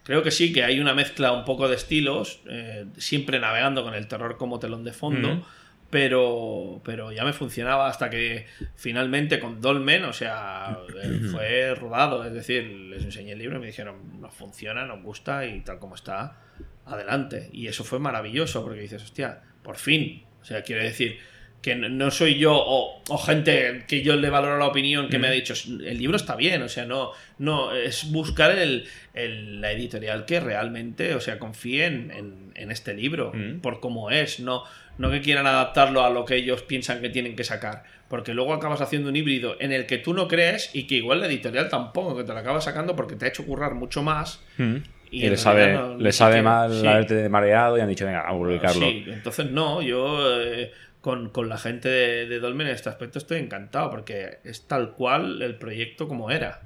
Creo 0.04 0.22
que 0.22 0.30
sí, 0.30 0.52
que 0.52 0.62
hay 0.62 0.78
una 0.78 0.94
mezcla 0.94 1.32
un 1.32 1.44
poco 1.44 1.68
de 1.68 1.74
estilos, 1.74 2.40
eh, 2.48 2.86
siempre 2.96 3.40
navegando 3.40 3.82
con 3.82 3.94
el 3.94 4.06
terror 4.06 4.36
como 4.36 4.60
telón 4.60 4.84
de 4.84 4.92
fondo, 4.92 5.44
pero, 5.90 6.80
pero 6.84 7.10
ya 7.10 7.24
me 7.24 7.32
funcionaba 7.32 7.88
hasta 7.88 8.10
que 8.10 8.46
finalmente 8.76 9.40
con 9.40 9.60
Dolmen, 9.60 10.04
o 10.04 10.12
sea, 10.12 10.78
eh, 11.02 11.20
fue 11.32 11.74
rodado, 11.74 12.24
es 12.24 12.32
decir, 12.32 12.64
les 12.64 13.02
enseñé 13.02 13.32
el 13.32 13.40
libro 13.40 13.56
y 13.56 13.60
me 13.60 13.66
dijeron, 13.66 14.20
nos 14.20 14.32
funciona, 14.32 14.86
nos 14.86 15.02
gusta 15.02 15.46
y 15.46 15.62
tal 15.62 15.80
como 15.80 15.96
está, 15.96 16.38
adelante. 16.86 17.50
Y 17.52 17.66
eso 17.66 17.82
fue 17.82 17.98
maravilloso 17.98 18.62
porque 18.62 18.80
dices, 18.80 19.02
hostia, 19.02 19.42
por 19.64 19.76
fin, 19.76 20.24
o 20.40 20.44
sea, 20.44 20.62
quiere 20.62 20.84
decir 20.84 21.18
que 21.62 21.76
no- 21.76 22.10
soy 22.10 22.38
yo 22.38 22.52
o, 22.54 23.02
o 23.08 23.18
gente 23.18 23.84
que 23.86 24.02
yo 24.02 24.16
le 24.16 24.28
valoro 24.30 24.58
la 24.58 24.66
opinión 24.66 25.08
que 25.08 25.18
me 25.20 25.28
ha 25.28 25.30
dicho 25.30 25.54
el 25.66 25.96
libro 25.96 26.16
está 26.16 26.34
bien, 26.36 26.60
o 26.62 26.68
sea, 26.68 26.84
no, 26.84 27.12
no 27.38 27.72
es 27.72 28.10
buscar 28.10 28.50
el, 28.58 28.84
el- 29.14 29.60
la 29.60 29.70
editorial 29.72 30.24
que 30.26 30.40
realmente, 30.40 31.14
o 31.14 31.20
sea, 31.20 31.38
confíe 31.38 31.86
en, 31.86 32.10
en- 32.10 32.52
en 32.56 32.70
este 32.72 32.94
libro 32.94 33.30
Mm. 33.32 33.60
por 33.60 33.78
cómo 33.80 34.10
es, 34.10 34.40
no, 34.40 34.64
no 34.98 35.10
que 35.10 35.20
quieran 35.22 35.46
adaptarlo 35.46 36.04
a 36.04 36.10
lo 36.10 36.24
que 36.24 36.34
ellos 36.36 36.62
piensan 36.62 37.00
que 37.00 37.08
tienen 37.10 37.36
que 37.36 37.44
sacar, 37.44 37.84
porque 38.08 38.34
luego 38.34 38.52
acabas 38.52 38.80
haciendo 38.80 39.08
un 39.08 39.16
híbrido 39.16 39.56
en 39.60 39.70
el 39.72 39.86
que 39.86 39.98
tú 39.98 40.12
no 40.14 40.26
crees 40.28 40.68
y 40.74 40.86
que 40.88 40.96
igual 40.96 41.20
la 41.20 41.26
editorial 41.28 41.68
tampoco, 41.68 42.16
que 42.16 42.24
te 42.24 42.32
lo 42.32 42.38
acaba 42.40 42.60
sacando 42.60 42.94
porque 42.96 43.14
te 43.14 43.24
ha 43.24 43.28
hecho 43.28 43.46
currar 43.46 43.74
mucho 43.74 44.02
más. 44.02 44.40
Mm. 44.58 44.76
Y 45.12 45.26
Y, 45.26 45.28
le 45.30 45.36
sabe, 45.36 45.74
no- 45.74 45.96
le 45.96 46.10
sabe 46.10 46.40
mal 46.42 46.72
sí. 46.72 46.86
haberte 46.86 47.28
mareado 47.28 47.76
y 47.78 47.82
han 47.82 47.88
dicho, 47.88 48.04
venga, 48.06 48.26
a 48.26 48.32
publicarlo. 48.32 48.80
Sí, 48.84 49.04
entonces 49.08 49.50
no, 49.50 49.80
yo 49.82 50.40
eh, 50.42 50.72
con, 51.02 51.28
con 51.28 51.50
la 51.50 51.58
gente 51.58 51.88
de, 51.90 52.26
de 52.26 52.40
Dolmen 52.40 52.68
en 52.68 52.72
este 52.74 52.88
aspecto 52.88 53.18
estoy 53.18 53.38
encantado 53.40 53.90
porque 53.90 54.38
es 54.44 54.66
tal 54.66 54.92
cual 54.92 55.42
el 55.42 55.56
proyecto 55.56 56.08
como 56.08 56.30
era. 56.30 56.62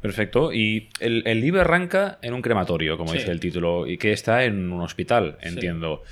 Perfecto. 0.00 0.52
Y 0.52 0.88
el, 1.00 1.22
el 1.26 1.40
libro 1.40 1.62
arranca 1.62 2.18
en 2.22 2.34
un 2.34 2.42
crematorio, 2.42 2.96
como 2.96 3.10
Sí. 3.12 3.18
dice 3.18 3.30
el 3.32 3.40
título, 3.40 3.86
y 3.86 3.98
que 3.98 4.12
está 4.12 4.44
en 4.44 4.70
un 4.70 4.82
hospital, 4.82 5.38
entiendo. 5.40 6.02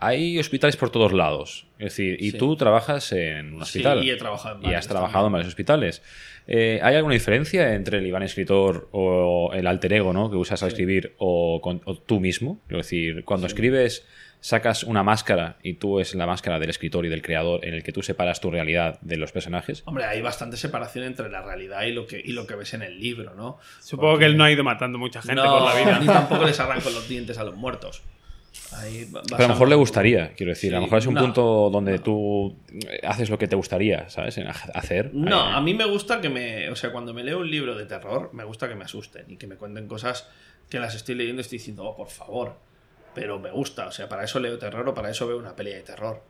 Hay 0.00 0.38
hospitales 0.38 0.76
por 0.76 0.90
todos 0.90 1.12
lados. 1.12 1.66
Es 1.78 1.86
decir, 1.96 2.16
y 2.20 2.32
Sí. 2.32 2.38
tú 2.38 2.56
trabajas 2.56 3.10
en 3.12 3.54
un 3.54 3.64
Sí, 3.64 3.78
hospital. 3.78 4.04
y 4.04 4.10
he 4.10 4.16
trabajado 4.16 4.56
en 4.56 4.60
Y 4.60 4.64
varios 4.64 4.78
has 4.80 4.88
trabajado 4.88 5.26
en 5.26 5.32
varios 5.32 5.48
hospitales. 5.48 6.02
Eh, 6.46 6.80
¿Hay 6.82 6.94
alguna 6.96 7.14
diferencia 7.14 7.74
entre 7.74 7.98
el 7.98 8.06
Iván 8.06 8.22
escritor 8.22 8.88
o 8.92 9.50
el 9.54 9.66
alter 9.66 9.92
ego 9.94 10.12
¿no? 10.12 10.30
que 10.30 10.36
usas 10.36 10.62
al 10.62 10.68
escribir 10.68 11.14
o, 11.18 11.60
con- 11.60 11.82
o 11.84 11.96
tú 11.96 12.20
mismo? 12.20 12.60
Es 12.68 12.76
decir, 12.78 13.24
cuando 13.24 13.46
escribes 13.46 14.06
sacas 14.40 14.84
una 14.84 15.02
máscara 15.02 15.56
y 15.62 15.74
tú 15.74 15.98
es 16.00 16.14
la 16.14 16.26
máscara 16.26 16.58
del 16.58 16.70
escritor 16.70 17.04
y 17.04 17.08
del 17.08 17.22
creador 17.22 17.64
en 17.64 17.74
el 17.74 17.82
que 17.82 17.92
tú 17.92 18.02
separas 18.02 18.40
tu 18.40 18.50
realidad 18.50 18.98
de 19.00 19.16
los 19.16 19.32
personajes. 19.32 19.82
Hombre, 19.86 20.04
hay 20.04 20.20
bastante 20.22 20.56
separación 20.56 21.04
entre 21.04 21.28
la 21.28 21.42
realidad 21.42 21.82
y 21.82 21.92
lo 21.92 22.06
que, 22.06 22.20
y 22.24 22.32
lo 22.32 22.46
que 22.46 22.54
ves 22.54 22.74
en 22.74 22.82
el 22.82 23.00
libro, 23.00 23.34
¿no? 23.34 23.58
Supongo 23.80 24.12
Porque- 24.12 24.24
que 24.26 24.30
él 24.30 24.36
no 24.36 24.44
ha 24.44 24.50
ido 24.52 24.62
matando 24.64 24.98
mucha 24.98 25.20
gente 25.22 25.34
No, 25.34 25.58
por 25.58 25.74
la 25.74 25.74
vida. 25.80 25.98
Ni 25.98 26.06
tampoco 26.06 26.44
les 26.44 26.58
arranco 26.60 26.90
los 26.90 27.08
dientes 27.08 27.36
a 27.38 27.44
los 27.44 27.56
muertos. 27.56 28.02
Pero 28.70 29.36
a 29.36 29.42
lo 29.42 29.48
mejor 29.48 29.68
le 29.68 29.74
gustaría, 29.76 30.34
quiero 30.34 30.50
decir. 30.50 30.72
a 30.74 30.76
lo 30.78 30.82
mejor 30.82 30.98
es 30.98 31.06
un 31.06 31.14
no, 31.14 31.20
punto 31.22 31.70
donde 31.70 31.92
no. 31.92 32.02
tú 32.02 32.56
haces 33.02 33.30
lo 33.30 33.38
que 33.38 33.48
te 33.48 33.56
gustaría, 33.56 34.08
¿sabes? 34.10 34.38
Hacer. 34.74 35.14
No, 35.14 35.42
Ahí. 35.46 35.52
a 35.54 35.60
mí 35.60 35.74
me 35.74 35.84
gusta 35.86 36.20
que 36.20 36.28
me. 36.28 36.68
O 36.70 36.76
sea, 36.76 36.90
cuando 36.90 37.14
me 37.14 37.24
leo 37.24 37.38
un 37.38 37.50
libro 37.50 37.74
de 37.76 37.86
terror, 37.86 38.30
me 38.34 38.44
gusta 38.44 38.68
que 38.68 38.74
me 38.74 38.84
asusten 38.84 39.24
y 39.28 39.36
que 39.36 39.46
me 39.46 39.56
cuenten 39.56 39.86
cosas 39.86 40.28
que 40.68 40.78
las 40.80 40.94
estoy 40.94 41.14
leyendo 41.14 41.40
y 41.40 41.42
estoy 41.42 41.58
diciendo, 41.58 41.84
oh, 41.84 41.96
por 41.96 42.08
favor. 42.08 42.56
Pero 43.18 43.40
me 43.40 43.50
gusta, 43.50 43.88
o 43.88 43.90
sea, 43.90 44.08
para 44.08 44.22
eso 44.22 44.38
leo 44.38 44.58
terror 44.58 44.88
o 44.88 44.94
para 44.94 45.10
eso 45.10 45.26
veo 45.26 45.38
una 45.38 45.56
peli 45.56 45.72
de 45.72 45.82
terror. 45.82 46.22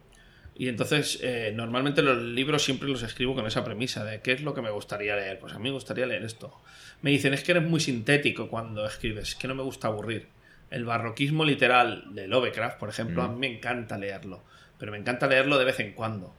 Y 0.57 0.69
entonces, 0.69 1.19
eh, 1.23 1.53
normalmente 1.55 2.01
los 2.01 2.17
libros 2.17 2.65
siempre 2.65 2.89
los 2.89 3.03
escribo 3.03 3.35
con 3.35 3.47
esa 3.47 3.63
premisa 3.63 4.05
de 4.05 4.23
qué 4.23 4.33
es 4.33 4.41
lo 4.41 4.55
que 4.55 4.63
me 4.63 4.71
gustaría 4.71 5.15
leer. 5.15 5.39
Pues 5.39 5.53
a 5.53 5.59
mí 5.59 5.65
me 5.65 5.73
gustaría 5.73 6.07
leer 6.07 6.25
esto. 6.25 6.59
Me 7.03 7.11
dicen, 7.11 7.35
es 7.35 7.45
que 7.45 7.51
eres 7.53 7.65
muy 7.65 7.79
sintético 7.81 8.49
cuando 8.49 8.87
escribes, 8.87 9.29
es 9.29 9.35
que 9.35 9.49
no 9.49 9.55
me 9.55 9.63
gusta 9.63 9.89
aburrir. 9.89 10.29
El 10.71 10.87
barroquismo 10.87 11.45
literal 11.45 12.07
de 12.15 12.27
Lovecraft, 12.27 12.79
por 12.79 12.89
ejemplo, 12.89 13.23
a 13.23 13.29
mí 13.29 13.39
me 13.39 13.55
encanta 13.55 13.99
leerlo. 13.99 14.43
Pero 14.79 14.93
me 14.93 14.97
encanta 14.97 15.27
leerlo 15.27 15.59
de 15.59 15.67
vez 15.67 15.79
en 15.81 15.93
cuando. 15.93 16.35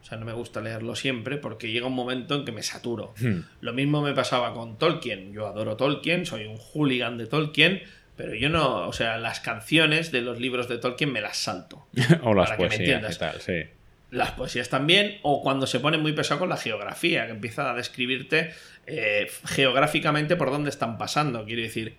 O 0.00 0.04
sea, 0.04 0.16
no 0.16 0.24
me 0.24 0.32
gusta 0.32 0.62
leerlo 0.62 0.96
siempre 0.96 1.36
porque 1.36 1.70
llega 1.70 1.86
un 1.86 1.94
momento 1.94 2.36
en 2.36 2.46
que 2.46 2.52
me 2.52 2.62
saturo. 2.62 3.12
Hmm. 3.20 3.40
Lo 3.60 3.74
mismo 3.74 4.00
me 4.00 4.14
pasaba 4.14 4.54
con 4.54 4.78
Tolkien. 4.78 5.34
Yo 5.34 5.46
adoro 5.46 5.76
Tolkien, 5.76 6.24
soy 6.24 6.46
un 6.46 6.56
hooligan 6.56 7.18
de 7.18 7.26
Tolkien, 7.26 7.82
pero 8.20 8.34
yo 8.34 8.50
no, 8.50 8.86
o 8.86 8.92
sea, 8.92 9.16
las 9.16 9.40
canciones 9.40 10.12
de 10.12 10.20
los 10.20 10.38
libros 10.38 10.68
de 10.68 10.76
Tolkien 10.76 11.10
me 11.10 11.22
las 11.22 11.38
salto. 11.38 11.86
o 12.22 12.34
las 12.34 12.50
Para 12.50 12.56
que 12.58 12.62
me 12.64 12.68
poesías 12.68 12.80
entiendas. 12.80 13.16
y 13.16 13.18
tal, 13.18 13.40
sí. 13.40 13.70
Las 14.10 14.32
poesías 14.32 14.68
también, 14.68 15.18
o 15.22 15.42
cuando 15.42 15.66
se 15.66 15.80
pone 15.80 15.96
muy 15.96 16.12
pesado 16.12 16.40
con 16.40 16.50
la 16.50 16.58
geografía, 16.58 17.24
que 17.24 17.32
empieza 17.32 17.70
a 17.70 17.74
describirte 17.74 18.52
eh, 18.86 19.30
geográficamente 19.46 20.36
por 20.36 20.50
dónde 20.50 20.68
están 20.68 20.98
pasando. 20.98 21.46
Quiero 21.46 21.62
decir, 21.62 21.96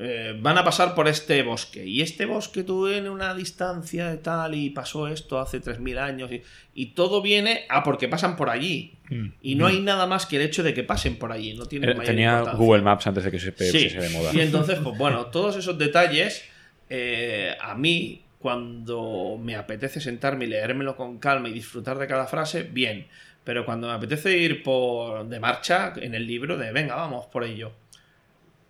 eh, 0.00 0.36
van 0.40 0.56
a 0.56 0.62
pasar 0.64 0.94
por 0.94 1.08
este 1.08 1.42
bosque, 1.42 1.84
y 1.84 2.02
este 2.02 2.24
bosque 2.24 2.62
tuvo 2.62 2.88
en 2.88 3.08
una 3.08 3.34
distancia 3.34 4.08
de 4.08 4.16
tal, 4.18 4.54
y 4.54 4.70
pasó 4.70 5.08
esto 5.08 5.40
hace 5.40 5.60
3.000 5.60 5.98
años, 5.98 6.30
y, 6.30 6.42
y 6.74 6.86
todo 6.94 7.20
viene 7.20 7.66
a 7.68 7.82
porque 7.82 8.06
pasan 8.08 8.36
por 8.36 8.48
allí. 8.48 8.94
Y 9.42 9.54
no 9.56 9.66
hay 9.66 9.80
nada 9.80 10.06
más 10.06 10.26
que 10.26 10.36
el 10.36 10.42
hecho 10.42 10.62
de 10.62 10.72
que 10.74 10.82
pasen 10.84 11.16
por 11.16 11.32
allí. 11.32 11.54
No 11.54 11.64
tiene 11.66 11.86
Eh, 11.90 11.94
mayor 11.94 12.04
Tenía. 12.06 12.40
Google 12.42 12.82
Maps 12.82 13.06
antes 13.06 13.24
de 13.24 13.30
que 13.30 13.40
se 13.40 13.52
Sí. 13.52 13.88
de 13.88 14.08
moda. 14.10 14.30
Y 14.34 14.40
entonces, 14.40 14.78
pues 14.84 14.96
bueno, 14.98 15.26
todos 15.26 15.56
esos 15.56 15.78
detalles, 15.78 16.44
eh, 16.90 17.56
a 17.60 17.74
mí, 17.74 18.22
cuando 18.38 19.38
me 19.42 19.56
apetece 19.56 20.00
sentarme 20.00 20.44
y 20.44 20.48
leérmelo 20.48 20.94
con 20.94 21.18
calma 21.18 21.48
y 21.48 21.52
disfrutar 21.52 21.98
de 21.98 22.06
cada 22.06 22.26
frase, 22.26 22.62
bien. 22.62 23.06
Pero 23.44 23.64
cuando 23.64 23.88
me 23.88 23.94
apetece 23.94 24.36
ir 24.36 24.62
por 24.62 25.26
de 25.26 25.40
marcha 25.40 25.94
en 25.96 26.14
el 26.14 26.26
libro, 26.26 26.56
de 26.58 26.70
venga, 26.70 26.94
vamos 26.94 27.26
por 27.26 27.44
ello, 27.44 27.72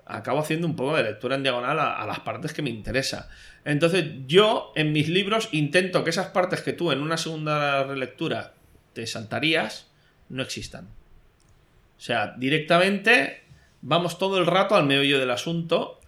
acabo 0.09 0.41
haciendo 0.41 0.67
un 0.67 0.75
poco 0.75 0.97
de 0.97 1.03
lectura 1.03 1.37
en 1.37 1.43
diagonal 1.43 1.79
a, 1.79 2.07
las 2.07 2.21
partes 2.21 2.53
que 2.53 2.63
me 2.63 2.71
interesa. 2.71 3.29
Entonces, 3.65 4.07
yo 4.27 4.73
en 4.75 4.93
mis 4.93 5.09
libros 5.09 5.51
intento 5.53 6.03
que 6.03 6.11
esas 6.11 6.29
partes 6.29 6.63
que 6.63 6.73
tú 6.73 6.91
en 6.91 7.03
una 7.03 7.19
segunda 7.19 7.85
relectura 7.85 8.55
te 8.95 9.07
saltarías, 9.07 9.89
no 10.31 10.43
existan. 10.43 10.87
O 10.87 12.01
sea, 12.01 12.35
directamente 12.39 13.43
vamos 13.83 14.19
todo 14.19 14.39
el 14.39 14.47
rato 14.47 14.75
al 14.75 14.87
meollo 14.87 15.19
del 15.19 15.31
asunto. 15.31 16.01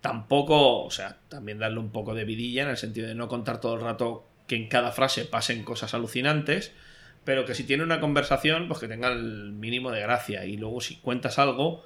Tampoco, 0.00 0.84
o 0.84 0.90
sea, 0.90 1.18
también 1.28 1.58
darle 1.58 1.78
un 1.78 1.90
poco 1.90 2.14
de 2.14 2.24
vidilla 2.24 2.64
en 2.64 2.70
el 2.70 2.76
sentido 2.76 3.06
de 3.06 3.14
no 3.14 3.28
contar 3.28 3.60
todo 3.60 3.76
el 3.76 3.80
rato 3.80 4.26
que 4.46 4.56
en 4.56 4.68
cada 4.68 4.92
frase 4.92 5.24
pasen 5.24 5.64
cosas 5.64 5.94
alucinantes, 5.94 6.72
pero 7.24 7.46
que 7.46 7.54
si 7.54 7.64
tiene 7.64 7.84
una 7.84 8.00
conversación, 8.00 8.68
pues 8.68 8.80
que 8.80 8.88
tenga 8.88 9.08
el 9.08 9.52
mínimo 9.52 9.90
de 9.90 10.00
gracia. 10.00 10.44
Y 10.44 10.56
luego 10.56 10.80
si 10.80 10.96
cuentas 10.96 11.38
algo, 11.38 11.84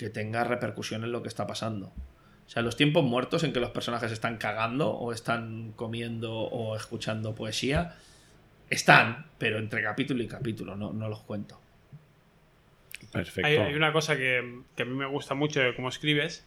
que 0.00 0.08
tenga 0.08 0.44
repercusión 0.44 1.04
en 1.04 1.12
lo 1.12 1.20
que 1.20 1.28
está 1.28 1.46
pasando. 1.46 1.88
O 2.46 2.48
sea, 2.48 2.62
los 2.62 2.74
tiempos 2.74 3.04
muertos 3.04 3.44
en 3.44 3.52
que 3.52 3.60
los 3.60 3.68
personajes 3.68 4.10
están 4.10 4.38
cagando 4.38 4.90
o 4.92 5.12
están 5.12 5.72
comiendo 5.76 6.32
o 6.32 6.74
escuchando 6.74 7.34
poesía, 7.34 7.96
están, 8.70 9.26
pero 9.36 9.58
entre 9.58 9.82
capítulo 9.82 10.22
y 10.22 10.26
capítulo, 10.26 10.74
no, 10.74 10.94
no 10.94 11.10
los 11.10 11.20
cuento. 11.20 11.60
Perfecto. 13.12 13.46
Hay, 13.46 13.58
hay 13.58 13.74
una 13.74 13.92
cosa 13.92 14.16
que, 14.16 14.62
que 14.74 14.84
a 14.84 14.86
mí 14.86 14.94
me 14.94 15.04
gusta 15.04 15.34
mucho 15.34 15.60
de 15.60 15.74
cómo 15.74 15.90
escribes 15.90 16.46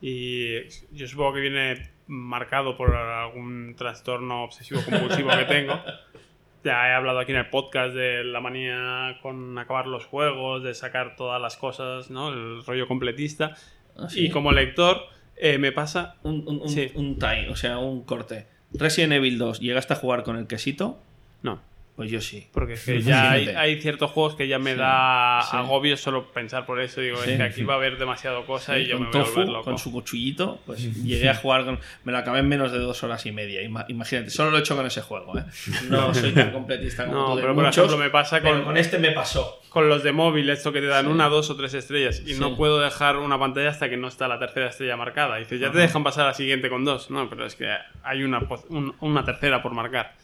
y 0.00 0.68
yo 0.90 1.06
supongo 1.06 1.34
que 1.34 1.40
viene 1.42 1.90
marcado 2.08 2.76
por 2.76 2.96
algún 2.96 3.76
trastorno 3.76 4.42
obsesivo 4.42 4.82
compulsivo 4.82 5.30
que 5.30 5.44
tengo. 5.44 5.80
Ya 6.64 6.88
he 6.88 6.92
hablado 6.92 7.18
aquí 7.20 7.32
en 7.32 7.38
el 7.38 7.48
podcast 7.48 7.94
de 7.94 8.22
la 8.24 8.40
manía 8.40 9.18
con 9.22 9.56
acabar 9.58 9.86
los 9.86 10.04
juegos, 10.04 10.62
de 10.62 10.74
sacar 10.74 11.16
todas 11.16 11.40
las 11.40 11.56
cosas, 11.56 12.10
¿no? 12.10 12.28
El 12.28 12.64
rollo 12.64 12.86
completista. 12.86 13.56
Así. 13.96 14.26
Y 14.26 14.30
como 14.30 14.52
lector 14.52 14.98
eh, 15.36 15.56
me 15.58 15.72
pasa... 15.72 16.16
un, 16.22 16.44
un, 16.46 16.60
un- 16.62 16.68
Sí. 16.68 16.90
un 16.94 17.18
time, 17.18 17.48
o 17.48 17.56
sea, 17.56 17.78
un 17.78 18.02
corte. 18.04 18.46
Resident 18.72 19.14
Evil 19.14 19.38
2, 19.38 19.60
¿llegaste 19.60 19.94
a 19.94 19.96
jugar 19.96 20.22
con 20.22 20.36
el 20.36 20.46
quesito? 20.46 20.98
No, 21.42 21.60
Pues 22.00 22.10
yo 22.10 22.22
sí. 22.22 22.46
porque 22.52 22.72
es 22.72 22.82
que 22.86 23.02
ya 23.02 23.30
hay, 23.32 23.48
hay 23.48 23.78
ciertos 23.78 24.10
juegos 24.10 24.34
que 24.34 24.48
ya 24.48 24.58
me 24.58 24.72
Sí, 24.72 24.78
da 24.78 25.42
sí. 25.50 25.54
agobio 25.54 25.98
solo 25.98 26.32
pensar 26.32 26.64
por 26.64 26.80
eso. 26.80 27.02
Digo, 27.02 27.18
Sí. 27.22 27.32
es 27.32 27.36
que 27.36 27.42
aquí 27.42 27.62
va 27.62 27.74
a 27.74 27.76
haber 27.76 27.98
demasiado 27.98 28.46
cosa 28.46 28.78
y 28.78 28.86
yo 28.86 28.98
me 28.98 29.10
voy 29.10 29.20
a 29.20 29.24
volver 29.24 29.48
loco. 29.48 29.64
con 29.64 29.76
su 29.78 29.92
cuchillito, 29.92 30.60
pues 30.64 30.80
llegué 31.04 31.28
a 31.28 31.34
jugar 31.34 31.66
con... 31.66 31.78
Me 32.04 32.12
lo 32.12 32.16
acabé 32.16 32.38
en 32.38 32.48
menos 32.48 32.72
de 32.72 32.78
dos 32.78 33.02
horas 33.04 33.26
y 33.26 33.32
media. 33.32 33.60
Ima- 33.62 33.84
Imagínate, 33.88 34.30
solo 34.30 34.50
lo 34.50 34.56
he 34.56 34.60
hecho 34.60 34.74
con 34.76 34.86
ese 34.86 35.02
juego, 35.02 35.36
¿eh? 35.38 35.44
No 35.90 36.14
soy 36.14 36.32
tan 36.32 36.52
completista 36.52 37.04
como 37.04 37.18
No, 37.18 37.26
tú 37.32 37.36
de 37.36 37.42
pero 37.42 37.54
por 37.54 37.64
muchos, 37.64 37.84
ejemplo 37.84 37.98
me 38.02 38.08
pasa 38.08 38.40
con- 38.40 38.62
con 38.64 38.78
este 38.78 38.98
me 38.98 39.10
pasó. 39.12 39.60
con 39.68 39.90
los 39.90 40.02
de 40.02 40.12
móvil, 40.12 40.48
esto 40.48 40.72
que 40.72 40.80
te 40.80 40.86
dan 40.86 41.04
Sí. 41.04 41.10
una, 41.12 41.28
dos 41.28 41.50
o 41.50 41.56
tres 41.56 41.74
estrellas 41.74 42.22
y 42.24 42.32
Sí. 42.32 42.40
no 42.40 42.56
puedo 42.56 42.80
dejar 42.80 43.18
una 43.18 43.38
pantalla 43.38 43.68
hasta 43.68 43.90
que 43.90 43.98
no 43.98 44.08
está 44.08 44.26
la 44.26 44.38
tercera 44.38 44.68
estrella 44.70 44.96
marcada. 44.96 45.36
Y 45.38 45.42
dices, 45.42 45.60
ya 45.60 45.70
te 45.70 45.76
dejan 45.76 46.02
pasar 46.02 46.24
a 46.24 46.28
la 46.28 46.34
siguiente 46.34 46.70
con 46.70 46.82
dos. 46.86 47.10
No, 47.10 47.28
pero 47.28 47.44
es 47.44 47.54
que 47.56 47.70
hay 48.02 48.22
una, 48.22 48.40
un- 48.70 48.94
una 49.00 49.22
tercera 49.22 49.60
por 49.62 49.74
marcar. 49.74 50.14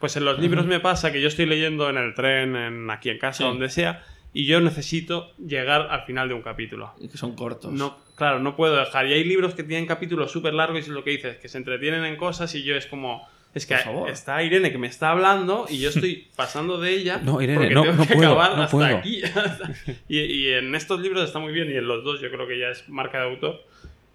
Pues 0.00 0.16
en 0.16 0.24
los 0.24 0.38
libros 0.38 0.66
me 0.66 0.80
pasa 0.80 1.10
que 1.12 1.20
yo 1.20 1.28
estoy 1.28 1.46
leyendo 1.46 1.88
en 1.90 1.96
el 1.96 2.14
tren, 2.14 2.54
en, 2.56 2.90
aquí 2.90 3.10
en 3.10 3.18
casa, 3.18 3.38
Sí. 3.38 3.44
donde 3.44 3.68
sea, 3.68 4.04
y 4.32 4.46
yo 4.46 4.60
necesito 4.60 5.32
llegar 5.38 5.88
al 5.90 6.02
final 6.02 6.28
de 6.28 6.34
un 6.34 6.42
capítulo. 6.42 6.92
Que 7.10 7.16
son 7.18 7.34
cortos. 7.34 7.72
No, 7.72 7.98
claro, 8.14 8.38
no 8.38 8.54
puedo 8.56 8.76
dejar. 8.76 9.06
Y 9.06 9.14
hay 9.14 9.24
libros 9.24 9.54
que 9.54 9.64
tienen 9.64 9.86
capítulos 9.86 10.30
súper 10.30 10.54
largos 10.54 10.78
y 10.78 10.80
es 10.82 10.88
lo 10.88 11.02
que 11.02 11.10
dices, 11.10 11.38
que 11.38 11.48
se 11.48 11.58
entretienen 11.58 12.04
en 12.04 12.16
cosas 12.16 12.54
y 12.54 12.62
yo 12.62 12.76
es 12.76 12.86
como... 12.86 13.26
Es 13.54 13.64
que 13.66 13.76
está 14.08 14.42
Irene 14.42 14.70
que 14.70 14.76
me 14.78 14.86
está 14.86 15.10
hablando 15.10 15.64
y 15.70 15.78
yo 15.80 15.88
estoy 15.88 16.28
pasando 16.36 16.78
de 16.78 16.90
ella. 16.92 17.18
No, 17.24 17.40
Irene, 17.40 17.58
porque 17.70 17.74
no- 17.74 17.82
tengo 17.82 17.96
no 17.96 18.06
que 18.06 18.14
puedo, 18.14 18.28
acabar 18.40 18.56
no 18.56 18.62
hasta 18.64 18.76
puedo. 18.76 18.96
aquí. 18.98 19.22
y, 20.08 20.18
y 20.20 20.52
en 20.52 20.74
estos 20.74 21.00
libros 21.00 21.24
está 21.24 21.38
muy 21.38 21.52
bien 21.52 21.68
y 21.70 21.74
en 21.76 21.88
los 21.88 22.04
dos 22.04 22.20
yo 22.20 22.30
creo 22.30 22.46
que 22.46 22.58
ya 22.58 22.68
es 22.68 22.86
marca 22.90 23.18
de 23.18 23.24
autor. 23.30 23.64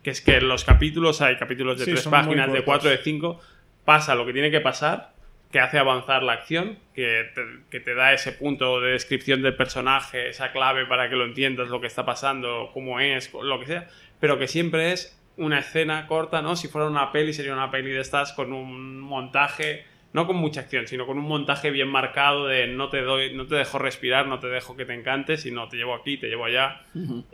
Que 0.04 0.12
es 0.12 0.22
que 0.22 0.38
en 0.38 0.48
los 0.48 0.64
capítulos 0.64 1.22
hay 1.22 1.36
capítulos 1.38 1.80
de 1.80 1.86
Sí, 1.86 1.92
tres 1.92 2.08
páginas, 2.08 2.54
de 2.54 2.64
cuatro, 2.64 2.90
de 2.90 2.98
cinco. 3.00 3.42
Pasa 3.86 4.14
lo 4.16 4.26
que 4.26 4.34
tiene 4.34 4.52
que 4.52 4.62
pasar, 4.62 5.13
que 5.54 5.60
hace 5.60 5.78
avanzar 5.78 6.24
la 6.24 6.34
acción, 6.34 6.80
que 6.96 7.30
te, 7.36 7.42
que 7.70 7.80
te 7.80 7.94
da 7.94 8.12
ese 8.12 8.32
punto 8.32 8.82
de 8.82 8.94
descripción 8.94 9.44
del 9.44 9.56
personaje, 9.56 10.30
esa 10.30 10.52
clave 10.52 10.88
para 10.88 11.10
que 11.10 11.16
lo 11.16 11.26
entiendas, 11.26 11.70
lo 11.70 11.80
que 11.80 11.86
está 11.86 12.04
pasando, 12.04 12.72
cómo 12.74 13.00
es, 13.00 13.32
lo 13.32 13.60
que 13.60 13.68
sea, 13.68 13.88
pero 14.20 14.40
que 14.40 14.48
siempre 14.48 14.94
es 14.94 15.16
una 15.38 15.60
escena 15.60 16.08
corta, 16.08 16.42
¿no? 16.42 16.56
Si 16.56 16.68
fuera 16.68 16.88
una 16.88 17.12
peli, 17.12 17.34
sería 17.34 17.54
una 17.54 17.70
peli 17.70 17.92
de 17.92 18.02
estas 18.02 18.34
con 18.34 18.52
un 18.52 19.00
montaje, 19.00 19.86
no 20.12 20.26
con 20.26 20.38
mucha 20.38 20.62
acción, 20.62 20.88
sino 20.88 21.06
con 21.06 21.20
un 21.20 21.26
montaje 21.26 21.70
bien 21.70 21.88
marcado 21.88 22.48
de 22.48 22.66
no 22.66 22.90
te 22.90 23.04
doy, 23.04 23.36
no 23.36 23.46
te 23.46 23.54
dejo 23.54 23.78
respirar, 23.78 24.26
no 24.26 24.40
te 24.40 24.48
dejo 24.48 24.76
que 24.76 24.86
te 24.86 24.96
encantes, 24.96 25.44
sino 25.44 25.70
te 25.70 25.78
llevo 25.78 25.94
aquí, 25.94 26.18
te 26.18 26.30
llevo 26.30 26.46
allá. 26.46 26.82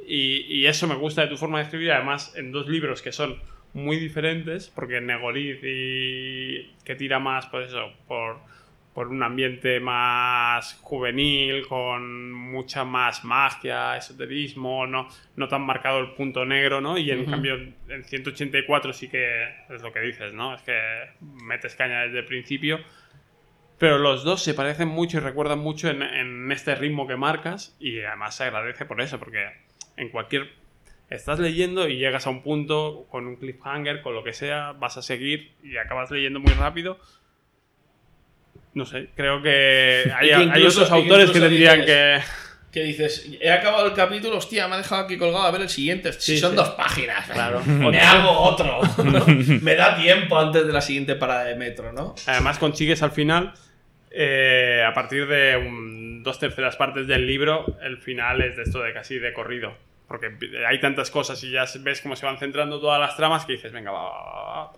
Y, 0.06 0.46
y 0.50 0.66
eso 0.66 0.88
me 0.88 0.96
gusta 0.96 1.22
de 1.22 1.30
tu 1.30 1.38
forma 1.38 1.60
de 1.60 1.64
escribir, 1.64 1.94
además 1.94 2.36
en 2.36 2.52
dos 2.52 2.68
libros 2.68 3.02
que 3.02 3.14
son 3.14 3.40
muy 3.74 3.98
diferentes, 3.98 4.70
porque 4.70 5.02
Negoriz 5.02 5.60
y 5.64 6.76
que 6.84 6.96
tira 6.96 7.20
más, 7.20 7.48
pues 7.48 7.68
eso, 7.68 7.94
por, 8.08 8.38
por 8.94 9.08
un 9.08 9.22
ambiente 9.24 9.80
más 9.80 10.80
juvenil, 10.82 11.68
con 11.68 12.32
mucha 12.32 12.84
más 12.84 13.24
magia, 13.24 13.96
esoterismo, 13.98 14.88
no, 14.88 15.08
no 15.36 15.48
tan 15.48 15.62
marcado 15.62 16.00
el 16.00 16.12
punto 16.12 16.46
negro, 16.46 16.82
¿no? 16.82 16.98
Y 16.98 17.12
en 17.12 17.22
Ujú. 17.22 17.32
cambio 17.32 17.56
en 17.90 18.04
184 18.04 18.94
sí 18.94 19.08
que 19.08 19.44
es 19.70 19.82
lo 19.82 19.94
que 19.94 20.00
dices, 20.02 20.34
¿no? 20.34 20.56
Es 20.56 20.62
que 20.64 20.80
metes 21.22 21.76
caña 21.76 22.02
desde 22.02 22.20
el 22.20 22.26
principio. 22.26 22.80
Pero 23.78 23.98
los 23.98 24.26
dos 24.26 24.44
se 24.44 24.54
parecen 24.54 24.90
mucho 24.90 25.18
y 25.18 25.22
recuerdan 25.22 25.60
mucho 25.60 25.90
en, 25.90 26.02
en 26.02 26.52
este 26.52 26.76
ritmo 26.76 27.08
que 27.08 27.16
marcas 27.16 27.78
y 27.80 28.02
además 28.02 28.36
se 28.36 28.44
agradece 28.44 28.86
por 28.86 29.00
eso, 29.00 29.20
porque 29.20 29.48
en 29.96 30.10
cualquier... 30.10 30.50
Estás 31.10 31.40
leyendo 31.40 31.88
y 31.88 31.98
llegas 31.98 32.28
a 32.28 32.30
un 32.30 32.44
punto 32.44 33.08
con 33.10 33.26
un 33.28 33.36
cliffhanger, 33.38 34.02
con 34.02 34.14
lo 34.14 34.24
que 34.24 34.34
sea, 34.34 34.74
vas 34.74 34.98
a 34.98 35.02
seguir 35.02 35.54
y 35.64 35.78
acabas 35.78 36.12
leyendo 36.12 36.40
muy 36.40 36.54
rápido. 36.54 37.00
No 38.74 38.86
sé, 38.86 39.10
creo 39.16 39.42
que 39.42 40.12
hay, 40.16 40.30
hay 40.30 40.64
otros 40.66 40.88
que 40.88 40.94
autores 40.94 41.32
que 41.32 41.40
tendrían 41.40 41.84
que... 41.86 42.20
Que 42.72 42.84
dices, 42.84 43.28
he 43.42 43.52
acabado 43.52 43.88
el 43.88 43.94
capítulo, 43.94 44.38
hostia, 44.38 44.68
me 44.68 44.76
ha 44.76 44.78
dejado 44.78 45.06
aquí 45.06 45.18
colgado 45.18 45.44
a 45.44 45.50
ver 45.50 45.62
el 45.62 45.70
siguiente. 45.70 46.14
Si 46.14 46.34
Sí, 46.36 46.38
son 46.38 46.52
sí. 46.52 46.58
dos 46.58 46.70
páginas. 46.70 47.28
Claro. 47.28 47.64
Me 47.66 48.00
hago 48.00 48.30
otro. 48.30 48.82
me 49.62 49.74
da 49.74 49.96
tiempo 49.98 50.38
antes 50.38 50.68
de 50.68 50.72
la 50.72 50.82
siguiente 50.82 51.16
parada 51.16 51.46
de 51.46 51.56
metro, 51.56 51.92
¿no? 51.92 52.14
Además 52.28 52.60
consigues 52.60 53.02
al 53.02 53.10
final, 53.10 53.56
eh, 54.12 54.84
a 54.88 54.94
partir 54.94 55.26
de 55.26 55.58
un- 55.58 56.22
dos 56.22 56.38
terceras 56.38 56.76
partes 56.76 57.08
del 57.08 57.26
libro, 57.26 57.66
el 57.82 57.98
final 57.98 58.40
es 58.44 58.56
de 58.56 58.62
esto 58.62 58.82
de 58.84 58.94
casi 58.94 59.18
de 59.18 59.34
corrido. 59.34 59.74
Porque 60.10 60.32
hay 60.68 60.80
tantas 60.82 61.10
cosas 61.12 61.42
y 61.44 61.52
ya 61.52 61.64
ves 61.82 62.02
cómo 62.02 62.16
se 62.18 62.26
van 62.26 62.38
centrando 62.38 62.82
todas 62.82 63.00
las 63.00 63.16
tramas 63.16 63.46
que 63.46 63.54
dices, 63.54 63.72
venga, 63.72 63.92
va, 63.92 64.04
va, 64.04 64.10
va, 64.12 64.44
va", 64.66 64.74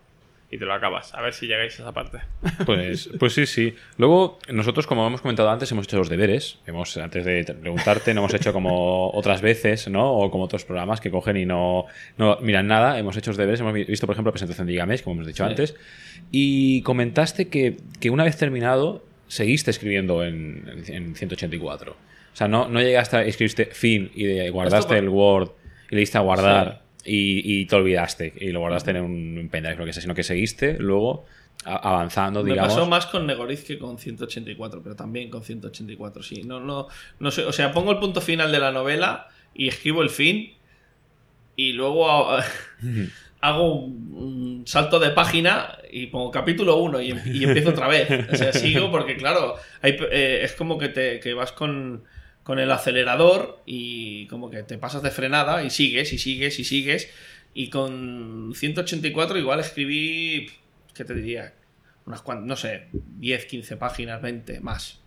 y 0.51 0.57
te 0.57 0.65
lo 0.65 0.73
acabas. 0.73 1.13
A 1.15 1.21
ver 1.21 1.33
si 1.33 1.47
llegáis 1.47 1.79
a 1.79 1.83
esa 1.83 1.93
parte. 1.93 2.19
Pues, 2.65 3.09
pues 3.17 3.33
sí, 3.33 3.45
sí. 3.45 3.73
Luego, 3.97 4.37
nosotros, 4.49 4.85
como 4.85 5.07
hemos 5.07 5.21
comentado 5.21 5.49
antes, 5.49 5.71
hemos 5.71 5.85
hecho 5.87 5.97
los 5.97 6.09
deberes. 6.09 6.59
Hemos, 6.67 6.95
antes 6.97 7.23
de 7.23 7.45
preguntarte, 7.45 8.13
no 8.13 8.19
hemos 8.21 8.33
hecho 8.33 8.51
como 8.51 9.09
otras 9.11 9.41
veces, 9.41 9.87
¿no? 9.87 10.11
O 10.11 10.29
como 10.29 10.43
otros 10.43 10.65
programas 10.65 10.99
que 10.99 11.09
cogen 11.09 11.37
y 11.37 11.45
no, 11.45 11.85
no 12.17 12.37
miran 12.41 12.67
nada. 12.67 12.99
Hemos 12.99 13.15
hecho 13.15 13.31
los 13.31 13.37
deberes. 13.37 13.61
Hemos 13.61 13.73
visto, 13.73 14.05
por 14.05 14.13
ejemplo, 14.15 14.29
la 14.29 14.33
presentación 14.33 14.67
de 14.67 14.73
Gigamesh, 14.73 15.01
como 15.03 15.13
hemos 15.15 15.27
dicho 15.27 15.45
Sí. 15.45 15.49
antes. 15.49 15.75
Y 16.31 16.81
comentaste 16.81 17.47
que, 17.47 17.77
que 18.01 18.09
una 18.09 18.25
vez 18.25 18.35
terminado, 18.37 19.03
seguiste 19.29 19.71
escribiendo 19.71 20.25
en, 20.25 20.83
en 20.87 21.15
184. 21.15 21.95
O 22.33 22.35
sea, 22.35 22.47
no, 22.47 22.67
no 22.67 22.79
llegaste 22.81 23.17
a 23.17 23.23
escribiste 23.23 23.65
fin 23.65 24.11
y 24.15 24.23
de- 24.25 24.49
guardaste 24.49 24.97
el 24.97 25.09
Word 25.09 25.49
y 25.89 25.95
le 25.95 25.99
diste 26.01 26.17
a 26.17 26.21
guardar 26.21 26.81
y, 27.03 27.61
y 27.61 27.65
te 27.65 27.75
olvidaste 27.75 28.33
y 28.39 28.51
lo 28.51 28.59
guardaste 28.61 28.91
en 28.91 29.01
un 29.03 29.49
pendrive, 29.51 29.77
lo 29.77 29.85
que 29.85 29.93
sea, 29.93 30.01
sino 30.01 30.13
que 30.15 30.23
seguiste 30.23 30.77
luego 30.79 31.25
avanzando, 31.65 32.43
Me 32.43 32.51
digamos. 32.51 32.73
pasó 32.73 32.85
más 32.87 33.05
con 33.05 33.27
Negoriz 33.27 33.63
que 33.63 33.77
con 33.77 33.97
184, 33.99 34.81
pero 34.81 34.95
también 34.95 35.29
con 35.29 35.43
184, 35.43 36.23
sí. 36.23 36.41
No, 36.43 36.59
no, 36.59 36.87
no 37.19 37.31
sé, 37.31 37.43
o 37.43 37.51
sea, 37.51 37.71
pongo 37.71 37.91
el 37.91 37.99
punto 37.99 38.19
final 38.21 38.51
de 38.51 38.59
la 38.59 38.71
novela 38.71 39.27
y 39.53 39.67
escribo 39.67 40.01
el 40.01 40.09
fin 40.09 40.53
y 41.55 41.73
luego 41.73 42.29
hago 43.41 43.73
un, 43.75 44.13
un 44.13 44.63
salto 44.67 44.99
de 44.99 45.09
página 45.11 45.77
y 45.91 46.07
pongo 46.07 46.31
capítulo 46.31 46.77
1 46.77 47.01
y, 47.01 47.11
em- 47.11 47.21
y 47.25 47.43
empiezo 47.43 47.69
otra 47.71 47.87
vez. 47.87 48.07
O 48.31 48.35
sea, 48.35 48.53
sigo 48.53 48.89
porque, 48.91 49.15
claro, 49.17 49.55
hay, 49.81 49.97
eh, 50.11 50.41
es 50.43 50.53
como 50.53 50.77
que, 50.77 50.89
te, 50.89 51.19
que 51.19 51.33
vas 51.33 51.51
con, 51.51 52.03
con 52.43 52.59
el 52.59 52.71
acelerador 52.71 53.61
y 53.65 54.27
como 54.27 54.49
que 54.49 54.63
te 54.63 54.77
pasas 54.77 55.03
de 55.03 55.11
frenada 55.11 55.63
y 55.63 55.69
sigues 55.69 56.13
y 56.13 56.17
sigues 56.17 56.59
y 56.59 56.63
sigues. 56.63 57.09
Y 57.53 57.69
con 57.69 58.53
184 58.55 59.37
igual 59.37 59.59
escribí, 59.59 60.49
¿qué 60.93 61.05
te 61.05 61.13
diría? 61.13 61.53
Unas 62.05 62.21
cuantas, 62.21 62.47
no 62.47 62.55
sé, 62.55 62.87
10, 62.91 63.45
15 63.45 63.77
páginas, 63.77 64.21
20, 64.21 64.59
más. 64.61 64.99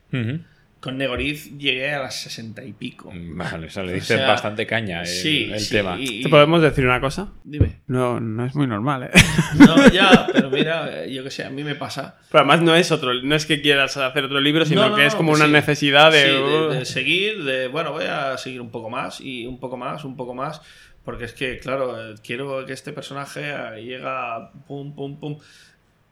Con 0.85 0.99
Negoriz 0.99 1.51
llegué 1.57 1.95
a 1.95 2.01
las 2.03 2.21
60 2.21 2.63
y 2.63 2.75
pico. 2.75 3.11
Vale, 3.15 3.69
o 3.69 3.71
sea, 3.71 3.83
le 3.85 3.93
O 3.93 3.95
diste 3.95 4.17
sea, 4.19 4.29
bastante 4.29 4.67
caña 4.67 5.01
el, 5.01 5.07
sí, 5.07 5.49
el 5.51 5.59
sí, 5.59 5.71
tema. 5.77 5.97
y- 5.99 6.23
¿Te 6.23 6.29
podemos 6.29 6.61
decir 6.61 6.85
una 6.85 7.01
cosa? 7.01 7.33
Dime. 7.43 7.81
No, 7.87 8.21
no 8.21 8.45
es 8.45 8.55
muy 8.55 8.67
normal, 8.67 9.05
¿eh? 9.05 9.11
No, 9.59 9.89
ya, 9.93 10.27
pero 10.31 10.51
mira, 10.51 11.07
yo 11.07 11.25
que 11.25 11.31
sé, 11.31 11.43
a 11.45 11.49
mí 11.49 11.65
me 11.65 11.75
pasa. 11.75 12.19
Pero 12.31 12.41
además 12.45 12.61
no 12.61 12.77
es 12.77 12.93
otro, 12.93 13.15
no 13.15 13.35
es 13.35 13.47
que 13.47 13.63
quieras 13.63 13.97
hacer 13.97 14.25
otro 14.25 14.41
libro, 14.43 14.67
sino 14.67 14.83
No, 14.83 14.91
no, 14.91 14.97
que 14.97 15.07
es 15.07 15.15
como 15.15 15.33
que 15.33 15.37
una 15.39 15.47
sí. 15.47 15.53
necesidad 15.53 16.13
de... 16.13 16.23
Sí, 16.23 16.29
de, 16.75 16.79
de 16.81 16.85
seguir, 16.85 17.45
de 17.45 17.69
bueno, 17.69 17.93
voy 17.93 18.05
a 18.05 18.37
seguir 18.37 18.61
un 18.61 18.71
poco 18.71 18.91
más 18.91 19.23
y 19.23 19.47
un 19.47 19.59
poco 19.59 19.79
más, 19.79 20.05
un 20.05 20.17
poco 20.19 20.35
más, 20.35 20.61
porque 21.03 21.25
es 21.25 21.33
que, 21.33 21.59
claro, 21.61 21.99
eh, 22.13 22.15
quiero 22.23 22.67
que 22.67 22.75
este 22.75 22.93
personaje 22.93 23.41
eh, 23.43 23.83
llega 23.83 24.51
pum, 24.67 24.95
pum, 24.95 25.19
pum, 25.19 25.39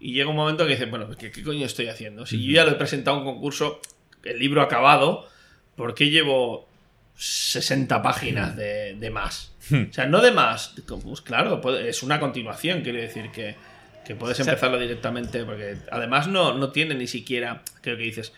y 0.01 0.15
llega 0.15 0.31
un 0.31 0.37
momento 0.37 0.65
que 0.67 0.73
dices, 0.73 0.91
bueno, 0.91 1.09
¿qué, 1.17 1.31
qué 1.31 1.43
coño 1.43 1.65
estoy 1.67 1.89
haciendo? 1.89 2.27
Si 2.27 2.43
yo 2.45 2.53
ya 2.55 2.65
lo 2.65 2.73
he 2.73 2.75
presentado 2.75 3.19
a 3.19 3.21
un 3.21 3.25
concurso, 3.27 3.81
el 4.25 4.39
libro 4.39 4.63
acabado, 4.63 5.29
¿por 5.77 5.95
qué 5.95 6.11
llevo 6.11 6.69
60 7.17 8.03
páginas 8.03 8.57
de, 8.57 8.95
de 8.95 9.11
más? 9.11 9.53
O 9.71 9.93
sea, 9.93 10.07
no 10.07 10.21
de 10.21 10.33
más, 10.33 10.75
pues 10.87 11.21
claro, 11.21 11.61
es 11.79 12.03
una 12.03 12.19
continuación, 12.19 12.83
quiere 12.83 13.03
decir 13.03 13.31
que, 13.31 13.55
que 14.05 14.17
puedes 14.17 14.39
empezarlo 14.41 14.79
directamente, 14.79 15.45
porque 15.45 15.77
además 15.91 16.27
no, 16.27 16.55
no 16.55 16.73
tiene 16.73 16.95
ni 16.95 17.07
siquiera, 17.07 17.63
creo 17.81 17.97
que 17.97 18.03
dices, 18.03 18.33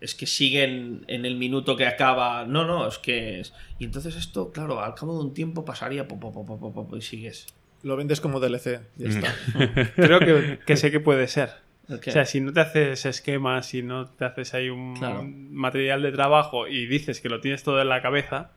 es 0.00 0.14
que 0.14 0.26
siguen 0.26 1.04
en 1.08 1.24
el 1.24 1.36
minuto 1.36 1.76
que 1.76 1.86
acaba. 1.86 2.44
No, 2.44 2.64
no, 2.64 2.86
es 2.86 2.98
que 2.98 3.40
es. 3.40 3.52
Y 3.78 3.84
entonces 3.84 4.16
esto, 4.16 4.52
claro, 4.52 4.80
al 4.80 4.94
cabo 4.94 5.18
de 5.18 5.24
un 5.24 5.34
tiempo 5.34 5.64
pasaría 5.64 6.06
po, 6.06 6.20
po, 6.20 6.32
po, 6.32 6.46
po, 6.46 6.58
po, 6.72 6.88
po, 6.88 6.96
y 6.96 7.02
sigues. 7.02 7.46
Lo 7.82 7.96
vendes 7.96 8.20
como 8.20 8.40
DLC. 8.40 8.80
Ya 8.96 9.08
está. 9.08 9.34
Creo 9.96 10.20
que, 10.20 10.58
que 10.64 10.76
sé 10.76 10.90
que 10.90 11.00
puede 11.00 11.28
ser. 11.28 11.50
O 11.90 12.02
sea, 12.10 12.24
si 12.26 12.40
no 12.40 12.52
te 12.52 12.60
haces 12.60 13.06
esquemas, 13.06 13.66
si 13.66 13.82
no 13.82 14.06
te 14.06 14.24
haces 14.26 14.52
ahí 14.54 14.68
un 14.68 14.94
Claro. 14.94 15.22
material 15.24 16.02
de 16.02 16.12
trabajo 16.12 16.68
y 16.68 16.86
dices 16.86 17.20
que 17.20 17.28
lo 17.28 17.40
tienes 17.40 17.62
todo 17.62 17.80
en 17.80 17.88
la 17.88 18.02
cabeza, 18.02 18.50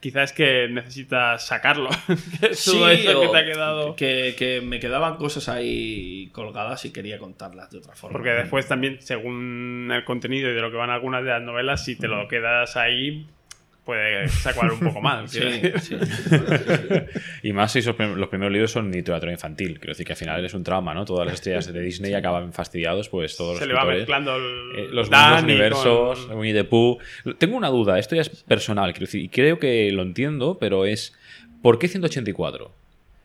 quizás 0.00 0.32
que 0.32 0.66
necesitas 0.70 1.46
sacarlo. 1.46 1.90
Que 2.40 2.46
es 2.46 2.64
todo 2.64 2.88
Sí, 2.88 3.02
eso 3.06 3.20
que 3.20 3.28
te 3.28 3.36
ha 3.36 3.44
quedado. 3.44 3.96
Que, 3.96 4.34
que 4.38 4.60
me 4.62 4.80
quedaban 4.80 5.16
cosas 5.16 5.48
ahí 5.50 6.30
colgadas 6.32 6.84
y 6.86 6.90
quería 6.90 7.18
contarlas 7.18 7.70
de 7.70 7.78
otra 7.78 7.94
forma. 7.94 8.14
Porque 8.14 8.30
después 8.30 8.66
también, 8.66 8.96
según 9.02 9.90
el 9.92 10.04
contenido 10.04 10.48
y 10.50 10.54
de 10.54 10.60
lo 10.62 10.70
que 10.70 10.78
van 10.78 10.88
algunas 10.90 11.22
de 11.22 11.30
las 11.30 11.42
novelas, 11.42 11.84
si 11.84 11.96
te 11.96 12.08
lo 12.08 12.28
quedas 12.28 12.78
ahí, 12.78 13.26
puede 13.90 14.28
sacar 14.28 14.70
un 14.72 14.78
poco. 14.78 15.02
Sí, 15.26 15.40
sí. 15.80 15.96
Y 17.42 17.52
más 17.52 17.72
si 17.72 17.82
los 17.82 18.28
primeros 18.28 18.52
libros 18.52 18.70
son 18.70 18.90
literatura 18.92 19.32
infantil. 19.32 19.78
Quiero 19.78 19.92
decir 19.92 20.06
que 20.06 20.12
al 20.12 20.16
final 20.16 20.44
es 20.44 20.54
un 20.54 20.62
trauma, 20.62 20.94
¿no? 20.94 21.04
Todas 21.04 21.26
las 21.26 21.34
estrellas 21.34 21.72
de 21.72 21.80
Disney 21.80 22.14
acaban 22.14 22.52
fastidiados, 22.52 23.08
pues 23.08 23.36
todos 23.36 23.58
Se 23.58 23.66
los 23.66 23.68
le 23.68 23.74
va 23.74 23.80
escritores, 23.80 24.00
mezclando 24.00 24.36
el 24.36 24.78
eh, 24.78 24.88
los 24.92 25.10
mundos, 25.10 25.42
universos, 25.42 26.26
con- 26.26 26.38
Winnie 26.38 26.54
the 26.54 26.64
Pooh. 26.64 26.98
Tengo 27.38 27.56
una 27.56 27.68
duda, 27.68 27.98
esto 27.98 28.14
ya 28.14 28.22
es 28.22 28.28
personal, 28.28 28.92
quiero 28.92 29.06
decir, 29.06 29.22
y 29.22 29.28
creo 29.28 29.58
que 29.58 29.90
lo 29.90 30.02
entiendo, 30.02 30.58
pero 30.60 30.84
es 30.86 31.16
¿por 31.62 31.78
qué 31.80 31.88
184? 31.88 32.72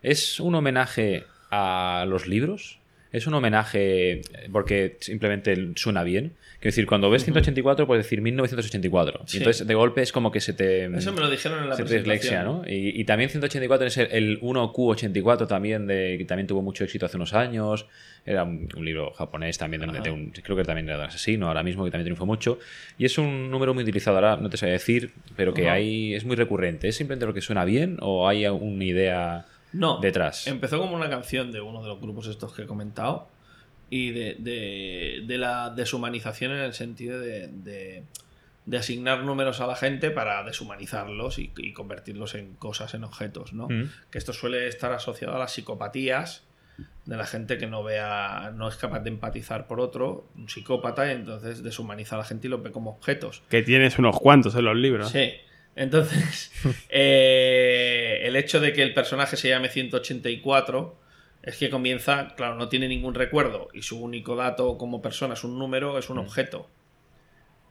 ¿Es 0.02 0.40
un 0.40 0.54
homenaje 0.56 1.24
a 1.50 2.04
los 2.08 2.26
libros? 2.26 2.78
¿Es 3.16 3.26
un 3.26 3.32
homenaje 3.32 4.12
eh, 4.12 4.22
porque 4.52 4.98
simplemente 5.00 5.56
suena 5.76 6.02
bien? 6.02 6.34
Quiero 6.60 6.72
decir, 6.72 6.86
cuando 6.86 7.08
ves 7.08 7.24
184 7.24 7.86
puedes 7.86 8.04
decir 8.04 8.20
1984. 8.20 9.22
Sí. 9.24 9.36
Y 9.36 9.40
entonces 9.40 9.66
de 9.66 9.74
golpe 9.74 10.02
es 10.02 10.12
como 10.12 10.30
que 10.30 10.40
se 10.40 10.52
te... 10.52 10.84
Eso 10.84 11.14
me 11.14 11.20
lo 11.20 11.30
dijeron 11.30 11.62
en 11.62 11.70
la 11.70 11.76
se 11.76 11.82
te 11.84 11.88
presentación. 11.88 12.02
dislexia, 12.02 12.42
¿no? 12.44 12.62
Y, 12.66 13.00
y 13.00 13.04
también 13.04 13.30
184 13.30 13.86
es 13.86 13.96
el, 13.96 14.08
el 14.12 14.40
1Q84 14.40 15.46
también, 15.46 15.86
de, 15.86 16.16
que 16.18 16.26
también 16.26 16.46
tuvo 16.46 16.60
mucho 16.60 16.84
éxito 16.84 17.06
hace 17.06 17.16
unos 17.16 17.32
años. 17.32 17.86
Era 18.26 18.44
un, 18.44 18.68
un 18.76 18.84
libro 18.84 19.12
japonés 19.12 19.56
también, 19.56 19.90
de, 19.90 20.00
de 20.00 20.10
un, 20.10 20.30
creo 20.30 20.56
que 20.56 20.64
también 20.64 20.86
era 20.86 20.98
de 20.98 21.04
un 21.04 21.08
asesino 21.08 21.48
ahora 21.48 21.62
mismo, 21.62 21.84
que 21.84 21.90
también 21.90 22.04
triunfó 22.06 22.26
mucho. 22.26 22.58
Y 22.98 23.06
es 23.06 23.16
un 23.16 23.50
número 23.50 23.72
muy 23.72 23.82
utilizado, 23.82 24.16
ahora 24.16 24.36
no 24.36 24.50
te 24.50 24.58
sé 24.58 24.66
decir, 24.66 25.12
pero 25.36 25.54
que 25.54 25.68
Ajá. 25.68 25.74
hay, 25.74 26.14
es 26.14 26.24
muy 26.24 26.36
recurrente. 26.36 26.88
¿Es 26.88 26.96
simplemente 26.96 27.24
lo 27.24 27.32
que 27.32 27.40
suena 27.40 27.64
bien 27.64 27.96
o 28.00 28.28
hay 28.28 28.46
una 28.46 28.84
idea 28.84 29.46
No. 29.72 29.98
detrás? 30.00 30.46
Empezó 30.46 30.78
como 30.78 30.94
una 30.96 31.08
canción 31.10 31.52
de 31.52 31.60
uno 31.60 31.82
de 31.82 31.88
los 31.88 32.00
grupos 32.00 32.26
estos 32.28 32.52
que 32.54 32.62
he 32.62 32.66
comentado 32.66 33.28
y 33.90 34.10
de, 34.10 34.36
de- 34.38 35.22
de 35.26 35.38
la 35.38 35.70
deshumanización 35.70 36.52
en 36.52 36.58
el 36.58 36.72
sentido 36.74 37.20
de, 37.20 37.48
de- 37.48 38.02
de 38.64 38.76
asignar 38.78 39.22
números 39.22 39.60
a 39.60 39.66
la 39.68 39.76
gente 39.76 40.10
para 40.10 40.42
deshumanizarlos 40.42 41.38
y, 41.38 41.52
y 41.56 41.72
convertirlos 41.72 42.34
en 42.34 42.54
cosas, 42.54 42.94
en 42.94 43.04
objetos, 43.04 43.52
¿no? 43.52 43.68
Mm. 43.68 43.90
Que 44.10 44.18
esto 44.18 44.32
suele 44.32 44.66
estar 44.66 44.92
asociado 44.92 45.36
a 45.36 45.38
las 45.38 45.52
psicopatías 45.52 46.42
de 47.04 47.16
la 47.16 47.24
gente 47.26 47.58
que 47.58 47.68
no 47.68 47.84
vea, 47.84 48.52
no 48.56 48.66
es 48.68 48.74
capaz 48.74 48.98
de 49.00 49.10
empatizar 49.10 49.68
por 49.68 49.78
otro, 49.80 50.26
un 50.36 50.48
psicópata, 50.48 51.06
y 51.06 51.14
entonces 51.14 51.62
deshumaniza 51.62 52.16
a 52.16 52.18
la 52.18 52.24
gente 52.24 52.48
y 52.48 52.50
los 52.50 52.60
ve 52.60 52.72
como 52.72 52.90
objetos. 52.90 53.42
Que 53.48 53.62
tienes 53.62 53.98
unos 54.00 54.18
cuantos 54.18 54.56
en 54.56 54.64
los 54.64 54.76
libros. 54.76 55.10
Sí. 55.10 55.30
Entonces, 55.76 56.50
eh, 56.88 58.20
el 58.24 58.34
hecho 58.36 58.60
de 58.60 58.72
que 58.72 58.82
el 58.82 58.94
personaje 58.94 59.36
se 59.36 59.48
llame 59.48 59.68
184 59.68 60.98
es 61.42 61.56
que 61.58 61.70
comienza, 61.70 62.34
claro, 62.34 62.56
no 62.56 62.68
tiene 62.68 62.88
ningún 62.88 63.14
recuerdo 63.14 63.68
y 63.72 63.82
su 63.82 64.02
único 64.02 64.34
dato 64.34 64.76
como 64.78 65.00
persona 65.00 65.34
es 65.34 65.44
un 65.44 65.58
número, 65.58 65.98
es 65.98 66.10
un 66.10 66.18
objeto 66.18 66.68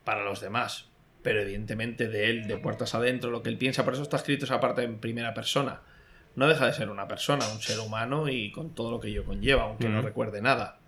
para 0.05 0.23
los 0.23 0.39
demás. 0.39 0.89
Pero 1.23 1.41
evidentemente 1.41 2.07
de 2.07 2.29
él, 2.29 2.47
de 2.47 2.57
puertas 2.57 2.93
adentro, 2.93 3.31
lo 3.31 3.41
que 3.41 3.49
él 3.49 3.57
piensa, 3.57 3.83
por 3.83 3.93
eso 3.93 4.03
está 4.03 4.17
escrito 4.17 4.45
esa 4.45 4.59
parte 4.59 4.83
en 4.83 4.99
primera 4.99 5.33
persona. 5.33 5.81
No 6.35 6.47
deja 6.47 6.67
de 6.67 6.73
ser 6.73 6.89
una 6.89 7.07
persona, 7.07 7.47
un 7.47 7.61
ser 7.61 7.79
humano 7.79 8.29
y 8.29 8.51
con 8.51 8.75
todo 8.75 8.91
lo 8.91 8.99
que 8.99 9.07
ello 9.07 9.25
conlleva, 9.25 9.63
aunque 9.63 9.89
no 9.89 9.97
Ujú. 9.99 10.07
recuerde 10.07 10.41
nada. 10.43 10.79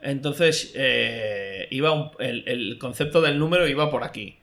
Entonces, 0.00 0.72
eh, 0.76 1.66
iba 1.70 1.90
un- 1.90 2.10
el, 2.20 2.44
el 2.46 2.78
concepto 2.78 3.20
del 3.20 3.38
número 3.38 3.66
iba 3.66 3.90
por 3.90 4.04
aquí. 4.04 4.38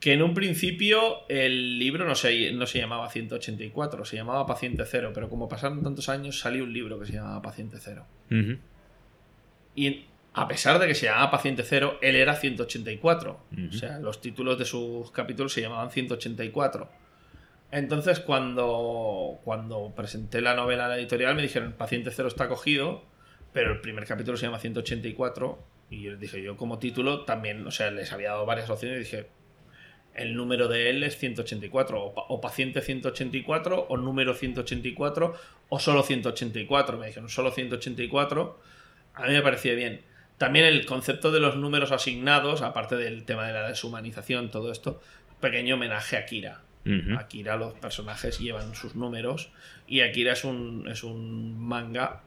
Que 0.00 0.12
en 0.12 0.22
un 0.22 0.34
principio 0.34 1.26
el 1.28 1.78
libro 1.78 2.06
no 2.06 2.14
se, 2.14 2.52
no 2.52 2.66
se 2.66 2.78
llamaba 2.78 3.08
184, 3.10 4.04
se 4.04 4.16
llamaba 4.16 4.46
Paciente 4.46 4.84
Cero, 4.86 5.10
pero 5.14 5.28
como 5.28 5.48
pasaron 5.48 5.82
tantos 5.82 6.08
años 6.08 6.38
salió 6.38 6.64
un 6.64 6.72
libro 6.72 7.00
que 7.00 7.06
se 7.06 7.12
llamaba 7.14 7.40
Paciente 7.42 7.78
Cero. 7.80 8.06
Y 9.74 10.06
a 10.34 10.48
pesar 10.48 10.78
de 10.78 10.86
que 10.86 10.94
se 10.94 11.06
llamaba 11.06 11.30
Paciente 11.30 11.62
Cero, 11.64 11.98
él 12.02 12.14
era 12.14 12.34
184. 12.34 13.40
Ujú. 13.52 13.68
O 13.68 13.72
sea, 13.72 13.98
los 13.98 14.20
títulos 14.20 14.58
de 14.58 14.66
sus 14.66 15.10
capítulos 15.10 15.54
se 15.54 15.62
llamaban 15.62 15.90
184. 15.90 16.88
Entonces, 17.72 18.20
cuando, 18.20 19.40
cuando 19.44 19.92
presenté 19.96 20.40
la 20.40 20.54
novela 20.54 20.86
a 20.86 20.88
la 20.88 20.98
editorial, 20.98 21.34
me 21.34 21.42
dijeron, 21.42 21.72
Paciente 21.72 22.10
Cero 22.10 22.28
está 22.28 22.48
cogido, 22.48 23.02
pero 23.52 23.72
el 23.72 23.80
primer 23.80 24.04
capítulo 24.06 24.36
se 24.36 24.46
llama 24.46 24.58
184. 24.58 25.58
Y 25.90 26.02
yo 26.02 26.10
les 26.12 26.20
dije, 26.20 26.42
yo 26.42 26.56
como 26.56 26.78
título 26.78 27.24
también, 27.24 27.66
o 27.66 27.70
sea, 27.70 27.90
les 27.90 28.12
había 28.12 28.30
dado 28.30 28.44
varias 28.44 28.68
opciones 28.70 28.96
y 28.96 29.00
dije, 29.00 29.26
el 30.16 30.34
número 30.36 30.68
de 30.68 30.90
él 30.90 31.02
es 31.02 31.16
184, 31.18 32.02
o, 32.02 32.14
pa- 32.14 32.24
o 32.28 32.40
paciente 32.40 32.80
184, 32.82 33.86
o 33.88 33.96
número 33.96 34.34
184, 34.34 35.34
o 35.68 35.78
solo 35.78 36.02
184. 36.02 36.98
Me 36.98 37.06
dijeron, 37.08 37.28
solo 37.28 37.50
184. 37.50 38.58
A 39.14 39.26
mí 39.26 39.32
me 39.32 39.42
parecía 39.42 39.74
bien. 39.74 40.02
También 40.38 40.66
el 40.66 40.84
concepto 40.86 41.30
de 41.32 41.40
los 41.40 41.56
números 41.56 41.92
asignados, 41.92 42.62
aparte 42.62 42.96
del 42.96 43.24
tema 43.24 43.46
de 43.46 43.52
la 43.54 43.68
deshumanización, 43.68 44.50
todo 44.50 44.70
esto, 44.70 45.00
pequeño 45.40 45.76
homenaje 45.76 46.16
a 46.16 46.26
Kira. 46.26 46.60
Ujú. 46.84 47.18
Akira, 47.18 47.56
los 47.56 47.74
personajes 47.74 48.38
llevan 48.38 48.74
sus 48.76 48.94
números 48.94 49.50
y 49.88 50.02
Akira 50.02 50.34
es 50.34 50.44
un, 50.44 50.86
es 50.88 51.02
un 51.02 51.58
manga 51.58 52.22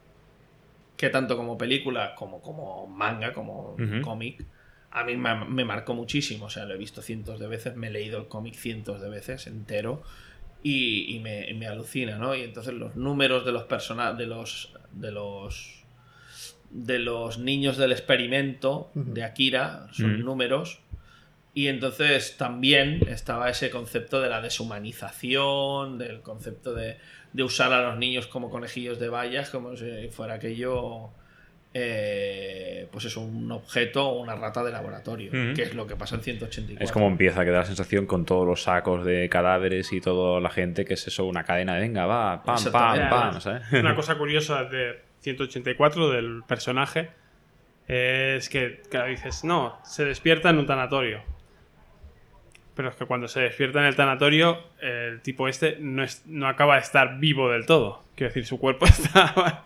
que 0.97 1.09
tanto 1.09 1.37
como 1.37 1.57
película 1.57 2.13
como 2.15 2.41
como 2.41 2.85
manga, 2.87 3.31
como 3.31 3.77
cómic, 4.01 4.43
a 4.91 5.03
mí 5.03 5.15
me, 5.17 5.45
me 5.45 5.65
marcó 5.65 5.93
muchísimo. 5.93 6.45
O 6.45 6.49
sea, 6.49 6.65
lo 6.65 6.73
he 6.73 6.77
visto 6.77 7.01
cientos 7.01 7.39
de 7.39 7.47
veces, 7.47 7.75
me 7.75 7.87
he 7.87 7.91
leído 7.91 8.19
el 8.19 8.27
cómic 8.27 8.55
cientos 8.55 9.01
de 9.01 9.09
veces 9.09 9.47
entero 9.47 10.03
y, 10.63 11.15
y 11.15 11.19
me, 11.19 11.49
y 11.49 11.53
me 11.53 11.67
alucina, 11.67 12.17
¿no? 12.17 12.35
Y 12.35 12.41
entonces 12.43 12.73
los 12.73 12.95
números 12.95 13.45
de 13.45 13.51
los 13.51 13.63
personajes, 13.63 14.17
de 14.17 14.25
los, 14.25 14.73
de 14.91 15.11
los 15.11 15.75
de 16.71 16.99
los 16.99 17.39
niños 17.39 17.77
del 17.77 17.91
experimento 17.91 18.91
de 18.93 19.23
Akira 19.23 19.87
son 19.91 20.23
números 20.23 20.81
y 21.53 21.67
entonces 21.67 22.37
también 22.37 23.07
estaba 23.07 23.49
ese 23.49 23.71
concepto 23.71 24.21
de 24.21 24.29
la 24.29 24.39
deshumanización, 24.39 25.97
del 25.97 26.21
concepto 26.21 26.75
de, 26.75 26.97
de 27.33 27.43
usar 27.43 27.73
a 27.73 27.81
los 27.81 27.97
niños 27.97 28.27
como 28.27 28.51
conejillos 28.51 28.99
de 28.99 29.09
vallas, 29.09 29.49
como 29.49 29.75
si 29.75 30.09
fuera 30.11 30.35
aquello 30.35 31.09
eh, 31.73 32.87
pues 32.91 33.05
es 33.05 33.15
un 33.17 33.51
objeto 33.51 34.07
o 34.09 34.19
una 34.21 34.35
rata 34.35 34.63
de 34.63 34.71
laboratorio, 34.71 35.31
que 35.31 35.61
es 35.61 35.75
lo 35.75 35.85
que 35.87 35.95
pasa 35.95 36.15
en 36.15 36.21
184. 36.21 36.83
Es 36.83 36.91
como 36.91 37.07
empieza 37.07 37.41
a 37.41 37.45
quedar 37.45 37.59
la 37.61 37.65
sensación 37.65 38.05
con 38.05 38.25
todos 38.25 38.45
los 38.47 38.63
sacos 38.63 39.05
de 39.05 39.29
cadáveres 39.29 39.93
y 39.93 40.01
toda 40.01 40.39
la 40.41 40.49
gente 40.49 40.85
que 40.85 40.95
es 40.95 41.07
eso, 41.07 41.25
una 41.25 41.43
cadena 41.43 41.75
de 41.75 41.81
venga, 41.81 42.05
va, 42.05 42.43
pam, 42.43 42.57
pam, 42.71 43.09
pam, 43.09 43.41
¿sabes? 43.41 43.63
Una 43.73 43.95
cosa 43.95 44.15
curiosa 44.17 44.63
de 44.65 44.99
184 45.21 46.09
del 46.09 46.43
personaje 46.47 47.09
es 47.87 48.49
que, 48.49 48.81
claro, 48.89 49.07
dices, 49.09 49.43
no, 49.43 49.79
se 49.83 50.05
despierta 50.05 50.49
en 50.49 50.59
un 50.59 50.65
tanatorio. 50.67 51.21
Pero 52.75 52.89
es 52.89 52.95
que 52.95 53.05
cuando 53.05 53.27
se 53.27 53.41
despierta 53.41 53.79
en 53.79 53.85
el 53.87 53.95
tanatorio, 53.95 54.59
el 54.81 55.21
tipo 55.21 55.47
este 55.47 55.77
no, 55.79 56.03
es- 56.03 56.23
no 56.25 56.47
acaba 56.47 56.75
de 56.75 56.81
estar 56.81 57.19
vivo 57.19 57.49
del 57.51 57.65
todo. 57.65 58.03
Quiero 58.15 58.29
decir, 58.29 58.45
su 58.45 58.57
cuerpo 58.59 58.85
está, 58.87 59.65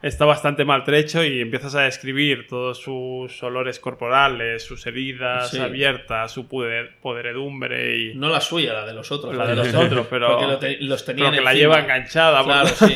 está 0.00 0.24
bastante 0.24 0.64
maltrecho 0.64 1.24
y 1.24 1.40
empiezas 1.40 1.74
a 1.74 1.82
describir 1.82 2.46
todos 2.46 2.78
sus 2.78 3.42
olores 3.42 3.80
corporales, 3.80 4.62
sus 4.64 4.86
heridas 4.86 5.50
Sí. 5.50 5.58
abiertas, 5.58 6.30
su 6.32 6.46
poder- 6.48 6.96
podredumbre 7.00 7.96
y 7.98 8.14
No 8.14 8.28
la 8.28 8.40
suya, 8.40 8.72
la 8.74 8.86
de 8.86 8.92
los 8.94 9.10
otros. 9.10 9.34
la 9.36 9.46
de 9.46 9.56
los 9.56 9.68
otros, 9.74 10.06
pero, 10.08 10.28
Porque 10.28 10.46
lo 10.46 10.58
te- 10.58 10.76
los 10.80 11.02
pero 11.02 11.16
tenían 11.16 11.34
que 11.34 11.40
la 11.40 11.50
encima. 11.52 11.52
lleva 11.74 11.80
enganchada. 11.80 12.44
Claro, 12.44 12.68
sí. 12.68 12.94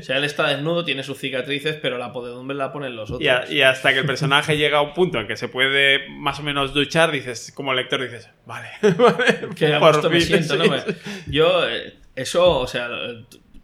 O 0.00 0.02
sea, 0.02 0.16
él 0.16 0.24
está 0.24 0.48
desnudo, 0.48 0.84
tiene 0.84 1.02
sus 1.02 1.18
cicatrices, 1.18 1.76
pero 1.82 1.98
la 1.98 2.12
podedumbre 2.12 2.56
la 2.56 2.72
ponen 2.72 2.96
los 2.96 3.10
otros. 3.10 3.22
Y, 3.22 3.28
a- 3.28 3.44
y 3.50 3.62
hasta 3.62 3.92
que 3.92 3.98
el 4.00 4.06
personaje 4.06 4.56
llega 4.56 4.78
a 4.78 4.82
un 4.82 4.94
punto 4.94 5.20
en 5.20 5.26
que 5.26 5.36
se 5.36 5.48
puede 5.48 6.08
más 6.08 6.40
o 6.40 6.42
menos 6.42 6.72
duchar, 6.72 7.10
dices, 7.10 7.52
como 7.54 7.74
lector 7.74 8.00
dices, 8.02 8.30
vale, 8.46 8.68
vale, 8.82 9.48
que 9.54 9.68
por 9.78 9.92
gusto 9.94 10.08
me 10.10 10.20
fin, 10.20 10.42
siento, 10.44 10.56
¿no? 10.56 10.70
Me- 10.70 10.82
Yo, 11.26 11.68
eh, 11.68 11.94
eso, 12.16 12.58
o 12.60 12.66
sea, 12.66 12.88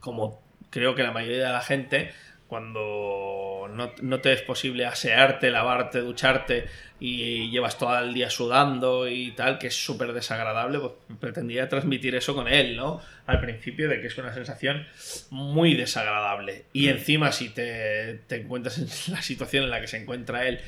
como 0.00 0.42
creo 0.70 0.94
que 0.94 1.02
la 1.02 1.12
mayoría 1.12 1.46
de 1.46 1.52
la 1.52 1.60
gente, 1.62 2.12
cuando 2.48 3.70
no, 3.70 3.92
no 4.00 4.20
te 4.20 4.32
es 4.32 4.40
posible 4.40 4.86
asearte, 4.86 5.50
lavarte, 5.50 6.00
ducharte 6.00 6.64
y 6.98 7.50
llevas 7.50 7.78
todo 7.78 7.96
el 7.98 8.14
día 8.14 8.30
sudando 8.30 9.06
y 9.06 9.32
tal, 9.32 9.58
que 9.58 9.68
es 9.68 9.76
súper 9.76 10.14
desagradable, 10.14 10.78
pues 10.80 10.92
pretendía 11.20 11.68
transmitir 11.68 12.14
eso 12.14 12.34
con 12.34 12.48
él, 12.48 12.74
¿no? 12.74 13.00
Al 13.26 13.40
principio, 13.40 13.88
de 13.88 14.00
que 14.00 14.06
es 14.08 14.18
una 14.18 14.32
sensación 14.32 14.86
muy 15.30 15.74
desagradable. 15.74 16.64
Y 16.72 16.88
encima, 16.88 17.32
si 17.32 17.50
te, 17.50 18.20
te 18.26 18.36
encuentras 18.36 18.78
en 18.78 18.88
la 19.12 19.22
situación 19.22 19.64
en 19.64 19.70
la 19.70 19.80
que 19.80 19.86
se 19.86 19.98
encuentra 19.98 20.48
él, 20.48 20.60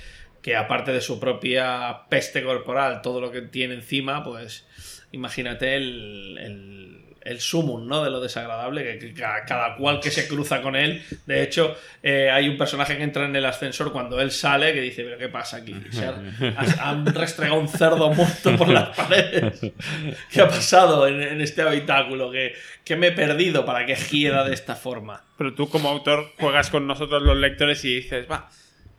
que 0.43 0.57
aparte 0.57 0.93
de 0.93 1.01
su 1.01 1.19
propia 1.19 2.03
peste 2.09 2.43
corporal, 2.43 3.03
todo 3.03 3.21
lo 3.21 3.33
que 3.33 3.43
tiene 3.43 3.75
encima, 3.75 4.23
pues 4.23 4.67
imagínate 5.13 5.77
el, 5.77 6.39
el, 6.39 7.10
el 7.23 7.41
sumum, 7.41 7.87
¿no? 7.87 8.03
De 8.03 8.11
lo 8.11 8.21
desagradable, 8.21 8.83
que, 8.85 8.99
que 8.99 9.13
cada, 9.15 9.45
cada 9.45 9.77
cual 9.77 10.01
que 10.01 10.11
se 10.11 10.27
cruza 10.27 10.63
con 10.63 10.75
él. 10.77 11.03
De 11.27 11.43
hecho, 11.43 11.77
eh, 12.03 12.31
hay 12.31 12.49
un 12.49 12.57
personaje 12.57 12.97
que 12.97 13.03
entra 13.03 13.25
en 13.27 13.37
el 13.37 13.45
ascensor 13.45 13.93
cuando 13.93 14.21
él 14.21 14.31
sale 14.31 14.73
que 14.73 14.81
dice, 14.81 15.05
pero 15.05 15.19
¿qué 15.19 15.29
pasa 15.29 15.59
aquí? 15.59 15.75
Se 15.91 16.05
ha- 16.07 16.15
ha- 16.57 16.89
han 16.91 17.05
restregado 17.07 17.61
un 17.61 17.69
cerdo 17.69 18.11
muerto 18.13 18.57
por 18.57 18.69
las 18.69 18.97
paredes. 18.97 19.61
¿Qué 20.31 20.41
ha 20.41 20.49
pasado 20.49 21.07
en, 21.07 21.23
en 21.23 21.41
este 21.41 21.63
habitáculo? 21.63 22.31
¿Qué, 22.31 22.55
qué 22.85 22.97
me 22.97 23.09
he 23.09 23.13
perdido 23.13 23.65
para 23.67 23.85
que 23.87 23.97
giera 23.97 24.45
de 24.45 24.55
esta 24.55 24.75
forma? 24.77 25.23
Pero 25.37 25.55
tú 25.55 25.69
como 25.69 25.89
autor 25.89 26.33
juegas 26.39 26.71
con 26.71 26.87
nosotros 26.87 27.23
los 27.23 27.37
lectores 27.37 27.85
y 27.85 27.97
dices, 27.97 28.27
va, 28.31 28.49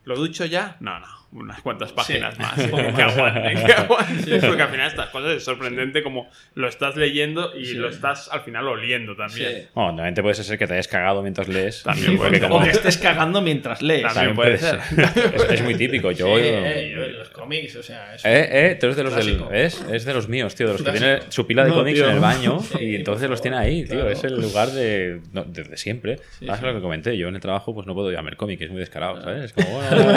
¿lo 0.05 0.15
ducho 0.15 0.45
ya? 0.45 0.77
No, 0.79 0.99
no, 0.99 1.07
unas 1.33 1.61
cuantas 1.61 1.91
páginas 1.93 2.35
Sí. 2.35 2.41
más. 2.41 2.55
que 2.95 3.01
aguanten, 3.01 3.65
que 3.65 3.73
aguanten. 3.73 4.41
Porque 4.41 4.61
al 4.63 4.69
final 4.69 4.87
estas 4.87 5.09
cosas 5.09 5.31
es 5.31 5.43
sorprendente 5.43 6.03
como 6.03 6.29
lo 6.55 6.67
estás 6.67 6.95
leyendo 6.97 7.57
y 7.57 7.65
Sí. 7.65 7.73
lo 7.75 7.87
estás 7.89 8.29
al 8.31 8.41
final 8.41 8.67
oliendo 8.67 9.15
también. 9.15 9.49
Sí. 9.51 9.67
Bueno, 9.73 9.91
obviamente 9.93 10.21
puede 10.21 10.35
ser 10.35 10.57
que 10.57 10.67
te 10.67 10.73
hayas 10.73 10.87
cagado 10.87 11.21
mientras 11.21 11.47
lees. 11.47 11.83
También 11.83 12.17
puede 12.17 12.29
porque 12.31 12.39
ser. 12.39 12.49
como- 12.49 12.61
O 12.61 12.63
que 12.63 12.71
estés 12.71 12.97
cagando 12.97 13.41
mientras 13.41 13.81
lees. 13.81 14.01
También 14.03 14.35
también 14.35 14.35
puede 14.35 14.57
puede 14.57 14.71
ser. 14.71 15.35
Es, 15.45 15.51
es 15.51 15.61
muy 15.63 15.75
típico. 15.75 16.11
Yo, 16.11 16.25
Sí, 16.37 16.43
eh, 16.45 16.91
yo 16.95 17.07
los 17.17 17.29
cómics, 17.29 17.75
o 17.77 17.83
sea, 17.83 18.15
es- 18.15 18.25
Eh, 18.25 18.49
eh, 18.71 18.77
tú 18.79 18.87
eres 18.87 18.97
de 18.97 19.03
los 19.03 19.15
del. 19.15 19.41
Es 19.51 20.05
de 20.05 20.13
los 20.13 20.27
míos, 20.27 20.53
tío, 20.55 20.67
de 20.67 20.73
los 20.73 20.81
que 20.81 20.89
Clásico. 20.91 21.05
tiene 21.05 21.31
su 21.31 21.47
pila 21.47 21.63
de 21.63 21.69
No, 21.69 21.75
cómics 21.75 21.97
tío. 21.99 22.07
en 22.09 22.13
el 22.15 22.19
baño 22.19 22.59
Sí, 22.77 22.77
y 22.83 22.95
entonces 22.95 23.29
los 23.29 23.41
tiene 23.41 23.57
ahí, 23.57 23.83
tío. 23.85 23.95
claro. 23.95 24.09
Es 24.11 24.23
el 24.23 24.35
lugar 24.39 24.69
de. 24.69 25.21
no, 25.31 25.43
desde 25.45 25.77
siempre. 25.77 26.17
Sí, 26.39 26.45
¿Sabes 26.45 26.59
sí. 26.61 26.65
lo 26.67 26.73
que 26.73 26.81
comenté? 26.81 27.17
Yo 27.17 27.27
en 27.29 27.35
el 27.35 27.41
trabajo 27.41 27.73
pues 27.73 27.87
no 27.87 27.93
puedo 27.93 28.11
llamarme 28.11 28.35
cómic, 28.37 28.61
es 28.61 28.69
muy 28.69 28.79
descarado, 28.79 29.21
¿sabes? 29.21 29.45
Es 29.45 29.53
como, 29.53 29.69
bueno. 29.69 30.13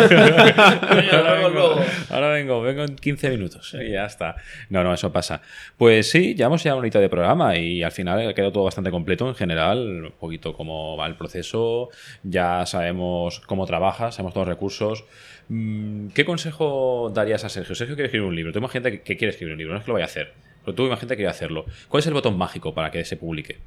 Ahora, 1.10 1.34
vengo, 1.34 1.48
luego. 1.50 1.84
ahora 2.10 2.28
vengo, 2.30 2.60
vengo 2.62 2.82
en 2.84 2.96
15 2.96 3.30
minutos 3.30 3.74
y 3.74 3.92
ya 3.92 4.06
está. 4.06 4.36
No, 4.70 4.84
no, 4.84 4.94
eso 4.94 5.12
pasa. 5.12 5.42
Pues 5.76 6.10
sí, 6.10 6.34
llevamos 6.34 6.62
ya 6.62 6.72
una 6.72 6.80
horita 6.80 7.00
de 7.00 7.08
programa 7.08 7.56
y 7.56 7.82
al 7.82 7.92
final 7.92 8.28
ha 8.28 8.34
quedado 8.34 8.52
todo 8.52 8.64
bastante 8.64 8.90
completo 8.90 9.28
en 9.28 9.34
general, 9.34 10.04
un 10.06 10.12
poquito 10.18 10.54
cómo 10.54 10.96
va 10.96 11.06
el 11.06 11.16
proceso, 11.16 11.90
ya 12.22 12.66
sabemos 12.66 13.40
cómo 13.40 13.66
trabaja, 13.66 14.12
sabemos 14.12 14.34
todos 14.34 14.46
los 14.46 14.54
recursos. 14.54 15.04
Mm, 15.48 16.08
¿Qué 16.08 16.24
consejo 16.24 17.10
darías 17.14 17.44
a 17.44 17.48
Sergio? 17.48 17.74
Sergio 17.74 17.96
quiere 17.96 18.06
escribir 18.06 18.28
un 18.28 18.36
libro. 18.36 18.52
Tú 18.52 18.58
imagínate 18.58 19.02
que 19.02 19.16
quiere 19.16 19.30
escribir 19.30 19.52
un 19.52 19.58
libro, 19.58 19.74
no 19.74 19.78
es 19.78 19.84
que 19.84 19.90
lo 19.90 19.94
vaya 19.94 20.06
a 20.06 20.08
hacer, 20.08 20.32
pero 20.64 20.74
tú 20.74 20.86
imagínate 20.86 21.14
que 21.14 21.16
quiere 21.16 21.30
hacerlo. 21.30 21.66
¿Cuál 21.88 22.00
es 22.00 22.06
el 22.06 22.14
botón 22.14 22.38
mágico 22.38 22.74
para 22.74 22.90
que 22.90 23.04
se 23.04 23.16
publique? 23.16 23.58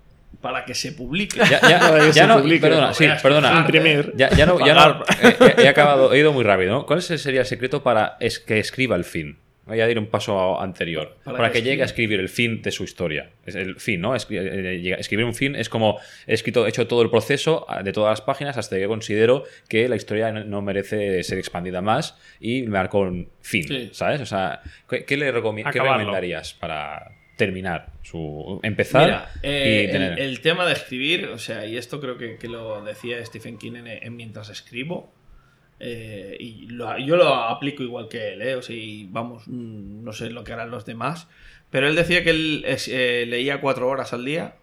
Para 0.41 0.65
que 0.65 0.75
se 0.75 0.91
publique. 0.91 1.39
Ya, 1.39 1.59
ya- 1.61 1.79
Para 1.89 1.99
que 1.99 2.05
ya 2.07 2.13
se 2.13 2.27
no, 2.27 2.37
publique. 2.39 2.61
perdona, 2.61 2.93
sí, 2.93 3.07
perdona. 3.23 3.59
Imprimir. 3.59 4.13
Ya, 4.15 4.29
ya 4.29 4.45
no, 4.45 4.63
ya 4.65 4.73
no- 4.73 5.03
eh, 5.21 5.53
he, 5.57 5.61
he 5.63 5.67
acabado, 5.67 6.13
he 6.13 6.19
ido 6.19 6.31
muy 6.33 6.43
rápido, 6.43 6.71
¿no? 6.73 6.85
¿Cuál 6.85 7.01
sería 7.01 7.41
el 7.41 7.45
secreto 7.47 7.81
para 7.83 8.17
es 8.19 8.39
que 8.39 8.59
escriba 8.59 8.95
el 8.95 9.03
fin? 9.03 9.37
Voy 9.65 9.81
a 9.81 9.89
ir 9.89 9.99
un 9.99 10.05
paso 10.07 10.61
anterior. 10.61 11.17
Para 11.25 11.37
Para, 11.37 11.51
que 11.51 11.59
que, 11.61 11.65
llegue 11.69 11.81
a 11.81 11.85
escribir 11.85 12.21
el 12.21 12.29
fin 12.29 12.61
de 12.61 12.71
su 12.71 12.85
historia. 12.85 13.31
Es 13.45 13.53
el 13.55 13.75
fin, 13.81 13.99
¿no? 13.99 14.15
Eh, 14.15 14.95
Escribir 14.97 15.25
un 15.25 15.33
fin 15.35 15.57
es 15.57 15.67
como 15.67 15.99
he 16.25 16.35
escrito, 16.35 16.65
he 16.65 16.69
hecho 16.69 16.87
todo 16.87 17.01
el 17.01 17.09
proceso 17.09 17.65
ah, 17.67 17.83
de 17.83 17.91
todas 17.91 18.11
las 18.11 18.21
páginas 18.21 18.57
hasta 18.57 18.77
que 18.77 18.87
considero 18.87 19.43
que 19.67 19.89
la 19.89 19.97
historia 19.97 20.31
no- 20.31 20.61
merece 20.61 21.21
ser 21.23 21.37
expandida 21.39 21.81
más 21.81 22.17
y 22.39 22.61
me 22.61 22.69
marco 22.69 22.99
un 22.99 23.27
fin, 23.41 23.67
Sí. 23.67 23.89
¿sabes? 23.91 24.21
O 24.21 24.25
sea, 24.25 24.61
¿qué, 24.89 25.03
qué 25.03 25.17
le 25.17 25.33
recomi- 25.33 25.63
qué 25.63 25.67
Acabarlo. 25.69 25.97
recomendarías 25.97 26.53
para 26.53 27.11
terminar 27.37 27.93
su 28.03 28.59
empezar 28.63 29.05
Mira, 29.05 29.31
eh, 29.43 29.85
y 29.87 29.91
tener 29.91 30.13
el, 30.13 30.19
el 30.19 30.41
tema 30.41 30.65
de 30.65 30.73
escribir, 30.73 31.27
o 31.27 31.37
sea, 31.39 31.65
y 31.65 31.77
esto 31.77 32.01
creo 32.01 32.17
que, 32.17 32.37
que 32.37 32.49
lo 32.49 32.83
decía 32.83 33.23
Stephen 33.25 33.57
King 33.57 33.73
en, 33.75 33.87
en 33.87 34.15
Mientras 34.15 34.49
escribo, 34.49 35.13
eh, 35.79 36.35
y 36.39 36.67
lo- 36.67 36.97
yo 36.97 37.15
lo 37.15 37.33
aplico 37.33 37.83
igual 37.83 38.09
que 38.09 38.33
él, 38.33 38.41
eh, 38.41 38.55
o 38.55 38.61
sea, 38.61 38.75
y 38.75 39.05
vamos, 39.05 39.43
mm, 39.47 40.03
no 40.03 40.11
sé 40.11 40.29
lo 40.31 40.43
que 40.43 40.51
harán 40.53 40.71
los 40.71 40.85
demás, 40.85 41.27
pero 41.69 41.87
él 41.87 41.95
decía 41.95 42.23
que 42.23 42.31
él 42.31 42.63
es- 42.67 42.87
eh, 42.87 43.25
leía 43.27 43.61
cuatro 43.61 43.87
horas 43.87 44.11
al 44.13 44.25
día, 44.25 44.55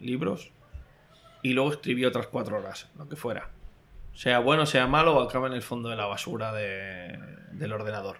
libros, 0.00 0.50
y 1.42 1.54
luego 1.54 1.72
escribía 1.72 2.08
otras 2.08 2.26
cuatro 2.26 2.58
horas, 2.58 2.90
lo 2.98 3.08
que 3.08 3.16
fuera. 3.16 3.48
Sea 4.14 4.38
bueno, 4.40 4.66
sea 4.66 4.86
malo, 4.86 5.20
acaba 5.20 5.46
en 5.46 5.52
el 5.54 5.62
fondo 5.62 5.88
de 5.88 5.96
la 5.96 6.06
basura 6.06 6.52
de- 6.52 7.18
del 7.52 7.72
ordenador. 7.72 8.18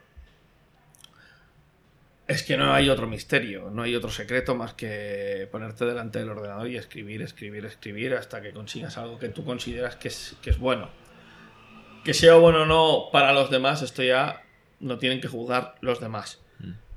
Es 2.28 2.42
que 2.42 2.56
no 2.56 2.72
hay 2.72 2.88
otro 2.88 3.06
misterio, 3.06 3.70
no 3.70 3.82
hay 3.82 3.94
otro 3.94 4.10
secreto 4.10 4.56
más 4.56 4.74
que 4.74 5.48
ponerte 5.52 5.84
delante 5.84 6.18
del 6.18 6.30
ordenador 6.30 6.68
y 6.68 6.76
escribir, 6.76 7.22
escribir, 7.22 7.64
escribir 7.64 8.14
hasta 8.14 8.42
que 8.42 8.52
consigas 8.52 8.98
algo 8.98 9.18
que 9.18 9.28
tú 9.28 9.44
consideras 9.44 9.94
que 9.94 10.08
es, 10.08 10.36
que 10.42 10.50
es 10.50 10.58
bueno. 10.58 10.88
Que 12.04 12.14
sea 12.14 12.34
bueno 12.34 12.62
o 12.62 12.66
no 12.66 13.10
para 13.12 13.32
los 13.32 13.50
demás, 13.50 13.82
esto 13.82 14.02
ya 14.02 14.42
no 14.80 14.98
tienen 14.98 15.20
que 15.20 15.28
juzgar 15.28 15.76
los 15.80 16.00
demás. 16.00 16.40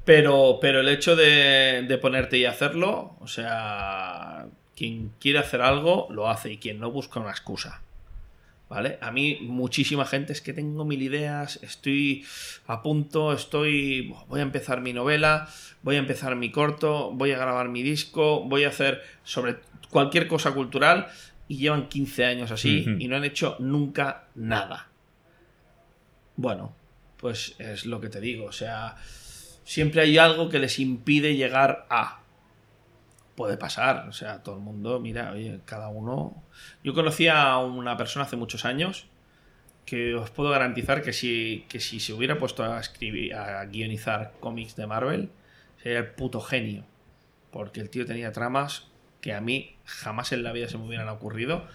Pero, 0.04 0.58
pero 0.60 0.80
el 0.80 0.90
hecho 0.90 1.16
de, 1.16 1.86
de 1.88 1.98
ponerte 2.00 2.38
y 2.38 2.46
hacerlo, 2.46 3.16
o 3.20 3.28
sea, 3.28 4.48
quien 4.76 5.12
quiere 5.20 5.38
hacer 5.38 5.62
algo, 5.62 6.08
lo 6.10 6.28
hace 6.28 6.54
y 6.54 6.58
quien 6.58 6.80
no 6.80 6.90
busca 6.90 7.20
una 7.20 7.30
excusa. 7.30 7.82
¿Vale? 8.70 9.00
A 9.02 9.12
mí, 9.12 9.40
muchísima 9.42 10.06
gente 10.06 10.32
es 10.32 10.42
que 10.42 10.54
tengo 10.54 10.86
mil 10.86 11.02
ideas, 11.02 11.60
estoy 11.64 12.24
a 12.68 12.84
punto, 12.84 13.34
estoy. 13.34 14.14
Voy 14.28 14.42
a 14.42 14.44
empezar 14.44 14.80
mi 14.80 14.94
novela, 14.94 15.50
voy 15.82 15.96
a 15.96 16.00
empezar 16.00 16.36
mi 16.36 16.52
corto, 16.52 17.12
voy 17.12 17.32
a 17.32 17.40
grabar 17.40 17.70
mi 17.70 17.82
disco, 17.82 18.44
voy 18.44 18.66
a 18.66 18.70
hacer 18.70 19.02
sobre 19.24 19.58
cualquier 19.90 20.28
cosa 20.28 20.52
cultural 20.52 21.08
y 21.48 21.58
llevan 21.58 21.90
15 21.90 22.26
años 22.26 22.52
así 22.52 22.86
y 23.00 23.08
no 23.08 23.16
han 23.16 23.26
hecho 23.26 23.56
nunca 23.58 24.28
nada. 24.36 24.88
Bueno, 26.36 26.76
pues 27.18 27.56
es 27.58 27.88
lo 27.88 28.00
que 28.00 28.10
te 28.10 28.22
digo, 28.22 28.46
o 28.46 28.52
sea, 28.52 28.96
siempre 29.64 30.04
hay 30.04 30.18
algo 30.20 30.48
que 30.48 30.60
les 30.60 30.80
impide 30.80 31.36
llegar 31.36 31.88
a 31.90 32.19
puede 33.40 33.56
pasar. 33.56 34.06
O 34.10 34.12
sea, 34.12 34.44
todo 34.44 34.56
el 34.56 34.62
mundo, 34.62 35.00
mira, 35.00 35.34
cada 35.64 35.88
uno. 35.88 36.44
Yo 36.84 36.94
conocí 36.94 37.30
a 37.30 37.58
una 37.60 37.96
persona 37.96 38.26
hace 38.26 38.36
muchos 38.36 38.66
años 38.66 39.06
que 39.86 40.14
os 40.14 40.30
puedo 40.30 40.50
garantizar 40.50 41.02
que 41.02 41.14
si, 41.14 41.66
que 41.70 41.80
si 41.80 42.02
se 42.02 42.12
hubiera 42.12 42.38
puesto 42.38 42.66
a 42.66 42.78
escribir, 42.82 43.34
a 43.34 43.64
guionizar 43.64 44.34
cómics 44.42 44.76
de 44.76 44.88
Marvel, 44.88 45.30
sería 45.82 46.00
el 46.00 46.08
puto 46.08 46.42
genio. 46.42 46.84
Porque 47.50 47.80
el 47.80 47.90
tío 47.90 48.06
tenía 48.06 48.34
tramas 48.34 48.88
que 49.22 49.34
a 49.34 49.40
mí 49.40 49.78
jamás 49.86 50.34
en 50.34 50.44
la 50.44 50.52
vida 50.52 50.68
se 50.68 50.78
me 50.78 50.84
hubieran 50.84 51.08
ocurrido. 51.08 51.66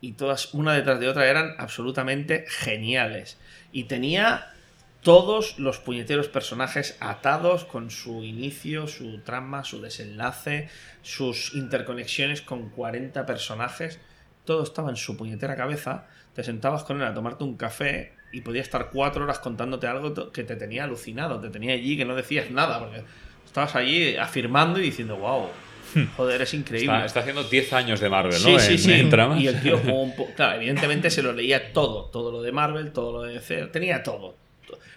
Y 0.00 0.12
todas, 0.12 0.54
una 0.54 0.74
detrás 0.74 1.00
de 1.00 1.08
otra, 1.08 1.28
eran 1.28 1.56
absolutamente 1.58 2.44
geniales. 2.46 3.36
Y 3.72 3.84
tenía 3.84 4.54
todos 5.02 5.58
los 5.58 5.78
puñeteros 5.78 6.28
personajes 6.28 6.96
atados 7.00 7.64
con 7.64 7.90
su 7.90 8.22
inicio, 8.22 8.86
su 8.86 9.20
trama, 9.20 9.64
su 9.64 9.80
desenlace, 9.80 10.68
sus 11.02 11.54
interconexiones 11.54 12.42
con 12.42 12.68
40 12.70 13.24
personajes. 13.26 13.98
todo 14.44 14.62
estaba 14.62 14.90
en 14.90 14.96
su 14.96 15.16
puñetera 15.16 15.56
cabeza, 15.56 16.06
te 16.34 16.42
sentabas 16.44 16.84
con 16.84 17.00
él 17.00 17.06
a 17.06 17.14
tomarte 17.14 17.44
un 17.44 17.56
café 17.56 18.12
y 18.32 18.40
podía 18.42 18.62
estar 18.62 18.90
cuatro 18.90 19.24
horas 19.24 19.38
contándote 19.38 19.86
algo 19.86 20.32
que 20.32 20.44
te 20.44 20.56
tenía 20.56 20.84
alucinado, 20.84 21.40
te 21.40 21.50
tenía 21.50 21.74
allí 21.74 21.96
que 21.96 22.04
no 22.04 22.14
decías 22.16 22.50
nada, 22.50 22.78
porque 22.78 23.02
estabas 23.46 23.74
allí 23.76 24.16
afirmando 24.16 24.78
y 24.78 24.82
diciendo, 24.82 25.16
wow, 25.16 25.48
joder, 26.16 26.42
es 26.42 26.54
increíble. 26.54 26.94
Está, 26.94 27.06
está 27.06 27.20
haciendo 27.20 27.44
10 27.44 27.72
años 27.72 28.00
de 28.00 28.08
Marvel, 28.08 28.32
Sí, 28.34 28.52
¿no? 28.52 28.58
sí, 28.58 28.72
en, 28.72 28.78
sí. 28.78 28.92
en 28.92 29.10
tramas. 29.10 29.40
Y 29.40 29.46
el 29.48 29.60
tío, 29.60 29.80
pum, 29.80 30.12
pum. 30.16 30.26
claro, 30.36 30.56
evidentemente 30.56 31.10
se 31.10 31.22
lo 31.22 31.32
leía 31.32 31.72
todo, 31.72 32.04
todo 32.06 32.30
lo 32.32 32.42
de 32.42 32.52
Marvel, 32.52 32.92
todo 32.92 33.12
lo 33.12 33.22
de 33.22 33.34
DC, 33.34 33.66
tenía 33.66 34.02
todo. 34.02 34.36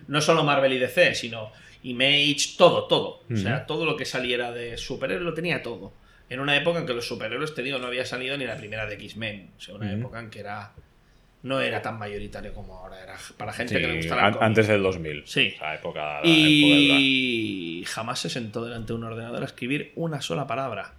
No 0.08 0.22
solo 0.22 0.44
Marvel 0.44 0.74
y 0.74 0.80
DC, 0.80 1.16
sino 1.16 1.52
Image, 1.84 2.56
todo, 2.58 2.86
todo. 2.88 3.24
O 3.32 3.36
sea, 3.36 3.66
todo 3.66 3.86
lo 3.86 3.98
que 3.98 4.06
saliera 4.06 4.52
de 4.52 4.78
superhéroes 4.78 5.26
lo 5.26 5.34
tenía 5.34 5.62
todo. 5.62 5.94
En 6.30 6.40
una 6.40 6.56
época 6.56 6.80
en 6.80 6.86
que 6.86 6.94
los 6.94 7.08
superhéroes, 7.08 7.54
te 7.54 7.62
digo, 7.62 7.78
no 7.80 7.88
había 7.88 8.06
salido 8.06 8.38
ni 8.38 8.46
la 8.46 8.56
primera 8.58 8.86
de 8.86 8.96
X-Men. 8.96 9.52
O 9.58 9.62
sea, 9.62 9.76
una 9.76 9.92
época 9.92 10.20
en 10.20 10.30
que 10.30 10.40
era 10.40 10.72
no 11.44 11.60
era 11.60 11.82
tan 11.82 12.00
mayoritario 12.00 12.54
como 12.54 12.78
ahora. 12.78 13.04
Era 13.04 13.16
para 13.38 13.52
gente 13.52 13.76
Sí, 13.76 13.82
que 13.82 13.88
le 13.88 13.98
gustaba 13.98 14.28
an- 14.28 14.38
antes 14.40 14.66
del 14.70 14.82
2000. 14.82 15.24
Sí. 15.26 15.52
O 15.56 15.60
sea, 15.60 15.76
época. 15.76 16.22
Y 16.24 17.84
jamás 17.86 18.20
se 18.20 18.30
sentó 18.30 18.64
delante 18.64 18.88
de 18.94 18.94
un 18.94 19.04
ordenador 19.04 19.42
a 19.42 19.46
escribir 19.46 19.92
una 19.96 20.22
sola 20.22 20.48
palabra. 20.48 20.94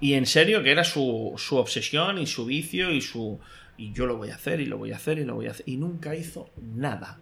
Y 0.00 0.12
en 0.14 0.26
serio, 0.26 0.62
que 0.62 0.70
era 0.70 0.84
su, 0.84 1.34
su 1.38 1.56
obsesión 1.56 2.18
y 2.18 2.26
su 2.26 2.44
vicio 2.46 2.92
y 2.92 3.00
su. 3.00 3.40
Y 3.76 3.92
yo 3.92 4.06
lo 4.06 4.16
voy 4.16 4.30
a 4.30 4.34
hacer 4.34 4.60
y 4.60 4.66
lo 4.66 4.76
voy 4.78 4.92
a 4.92 4.96
hacer 4.96 5.18
y 5.18 5.24
lo 5.24 5.34
voy 5.34 5.46
a 5.46 5.52
hacer. 5.52 5.68
Y 5.68 5.76
nunca 5.76 6.14
hizo 6.14 6.50
nada. 6.60 7.18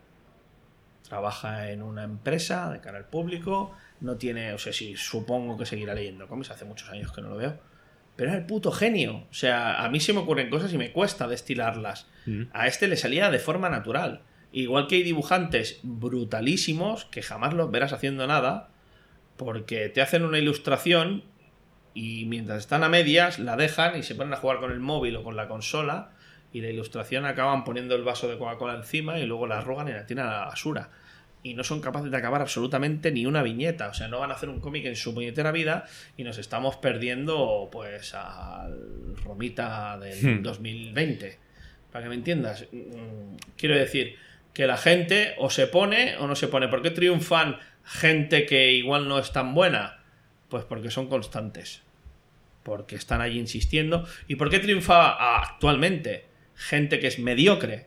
Trabaja 1.08 1.70
en 1.70 1.82
una 1.82 2.04
empresa 2.04 2.70
de 2.70 2.80
cara 2.80 2.98
al 2.98 3.06
público. 3.06 3.74
No 4.00 4.16
tiene. 4.16 4.52
O 4.52 4.58
sea, 4.58 4.72
sí, 4.72 4.96
supongo 4.96 5.56
que 5.56 5.66
seguirá 5.66 5.94
leyendo 5.94 6.26
cómics. 6.26 6.50
Hace 6.50 6.64
muchos 6.64 6.88
años 6.90 7.12
que 7.12 7.22
no 7.22 7.28
lo 7.28 7.36
veo. 7.36 7.58
Pero 8.16 8.30
es 8.30 8.36
el 8.36 8.46
puto 8.46 8.72
genio. 8.72 9.26
O 9.30 9.34
sea, 9.34 9.84
a 9.84 9.88
mí 9.88 10.00
se 10.00 10.12
me 10.12 10.20
ocurren 10.20 10.50
cosas 10.50 10.72
y 10.72 10.78
me 10.78 10.92
cuesta 10.92 11.28
destilarlas. 11.28 12.06
A 12.52 12.66
este 12.66 12.88
le 12.88 12.96
salía 12.96 13.30
de 13.30 13.38
forma 13.38 13.68
natural. 13.68 14.22
Igual 14.52 14.86
que 14.88 14.96
hay 14.96 15.02
dibujantes 15.02 15.80
brutalísimos 15.82 17.04
que 17.04 17.22
jamás 17.22 17.54
los 17.54 17.70
verás 17.70 17.92
haciendo 17.92 18.26
nada. 18.26 18.70
Porque 19.36 19.88
te 19.90 20.00
hacen 20.00 20.24
una 20.24 20.38
ilustración 20.38 21.24
y 21.92 22.24
mientras 22.26 22.58
están 22.58 22.82
a 22.84 22.88
medias 22.88 23.38
la 23.38 23.56
dejan 23.56 23.96
y 23.96 24.02
se 24.02 24.14
ponen 24.14 24.34
a 24.34 24.38
jugar 24.38 24.58
con 24.58 24.72
el 24.72 24.80
móvil 24.80 25.16
o 25.16 25.22
con 25.22 25.36
la 25.36 25.46
consola 25.46 26.10
y 26.56 26.62
la 26.62 26.70
ilustración 26.70 27.26
acaban 27.26 27.64
poniendo 27.64 27.94
el 27.94 28.02
vaso 28.02 28.28
de 28.28 28.38
Coca-Cola 28.38 28.76
encima 28.76 29.18
y 29.18 29.26
luego 29.26 29.46
la 29.46 29.58
arrugan 29.58 29.88
y 29.88 29.92
la 29.92 30.06
tiran 30.06 30.26
a 30.26 30.32
la 30.32 30.44
basura. 30.46 30.88
Y 31.42 31.52
no 31.52 31.62
son 31.62 31.82
capaces 31.82 32.10
de 32.10 32.16
acabar 32.16 32.40
absolutamente 32.40 33.12
ni 33.12 33.26
una 33.26 33.42
viñeta. 33.42 33.88
O 33.88 33.92
sea, 33.92 34.08
no 34.08 34.20
van 34.20 34.30
a 34.30 34.36
hacer 34.36 34.48
un 34.48 34.58
cómic 34.58 34.86
en 34.86 34.96
su 34.96 35.12
puñetera 35.12 35.52
vida 35.52 35.84
y 36.16 36.24
nos 36.24 36.38
estamos 36.38 36.76
perdiendo 36.76 37.68
pues 37.70 38.14
al 38.14 39.14
Romita 39.22 39.98
del 39.98 40.42
2020. 40.42 41.38
Para 41.92 42.04
que 42.04 42.08
me 42.08 42.14
entiendas. 42.14 42.64
Mm, 42.72 43.36
Quiero 43.58 43.76
decir 43.76 44.16
que 44.54 44.66
la 44.66 44.78
gente 44.78 45.34
o 45.36 45.50
se 45.50 45.66
pone 45.66 46.16
o 46.16 46.26
no 46.26 46.36
se 46.36 46.48
pone. 46.48 46.68
¿Por 46.68 46.80
qué 46.80 46.90
triunfan 46.90 47.58
gente 47.84 48.46
que 48.46 48.72
igual 48.72 49.08
no 49.08 49.18
es 49.18 49.30
tan 49.30 49.52
buena? 49.52 49.98
Pues 50.48 50.64
porque 50.64 50.90
son 50.90 51.08
constantes. 51.08 51.82
Porque 52.62 52.96
están 52.96 53.20
allí 53.20 53.38
insistiendo. 53.38 54.08
¿Y 54.26 54.36
por 54.36 54.48
qué 54.48 54.58
triunfa 54.58 55.42
actualmente 55.42 56.34
gente 56.56 56.98
que 57.00 57.06
es 57.06 57.18
mediocre? 57.18 57.86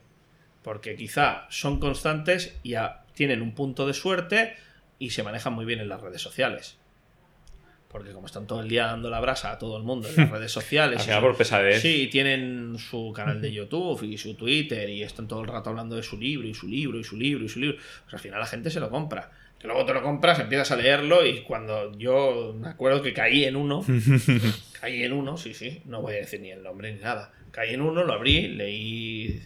Porque 0.64 0.96
quizá 0.96 1.48
son 1.50 1.80
constantes 1.80 2.58
y 2.64 2.76
a- 2.76 3.04
tienen 3.14 3.42
un 3.42 3.54
punto 3.56 3.86
de 3.88 3.94
suerte 3.94 4.54
y 5.00 5.10
se 5.12 5.24
manejan 5.24 5.54
muy 5.54 5.66
bien 5.66 5.80
en 5.80 5.90
las 5.90 6.02
redes 6.02 6.22
sociales. 6.22 6.78
Porque 7.90 8.12
como 8.12 8.28
están 8.28 8.46
todo 8.46 8.62
el 8.62 8.70
día 8.70 8.86
dando 8.86 9.10
la 9.10 9.20
brasa 9.20 9.52
a 9.52 9.58
todo 9.58 9.76
el 9.78 9.84
mundo 9.84 10.08
en 10.08 10.16
las 10.16 10.30
redes 10.32 10.52
sociales. 10.52 11.08
Al 11.08 11.18
y 11.18 11.22
por 11.22 11.36
pesadez. 11.36 11.82
Sí, 11.82 12.08
tienen 12.12 12.78
su 12.78 13.12
canal 13.16 13.42
de 13.42 13.52
YouTube 13.54 14.04
y 14.04 14.18
su 14.18 14.36
Twitter 14.36 14.88
y 14.90 15.02
están 15.02 15.28
todo 15.28 15.42
el 15.42 15.48
rato 15.48 15.72
hablando 15.72 15.96
de 15.96 16.04
su 16.04 16.18
libro 16.18 16.48
y 16.48 16.54
su 16.54 16.68
libro 16.68 17.00
y 17.00 17.04
su 17.04 17.18
libro 17.18 17.44
y 17.46 17.50
su 17.50 17.60
libro. 17.60 17.78
Pues 18.04 18.14
al 18.14 18.20
final 18.20 18.40
la 18.40 18.46
gente 18.46 18.70
se 18.70 18.80
lo 18.80 18.90
compra. 18.92 19.32
Que 19.58 19.68
luego 19.68 19.86
te 19.86 19.94
lo 19.94 20.02
compras, 20.04 20.40
empiezas 20.40 20.72
a 20.72 20.76
leerlo 20.78 21.26
y 21.26 21.42
cuando 21.42 21.92
yo 21.98 22.56
me 22.58 22.70
acuerdo 22.70 23.02
que 23.02 23.12
caí 23.12 23.44
en 23.44 23.58
uno, 23.58 23.84
caí 24.80 25.04
en 25.04 25.12
uno, 25.12 25.36
sí, 25.36 25.54
sí, 25.54 25.82
no 25.86 26.02
voy 26.02 26.14
a 26.14 26.18
decir 26.20 26.40
ni 26.40 26.52
el 26.52 26.64
nombre 26.64 26.94
ni 26.94 27.00
nada. 27.02 27.34
Caí 27.52 27.74
en 27.74 27.82
uno, 27.82 28.04
lo 28.04 28.14
abrí, 28.14 28.48
leí 28.48 29.42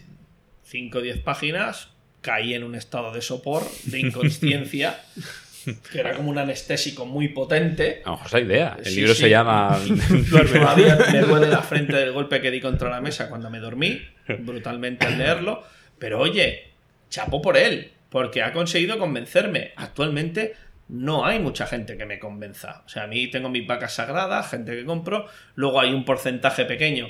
5 0.64 0.98
o 0.98 1.00
10 1.02 1.18
páginas, 1.18 1.88
caí 2.20 2.54
en 2.54 2.64
un 2.64 2.74
estado 2.74 3.12
de 3.12 3.22
sopor, 3.22 3.62
de 3.84 4.00
inconsciencia, 4.00 4.98
que 5.92 6.00
era 6.00 6.14
como 6.14 6.30
un 6.30 6.38
anestésico 6.38 7.06
muy 7.06 7.28
potente. 7.28 8.02
A 8.04 8.10
lo 8.10 8.16
mejor 8.16 8.26
es 8.26 8.32
la 8.32 8.40
idea. 8.40 8.76
El 8.78 8.84
Sí, 8.84 8.96
libro 8.96 9.14
sí. 9.14 9.22
se 9.22 9.30
llama. 9.30 9.78
Todavía 10.30 10.98
me 11.12 11.20
duele 11.20 11.48
la 11.48 11.62
frente 11.62 11.96
del 11.96 12.12
golpe 12.12 12.40
que 12.40 12.50
di 12.50 12.60
contra 12.60 12.90
la 12.90 13.00
mesa 13.00 13.28
cuando 13.28 13.50
me 13.50 13.58
dormí, 13.58 14.00
brutalmente 14.40 15.06
al 15.06 15.18
leerlo. 15.18 15.62
Pero 15.98 16.20
oye, 16.20 16.70
chapo 17.08 17.40
por 17.40 17.56
él, 17.56 17.92
porque 18.10 18.42
ha 18.42 18.52
conseguido 18.52 18.98
convencerme. 18.98 19.72
Actualmente 19.76 20.54
no 20.88 21.24
hay 21.24 21.38
mucha 21.38 21.66
gente 21.66 21.96
que 21.96 22.04
me 22.04 22.18
convenza. 22.18 22.82
O 22.84 22.88
sea, 22.88 23.04
a 23.04 23.06
mí 23.06 23.28
tengo 23.28 23.48
mis 23.48 23.66
vacas 23.66 23.94
sagradas, 23.94 24.50
gente 24.50 24.76
que 24.76 24.84
compro, 24.84 25.26
luego 25.54 25.80
hay 25.80 25.94
un 25.94 26.04
porcentaje 26.04 26.66
pequeño 26.66 27.08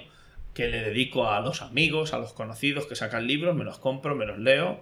que 0.54 0.68
le 0.68 0.82
dedico 0.82 1.28
a 1.28 1.40
los 1.40 1.60
amigos, 1.62 2.14
a 2.14 2.18
los 2.18 2.32
conocidos 2.32 2.86
que 2.86 2.94
sacan 2.94 3.26
libros, 3.26 3.54
me 3.56 3.64
los 3.64 3.78
compro, 3.78 4.14
me 4.14 4.24
los 4.24 4.38
leo. 4.38 4.80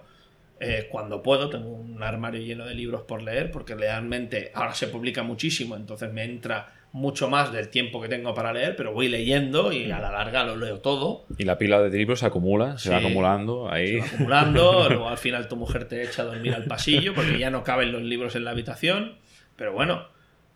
Eh, 0.59 0.87
cuando 0.89 1.21
puedo, 1.23 1.49
tengo 1.49 1.69
un 1.69 2.01
armario 2.03 2.39
lleno 2.41 2.65
de 2.65 2.75
libros 2.75 3.01
por 3.01 3.21
leer, 3.23 3.51
porque 3.51 3.75
realmente 3.75 4.51
ahora 4.53 4.73
se 4.75 4.87
publica 4.87 5.23
muchísimo, 5.23 5.75
entonces 5.75 6.13
me 6.13 6.23
entra 6.23 6.71
mucho 6.93 7.27
más 7.27 7.51
del 7.51 7.69
tiempo 7.69 7.99
que 7.99 8.07
tengo 8.07 8.35
para 8.35 8.53
leer, 8.53 8.75
pero 8.75 8.93
voy 8.93 9.09
leyendo 9.09 9.73
y 9.73 9.91
a 9.91 9.99
la 9.99 10.11
larga 10.11 10.43
lo 10.43 10.55
leo 10.55 10.79
todo, 10.79 11.25
Y 11.39 11.43
la 11.43 11.57
pila 11.57 11.81
de 11.81 11.89
libros 11.97 12.19
se 12.19 12.27
acumula, 12.27 12.77
se 12.77 12.91
va 12.91 12.99
Sí. 12.99 13.05
acumulando 13.05 13.69
ahí. 13.69 13.99
acumulando, 13.99 14.85
luego 14.89 15.09
al 15.09 15.17
final 15.17 15.47
tu 15.47 15.55
mujer 15.55 15.85
te 15.85 16.03
echa 16.03 16.21
a 16.21 16.25
dormir 16.25 16.53
al 16.53 16.65
pasillo 16.65 17.15
porque 17.15 17.39
ya 17.39 17.49
no 17.49 17.63
caben 17.63 17.91
los 17.91 18.03
libros 18.03 18.35
en 18.35 18.45
la 18.45 18.51
habitación, 18.51 19.15
pero 19.55 19.73
bueno, 19.73 20.05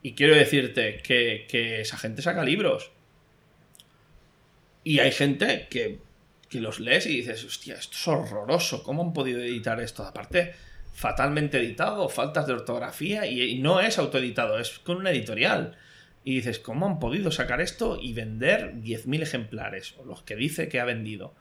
y 0.03 0.13
quiero 0.13 0.35
decirte 0.35 1.01
que, 1.03 1.47
que 1.49 1.81
esa 1.81 1.97
gente 1.97 2.21
saca 2.21 2.43
libros. 2.45 2.91
Y 4.87 4.99
hay 4.99 5.11
gente 5.11 5.67
que, 5.69 5.99
que 6.49 6.61
los 6.61 6.79
lees 6.79 7.05
y 7.07 7.17
dices, 7.17 7.43
hostia, 7.43 7.75
esto 7.75 7.95
es 7.97 8.07
horroroso, 8.07 8.83
¿cómo 8.83 9.01
han 9.03 9.11
podido 9.13 9.41
editar 9.41 9.81
esto? 9.81 10.03
Aparte, 10.03 10.53
fatalmente 10.93 11.57
editado, 11.57 12.07
faltas 12.09 12.47
de 12.47 12.53
ortografía, 12.53 13.25
y, 13.25 13.59
no 13.59 13.81
es 13.81 13.97
autoeditado, 13.97 14.57
es 14.59 14.79
con 14.79 14.97
una 14.97 15.11
editorial. 15.11 15.75
Y 16.23 16.35
dices, 16.35 16.59
¿cómo 16.59 16.85
han 16.87 16.99
podido 16.99 17.31
sacar 17.31 17.59
esto 17.59 17.99
y 18.01 18.13
vender 18.13 18.75
10.000 18.75 19.21
ejemplares? 19.23 19.93
O 19.97 20.05
los 20.05 20.23
que 20.23 20.35
dice 20.35 20.69
que 20.69 20.79
ha 20.79 20.85
vendido. 20.85 21.33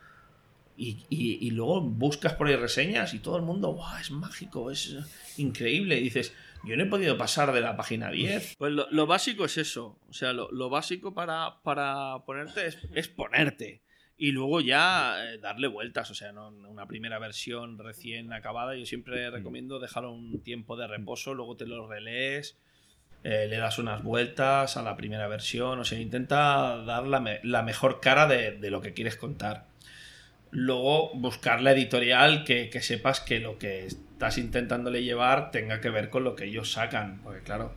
Y, 0.77 1.05
y- 1.09 1.39
y 1.40 1.51
luego 1.52 1.81
buscas 1.81 2.35
por 2.35 2.48
ahí 2.48 2.56
reseñas 2.56 3.14
y 3.14 3.18
todo 3.20 3.36
el 3.36 3.43
mundo, 3.43 3.73
¡guau! 3.74 3.98
Es 4.01 4.10
mágico, 4.10 4.70
es 4.70 4.94
increíble. 5.39 5.98
Y 5.98 6.02
dices, 6.05 6.32
yo 6.64 6.76
no 6.76 6.82
he 6.82 6.86
podido 6.86 7.16
pasar 7.18 7.52
de 7.52 7.60
la 7.60 7.76
página 7.76 8.10
10. 8.10 8.56
Pues 8.58 8.72
lo, 8.72 8.86
lo 8.90 9.06
básico 9.06 9.44
es 9.44 9.56
eso. 9.58 9.98
O 10.08 10.12
sea, 10.12 10.32
lo, 10.32 10.50
lo 10.52 10.68
básico 10.70 11.14
para, 11.14 11.62
para 11.62 12.18
ponerte 12.26 12.66
es, 12.66 12.78
es 12.94 13.08
ponerte. 13.08 13.82
Y 14.18 14.32
luego 14.32 14.60
ya 14.62 15.16
eh, 15.24 15.38
darle 15.38 15.68
vueltas. 15.68 16.10
O 16.10 16.14
sea, 16.14 16.32
no 16.32 16.48
una 16.48 16.86
primera 16.86 17.18
versión 17.18 17.78
recién 17.78 18.32
acabada. 18.32 18.74
Yo 18.76 18.86
siempre 18.86 19.30
recomiendo 19.30 19.78
dejarlo 19.78 20.12
un 20.12 20.42
tiempo 20.42 20.76
de 20.76 20.86
reposo, 20.86 21.34
luego 21.34 21.56
te 21.56 21.66
lo 21.66 21.86
relees. 21.86 22.56
eh, 23.24 23.46
le 23.48 23.56
das 23.58 23.78
unas 23.78 24.02
vueltas 24.02 24.76
a 24.76 24.82
la 24.82 24.96
primera 24.96 25.26
versión, 25.28 25.80
o 25.80 25.84
sea, 25.84 25.98
intenta 25.98 26.76
dar 26.84 27.06
la, 27.06 27.18
me- 27.20 27.40
la 27.42 27.62
mejor 27.62 28.00
cara 28.00 28.26
de, 28.26 28.52
de 28.52 28.70
lo 28.70 28.80
que 28.80 28.92
quieres 28.94 29.16
contar 29.16 29.66
luego 30.52 31.10
buscar 31.14 31.60
la 31.60 31.72
editorial 31.72 32.44
que, 32.44 32.70
que 32.70 32.80
sepas 32.80 33.20
que 33.20 33.40
lo 33.40 33.58
que 33.58 33.88
estás 34.16 34.38
intentándole 34.38 35.05
llevar 35.05 35.51
tenga 35.51 35.82
que 35.82 35.90
ver 35.90 36.09
con 36.09 36.24
lo 36.24 36.34
que 36.34 36.47
ellos 36.47 36.72
sacan. 36.72 37.20
Porque 37.22 37.43
claro, 37.43 37.74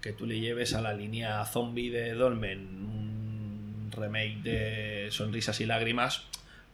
que 0.00 0.12
tú 0.12 0.24
le 0.24 0.38
lleves 0.38 0.74
a 0.74 0.80
la 0.80 0.92
línea 0.92 1.44
zombie 1.44 1.90
de 1.90 2.14
Dolmen 2.14 2.60
un 2.60 3.90
remake 3.90 4.36
de 4.44 5.08
Sonrisas 5.10 5.60
y 5.60 5.66
Lágrimas, 5.66 6.22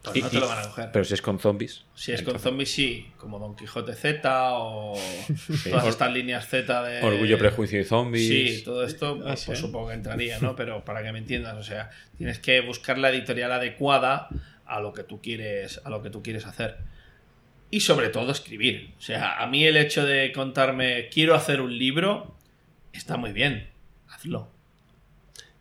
pues 0.03 0.23
no 0.23 0.29
te 0.29 0.39
lo 0.39 0.47
van 0.47 0.59
a 0.59 0.63
coger. 0.69 0.91
Pero 0.93 1.05
si 1.07 1.15
es 1.15 1.23
con 1.23 1.39
zombies. 1.41 1.83
si 1.95 2.13
es 2.13 2.21
con 2.23 2.39
zombies, 2.39 2.71
sí, 2.71 3.11
como 3.17 3.39
Don 3.39 3.57
Quijote 3.57 3.95
Z 3.95 4.53
o 4.59 5.01
todas 5.71 5.87
estas 5.87 6.13
líneas 6.13 6.47
Z 6.47 6.83
de... 6.83 7.03
Orgullo, 7.03 7.39
prejuicio 7.39 7.81
y 7.81 7.85
zombies. 7.85 8.29
Sí, 8.29 8.63
todo 8.65 8.85
esto 8.85 9.17
pues, 9.17 9.27
Ah, 9.27 9.45
pues 9.47 9.59
sí. 9.59 9.65
supongo 9.65 9.89
que 9.89 9.95
entraría, 9.95 10.39
¿no? 10.41 10.55
Pero 10.55 10.85
para 10.85 11.03
que 11.03 11.11
me 11.11 11.21
entiendas, 11.21 11.57
o 11.57 11.63
sea, 11.63 11.89
tienes 12.19 12.39
que 12.39 12.61
buscar 12.61 12.99
la 12.99 13.09
editorial 13.09 13.51
adecuada 13.51 14.29
a 14.67 14.81
lo 14.81 14.93
que 14.93 15.05
tú 15.05 15.23
quieres, 15.23 15.81
a 15.85 15.89
lo 15.89 16.03
que 16.03 16.11
tú 16.11 16.23
quieres 16.23 16.45
hacer. 16.45 16.77
Y 17.71 17.81
sobre 17.81 18.09
todo 18.09 18.31
escribir. 18.33 18.91
O 18.99 19.01
sea, 19.03 19.43
a 19.43 19.47
mí 19.47 19.65
el 19.65 19.77
hecho 19.77 20.05
de 20.07 20.33
contarme 20.33 21.09
quiero 21.09 21.35
hacer 21.35 21.61
un 21.61 21.77
libro 21.77 22.37
está 22.93 23.17
muy 23.17 23.33
bien. 23.33 23.69
Hazlo. 24.09 24.51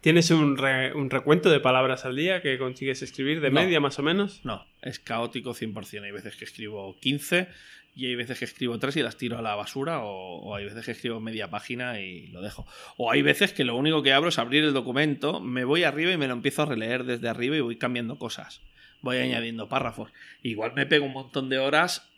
¿Tienes 0.02 0.30
un, 0.30 0.56
re- 0.58 0.94
un 0.94 1.10
recuento 1.10 1.50
de 1.50 1.60
palabras 1.60 2.06
al 2.06 2.16
día 2.16 2.42
que 2.42 2.60
consigues 2.60 3.02
escribir 3.02 3.42
de 3.42 3.50
No. 3.50 3.60
media 3.60 3.80
más 3.80 3.98
o 3.98 4.04
menos? 4.04 4.42
No, 4.44 4.64
es 4.84 5.00
caótico 5.00 5.56
100%. 5.56 6.04
Hay 6.04 6.12
veces 6.12 6.36
que 6.36 6.46
escribo 6.46 6.96
15 7.00 7.48
y 7.96 8.06
hay 8.06 8.16
veces 8.16 8.38
que 8.38 8.46
escribo 8.46 8.78
3 8.78 8.98
y 8.98 9.02
las 9.02 9.18
tiro 9.18 9.40
a 9.40 9.42
la 9.42 9.56
basura 9.56 10.02
o, 10.04 10.42
o 10.42 10.56
hay 10.56 10.66
veces 10.66 10.86
que 10.86 10.92
escribo 10.92 11.20
media 11.20 11.50
página 11.50 12.00
y 12.02 12.28
lo 12.28 12.42
dejo. 12.42 12.68
O 12.98 13.10
hay 13.12 13.24
veces 13.24 13.52
que 13.52 13.64
lo 13.64 13.76
único 13.76 14.04
que 14.04 14.14
abro 14.14 14.30
es 14.30 14.38
abrir 14.38 14.64
el 14.64 14.74
documento, 14.74 15.40
me 15.40 15.64
voy 15.64 15.84
arriba 15.84 16.12
y 16.12 16.18
me 16.18 16.28
lo 16.28 16.34
empiezo 16.34 16.62
a 16.62 16.66
releer 16.68 17.04
desde 17.06 17.28
arriba 17.28 17.58
y 17.58 17.62
voy 17.62 17.78
cambiando 17.78 18.20
cosas. 18.20 18.62
Voy 19.06 19.18
añadiendo 19.18 19.70
párrafos. 19.70 20.12
Igual 20.42 20.74
me 20.74 20.88
pego 20.88 21.06
un 21.06 21.14
montón 21.14 21.48
de 21.48 21.60
horas 21.60 22.10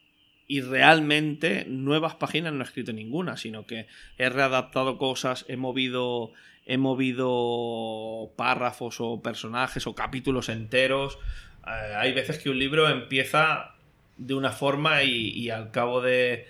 y 0.47 0.61
realmente 0.61 1.65
nuevas 1.67 2.15
páginas 2.15 2.53
no 2.53 2.61
he 2.61 2.63
escrito 2.63 2.93
ninguna, 2.93 3.35
sino 3.35 3.65
que 3.67 3.87
he 4.17 4.29
readaptado 4.29 4.97
cosas, 4.97 5.43
he 5.49 5.57
movido, 5.57 6.31
he 6.65 6.77
movido 6.77 8.31
párrafos 8.37 9.01
o 9.01 9.21
personajes 9.21 9.85
o 9.85 9.95
capítulos 9.95 10.47
enteros. 10.47 11.19
Eh, 11.67 11.93
hay 11.97 12.13
veces 12.13 12.39
que 12.39 12.49
un 12.49 12.57
libro 12.57 12.87
empieza 12.87 13.75
de 14.15 14.35
una 14.35 14.51
forma 14.51 15.03
y, 15.03 15.31
y 15.31 15.49
al 15.49 15.71
cabo 15.71 15.99
de, 15.99 16.47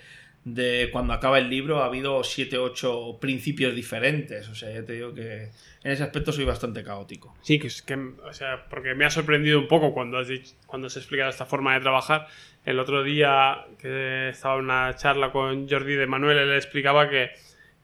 de 0.54 0.88
cuando 0.92 1.12
acaba 1.12 1.38
el 1.38 1.48
libro 1.50 1.82
ha 1.82 1.86
habido 1.86 2.22
7 2.24 2.58
8 2.58 3.18
principios 3.20 3.74
diferentes. 3.74 4.48
O 4.48 4.54
sea, 4.54 4.72
ya 4.72 4.84
te 4.84 4.94
digo 4.94 5.14
que 5.14 5.44
en 5.84 5.92
ese 5.92 6.02
aspecto 6.02 6.32
soy 6.32 6.44
bastante 6.44 6.82
caótico. 6.82 7.34
Sí, 7.42 7.58
que 7.58 7.66
es 7.68 7.82
que, 7.82 7.94
o 7.94 8.32
sea, 8.32 8.66
porque 8.68 8.94
me 8.94 9.04
ha 9.04 9.10
sorprendido 9.10 9.58
un 9.58 9.68
poco 9.68 9.92
cuando 9.92 10.18
has, 10.18 10.28
dicho- 10.28 10.54
cuando 10.66 10.86
has 10.86 10.96
explicado 10.96 11.30
esta 11.30 11.46
forma 11.46 11.74
de 11.74 11.80
trabajar. 11.80 12.26
El 12.64 12.78
otro 12.80 13.02
día 13.02 13.64
que 13.80 14.28
estaba 14.30 14.56
en 14.56 14.64
una 14.64 14.94
charla 14.96 15.30
con 15.32 15.68
Jordi 15.68 15.94
de 15.94 16.06
Manuel, 16.06 16.38
él 16.38 16.52
explicaba 16.54 17.08
que, 17.08 17.30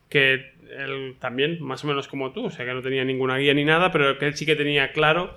que 0.08 0.52
él 0.76 1.16
también, 1.20 1.62
más 1.62 1.84
o 1.84 1.86
menos 1.86 2.08
como 2.08 2.32
tú, 2.32 2.46
o 2.46 2.50
sea, 2.50 2.64
que 2.64 2.74
no 2.74 2.82
tenía 2.82 3.04
ninguna 3.04 3.36
guía 3.38 3.54
ni 3.54 3.64
nada, 3.64 3.90
pero 3.92 4.18
que 4.18 4.26
él 4.26 4.36
sí 4.36 4.44
que 4.46 4.56
tenía 4.56 4.92
claro 4.92 5.34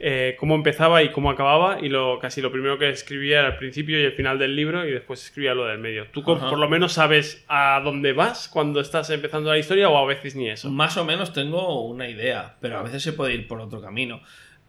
eh, 0.00 0.36
cómo 0.38 0.54
empezaba 0.54 1.02
y 1.02 1.10
cómo 1.10 1.30
acababa 1.30 1.78
y 1.80 1.88
lo 1.88 2.18
casi 2.20 2.40
lo 2.40 2.52
primero 2.52 2.78
que 2.78 2.88
escribía 2.88 3.40
era 3.40 3.48
el 3.48 3.56
principio 3.56 4.00
y 4.00 4.04
el 4.04 4.12
final 4.12 4.38
del 4.38 4.54
libro 4.54 4.86
y 4.86 4.92
después 4.92 5.24
escribía 5.24 5.54
lo 5.54 5.66
del 5.66 5.78
medio. 5.78 6.06
¿Tú 6.12 6.22
Ajá. 6.30 6.48
por 6.48 6.58
lo 6.58 6.68
menos 6.68 6.92
sabes 6.92 7.44
a 7.48 7.80
dónde 7.82 8.12
vas 8.12 8.48
cuando 8.48 8.80
estás 8.80 9.10
empezando 9.10 9.50
la 9.50 9.58
historia 9.58 9.88
o 9.88 9.96
a 9.98 10.06
veces 10.06 10.36
ni 10.36 10.48
eso? 10.48 10.70
Más 10.70 10.96
o 10.96 11.04
menos 11.04 11.32
tengo 11.32 11.84
una 11.84 12.08
idea, 12.08 12.56
pero 12.60 12.78
a 12.78 12.82
veces 12.82 13.02
se 13.02 13.12
puede 13.12 13.34
ir 13.34 13.48
por 13.48 13.60
otro 13.60 13.80
camino. 13.80 14.20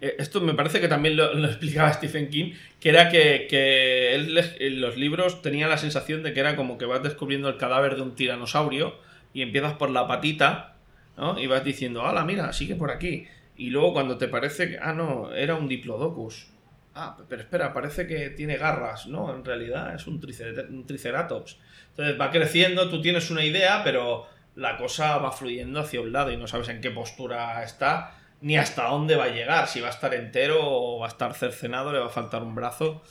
Eh, 0.01 0.15
Esto 0.17 0.41
me 0.41 0.53
parece 0.53 0.79
que 0.81 0.87
también 0.87 1.15
lo, 1.15 1.33
lo 1.33 1.47
explicaba 1.47 1.93
Stephen 1.93 2.29
King, 2.29 2.53
que 2.79 2.89
era 2.89 3.09
que, 3.09 3.45
que 3.49 4.15
él 4.15 4.39
en 4.59 4.81
los 4.81 4.97
libros 4.97 5.41
tenía 5.41 5.67
la 5.67 5.77
sensación 5.77 6.23
de 6.23 6.33
que 6.33 6.39
era 6.39 6.55
como 6.55 6.77
que 6.77 6.85
vas 6.85 7.03
descubriendo 7.03 7.49
el 7.49 7.57
cadáver 7.57 7.95
de 7.95 8.01
un 8.01 8.15
tiranosaurio 8.15 8.95
y 9.33 9.43
empiezas 9.43 9.73
por 9.73 9.91
la 9.91 10.07
patita, 10.07 10.75
¿no? 11.17 11.39
Y 11.39 11.45
vas 11.47 11.63
diciendo, 11.63 12.03
¡hala, 12.05 12.25
mira, 12.25 12.51
sigue 12.53 12.75
por 12.75 12.89
aquí! 12.89 13.27
Y 13.59 13.71
luego 13.71 13.91
cuando 13.91 14.17
te 14.17 14.29
parece 14.29 14.69
que, 14.69 14.79
ah, 14.81 14.93
no, 14.93 15.33
era 15.33 15.55
un 15.55 15.67
Diplodocus. 15.67 16.47
Ah, 16.95 17.17
pero 17.27 17.41
espera, 17.41 17.73
parece 17.73 18.07
que 18.07 18.29
tiene 18.29 18.55
garras. 18.55 19.05
No, 19.07 19.35
en 19.35 19.43
realidad 19.43 19.93
es 19.93 20.07
un, 20.07 20.21
tricer- 20.21 20.69
un 20.69 20.85
Triceratops. 20.85 21.57
Entonces 21.89 22.19
va 22.19 22.31
creciendo, 22.31 22.89
tú 22.89 23.01
tienes 23.01 23.29
una 23.29 23.43
idea, 23.43 23.81
pero 23.83 24.25
la 24.55 24.77
cosa 24.77 25.17
va 25.17 25.33
fluyendo 25.33 25.81
hacia 25.81 25.99
un 25.99 26.13
lado 26.13 26.31
y 26.31 26.37
no 26.37 26.47
sabes 26.47 26.69
en 26.69 26.79
qué 26.79 26.89
postura 26.89 27.61
está, 27.63 28.15
ni 28.39 28.57
hasta 28.57 28.87
dónde 28.87 29.17
va 29.17 29.25
a 29.25 29.29
llegar, 29.29 29.67
si 29.67 29.81
va 29.81 29.87
a 29.87 29.91
estar 29.91 30.13
entero 30.13 30.59
o 30.61 30.99
va 30.99 31.07
a 31.07 31.09
estar 31.09 31.33
cercenado, 31.33 31.91
le 31.91 31.99
va 31.99 32.05
a 32.07 32.09
faltar 32.09 32.41
un 32.43 32.55
brazo. 32.55 33.03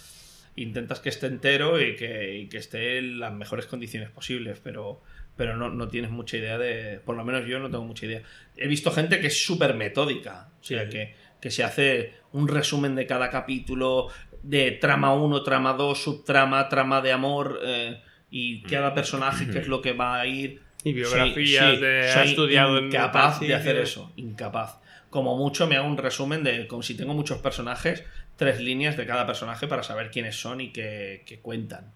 Intentas 0.56 1.00
que 1.00 1.10
esté 1.10 1.26
entero 1.26 1.78
y 1.80 1.94
que, 1.94 2.36
y 2.38 2.48
que 2.48 2.56
esté 2.56 2.98
en 2.98 3.20
las 3.20 3.34
mejores 3.34 3.66
condiciones 3.66 4.08
posibles, 4.10 4.60
pero, 4.64 5.02
pero 5.38 5.56
no, 5.56 5.70
no 5.70 5.88
tienes 5.88 6.10
mucha 6.10 6.36
idea 6.36 6.58
de... 6.58 7.00
Por 7.02 7.16
lo 7.16 7.24
menos 7.24 7.46
yo 7.46 7.58
no 7.58 7.70
tengo 7.70 7.84
mucha 7.84 8.04
idea. 8.04 8.22
He 8.56 8.68
visto 8.68 8.90
gente 8.90 9.18
que 9.20 9.28
es 9.28 9.42
súper 9.46 9.72
metódica, 9.74 10.50
o 10.60 10.64
sea, 10.64 10.82
Sí. 10.84 10.90
que, 10.90 11.14
que 11.40 11.50
se 11.50 11.64
hace 11.64 12.12
un 12.32 12.48
resumen 12.48 12.94
de 12.96 13.06
cada 13.06 13.30
capítulo, 13.30 14.08
de 14.42 14.72
trama 14.72 15.14
1, 15.14 15.42
trama 15.42 15.72
2, 15.72 16.02
subtrama, 16.02 16.68
trama 16.68 17.00
de 17.00 17.12
amor, 17.12 17.60
eh, 17.64 18.00
y 18.30 18.60
cada 18.62 18.92
personaje, 18.92 19.48
qué 19.50 19.60
es 19.60 19.68
lo 19.68 19.80
que 19.80 19.92
va 19.94 20.20
a 20.20 20.26
ir. 20.26 20.60
Y 20.84 20.92
biografías 20.92 21.80
de- 21.80 22.10
ha 22.10 22.14
soy 22.14 22.28
estudiado 22.28 22.78
incapaz 22.80 23.40
de 23.40 23.54
hacer 23.54 23.76
eso, 23.76 24.12
incapaz. 24.16 24.80
Como 25.10 25.36
mucho 25.36 25.66
me 25.66 25.76
hago 25.76 25.86
un 25.88 25.96
resumen 25.96 26.44
de, 26.44 26.66
como 26.66 26.82
si 26.82 26.94
tengo 26.96 27.14
muchos 27.14 27.38
personajes, 27.38 28.04
tres 28.36 28.60
líneas 28.60 28.96
de 28.96 29.06
cada 29.06 29.26
personaje 29.26 29.66
para 29.66 29.82
saber 29.82 30.10
quiénes 30.10 30.38
son 30.40 30.60
y 30.60 30.70
qué, 30.72 31.22
qué 31.26 31.38
cuentan. 31.40 31.92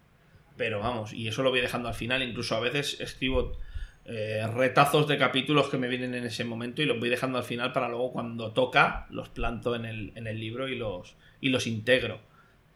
Pero 0.56 0.80
vamos, 0.80 1.12
y 1.12 1.28
eso 1.28 1.42
lo 1.42 1.50
voy 1.50 1.60
dejando 1.60 1.88
al 1.88 1.94
final, 1.94 2.22
incluso 2.22 2.54
a 2.54 2.60
veces 2.60 3.00
escribo 3.00 3.58
eh, 4.04 4.44
retazos 4.52 5.06
de 5.06 5.16
capítulos 5.16 5.68
que 5.68 5.78
me 5.78 5.88
vienen 5.88 6.14
en 6.14 6.24
ese 6.24 6.44
momento 6.44 6.82
y 6.82 6.86
los 6.86 6.98
voy 6.98 7.08
dejando 7.08 7.38
al 7.38 7.44
final 7.44 7.72
para 7.72 7.88
luego 7.88 8.12
cuando 8.12 8.52
toca 8.52 9.06
los 9.10 9.28
planto 9.28 9.76
en 9.76 9.84
el, 9.84 10.12
en 10.16 10.26
el 10.26 10.40
libro 10.40 10.68
y 10.68 10.76
los, 10.76 11.16
y 11.40 11.50
los 11.50 11.66
integro. 11.66 12.20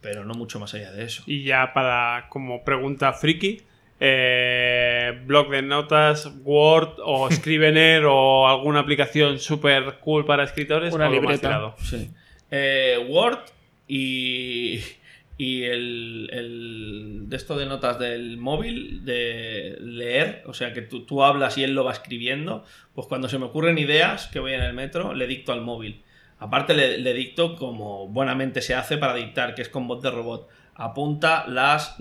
Pero 0.01 0.25
no 0.25 0.35
mucho 0.35 0.61
más 0.61 0.73
allá 0.75 0.93
de 0.93 1.05
eso. 1.05 1.25
Y 1.27 1.43
ya 1.43 1.73
para 1.73 2.27
como 2.29 2.63
pregunta 2.65 3.13
friki, 3.13 3.63
eh, 3.99 5.21
blog 5.25 5.51
de 5.51 5.63
notas, 5.63 6.31
Word 6.45 6.99
o 7.03 7.31
Scrivener 7.33 8.05
o 8.05 8.47
alguna 8.47 8.81
aplicación 8.81 9.39
super 9.39 9.99
cool 10.01 10.25
para 10.25 10.45
escritores. 10.45 10.95
Una 10.95 11.09
libreta. 11.09 11.75
Sí. 11.79 12.11
Eh, 12.51 13.05
Word 13.09 13.39
y, 13.89 14.81
y 15.39 15.65
el, 15.65 16.31
el 16.33 17.25
de 17.29 17.37
esto 17.37 17.57
de 17.57 17.67
notas 17.67 17.99
del 17.99 18.39
móvil, 18.39 19.05
de 19.05 19.77
leer, 19.81 20.43
o 20.47 20.55
sea 20.55 20.73
que 20.73 20.83
tú, 20.83 21.05
tú 21.05 21.23
hablas 21.23 21.59
y 21.59 21.65
él 21.65 21.75
lo 21.75 21.85
va 21.85 21.93
escribiendo, 21.93 22.65
pues 22.95 23.07
cuando 23.07 23.29
se 23.29 23.39
me 23.39 23.45
ocurren 23.45 23.77
ideas 23.79 24.29
que 24.29 24.41
voy 24.41 24.55
en 24.55 24.63
el 24.63 24.73
metro, 24.73 25.15
le 25.15 25.27
dicto 25.27 25.53
al 25.53 25.61
móvil. 25.61 26.03
Aparte 26.39 26.75
le, 26.75 26.99
le 26.99 27.15
dicto 27.15 27.57
como 27.57 28.09
buenamente 28.09 28.63
se 28.63 28.75
hace 28.75 28.97
para 28.97 29.15
dictar, 29.15 29.55
que 29.55 29.63
es 29.63 29.69
con 29.69 29.87
voz 29.87 30.03
de 30.03 30.11
robot. 30.11 30.49
Apunta 30.75 31.47
las... 31.49 31.97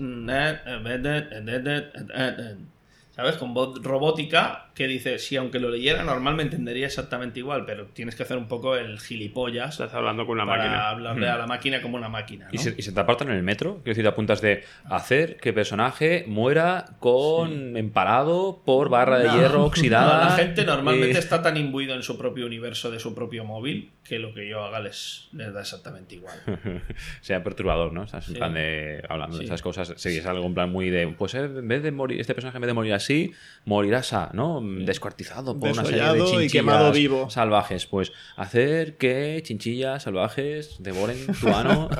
¿Sabes? 3.16 3.36
Con 3.38 3.54
voz 3.54 3.82
robótica 3.82 4.65
que 4.76 4.86
dice, 4.86 5.18
si 5.18 5.36
aunque 5.36 5.58
lo 5.58 5.70
leyera 5.70 6.04
normal 6.04 6.36
me 6.36 6.42
entendería 6.42 6.86
exactamente 6.86 7.38
igual, 7.40 7.64
pero 7.64 7.86
tienes 7.86 8.14
que 8.14 8.22
hacer 8.24 8.36
un 8.36 8.46
poco 8.46 8.76
el 8.76 9.00
gilipollas 9.00 9.70
Estás 9.72 9.94
hablando 9.94 10.26
con 10.26 10.34
una 10.36 10.44
para 10.46 10.62
máquina. 10.64 10.88
hablarle 10.90 11.28
a 11.30 11.38
la 11.38 11.46
máquina 11.46 11.80
como 11.80 11.96
una 11.96 12.10
máquina. 12.10 12.44
¿no? 12.44 12.50
¿Y 12.52 12.58
se, 12.58 12.74
y 12.76 12.82
se 12.82 12.92
te 12.92 13.00
apartan 13.00 13.28
en 13.30 13.36
el 13.36 13.42
metro? 13.42 13.76
Quiero 13.76 13.96
decir, 13.96 14.06
apuntas 14.06 14.42
de 14.42 14.64
hacer 14.84 15.38
que 15.38 15.54
personaje 15.54 16.24
muera 16.28 16.84
con 17.00 17.76
empalado 17.76 18.62
por 18.66 18.90
barra 18.90 19.18
de 19.18 19.28
No, 19.28 19.34
hierro 19.38 19.58
no, 19.60 19.64
oxidada. 19.64 20.26
la 20.26 20.30
gente 20.36 20.64
normalmente 20.64 21.16
Eh, 21.16 21.20
está 21.20 21.40
tan 21.42 21.56
imbuido 21.56 21.94
en 21.94 22.02
su 22.02 22.18
propio 22.18 22.44
universo 22.44 22.90
de 22.90 23.00
su 23.00 23.14
propio 23.14 23.44
móvil 23.46 23.92
que 24.04 24.18
lo 24.18 24.34
que 24.34 24.46
yo 24.48 24.62
haga 24.62 24.78
les, 24.80 25.28
les 25.32 25.52
da 25.54 25.62
exactamente 25.62 26.14
igual. 26.16 26.36
sea 27.22 27.42
perturbador, 27.42 27.92
¿no? 27.92 28.04
Estás 28.04 28.28
en 28.28 28.34
Sí. 28.34 28.38
plan 28.38 28.52
de. 28.54 29.02
hablando 29.08 29.38
de 29.38 29.44
esas 29.46 29.62
cosas. 29.62 30.04
Es 30.04 30.26
algo 30.26 30.44
en 30.46 30.54
plan 30.54 30.70
muy 30.70 30.90
de. 30.90 31.08
Pues 31.08 31.34
eh, 31.34 31.44
en 31.44 31.66
vez 31.66 31.82
de 31.82 31.90
morir, 31.92 32.20
este 32.20 32.34
personaje 32.34 32.58
en 32.58 32.60
vez 32.60 32.68
de 32.68 32.74
morir 32.74 32.92
así, 32.92 33.32
morirá 33.64 34.02
sa, 34.02 34.30
¿no? 34.34 34.60
Descuartizado 34.84 35.58
por 35.58 35.70
una 35.70 35.84
serie 35.84 36.02
de 36.02 36.18
y 36.18 36.22
chinchillas 36.24 36.52
quemado 36.52 36.92
vivo. 36.92 37.30
salvajes. 37.30 37.86
Pues 37.86 38.12
hacer 38.36 38.96
que 38.96 39.40
chinchillas 39.44 40.02
salvajes 40.02 40.76
devoren 40.80 41.18
tu 41.40 41.48
ano. 41.48 41.88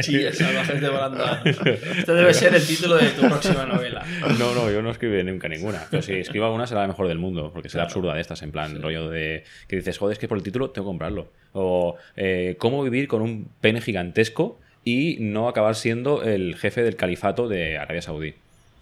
Chinchillas 0.00 0.36
salvajes 0.38 0.80
devorando 0.80 1.24
a- 1.24 1.42
Este 1.44 2.12
debe 2.12 2.34
ser 2.34 2.54
el 2.54 2.66
título 2.66 2.96
de 2.96 3.08
tu 3.10 3.22
próxima 3.22 3.66
novela. 3.66 4.04
No, 4.38 4.54
no, 4.54 4.70
yo 4.70 4.82
no 4.82 4.90
escribí 4.90 5.22
nunca 5.22 5.48
ninguna. 5.48 5.82
Pero 5.90 6.02
si 6.02 6.14
escribo 6.14 6.44
alguna 6.46 6.66
será 6.66 6.82
la 6.82 6.88
mejor 6.88 7.08
del 7.08 7.18
mundo, 7.18 7.50
porque 7.52 7.68
será 7.68 7.84
absurda 7.84 8.14
de 8.14 8.20
estas, 8.20 8.42
en 8.42 8.52
plan 8.52 8.80
rollo 8.82 9.08
de 9.08 9.44
que 9.68 9.76
dices, 9.76 9.98
joder, 9.98 10.14
es 10.14 10.18
que 10.18 10.28
por 10.28 10.38
el 10.38 10.44
título 10.44 10.70
tengo 10.70 10.86
que 10.86 10.90
comprarlo. 10.90 11.32
O 11.52 11.96
eh, 12.16 12.56
cómo 12.58 12.82
vivir 12.82 13.08
con 13.08 13.22
un 13.22 13.50
pene 13.60 13.80
gigantesco 13.80 14.58
y 14.84 15.16
no 15.20 15.48
acabar 15.48 15.74
siendo 15.74 16.22
el 16.22 16.56
jefe 16.56 16.82
del 16.82 16.96
califato 16.96 17.48
de 17.48 17.76
Arabia 17.78 18.02
Saudí. 18.02 18.34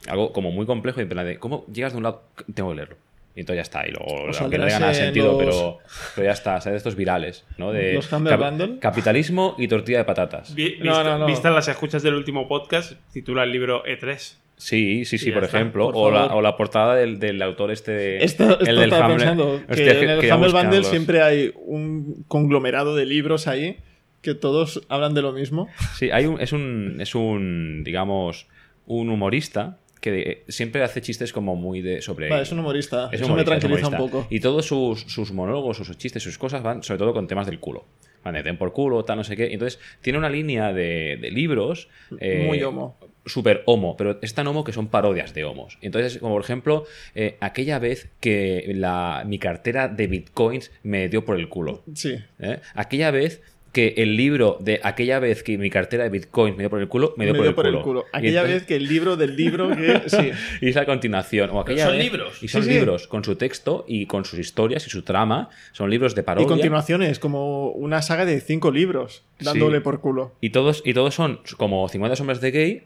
Algo 0.06 0.32
como 0.32 0.50
muy 0.50 0.64
complejo 0.66 1.00
y 1.00 1.02
en 1.02 1.08
plan 1.08 1.26
de, 1.26 1.38
¿cómo 1.38 1.66
llegas 1.72 1.92
de 1.92 1.98
un 1.98 2.04
lado? 2.04 2.22
Tengo 2.54 2.70
que 2.70 2.76
leerlo. 2.76 2.96
Y 3.34 3.40
entonces 3.40 3.58
ya 3.58 3.62
está. 3.62 3.86
Y 3.86 3.92
luego, 3.92 4.06
aunque 4.10 4.26
no 4.26 4.32
saldrás 4.32 4.66
tenga 4.66 4.78
nada 4.80 4.92
de 4.92 4.98
en 4.98 5.04
sentido, 5.04 5.26
los- 5.32 5.38
pero, 5.38 5.78
pero 6.16 6.24
ya 6.26 6.32
está. 6.32 6.60
¿Sabes? 6.60 6.78
Estos 6.78 6.96
virales, 6.96 7.44
¿no? 7.56 7.72
De 7.72 7.92
¿Los 7.94 8.10
Bundle? 8.10 8.78
capitalismo 8.80 9.54
y 9.58 9.68
tortilla 9.68 9.98
de 9.98 10.04
patatas. 10.04 10.54
Vi- 10.54 10.76
No, 10.78 10.84
vista- 10.84 11.04
no, 11.04 11.18
no. 11.18 11.26
Vistas 11.26 11.54
las 11.54 11.68
escuchas 11.68 12.02
del 12.02 12.14
último 12.14 12.48
podcast, 12.48 12.94
titula 13.12 13.44
el 13.44 13.52
libro 13.52 13.84
E 13.86 13.98
E3. 14.00 14.36
Sí, 14.56 15.04
sí, 15.04 15.18
sí, 15.18 15.30
por 15.30 15.44
está, 15.44 15.56
ejemplo. 15.58 15.92
por 15.92 15.94
o, 15.94 16.10
la, 16.10 16.34
o 16.34 16.42
la 16.42 16.56
portada 16.56 16.96
del, 16.96 17.20
del 17.20 17.40
autor 17.42 17.70
este 17.70 17.92
de. 17.92 18.24
Esto, 18.24 18.44
esto 18.58 18.64
el 18.68 18.74
del 18.76 18.84
estaba 18.86 19.04
Hamlet. 19.04 19.18
pensando, 19.18 19.60
que 19.66 19.72
Hostia, 19.72 19.92
en 20.00 20.10
el 20.10 20.32
Humble 20.32 20.50
Bundle 20.52 20.84
siempre 20.84 21.22
hay 21.22 21.52
un 21.64 22.24
conglomerado 22.26 22.96
de 22.96 23.06
libros 23.06 23.46
ahí 23.46 23.76
que 24.20 24.34
todos 24.34 24.82
hablan 24.88 25.14
de 25.14 25.22
lo 25.22 25.30
mismo. 25.32 25.68
Sí, 25.96 26.10
hay 26.10 26.26
un, 26.26 26.40
es 26.40 26.52
un. 26.52 26.96
Es 27.00 27.14
un. 27.14 27.82
digamos. 27.84 28.48
un 28.90 29.10
humorista 29.10 29.76
que 30.10 30.16
de- 30.16 30.44
siempre 30.48 30.82
hace 30.82 31.01
chistes 31.01 31.32
como 31.32 31.56
muy 31.56 31.80
de. 31.82 32.01
sobre. 32.02 32.28
Vale, 32.28 32.43
es 32.43 32.52
un 32.52 32.59
humorista. 32.60 33.09
Es 33.12 33.20
Eso 33.20 33.26
humorista, 33.26 33.51
me 33.52 33.56
es 33.56 33.60
tranquiliza 33.60 33.89
un 33.89 33.94
humorista. 33.94 34.18
poco. 34.20 34.26
Y 34.35 34.40
todos 34.40 34.66
sus, 34.66 35.01
sus 35.02 35.32
monólogos, 35.32 35.76
sus 35.76 35.97
chistes, 35.98 36.22
sus 36.22 36.39
cosas 36.39 36.62
van 36.62 36.82
sobre 36.82 36.98
todo 36.98 37.12
con 37.12 37.26
temas 37.26 37.47
del 37.47 37.59
culo. 37.60 37.85
Vale, 38.24 38.43
den 38.43 38.59
por 38.59 38.72
culo, 38.72 39.05
tal, 39.05 39.16
no 39.18 39.24
sé 39.24 39.36
qué. 39.36 39.52
Entonces, 39.52 39.78
tiene 40.02 40.18
una 40.18 40.28
línea 40.28 40.72
de, 40.72 41.18
de 41.20 41.30
libros. 41.30 41.89
eh, 42.20 42.44
Muy 42.47 42.62
homo. 42.62 42.98
Super 43.24 43.62
homo, 43.66 43.94
pero 43.97 44.18
es 44.22 44.32
tan 44.35 44.47
homo 44.47 44.64
que 44.64 44.72
son 44.72 44.89
parodias 44.89 45.35
de 45.35 45.44
homos. 45.44 45.76
Entonces, 45.82 46.16
como 46.18 46.35
por 46.35 46.43
ejemplo, 46.43 46.85
eh, 47.14 47.36
aquella 47.40 47.78
vez 47.78 48.09
que 48.20 48.72
la, 48.74 49.22
mi 49.26 49.39
cartera 49.39 49.86
de 49.89 50.06
bitcoins 50.06 50.70
me 50.82 51.09
dio 51.10 51.24
por 51.26 51.39
el 51.39 51.48
culo. 51.51 51.85
Sí. 51.94 52.16
¿eh? 52.39 52.60
Aquella 52.74 53.10
vez 53.10 53.43
que 53.72 53.94
el 53.98 54.16
libro 54.16 54.56
de 54.60 54.80
aquella 54.82 55.18
vez 55.18 55.42
que 55.42 55.58
mi 55.58 55.68
cartera 55.70 56.04
de 56.04 56.10
bitcoins 56.10 56.56
me 56.56 56.62
dio 56.62 56.70
por 56.70 56.80
el 56.80 56.88
culo, 56.88 57.14
me 57.16 57.24
dio, 57.26 57.34
Me 57.34 57.38
por, 57.38 57.44
dio 57.44 57.50
el 57.50 57.54
por 57.54 57.66
el 57.66 57.72
culo. 57.72 57.84
culo. 57.84 58.04
Y 58.12 58.16
Aquella 58.16 58.40
entonces- 58.40 58.60
vez 58.60 58.66
que 58.66 58.76
el 58.76 58.88
libro 58.88 59.16
del 59.16 59.36
libro 59.36 59.68
que. 59.68 60.02
Sí. 60.08 60.30
y 60.60 60.68
es 60.70 60.74
la 60.74 60.86
continuación. 60.86 61.50
O 61.50 61.60
aquella 61.60 61.86
son 61.86 61.96
vez- 61.96 62.04
libros. 62.04 62.42
Y 62.42 62.48
son 62.48 62.62
Sí, 62.62 62.68
sí. 62.70 62.74
libros 62.74 63.06
con 63.06 63.24
su 63.24 63.36
texto 63.36 63.84
y 63.86 64.06
con 64.06 64.24
sus 64.24 64.38
historias 64.38 64.86
y 64.86 64.90
su 64.90 65.02
trama. 65.02 65.50
Son 65.72 65.90
libros 65.90 66.14
de 66.14 66.22
Y 66.22 66.24
parodia. 66.24 66.48
continuaciones, 66.48 67.18
como 67.18 67.70
una 67.72 68.02
saga 68.02 68.24
de 68.24 68.40
cinco 68.40 68.70
libros, 68.70 69.24
dándole 69.38 69.78
Sí. 69.78 69.82
por 69.84 70.00
culo. 70.00 70.34
Y 70.40 70.50
todos, 70.50 70.82
y 70.84 70.94
todos 70.94 71.14
son 71.14 71.40
como 71.56 71.88
50 71.88 72.16
sombras 72.16 72.40
de 72.40 72.50
gay, 72.50 72.82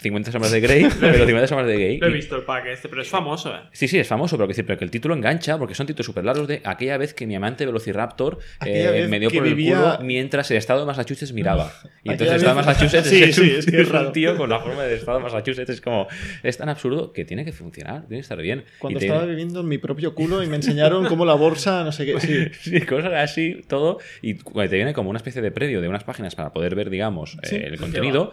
50 0.00 0.32
sombras 0.32 0.52
de 0.52 0.60
Grey, 0.60 0.86
pero 1.00 1.26
50 1.26 1.46
sombras 1.46 1.68
de 1.68 1.76
gay. 1.76 1.98
Lo 1.98 2.06
he 2.06 2.10
Y- 2.10 2.14
visto 2.14 2.36
el 2.36 2.42
pack 2.44 2.66
este, 2.66 2.88
pero 2.88 3.02
es 3.02 3.08
famoso, 3.08 3.54
¿eh? 3.54 3.60
Sí, 3.72 3.88
sí, 3.88 3.98
es 3.98 4.08
famoso, 4.08 4.36
pero 4.36 4.46
que, 4.46 4.52
decir, 4.52 4.64
pero 4.66 4.78
que 4.78 4.84
el 4.84 4.90
título 4.90 5.14
engancha 5.14 5.58
porque 5.58 5.74
son 5.74 5.86
títulos 5.86 6.06
súper 6.06 6.24
largos 6.24 6.48
de 6.48 6.62
aquella 6.64 6.96
vez 6.96 7.12
que 7.14 7.26
mi 7.26 7.34
amante 7.34 7.66
Velociraptor 7.66 8.38
eh, 8.64 9.06
me 9.10 9.20
dio 9.20 9.30
por 9.30 9.46
el 9.46 9.54
vivía- 9.54 9.96
culo 9.96 10.04
mientras 10.12 10.50
el 10.50 10.56
estado 10.56 10.80
de 10.80 10.86
Massachusetts 10.86 11.32
miraba. 11.32 11.72
Y 12.04 12.10
entonces 12.10 12.30
el 12.34 12.36
estado 12.38 12.56
de 12.58 12.64
Massachusetts 12.66 13.06
Sí, 13.12 13.22
es, 13.22 13.34
sí, 13.36 13.40
un, 13.42 13.46
es 13.50 13.66
que 13.66 13.80
es 13.80 13.86
un 13.86 13.92
raro. 13.92 14.12
tío 14.12 14.36
con 14.36 14.50
la 14.50 14.58
forma 14.60 14.82
del 14.82 14.94
estado 14.98 15.18
de 15.18 15.24
Massachusetts. 15.24 15.70
Es 15.70 15.80
como, 15.80 16.08
es 16.42 16.56
tan 16.56 16.68
absurdo 16.68 17.12
que 17.12 17.24
tiene 17.24 17.44
que 17.44 17.52
funcionar, 17.52 18.00
tiene 18.02 18.16
que 18.16 18.20
estar 18.22 18.40
bien. 18.40 18.64
Cuando 18.78 18.98
te- 18.98 19.06
estaba 19.06 19.24
viviendo 19.24 19.60
en 19.60 19.68
mi 19.68 19.78
propio 19.78 20.14
culo 20.14 20.42
y 20.42 20.46
me 20.48 20.56
enseñaron 20.56 21.06
cómo 21.06 21.24
la 21.24 21.34
bolsa, 21.34 21.84
no 21.84 21.92
sé 21.92 22.06
qué. 22.06 22.20
Sí. 22.20 22.46
Sí, 22.72 22.80
cosas 22.82 23.12
así, 23.14 23.62
todo. 23.68 23.98
Y 24.22 24.34
te 24.34 24.76
viene 24.76 24.92
como 24.94 25.10
una 25.10 25.16
especie 25.18 25.42
de 25.42 25.50
previo 25.50 25.80
de 25.80 25.88
unas 25.88 26.04
páginas 26.04 26.34
para 26.34 26.52
poder 26.52 26.74
ver, 26.74 26.90
digamos, 26.90 27.36
Sí. 27.44 27.56
eh, 27.56 27.66
el 27.66 27.78
contenido. 27.78 28.32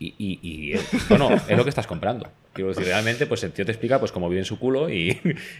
Y, 0.00 0.14
y- 0.16 0.38
y, 0.42 0.74
bueno, 1.08 1.30
es 1.48 1.56
lo 1.56 1.64
que 1.64 1.70
estás 1.70 1.86
comprando. 1.88 2.30
Quiero 2.52 2.70
decir, 2.70 2.86
realmente, 2.86 3.26
pues 3.26 3.42
el 3.44 3.50
tío 3.52 3.64
te 3.64 3.72
explica 3.72 3.98
pues 3.98 4.12
cómo 4.12 4.28
vive 4.28 4.40
en 4.40 4.44
su 4.44 4.58
culo 4.58 4.88
y, 4.90 5.16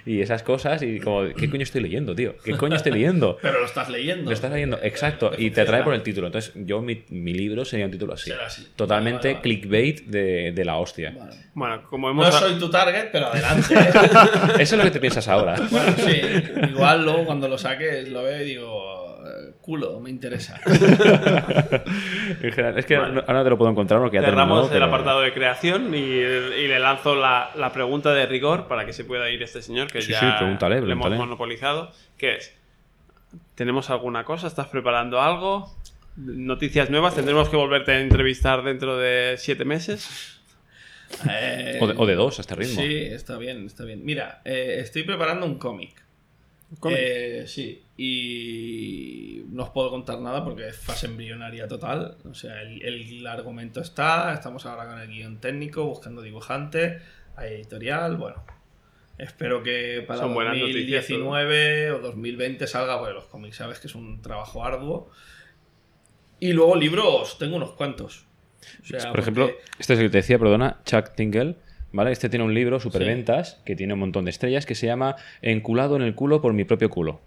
y 0.06 0.20
esas 0.20 0.42
cosas. 0.44 0.80
Y 0.82 1.00
como, 1.00 1.32
¿qué 1.34 1.50
coño 1.50 1.62
estoy 1.64 1.80
leyendo, 1.82 2.14
tío? 2.14 2.36
¿Qué 2.44 2.52
coño 2.56 2.76
estoy 2.76 2.92
leyendo? 2.92 3.36
Pero 3.42 3.58
lo 3.60 3.66
estás 3.66 3.88
leyendo. 3.88 4.24
Lo 4.30 4.32
estás 4.34 4.52
leyendo, 4.52 4.78
exacto, 4.82 5.32
y 5.36 5.50
te 5.50 5.60
atrae 5.62 5.82
por 5.82 5.92
el 5.94 6.02
título. 6.02 6.28
Entonces, 6.28 6.52
yo, 6.54 6.80
mi, 6.80 7.02
mi 7.10 7.34
libro 7.34 7.64
sería 7.64 7.86
un 7.86 7.92
título 7.92 8.14
así. 8.14 8.30
Será 8.30 8.46
así. 8.46 8.66
Totalmente 8.76 9.28
Vale, 9.28 9.34
vale. 9.34 9.42
clickbait 9.42 10.06
de, 10.06 10.52
de 10.52 10.64
la 10.64 10.76
hostia. 10.76 11.14
Vale. 11.18 11.36
Bueno, 11.54 11.82
como 11.88 12.10
hemos... 12.10 12.26
No 12.26 12.32
soy 12.32 12.58
tu 12.60 12.70
target, 12.70 13.08
pero 13.10 13.26
adelante. 13.26 13.74
¿eh? 13.74 13.88
Eso 14.60 14.74
es 14.74 14.78
lo 14.78 14.84
que 14.84 14.90
te 14.92 15.00
piensas 15.00 15.26
ahora. 15.28 15.56
bueno, 15.70 15.94
sí. 15.98 16.20
Igual 16.70 17.04
luego 17.04 17.24
cuando 17.26 17.48
lo 17.48 17.58
saques 17.58 18.08
lo 18.08 18.22
veo 18.22 18.40
y 18.40 18.44
digo, 18.44 19.07
culo, 19.68 20.00
me 20.00 20.08
interesa. 20.08 20.58
En 22.40 22.52
general, 22.52 22.78
es 22.78 22.86
que 22.86 22.96
Vale. 22.96 23.20
ahora 23.20 23.34
no 23.40 23.44
te 23.44 23.50
lo 23.50 23.58
puedo 23.58 23.70
encontrar 23.70 24.00
porque 24.00 24.16
ya 24.16 24.22
Cerramos 24.22 24.68
terminó, 24.70 24.74
el 24.74 24.80
pero- 24.80 24.84
apartado 24.86 25.20
de 25.20 25.32
creación 25.34 25.94
y, 25.94 25.98
y 25.98 26.68
le 26.68 26.78
lanzo 26.78 27.14
la, 27.14 27.50
la 27.54 27.70
pregunta 27.72 28.12
de 28.14 28.24
rigor 28.26 28.66
para 28.68 28.86
que 28.86 28.92
se 28.94 29.04
pueda 29.04 29.28
ir 29.30 29.42
este 29.42 29.60
señor 29.60 29.88
que 29.88 30.00
Sí, 30.00 30.12
ya 30.12 30.20
sí, 30.20 30.26
pregúntale, 30.38 30.80
le 30.80 30.92
hemos 30.92 31.10
monopolizado. 31.10 31.92
¿Qué 32.16 32.36
es? 32.36 32.54
¿Tenemos 33.56 33.90
alguna 33.90 34.24
cosa? 34.24 34.46
¿Estás 34.46 34.68
preparando 34.68 35.20
algo? 35.20 35.74
¿Noticias 36.16 36.88
nuevas? 36.90 37.14
¿Tendremos 37.14 37.48
que 37.50 37.56
volverte 37.56 37.92
a 37.92 38.00
entrevistar 38.00 38.62
dentro 38.64 38.96
de 38.96 39.34
siete 39.38 39.64
meses? 39.66 40.40
Eh, 41.30 41.78
O 41.80 41.86
de, 41.86 41.94
o 41.96 42.06
de 42.06 42.14
dos 42.14 42.38
a 42.38 42.42
este 42.42 42.54
ritmo. 42.54 42.80
Sí, 42.80 42.96
está 43.04 43.36
bien, 43.38 43.66
está 43.66 43.84
bien. 43.84 44.04
Mira, 44.04 44.40
eh, 44.44 44.78
estoy 44.80 45.02
preparando 45.04 45.46
un 45.46 45.58
cómic. 45.58 45.94
Eh, 46.90 47.44
sí, 47.46 47.82
y 47.96 49.42
no 49.48 49.64
os 49.64 49.70
puedo 49.70 49.90
contar 49.90 50.20
nada 50.20 50.44
porque 50.44 50.68
es 50.68 50.76
fase 50.76 51.06
embrionaria 51.06 51.66
total. 51.66 52.18
O 52.24 52.34
sea, 52.34 52.60
el, 52.62 52.82
el 52.82 53.26
argumento 53.26 53.80
está, 53.80 54.32
estamos 54.34 54.66
ahora 54.66 54.86
con 54.86 54.98
el 55.00 55.08
guion 55.08 55.40
técnico, 55.40 55.84
buscando 55.86 56.20
dibujante, 56.22 56.98
hay 57.36 57.54
editorial, 57.54 58.16
bueno. 58.16 58.44
Espero 59.18 59.64
que 59.64 60.04
para 60.06 60.20
Son 60.20 60.34
buenas 60.34 60.56
noticias, 60.56 61.08
2019 61.08 61.90
o 61.90 61.98
2020 61.98 62.66
salga, 62.68 62.98
porque 62.98 63.14
los 63.14 63.24
cómics 63.24 63.56
sabes 63.56 63.80
que 63.80 63.88
es 63.88 63.94
un 63.96 64.22
trabajo 64.22 64.64
arduo. 64.64 65.10
Y 66.38 66.52
luego 66.52 66.76
libros, 66.76 67.36
tengo 67.38 67.56
unos 67.56 67.72
cuantos. 67.72 68.26
O 68.82 68.86
sea, 68.86 69.10
Por 69.10 69.20
ejemplo, 69.20 69.50
este 69.78 69.94
es 69.94 69.98
el 69.98 70.06
que 70.06 70.10
te 70.10 70.18
decía, 70.18 70.38
perdona, 70.38 70.80
Chuck 70.84 71.14
Tingle. 71.16 71.56
¿Vale? 71.92 72.12
Este 72.12 72.28
tiene 72.28 72.44
un 72.44 72.54
libro, 72.54 72.80
Superventas, 72.80 73.60
que 73.64 73.74
tiene 73.74 73.94
un 73.94 74.00
montón 74.00 74.24
de 74.24 74.30
estrellas, 74.30 74.66
que 74.66 74.74
se 74.74 74.86
llama 74.86 75.16
Enculado 75.40 75.96
en 75.96 76.02
el 76.02 76.14
culo 76.14 76.40
por 76.40 76.52
mi 76.52 76.64
propio 76.64 76.90
culo. 76.90 77.20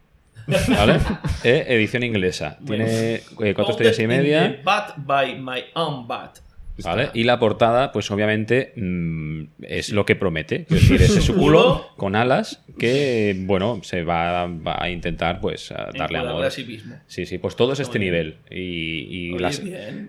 ¿Vale? 0.48 1.00
Eh, 1.44 1.66
edición 1.70 2.04
inglesa. 2.04 2.60
Tiene 2.66 3.16
eh, 3.16 3.24
cuatro 3.56 3.72
estrellas 3.72 3.98
y 3.98 4.06
media. 4.06 4.62
Bat 4.64 4.94
by 4.98 5.40
my 5.40 5.64
own 5.74 6.08
bat. 6.08 6.38
¿Vale? 6.84 7.10
Y 7.14 7.24
la 7.24 7.40
portada, 7.40 7.91
pues 7.91 8.10
obviamente 8.12 8.74
mm, 8.76 9.44
es 9.64 9.90
lo 9.91 10.06
que 10.06 10.16
promete. 10.16 10.66
Es 10.70 10.90
decir, 10.90 11.02
es 11.02 11.12
su 11.24 11.36
culo 11.38 11.88
con 11.98 12.16
alas 12.16 12.64
que, 12.80 13.36
bueno, 13.45 13.80
se 13.84 14.03
va, 14.03 14.48
va 14.48 14.82
a 14.82 14.90
intentar 14.90 15.40
pues 15.41 15.72
a 15.72 15.90
darle 15.98 16.20
amor. 16.20 16.45
a 16.45 16.52
sí 16.52 16.64
mismo. 16.64 16.95
Sí, 17.08 17.26
sí, 17.26 17.38
pues 17.38 17.56
todo 17.56 17.74
es 17.74 17.80
este 17.80 17.99
bien. 17.99 18.12
nivel. 18.14 18.36
Y, 18.49 19.28
y 19.30 19.34
Oye, 19.34 19.41
las- 19.41 19.62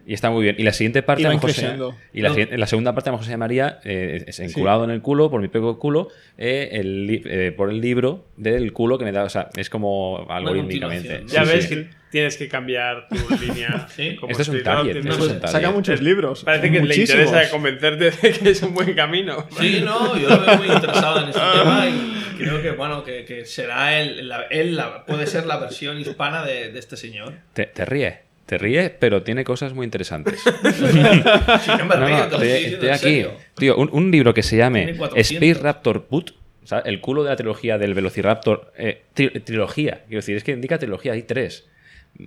y 0.06 0.12
está 0.14 0.30
muy 0.30 0.42
bien. 0.42 0.56
Y 0.58 0.62
la 0.62 0.72
siguiente 0.72 1.02
parte 1.02 1.22
Y 1.22 1.24
a 1.26 1.28
va 1.28 1.34
lo 1.34 1.38
mejor 1.38 1.50
se- 1.52 1.60
creciendo. 1.60 1.94
y 2.12 2.20
la, 2.22 2.28
No. 2.30 2.36
la 2.56 2.66
segunda 2.66 2.94
parte 2.94 3.10
a 3.10 3.12
lo 3.12 3.16
mejor 3.18 3.26
se 3.26 3.32
llamaría 3.32 3.80
eh, 3.84 4.24
es 4.26 4.40
enculado 4.40 4.84
en 4.84 4.90
el 4.90 5.02
culo 5.02 5.30
por 5.30 5.40
mi 5.40 5.48
propio 5.48 5.78
culo 5.78 6.08
eh, 6.38 6.70
el 6.72 7.22
eh, 7.26 7.52
por 7.56 7.70
el 7.70 7.80
libro 7.80 8.24
del 8.36 8.72
culo 8.72 8.98
que 8.98 9.04
me 9.04 9.12
da. 9.12 9.24
O 9.24 9.28
sea, 9.28 9.50
es 9.56 9.68
como 9.70 10.26
algorítmicamente. 10.28 11.24
Ya 11.26 11.44
Sí, 11.44 11.52
ves 11.52 11.64
sí. 11.64 11.74
que 11.74 12.01
tienes 12.12 12.36
que 12.36 12.46
cambiar 12.46 13.08
tu 13.08 13.16
línea. 13.40 13.88
Sí. 13.96 14.14
como 14.14 14.30
Esto 14.30 14.42
es 14.42 14.48
un 14.50 14.62
target, 14.62 14.92
tienes- 14.92 15.10
esto 15.12 15.24
es 15.26 15.32
un 15.32 15.40
target. 15.40 15.52
Saca 15.52 15.70
muchos 15.72 16.00
libros. 16.00 16.44
Parece 16.44 16.70
que 16.70 16.80
muchísimos. 16.80 17.08
le 17.08 17.22
interesa 17.24 17.50
convencerte 17.50 18.10
de 18.12 18.32
que 18.32 18.50
es 18.50 18.62
un 18.62 18.74
buen 18.74 18.94
camino. 18.94 19.48
Sí, 19.58 19.82
no, 19.84 20.16
yo 20.16 20.28
lo 20.28 20.40
veo 20.46 20.56
muy 20.58 20.68
interesado 20.68 21.22
en 21.24 21.28
este 21.30 21.40
tema 21.58 21.86
y 21.88 22.34
creo 22.38 22.62
que, 22.62 22.70
bueno, 22.70 23.02
que, 23.02 23.24
que 23.24 23.44
será 23.46 23.98
él, 24.00 24.28
la, 24.28 24.42
él 24.50 24.76
la- 24.76 25.04
puede 25.04 25.26
ser 25.26 25.46
la 25.46 25.56
versión 25.56 25.98
hispana 25.98 26.44
de, 26.44 26.70
de 26.70 26.78
este 26.78 26.96
señor. 26.96 27.32
Te, 27.54 27.66
te 27.66 27.84
ríe. 27.84 28.20
Te 28.46 28.58
ríe, 28.58 28.90
pero 28.90 29.22
tiene 29.22 29.44
cosas 29.44 29.72
muy 29.72 29.84
interesantes. 29.84 30.40
Me 30.62 31.96
No, 31.96 32.06
río, 32.06 32.16
no, 32.18 32.26
te 32.28 32.38
lo 32.38 32.42
estoy, 32.42 32.88
aquí. 32.88 32.98
serio. 32.98 33.32
Tío, 33.56 33.76
un, 33.76 33.88
un 33.92 34.10
libro 34.10 34.34
que 34.34 34.42
se 34.42 34.56
llame 34.56 34.84
Tiene 34.84 34.98
400. 34.98 35.32
Space 35.48 35.62
Raptor 35.64 36.04
Put, 36.04 36.32
o 36.62 36.66
sea, 36.66 36.80
el 36.80 37.00
culo 37.00 37.22
de 37.24 37.30
la 37.30 37.36
trilogía 37.36 37.78
del 37.78 37.94
Velociraptor. 37.94 38.72
eh, 38.76 39.02
tri- 39.16 39.42
trilogía, 39.44 40.02
quiero 40.06 40.18
decir, 40.18 40.36
es 40.36 40.44
que 40.44 40.52
indica 40.52 40.78
trilogía, 40.78 41.12
hay 41.12 41.22
tres. 41.22 41.66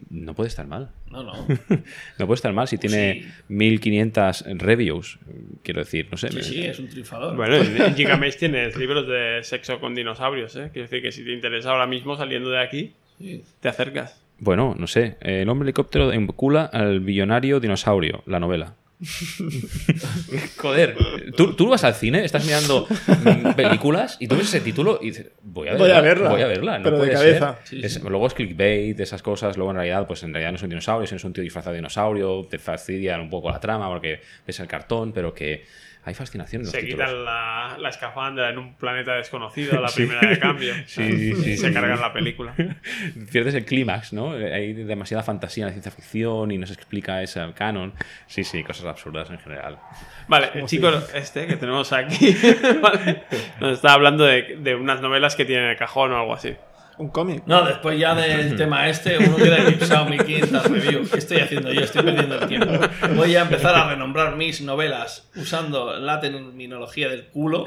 No 0.10 0.34
puede 0.36 0.48
estar 0.50 0.68
mal. 0.68 0.90
No, 1.10 1.24
no. 1.24 1.34
No 2.20 2.26
puede 2.28 2.36
estar 2.36 2.54
mal 2.54 2.68
si 2.68 2.78
tiene 2.78 3.22
Sí. 3.24 3.28
1500 3.50 4.46
reviews. 4.58 5.20
Quiero 5.64 5.82
decir, 5.82 6.08
no 6.12 6.18
sé. 6.18 6.30
Sí, 6.30 6.36
me- 6.36 6.44
sí, 6.44 6.66
es 6.66 6.80
un 6.80 6.88
triunfador. 6.88 7.36
Bueno, 7.36 7.56
en 7.58 7.96
Gigamesh 7.96 8.38
tienes 8.38 8.76
libros 8.78 9.08
de 9.08 9.40
sexo 9.44 9.80
con 9.80 9.96
dinosaurios, 9.96 10.56
¿eh? 10.56 10.70
Quiero 10.74 10.88
decir 10.88 11.02
que 11.02 11.12
si 11.12 11.24
te 11.24 11.34
interesa 11.34 11.72
ahora 11.72 11.88
mismo 11.88 12.16
saliendo 12.18 12.50
de 12.50 12.60
aquí, 12.62 12.94
Sí. 13.20 13.44
te 13.60 13.70
acercas. 13.70 14.22
Bueno, 14.40 14.76
no 14.78 14.88
sé. 14.88 15.16
El 15.22 15.48
hombre 15.50 15.66
helicóptero 15.68 16.12
encula 16.12 16.66
al 16.66 17.00
billonario 17.00 17.60
dinosaurio, 17.62 18.22
la 18.26 18.40
novela. 18.40 18.76
Joder, 20.58 20.96
¿tú, 21.36 21.54
tú 21.54 21.70
vas 21.70 21.84
al 21.84 21.94
cine, 21.96 22.24
estás 22.24 22.46
mirando 22.46 22.88
mm, 23.08 23.52
películas 23.56 24.18
y 24.20 24.28
tú 24.28 24.36
ves 24.36 24.48
ese 24.48 24.62
título 24.62 25.00
y 25.02 25.08
dices, 25.08 25.32
voy 25.42 25.68
a 25.68 25.72
verla. 25.74 25.86
Voy 25.86 25.92
a 25.98 26.02
verla, 26.02 26.30
Voy 26.30 26.42
a 26.42 26.48
verla, 26.48 26.78
no 26.80 26.84
pero 26.84 26.96
de 26.98 27.02
puede 27.02 27.14
cabeza. 27.14 27.60
ser. 27.64 27.68
Sí, 27.80 27.86
Es- 27.86 27.94
sí. 27.96 28.02
Luego 28.08 28.28
es 28.28 28.34
clickbait, 28.34 29.00
esas 29.00 29.22
cosas. 29.22 29.58
Luego 29.58 29.72
en 29.72 29.78
realidad, 29.78 30.08
pues 30.08 30.24
en 30.24 30.34
realidad 30.34 30.52
no 30.52 30.58
es 30.58 30.64
un 30.64 30.70
dinosaurio, 30.70 31.08
sino 31.08 31.18
es 31.18 31.24
un 31.24 31.34
tío 31.34 31.44
disfrazado 31.44 31.72
de 31.74 31.78
dinosaurio. 31.80 32.46
Te 32.50 32.58
fastidian 32.60 33.22
un 33.22 33.30
poco 33.30 33.50
la 33.50 33.60
trama 33.60 33.88
porque 33.90 34.22
ves 34.46 34.60
el 34.60 34.68
cartón, 34.68 35.12
pero 35.14 35.34
que 35.34 35.66
hay 36.06 36.14
fascinación 36.14 36.62
en 36.62 36.66
los 36.68 36.72
Se 36.72 36.82
títulos. 36.82 37.08
quitan 37.10 37.26
la, 37.26 37.78
la 37.80 37.90
escafandra 37.90 38.50
en 38.50 38.58
un 38.60 38.76
planeta 38.76 39.16
desconocido 39.16 39.78
a 39.78 39.82
la 39.82 39.88
primera 39.96 40.22
de 40.22 40.40
cambio. 40.40 40.74
Sí, 40.86 41.34
sí, 41.36 41.52
Y 41.52 41.58
se 41.58 41.74
cargan 41.74 42.00
la 42.00 42.14
película. 42.14 42.54
Pierdes 43.32 43.56
el 43.56 43.66
clímax, 43.66 44.14
¿no? 44.14 44.32
Hay 44.34 44.74
demasiada 44.74 45.24
fantasía 45.24 45.64
en 45.64 45.68
la 45.68 45.72
ciencia 45.72 45.92
ficción 45.92 46.52
y 46.52 46.58
no 46.58 46.68
se 46.68 46.74
explica 46.74 47.22
ese 47.24 47.42
canon. 47.56 47.94
Sí, 48.28 48.44
sí, 48.44 48.64
cosas 48.64 48.86
absurdas 48.86 49.30
en 49.32 49.40
general. 49.40 49.80
Vale, 50.28 50.50
el 50.54 50.66
chico 50.66 50.90
este 51.14 51.48
que 51.48 51.56
tenemos 51.56 51.92
aquí 51.94 52.36
¿vale? 52.82 53.24
nos 53.60 53.74
está 53.74 53.94
hablando 53.94 54.24
de, 54.26 54.58
de 54.60 54.76
unas 54.76 55.02
novelas 55.02 55.36
que 55.36 55.46
tiene 55.46 55.64
en 55.66 55.70
el 55.72 55.78
cajón 55.78 56.12
o 56.12 56.18
algo 56.20 56.34
así. 56.34 56.56
Un 56.98 57.10
cómic. 57.10 57.44
No, 57.46 57.66
después 57.66 58.00
ya 58.00 58.16
del 58.16 58.56
tema 58.58 58.88
este, 58.88 59.18
uno 59.18 59.36
queda 59.36 59.58
eclipsado 59.58 60.06
1500 60.06 60.64
reviews. 60.70 61.12
¿Qué 61.12 61.20
estoy 61.20 61.40
haciendo 61.40 61.72
yo? 61.72 61.82
Estoy 61.82 62.04
perdiendo 62.04 62.40
el 62.40 62.48
tiempo. 62.48 62.72
Voy 63.16 63.36
a 63.36 63.42
empezar 63.42 63.76
a 63.76 63.90
renombrar 63.90 64.36
mis 64.36 64.62
novelas 64.62 65.30
usando 65.36 65.98
la 66.00 66.20
terminología 66.20 67.10
del 67.10 67.26
culo 67.28 67.66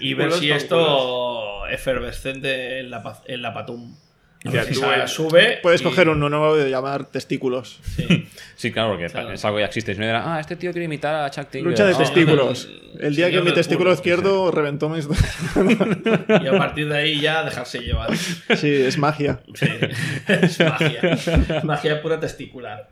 y 0.00 0.14
ver 0.14 0.32
si 0.32 0.50
esto 0.50 1.66
efervescente 1.66 2.80
en 2.80 2.90
la, 2.90 3.20
en 3.26 3.42
la 3.42 3.54
patum. 3.54 3.96
Ya, 4.44 4.64
Si 4.64 4.74
tú, 4.74 4.80
sube. 5.06 5.60
Puedes 5.62 5.80
y- 5.80 5.84
coger 5.84 6.08
uno 6.08 6.28
nuevo 6.28 6.58
y 6.58 6.68
llamar 6.68 7.04
testículos. 7.06 7.78
Sí. 7.96 8.28
Sí, 8.62 8.70
claro, 8.70 8.90
porque 8.90 9.06
Claro. 9.06 9.32
es 9.32 9.44
algo 9.44 9.56
que 9.56 9.62
ya 9.62 9.66
existe. 9.66 9.92
Si 9.94 9.98
no 9.98 10.06
era, 10.06 10.36
ah, 10.36 10.38
este 10.38 10.54
tío 10.54 10.70
quiere 10.70 10.84
imitar 10.84 11.16
a 11.16 11.30
Chuck 11.30 11.48
Taylor. 11.50 11.70
Lucha 11.72 11.84
de 11.84 11.94
Ah, 11.94 11.98
testículos. 11.98 12.68
El 13.00 13.16
día 13.16 13.28
que 13.28 13.40
mi 13.40 13.52
testículo 13.52 13.86
culo. 13.90 13.94
izquierdo 13.94 14.50
reventó 14.52 14.88
mis... 14.88 15.08
Y 15.08 16.46
a 16.46 16.58
partir 16.58 16.88
de 16.88 16.96
ahí 16.96 17.20
ya 17.20 17.42
dejarse 17.42 17.80
llevar. 17.80 18.16
sí, 18.16 18.68
es 18.72 18.98
magia. 18.98 19.40
Sí, 19.54 19.66
es 20.28 20.60
magia. 20.60 21.18
Magia 21.64 22.02
pura 22.02 22.20
testicular. 22.20 22.88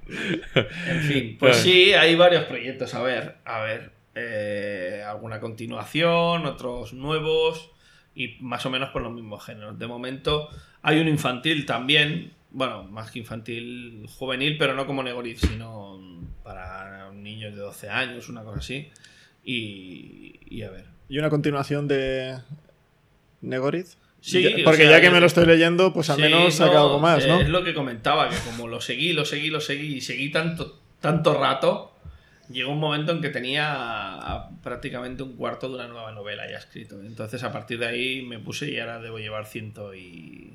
En 0.89 1.01
fin, 1.03 1.37
pues 1.39 1.57
sí, 1.59 1.93
hay 1.93 2.17
varios 2.17 2.45
proyectos. 2.45 2.93
A 2.95 3.03
ver, 3.03 3.37
a 3.45 3.61
ver. 3.61 3.93
eh, 4.17 5.05
alguna 5.07 5.39
continuación, 5.41 6.47
otros 6.47 6.93
nuevos 6.95 7.71
y 8.15 8.37
más 8.41 8.67
o 8.67 8.71
menos 8.71 8.89
por 8.91 9.03
los 9.03 9.13
mismos 9.13 9.45
géneros. 9.45 9.79
De 9.79 9.87
momento 9.87 10.49
hay 10.83 11.01
un 11.01 11.09
infantil 11.09 11.67
también. 11.67 12.33
Bueno, 12.51 12.85
más 12.85 13.11
que 13.11 13.21
infantil 13.21 14.07
juvenil, 14.09 14.57
pero 14.59 14.75
no 14.75 14.87
como 14.87 15.03
Negoriz, 15.03 15.41
sino 15.41 16.01
para 16.43 17.11
niños 17.13 17.55
de 17.55 17.61
12 17.61 17.89
años, 17.89 18.29
una 18.29 18.43
cosa 18.43 18.59
así. 18.59 18.89
Y, 19.45 20.41
y 20.49 20.63
a 20.63 20.71
ver. 20.71 20.87
Y 21.09 21.19
una 21.19 21.31
continuación 21.31 21.89
de 21.89 22.39
Negoriz. 23.41 23.99
Sí, 24.21 24.47
o 24.47 24.65
porque 24.65 24.83
sea, 24.83 24.91
ya 24.91 25.01
que 25.01 25.11
me 25.11 25.21
lo 25.21 25.27
estoy 25.27 25.47
leyendo, 25.47 25.95
pues 25.95 26.11
al 26.11 26.17
Sí, 26.17 26.23
menos 26.23 26.55
saca 26.55 26.75
no, 26.75 26.81
algo 26.81 26.99
más, 26.99 27.27
¿no? 27.27 27.41
Es 27.41 27.49
lo 27.49 27.65
que 27.65 27.73
comentaba, 27.73 28.29
que 28.29 28.37
como 28.45 28.69
lo 28.69 28.81
seguí, 28.81 29.15
lo 29.15 29.25
seguí, 29.25 29.49
lo 29.49 29.61
seguí 29.61 29.97
y 29.97 30.01
seguí 30.03 30.31
tanto, 30.31 30.79
tanto 31.01 31.41
rato, 31.41 31.95
llegó 32.51 32.73
un 32.73 32.81
momento 32.81 33.13
en 33.13 33.23
que 33.23 33.31
tenía 33.31 34.49
prácticamente 34.63 35.23
un 35.23 35.37
cuarto 35.37 35.69
de 35.69 35.77
una 35.77 35.89
nueva 35.89 36.13
novela 36.13 36.51
ya 36.51 36.59
escrito. 36.59 37.01
Entonces 37.01 37.43
a 37.45 37.53
partir 37.53 37.79
de 37.79 37.87
ahí 37.87 38.23
me 38.23 38.39
puse 38.39 38.71
y 38.71 38.79
ahora 38.79 39.01
debo 39.01 39.19
llevar 39.19 39.47
ciento 39.47 39.95
y, 39.95 40.53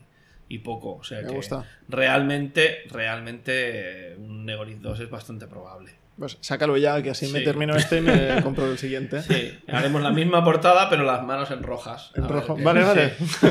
y 0.49 0.59
poco. 0.59 0.95
O 0.97 1.03
sea 1.03 1.22
Me 1.22 1.27
que 1.27 1.34
gusta. 1.35 1.65
realmente, 1.89 2.84
realmente 2.91 4.11
eh, 4.11 4.15
un 4.17 4.45
Negoriz 4.45 4.81
2 4.81 4.99
es 5.01 5.09
bastante 5.09 5.47
probable. 5.47 5.91
Pues 6.17 6.38
sácalo 6.39 6.77
ya, 6.77 7.01
que 7.03 7.09
así 7.09 7.27
me 7.27 7.41
termino 7.41 7.76
este 7.76 7.97
y 7.97 8.01
me 8.01 8.39
compro 8.43 8.72
el 8.72 8.77
siguiente. 8.77 9.22
Sí, 9.22 9.53
haremos 9.67 10.01
la 10.01 10.11
misma 10.11 10.45
portada, 10.45 10.89
pero 10.89 11.03
las 11.03 11.22
manos 11.23 11.51
en 11.51 11.61
rojas. 11.61 12.11
En 12.15 12.23
ver 12.23 12.31
rojo. 12.31 12.55
Vale, 12.57 12.84
vale. 12.84 13.09
sí. 13.19 13.47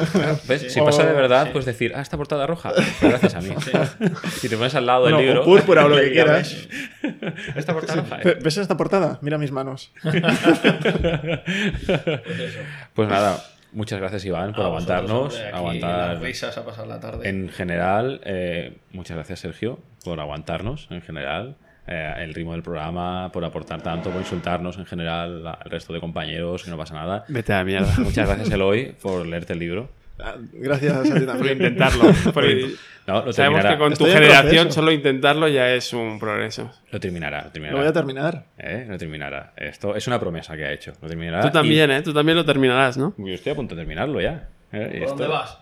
¿Ves? 0.48 0.62
Sí. 0.62 0.70
Si 0.70 0.80
pasa 0.80 1.04
de 1.04 1.12
verdad, 1.12 1.44
sí. 1.44 1.50
puedes 1.52 1.66
decir, 1.66 1.92
ah, 1.94 2.00
esta 2.00 2.16
portada 2.16 2.46
roja. 2.46 2.72
Gracias 3.02 3.34
a 3.34 3.42
mí. 3.42 3.50
Sí. 3.62 3.70
Si 4.40 4.48
te 4.48 4.56
pones 4.56 4.74
al 4.76 4.86
lado 4.86 5.02
Bueno, 5.02 5.18
del 5.18 5.26
libro. 5.26 5.42
o 5.42 5.44
púrpura 5.44 5.84
o 5.84 5.90
lo 5.90 5.96
que 5.96 6.10
quieras. 6.12 6.66
ves. 7.02 7.12
Esta 7.54 7.74
portada 7.74 8.00
roja. 8.00 8.16
Ve- 8.24 8.38
¿Ves 8.42 8.56
esta 8.56 8.78
portada? 8.78 9.18
Mira 9.20 9.36
mis 9.36 9.52
manos. 9.52 9.92
Pues 10.02 10.14
eso. 12.40 12.58
Pues 12.94 13.08
nada, 13.08 13.42
muchas 13.74 14.00
gracias, 14.00 14.24
Iván, 14.24 14.52
por 14.54 14.64
A 14.64 14.68
vosotros, 14.68 14.90
aguantarnos. 15.10 15.34
hombre, 15.34 15.50
aguantar 15.52 16.08
las 16.14 16.20
risas 16.22 16.56
a 16.56 16.64
pasar 16.64 16.86
la 16.86 17.00
tarde. 17.00 17.28
en 17.28 17.48
general. 17.50 18.20
eh, 18.24 18.76
muchas 18.92 19.16
gracias, 19.16 19.40
Sergio, 19.40 19.78
por 20.04 20.18
aguantarnos 20.20 20.88
en 20.90 21.02
general. 21.02 21.56
eh, 21.86 22.14
el 22.20 22.32
ritmo 22.32 22.52
del 22.52 22.62
programa, 22.62 23.30
por 23.30 23.44
aportar 23.44 23.82
tanto, 23.82 24.08
por 24.08 24.18
insultarnos 24.18 24.78
en 24.78 24.86
general 24.86 25.46
al 25.46 25.70
resto 25.70 25.92
de 25.92 26.00
compañeros, 26.00 26.64
que 26.64 26.70
no 26.70 26.78
pasa 26.78 26.94
nada. 26.94 27.26
Vete 27.28 27.52
a 27.52 27.58
la 27.58 27.64
mierda. 27.64 27.92
Muchas 27.98 28.26
gracias, 28.26 28.50
Eloy, 28.50 28.94
por 29.02 29.26
leerte 29.26 29.52
el 29.52 29.58
libro. 29.58 29.90
Ah, 30.18 30.34
Gracias 30.52 30.96
a 30.96 31.02
ti 31.02 31.10
Por 31.10 31.26
también. 31.26 31.52
intentarlo. 31.58 32.04
Por- 32.32 32.44
No, 33.06 33.24
lo 33.24 33.32
Sabemos 33.32 33.60
terminará. 33.62 33.70
que 33.70 33.78
con 33.78 33.88
tu 33.94 34.06
Estoy 34.06 34.12
generación 34.12 34.72
solo 34.72 34.90
intentarlo 34.90 35.46
ya 35.48 35.70
es 35.74 35.92
un 35.92 36.18
progreso. 36.18 36.70
Lo 36.90 36.98
terminará, 37.00 37.38
lo 37.38 37.44
Lo 37.46 37.52
terminará. 37.52 37.78
voy 37.78 37.86
a 37.88 37.92
terminar. 37.92 38.44
¿Eh? 38.58 38.86
Lo 38.88 38.96
terminará. 38.98 39.52
Esto 39.56 39.94
es 39.94 40.06
una 40.06 40.18
promesa 40.18 40.56
que 40.56 40.64
ha 40.64 40.72
hecho. 40.72 40.92
Lo 41.02 41.08
terminará. 41.08 41.42
Tú 41.42 41.50
también, 41.50 41.90
¿eh? 41.90 42.00
Tú 42.02 42.14
también 42.14 42.36
lo 42.36 42.44
terminarás, 42.44 42.96
¿no? 42.96 43.14
Yo 43.18 43.34
estoy 43.34 43.52
a 43.52 43.54
punto 43.56 43.74
de 43.74 43.82
terminarlo 43.82 44.20
ya. 44.20 44.48
¿eh? 44.72 44.86
¿Por 44.86 44.96
esto- 44.96 45.08
dónde 45.16 45.26
vas? 45.28 45.58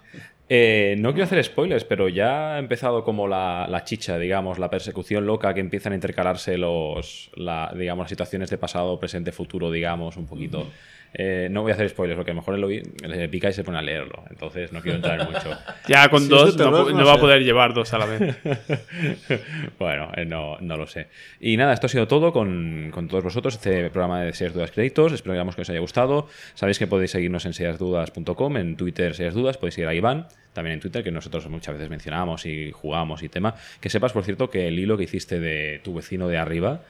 Eh, 0.54 0.96
no 0.98 1.12
quiero 1.12 1.24
hacer 1.24 1.42
spoilers, 1.42 1.84
pero 1.84 2.08
ya 2.10 2.54
ha 2.56 2.58
empezado 2.58 3.04
como 3.04 3.26
la, 3.26 3.66
la 3.70 3.84
chicha, 3.84 4.18
digamos, 4.18 4.58
la 4.58 4.68
persecución 4.68 5.24
loca 5.24 5.54
que 5.54 5.60
empiezan 5.60 5.92
a 5.92 5.94
intercalarse 5.94 6.58
los, 6.58 7.30
la, 7.36 7.72
digamos, 7.74 8.04
las 8.04 8.10
situaciones 8.10 8.50
de 8.50 8.58
pasado, 8.58 9.00
presente, 9.00 9.32
futuro, 9.32 9.70
digamos, 9.70 10.16
un 10.18 10.26
poquito. 10.26 10.70
Eh, 11.14 11.48
no 11.50 11.62
voy 11.62 11.72
a 11.72 11.74
hacer 11.74 11.88
spoilers, 11.90 12.16
porque 12.16 12.30
a 12.30 12.34
lo 12.34 12.40
mejor 12.40 12.58
lo 12.58 12.68
le 12.68 13.28
pica 13.28 13.50
y 13.50 13.52
se 13.52 13.64
pone 13.64 13.78
a 13.78 13.82
leerlo. 13.82 14.24
Entonces 14.30 14.72
no 14.72 14.80
quiero 14.80 14.96
entrar 14.96 15.30
mucho. 15.30 15.50
Ya 15.88 16.08
con 16.08 16.22
Si 16.22 16.28
dos 16.28 16.56
no, 16.56 16.64
terror, 16.64 16.92
no 16.92 16.98
no 16.98 17.06
va 17.06 17.14
a 17.14 17.18
poder 17.18 17.42
llevar 17.42 17.74
dos 17.74 17.92
a 17.92 17.98
la 17.98 18.06
vez. 18.06 18.36
bueno, 19.78 20.10
eh, 20.14 20.24
no, 20.24 20.58
no 20.60 20.76
lo 20.76 20.86
sé. 20.86 21.08
Y 21.40 21.56
nada, 21.56 21.72
esto 21.72 21.86
ha 21.86 21.90
sido 21.90 22.06
todo 22.06 22.32
con, 22.32 22.90
con 22.92 23.08
todos 23.08 23.24
vosotros, 23.24 23.54
este 23.54 23.90
programa 23.90 24.22
de 24.22 24.32
Serias 24.32 24.54
Dudas 24.54 24.70
Créditos. 24.70 25.12
Espero 25.12 25.34
digamos, 25.34 25.56
que 25.56 25.62
os 25.62 25.70
haya 25.70 25.80
gustado. 25.80 26.28
Sabéis 26.54 26.78
que 26.78 26.86
podéis 26.86 27.10
seguirnos 27.10 27.44
en 27.46 27.52
seriasdudas.com, 27.52 28.56
en 28.56 28.76
Twitter 28.76 29.14
Serias 29.14 29.34
Dudas, 29.34 29.58
podéis 29.58 29.74
seguir 29.74 29.88
a 29.88 29.94
Iván, 29.94 30.28
también 30.52 30.74
en 30.74 30.80
Twitter, 30.80 31.02
que 31.02 31.10
nosotros 31.10 31.48
muchas 31.48 31.74
veces 31.74 31.90
mencionamos 31.90 32.46
y 32.46 32.70
jugamos 32.70 33.22
y 33.22 33.28
tema. 33.28 33.54
Que 33.80 33.90
sepas, 33.90 34.12
por 34.12 34.24
cierto, 34.24 34.50
que 34.50 34.68
el 34.68 34.78
hilo 34.78 34.96
que 34.96 35.04
hiciste 35.04 35.40
de 35.40 35.80
tu 35.82 35.94
vecino 35.94 36.28
de 36.28 36.38
arriba 36.38 36.82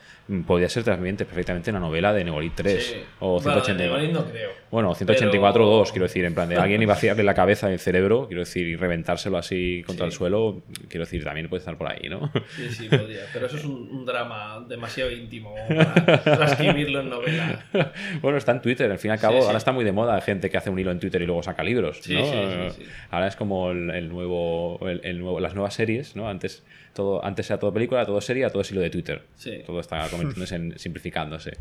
podría 0.47 0.69
ser 0.69 0.85
también 0.85 1.17
perfectamente 1.17 1.71
una 1.71 1.81
novela 1.81 2.13
de 2.13 2.25
Negolit 2.25 2.53
3 2.55 2.85
Sí. 2.85 2.97
o 3.21 3.41
Bueno, 3.41 3.57
de 3.59 3.65
180. 3.65 3.83
Negolit 3.83 4.13
no 4.13 4.25
creo. 4.25 4.51
Bueno, 4.71 4.95
184 4.95 5.53
Pero- 5.65 5.67
2, 5.79 5.93
quiero 5.93 6.05
decir, 6.07 6.25
en 6.25 6.35
plan 6.35 6.49
de 6.49 6.57
alguien 6.57 6.81
iba 6.83 6.93
a 6.93 6.97
vaciarle 6.97 7.23
la 7.25 7.35
cabeza 7.35 7.69
y 7.71 7.75
el 7.75 7.79
cerebro, 7.79 8.27
quiero 8.29 8.41
decir, 8.41 8.67
y 8.67 8.77
reventárselo 8.77 9.37
así 9.37 9.83
contra 9.87 10.07
Sí. 10.07 10.13
el 10.13 10.17
suelo, 10.17 10.63
quiero 10.89 11.05
decir, 11.05 11.23
también 11.25 11.49
puede 11.49 11.59
estar 11.59 11.77
por 11.77 11.91
ahí, 11.91 12.09
¿no? 12.09 12.31
Sí, 12.57 12.69
sí, 12.71 12.89
podría. 12.89 13.21
Pero 13.33 13.47
eso 13.47 13.57
es 13.57 13.65
un, 13.65 13.89
un 13.91 14.07
drama 14.07 14.65
demasiado 14.69 15.11
íntimo 15.11 15.55
para 15.69 16.23
transcribirlo 16.23 17.01
en 17.01 17.11
novela. 17.11 17.65
bueno, 18.23 18.39
está 18.39 18.53
en 18.53 18.63
Twitter, 18.63 18.91
al 18.91 18.99
fin 18.99 19.11
y 19.11 19.13
al 19.15 19.21
cabo, 19.21 19.41
Sí, 19.41 19.47
ahora 19.47 19.59
está 19.59 19.73
muy 19.73 19.85
de 19.85 19.93
moda 19.93 20.21
gente 20.21 20.49
que 20.51 20.57
hace 20.57 20.71
un 20.71 20.79
hilo 20.79 20.91
en 20.91 21.01
Twitter 21.01 21.21
y 21.23 21.27
luego 21.27 21.43
saca 21.43 21.63
libros, 21.63 21.99
Sí, 22.01 22.15
¿no? 22.15 22.25
sí, 22.25 22.33
sí, 22.77 22.83
sí. 22.85 22.91
Ahora 23.11 23.27
es 23.27 23.37
como 23.37 23.71
el, 23.73 23.91
el 23.91 24.09
nuevo, 24.09 24.79
el, 24.89 25.01
el 25.05 25.19
nuevo, 25.19 25.41
las 25.41 25.55
nuevas 25.55 25.75
series, 25.75 26.17
¿no? 26.17 26.29
Antes 26.29 26.65
todo, 26.95 27.25
antes 27.25 27.49
era 27.51 27.59
todo 27.59 27.73
película, 27.73 28.05
todo 28.07 28.21
serie, 28.21 28.49
todo 28.51 28.63
es 28.63 28.71
hilo 28.71 28.81
de 28.81 28.91
Twitter. 28.91 29.23
Sí. 29.37 29.63
Todo 29.67 29.81
está 29.81 30.09
convirtiéndose 30.11 30.55
en 30.57 30.79
simplificándose. 30.79 31.53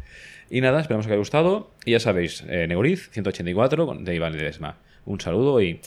Y 0.50 0.62
nada, 0.62 0.82
esperamos 0.82 1.06
que 1.06 1.12
os 1.12 1.14
haya 1.14 1.20
gustado. 1.20 1.72
Y 1.86 1.92
ya 1.92 2.00
sabéis, 2.00 2.44
eh, 2.48 2.68
Negoriz 2.68 3.10
184 3.12 3.86
con- 3.86 4.04
de 4.06 4.16
Iván 4.16 4.34
Ledesma. 4.38 4.78
Un 5.06 5.20
saludo 5.20 5.62
y 5.62 5.80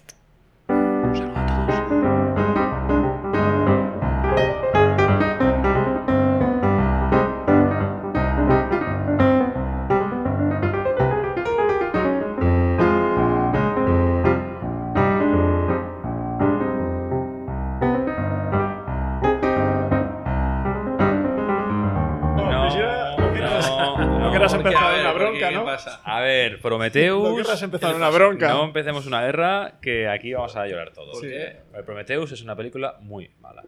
no, 24.24 24.28
no 24.28 24.32
querrás 24.32 24.52
no, 24.52 24.58
empezar 24.60 24.92
ver, 24.92 25.00
una 25.00 25.12
bronca, 25.12 25.48
¿Qué 25.48 25.54
¿no? 25.54 25.64
pasa? 25.64 26.00
A 26.04 26.20
ver, 26.20 26.60
Prometeus. 26.60 27.28
No 27.30 27.36
querrás 27.36 27.62
empezar 27.62 27.94
una 27.94 28.10
bronca. 28.10 28.48
No 28.48 28.64
empecemos 28.64 29.06
una 29.06 29.22
guerra 29.22 29.78
que 29.80 30.08
aquí 30.08 30.32
vamos 30.32 30.56
a 30.56 30.66
llorar 30.66 30.92
todos. 30.92 31.22
El 31.22 31.84
Prometheus 31.84 32.32
es 32.32 32.42
una 32.42 32.56
película 32.56 32.96
muy 33.00 33.30
mala. 33.40 33.64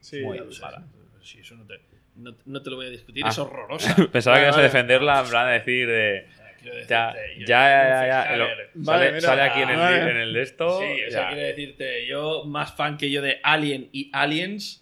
Sí. 0.00 0.20
Muy 0.22 0.40
mala. 0.60 0.82
Sí, 1.20 1.40
eso 1.40 1.56
no 1.56 1.64
te, 1.66 1.80
no, 2.14 2.34
no 2.44 2.62
te 2.62 2.70
lo 2.70 2.76
voy 2.76 2.86
a 2.86 2.90
discutir, 2.90 3.24
Ah. 3.26 3.30
es 3.30 3.38
horrorosa. 3.38 3.96
Pensaba 4.12 4.36
que 4.36 4.42
ibas 4.44 4.56
a 4.56 4.62
defenderla 4.62 5.20
en 5.22 5.28
plan 5.28 5.46
de 5.48 5.52
decir 5.54 5.88
de. 5.88 6.28
Quiero 6.72 6.86
Ya, 6.88 7.14
yo- 7.38 7.46
ya, 7.46 7.46
ya, 7.46 7.88
ya. 8.00 8.06
ya, 8.06 8.22
Fijaros. 8.22 8.48
lo- 8.58 8.66
Vale, 8.84 9.20
sale, 9.20 9.42
aquí 9.42 9.60
en 9.62 9.70
el, 9.70 9.76
Vale. 9.76 10.10
en 10.10 10.16
el 10.16 10.32
de 10.32 10.42
esto. 10.42 10.80
Sí, 10.80 11.04
o 11.06 11.10
sea, 11.10 11.28
quiero 11.28 11.42
decirte, 11.46 12.06
yo 12.06 12.44
más 12.44 12.74
fan 12.74 12.96
que 12.98 13.10
yo 13.10 13.22
de 13.22 13.40
Alien 13.42 13.88
y 13.92 14.10
Aliens, 14.12 14.80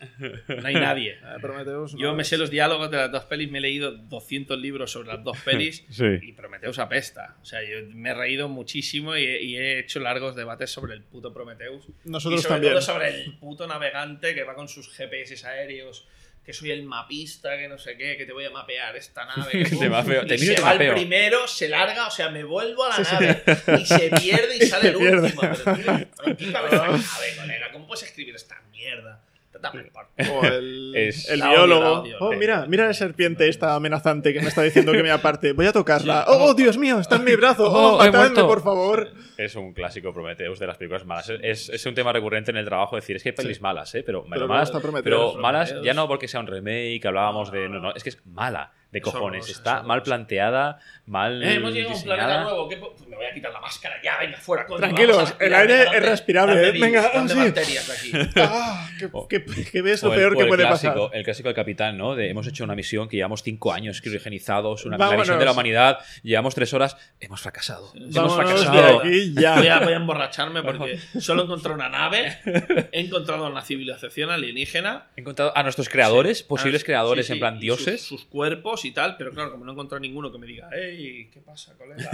no 0.48 0.66
hay 0.66 0.74
nadie. 0.74 1.16
Prometheus, 1.40 1.94
no. 1.94 2.00
Yo 2.00 2.14
me 2.14 2.24
sé 2.24 2.36
los 2.38 2.50
diálogos 2.50 2.90
de 2.90 2.96
las 2.96 3.10
dos 3.12 3.24
pelis, 3.24 3.50
me 3.50 3.58
he 3.58 3.60
leído 3.62 3.92
200 3.92 4.58
libros 4.58 4.90
sobre 4.92 5.08
las 5.08 5.22
dos 5.22 5.38
pelis 5.44 5.84
Sí. 5.90 6.04
y 6.22 6.32
Prometheus 6.32 6.78
apesta. 6.78 7.36
O 7.42 7.44
sea, 7.44 7.62
yo 7.62 7.78
me 7.92 8.10
he 8.10 8.14
reído 8.14 8.48
muchísimo 8.48 9.16
y 9.16 9.24
he, 9.24 9.42
y 9.42 9.56
he 9.56 9.78
hecho 9.78 10.00
largos 10.00 10.34
debates 10.36 10.70
sobre 10.70 10.94
el 10.94 11.02
puto 11.02 11.32
Prometheus. 11.32 11.86
Nosotros 12.04 12.40
y 12.40 12.42
sobre 12.42 12.54
también. 12.54 12.72
todo 12.72 12.82
sobre 12.82 13.08
el 13.08 13.34
puto 13.38 13.66
navegante 13.66 14.34
que 14.34 14.42
va 14.44 14.54
con 14.54 14.68
sus 14.68 14.88
GPS 14.96 15.46
aéreos, 15.46 16.06
que 16.44 16.52
soy 16.52 16.70
el 16.72 16.82
mapista, 16.82 17.56
que 17.56 17.68
no 17.68 17.78
sé 17.78 17.96
qué, 17.96 18.16
que 18.16 18.26
te 18.26 18.32
voy 18.32 18.44
a 18.44 18.50
mapear 18.50 18.94
esta 18.96 19.24
nave. 19.36 19.50
que 19.50 19.64
Te 19.76 19.88
mapeo, 19.88 20.26
te 20.26 20.34
y 20.34 20.38
se 20.38 20.54
te 20.54 20.60
va 20.62 20.74
el 20.74 20.92
primero, 20.92 21.48
se 21.48 21.68
larga, 21.68 22.06
o 22.06 22.10
sea, 22.10 22.28
me 22.28 22.44
vuelvo 22.44 22.84
a 22.84 22.90
la 22.90 22.98
nave 23.12 23.42
y 23.80 23.86
se 23.86 24.10
pierde 24.10 24.56
y 24.56 24.60
sale 24.66 24.88
el 24.90 24.96
pierde. 24.96 25.20
último. 25.28 25.40
Pero, 25.42 25.74
tío, 25.76 26.36
qué 26.36 26.52
cabeza 26.52 26.78
cabe, 26.86 27.36
colega, 27.36 27.72
¿cómo 27.72 27.86
puedes 27.86 28.04
escribir 28.04 28.34
esta 28.34 28.60
mierda? 28.70 29.20
Por 29.60 30.06
O 30.32 30.44
el, 30.44 30.92
Es- 30.96 31.28
el 31.30 31.42
biólogo. 31.42 32.04
oh, 32.20 32.32
mira, 32.34 32.66
mira 32.66 32.86
la 32.86 32.94
serpiente 32.94 33.48
esta 33.48 33.74
amenazante 33.74 34.32
que 34.32 34.40
me 34.40 34.48
está 34.48 34.62
diciendo 34.62 34.92
que 34.92 35.02
me 35.02 35.10
aparte. 35.10 35.52
Voy 35.52 35.66
a 35.66 35.72
tocarla. 35.72 36.24
Oh, 36.28 36.46
oh, 36.50 36.54
Dios 36.54 36.76
mío, 36.78 36.98
está 37.00 37.16
en 37.16 37.24
mi 37.24 37.34
brazo. 37.36 37.70
Oh, 37.70 37.94
Oh, 37.94 37.98
matadme, 37.98 38.42
por 38.44 38.62
favor. 38.62 39.08
Es 39.36 39.54
un 39.56 39.72
clásico 39.72 40.12
Prometheus 40.12 40.58
de 40.58 40.66
las 40.66 40.76
películas 40.78 41.04
malas. 41.04 41.30
Es, 41.42 41.68
es 41.68 41.84
un 41.86 41.94
tema 41.94 42.12
recurrente 42.12 42.50
en 42.50 42.56
el 42.56 42.64
trabajo 42.64 42.96
decir, 42.96 43.16
es 43.16 43.22
que 43.22 43.30
hay 43.30 43.34
pelis 43.34 43.56
Sí. 43.56 43.62
malas, 43.62 43.94
¿eh? 43.94 44.02
Pero, 44.04 44.24
Pero 44.30 44.46
malas, 44.48 44.72
pero 45.02 45.34
malas 45.34 45.74
ya 45.82 45.94
no 45.94 46.06
porque 46.08 46.28
sea 46.28 46.40
un 46.40 46.46
remake, 46.46 47.00
hablábamos 47.06 47.50
de... 47.50 47.68
No, 47.68 47.80
no, 47.80 47.94
es 47.94 48.02
que 48.02 48.10
es 48.10 48.24
mala. 48.26 48.72
De 48.94 49.00
cojones. 49.02 49.48
Está 49.50 49.78
es 49.78 49.84
mal 49.84 50.02
planteada, 50.02 50.78
mal 51.06 51.42
Eh, 51.42 51.54
hemos 51.56 51.72
llegado 51.74 51.94
a 51.94 51.96
un 51.98 52.02
planeta 52.04 52.26
diseñada. 52.28 52.44
nuevo. 52.50 52.68
¿qué 52.68 52.76
po- 52.78 52.92
pues 52.96 53.08
me 53.08 53.16
voy 53.16 53.26
a 53.26 53.34
quitar 53.34 53.52
la 53.52 53.60
máscara 53.60 53.96
ya, 54.02 54.18
venga, 54.20 54.38
fuera. 54.38 54.64
coño, 54.66 54.78
Tranquilos, 54.78 55.34
el 55.40 55.52
aire 55.54 55.82
es 55.92 56.02
respirable, 56.02 56.54
dame 56.56 56.68
eh, 56.78 56.80
venga, 56.80 57.10
dame 57.12 57.28
sí. 57.28 57.36
bacterias 57.36 57.90
aquí. 57.90 58.12
Ah, 58.36 58.88
que, 59.28 59.44
que- 59.44 59.64
que 59.70 59.82
ves 59.82 60.02
lo 60.02 60.10
O 60.10 60.12
el- 60.12 60.18
peor 60.18 60.32
o 60.32 60.36
que 60.36 60.42
el 60.42 60.48
puede 60.48 60.64
clásico, 60.66 60.94
pasar. 61.06 61.16
El 61.18 61.24
clásico 61.24 61.48
del 61.48 61.56
capitán, 61.56 61.98
¿no? 61.98 62.14
De 62.14 62.30
hemos 62.30 62.46
hecho 62.46 62.64
una 62.64 62.74
misión 62.74 63.08
que 63.08 63.16
llevamos 63.16 63.42
cinco 63.42 63.72
años 63.72 64.00
criogenizados, 64.00 64.84
una 64.86 64.96
la 64.96 65.16
misión 65.16 65.38
de 65.38 65.44
la 65.44 65.52
humanidad, 65.52 65.98
llevamos 66.22 66.54
tres 66.54 66.72
horas, 66.72 66.96
hemos 67.20 67.40
fracasado. 67.40 67.92
hemos 67.94 68.14
Vámonos 68.14 68.38
de 68.38 68.44
fracasado. 68.66 69.00
aquí 69.00 69.34
ya. 69.34 69.56
Voy 69.56 69.66
a, 69.68 69.80
voy 69.80 69.92
a 69.92 69.96
emborracharme 69.96 70.62
porque 70.62 70.98
solo 71.20 71.42
encontré 71.44 71.72
una 71.72 71.88
nave, 71.88 72.38
he 72.92 73.00
encontrado 73.00 73.46
una 73.48 73.62
civilización 73.62 74.30
alienígena. 74.30 75.08
He 75.16 75.20
encontrado 75.22 75.52
a 75.56 75.62
nuestros 75.64 75.88
creadores, 75.88 76.42
posibles 76.42 76.82
Ah, 76.82 76.86
creadores 76.86 77.26
sí, 77.26 77.32
sí, 77.32 77.32
en 77.34 77.40
plan 77.40 77.58
dioses. 77.58 78.00
Sus, 78.00 78.20
sus 78.20 78.24
cuerpos 78.28 78.83
y 78.84 78.92
tal, 78.92 79.16
pero 79.16 79.30
claro, 79.32 79.50
como 79.52 79.64
no 79.64 79.70
he 79.70 79.74
encontrado 79.74 80.00
ninguno 80.00 80.30
que 80.32 80.38
me 80.38 80.46
diga, 80.46 80.68
hey, 80.72 81.28
¿qué 81.32 81.40
pasa, 81.40 81.74
colega? 81.76 82.10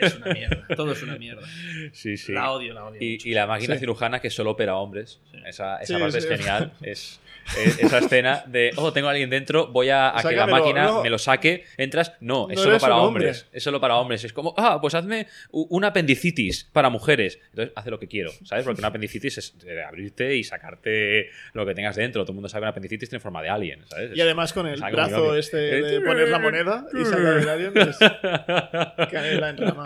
Es 0.00 0.16
una 0.16 0.32
mierda, 0.32 0.66
todo 0.76 0.92
es 0.92 1.02
una 1.02 1.16
mierda. 1.16 1.46
Sí, 1.92 2.16
sí. 2.16 2.32
La 2.32 2.50
odio, 2.52 2.74
la 2.74 2.84
odio. 2.86 3.00
Y, 3.02 3.12
mucho. 3.12 3.28
y 3.28 3.32
la 3.34 3.46
máquina 3.46 3.74
Sí. 3.74 3.80
cirujana 3.80 4.20
que 4.20 4.30
solo 4.30 4.50
opera 4.52 4.76
hombres. 4.76 5.20
Sí. 5.30 5.38
Esa, 5.46 5.76
esa 5.78 5.94
Sí, 5.94 6.00
parte 6.00 6.20
sí. 6.20 6.26
es 6.28 6.38
genial. 6.38 6.72
Es- 6.82 7.20
esa 7.78 7.98
escena 7.98 8.44
de, 8.46 8.70
oh, 8.76 8.92
tengo 8.92 9.08
a 9.08 9.10
alguien 9.10 9.30
dentro, 9.30 9.68
voy 9.68 9.90
a, 9.90 10.16
a 10.16 10.22
que 10.22 10.34
la 10.36 10.46
máquina 10.46 10.84
no. 10.86 11.02
me 11.02 11.10
lo 11.10 11.18
saque. 11.18 11.64
Entras, 11.76 12.12
no, 12.20 12.48
es 12.50 12.60
solo 12.60 12.78
para 12.78 12.96
hombre. 12.96 13.24
hombres. 13.26 13.46
Es 13.52 13.62
solo 13.62 13.80
para 13.80 13.96
hombres. 13.96 14.24
Es 14.24 14.32
como, 14.32 14.54
ah, 14.56 14.78
pues 14.80 14.94
hazme 14.94 15.26
una 15.50 15.88
apendicitis 15.88 16.68
para 16.72 16.88
mujeres. 16.90 17.38
Entonces 17.50 17.72
hace 17.76 17.90
lo 17.90 17.98
que 17.98 18.08
quiero, 18.08 18.30
¿sabes? 18.44 18.64
Porque 18.64 18.80
una 18.80 18.88
apendicitis 18.88 19.38
es 19.38 19.54
abrirte 19.86 20.36
y 20.36 20.44
sacarte 20.44 21.30
lo 21.52 21.66
que 21.66 21.74
tengas 21.74 21.96
dentro. 21.96 22.22
Todo 22.22 22.32
el 22.32 22.36
mundo 22.36 22.48
sabe 22.48 22.60
que 22.60 22.64
una 22.64 22.70
apendicitis 22.70 23.08
tiene 23.08 23.20
forma 23.20 23.42
de 23.42 23.48
alien, 23.50 23.80
¿sabes? 23.88 24.16
Y 24.16 24.20
además 24.20 24.52
con 24.52 24.66
el 24.66 24.80
brazo 24.80 25.36
este 25.36 25.56
de 25.56 25.96
Eh, 25.96 26.00
poner 26.00 26.28
la 26.28 26.38
moneda 26.38 26.86
y 26.98 27.04
sacar 27.04 27.38
el 27.38 27.48
alien, 27.48 27.72
pues, 27.72 27.98
canela 29.10 29.50
en 29.50 29.58
rama. 29.58 29.84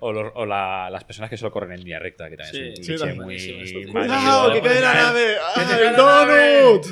O, 0.00 0.12
los- 0.12 0.32
o 0.34 0.46
la- 0.46 0.88
las 0.90 1.04
personas 1.04 1.30
que 1.30 1.36
solo 1.36 1.50
corren 1.52 1.72
en 1.72 1.78
línea 1.80 1.98
recta, 1.98 2.28
que 2.28 2.36
también 2.36 2.76
Sí, 2.76 2.92
es 2.92 3.00
sí, 3.00 3.06
un 3.06 3.16
muy 3.18 3.36
¡Cuidado, 3.90 4.20
llevado. 4.48 4.52
que 4.52 4.60
cae 4.62 4.80
la 4.80 4.94
nave! 4.94 5.36
¡Ah, 5.56 5.62
el 5.78 5.84
la 5.84 5.96
donut! 6.68 6.86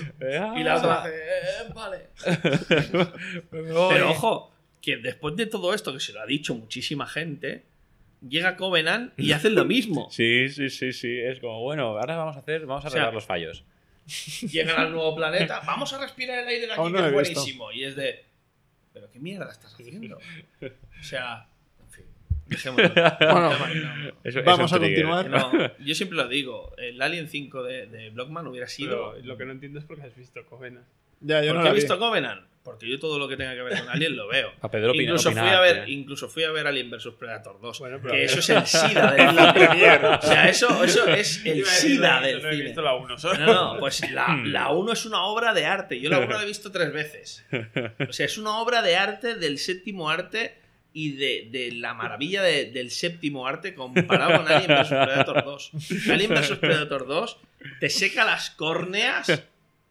Y 0.58 0.62
la 0.64 0.76
otra 0.76 0.94
Ah. 0.94 1.02
hace, 1.04 1.14
eh, 1.16 1.72
vale. 1.74 2.08
Pero 3.50 4.10
ojo, 4.10 4.52
que 4.82 4.96
después 4.98 5.36
de 5.36 5.46
todo 5.46 5.74
esto, 5.74 5.92
que 5.92 6.00
se 6.00 6.12
lo 6.12 6.20
ha 6.20 6.26
dicho 6.26 6.54
muchísima 6.54 7.06
gente, 7.06 7.64
llega 8.26 8.56
Covenant 8.56 9.12
y 9.18 9.32
hacen 9.32 9.54
lo 9.54 9.64
mismo. 9.64 10.08
Sí, 10.10 10.48
sí, 10.48 10.70
sí, 10.70 10.92
sí. 10.92 11.18
Es 11.20 11.40
como, 11.40 11.60
bueno, 11.62 11.98
ahora 11.98 12.16
vamos 12.16 12.36
a 12.36 12.40
hacer, 12.40 12.66
vamos 12.66 12.84
a 12.84 12.88
O 12.88 12.90
sea, 12.90 13.00
arreglar 13.02 13.14
los 13.14 13.24
fallos. 13.26 13.64
Llegan 14.52 14.78
al 14.78 14.92
nuevo 14.92 15.16
planeta, 15.16 15.60
vamos 15.66 15.92
a 15.92 15.98
respirar 15.98 16.38
el 16.40 16.48
aire 16.48 16.66
de 16.66 16.72
aquí, 16.72 16.82
no 16.82 16.92
que 16.92 16.98
es 16.98 17.04
visto. 17.04 17.12
buenísimo. 17.40 17.72
Y 17.72 17.84
es 17.84 17.96
de, 17.96 18.24
¿pero 18.92 19.10
qué 19.10 19.18
mierda 19.18 19.50
estás 19.50 19.74
haciendo? 19.74 20.18
O 20.18 21.02
sea, 21.02 21.48
dejémoslo. 22.46 22.88
Bueno, 23.20 23.50
no- 23.50 24.12
Eso- 24.24 24.42
Vamos 24.44 24.66
eso 24.72 24.76
a 24.76 24.80
continuar. 24.80 25.28
no, 25.30 25.52
yo 25.78 25.94
siempre 25.94 26.16
lo 26.16 26.28
digo, 26.28 26.72
el 26.78 27.00
Alien 27.02 27.28
5 27.28 27.62
de, 27.62 27.86
de 27.86 28.10
Blockman 28.10 28.46
hubiera 28.46 28.66
sido... 28.68 29.12
Pero 29.14 29.26
lo 29.26 29.36
que 29.36 29.44
no 29.44 29.52
entiendo 29.52 29.78
es 29.78 29.84
por 29.84 29.96
qué 29.98 30.06
has 30.06 30.16
visto 30.16 30.44
Covenant. 30.46 30.86
Ya, 31.20 31.40
yo 31.42 31.48
¿Por 31.52 31.56
no 31.56 31.62
qué 31.62 31.68
he 31.68 31.72
vi. 31.72 31.76
visto 31.76 31.98
Covenant? 31.98 32.46
Porque 32.62 32.88
yo 32.90 32.98
todo 32.98 33.18
lo 33.20 33.28
que 33.28 33.36
tenga 33.36 33.54
que 33.54 33.62
ver 33.62 33.78
con 33.78 33.88
Alien 33.88 34.16
lo 34.16 34.26
veo. 34.26 34.50
A 34.60 34.68
Pedro 34.70 34.90
opinar, 34.90 35.04
incluso, 35.14 35.30
fui 35.30 35.40
a 35.40 35.60
ver, 35.60 35.84
tío. 35.84 35.94
incluso 35.94 36.28
fui 36.28 36.42
a 36.44 36.50
ver 36.50 36.66
Alien 36.66 36.90
vs 36.90 37.08
Predator 37.18 37.60
2. 37.60 37.78
Bueno, 37.78 37.98
pero 38.02 38.12
que 38.14 38.24
eso 38.24 38.40
es 38.40 38.50
el 38.50 38.66
SIDA 38.66 39.12
del 39.12 39.28
cine. 39.30 40.06
O 40.18 40.22
sea, 40.22 40.48
eso, 40.48 40.84
eso 40.84 41.06
es 41.06 41.46
el 41.46 41.64
SIDA 41.64 42.20
del 42.20 42.42
no 42.42 42.48
he 42.48 42.52
cine. 42.52 42.64
visto 42.64 42.82
la 42.82 42.94
1 42.96 43.18
solo. 43.18 43.38
No, 43.38 43.74
no, 43.74 43.78
pues 43.80 44.10
la, 44.10 44.40
la 44.44 44.72
1 44.72 44.92
es 44.92 45.06
una 45.06 45.22
obra 45.22 45.54
de 45.54 45.64
arte. 45.64 46.00
Yo 46.00 46.10
la 46.10 46.18
1 46.18 46.28
la 46.28 46.42
he 46.42 46.46
visto 46.46 46.72
tres 46.72 46.92
veces. 46.92 47.46
O 48.08 48.12
sea, 48.12 48.26
es 48.26 48.36
una 48.36 48.58
obra 48.58 48.82
de 48.82 48.96
arte 48.96 49.36
del 49.36 49.58
séptimo 49.58 50.10
arte 50.10 50.58
y 50.98 51.12
de, 51.12 51.48
de 51.50 51.72
la 51.72 51.92
maravilla 51.92 52.42
de- 52.42 52.70
del 52.70 52.90
séptimo 52.90 53.46
arte 53.46 53.74
comparado 53.74 54.38
con 54.38 54.50
Alien 54.50 54.70
vs 54.80 54.88
Predator 54.88 55.44
2. 55.44 55.70
Alien 56.10 56.30
vs 56.30 56.52
Predator 56.58 57.06
2 57.06 57.36
te 57.80 57.90
seca 57.90 58.24
las 58.24 58.48
córneas 58.50 59.26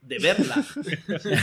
de 0.01 0.19
verla. 0.19 0.55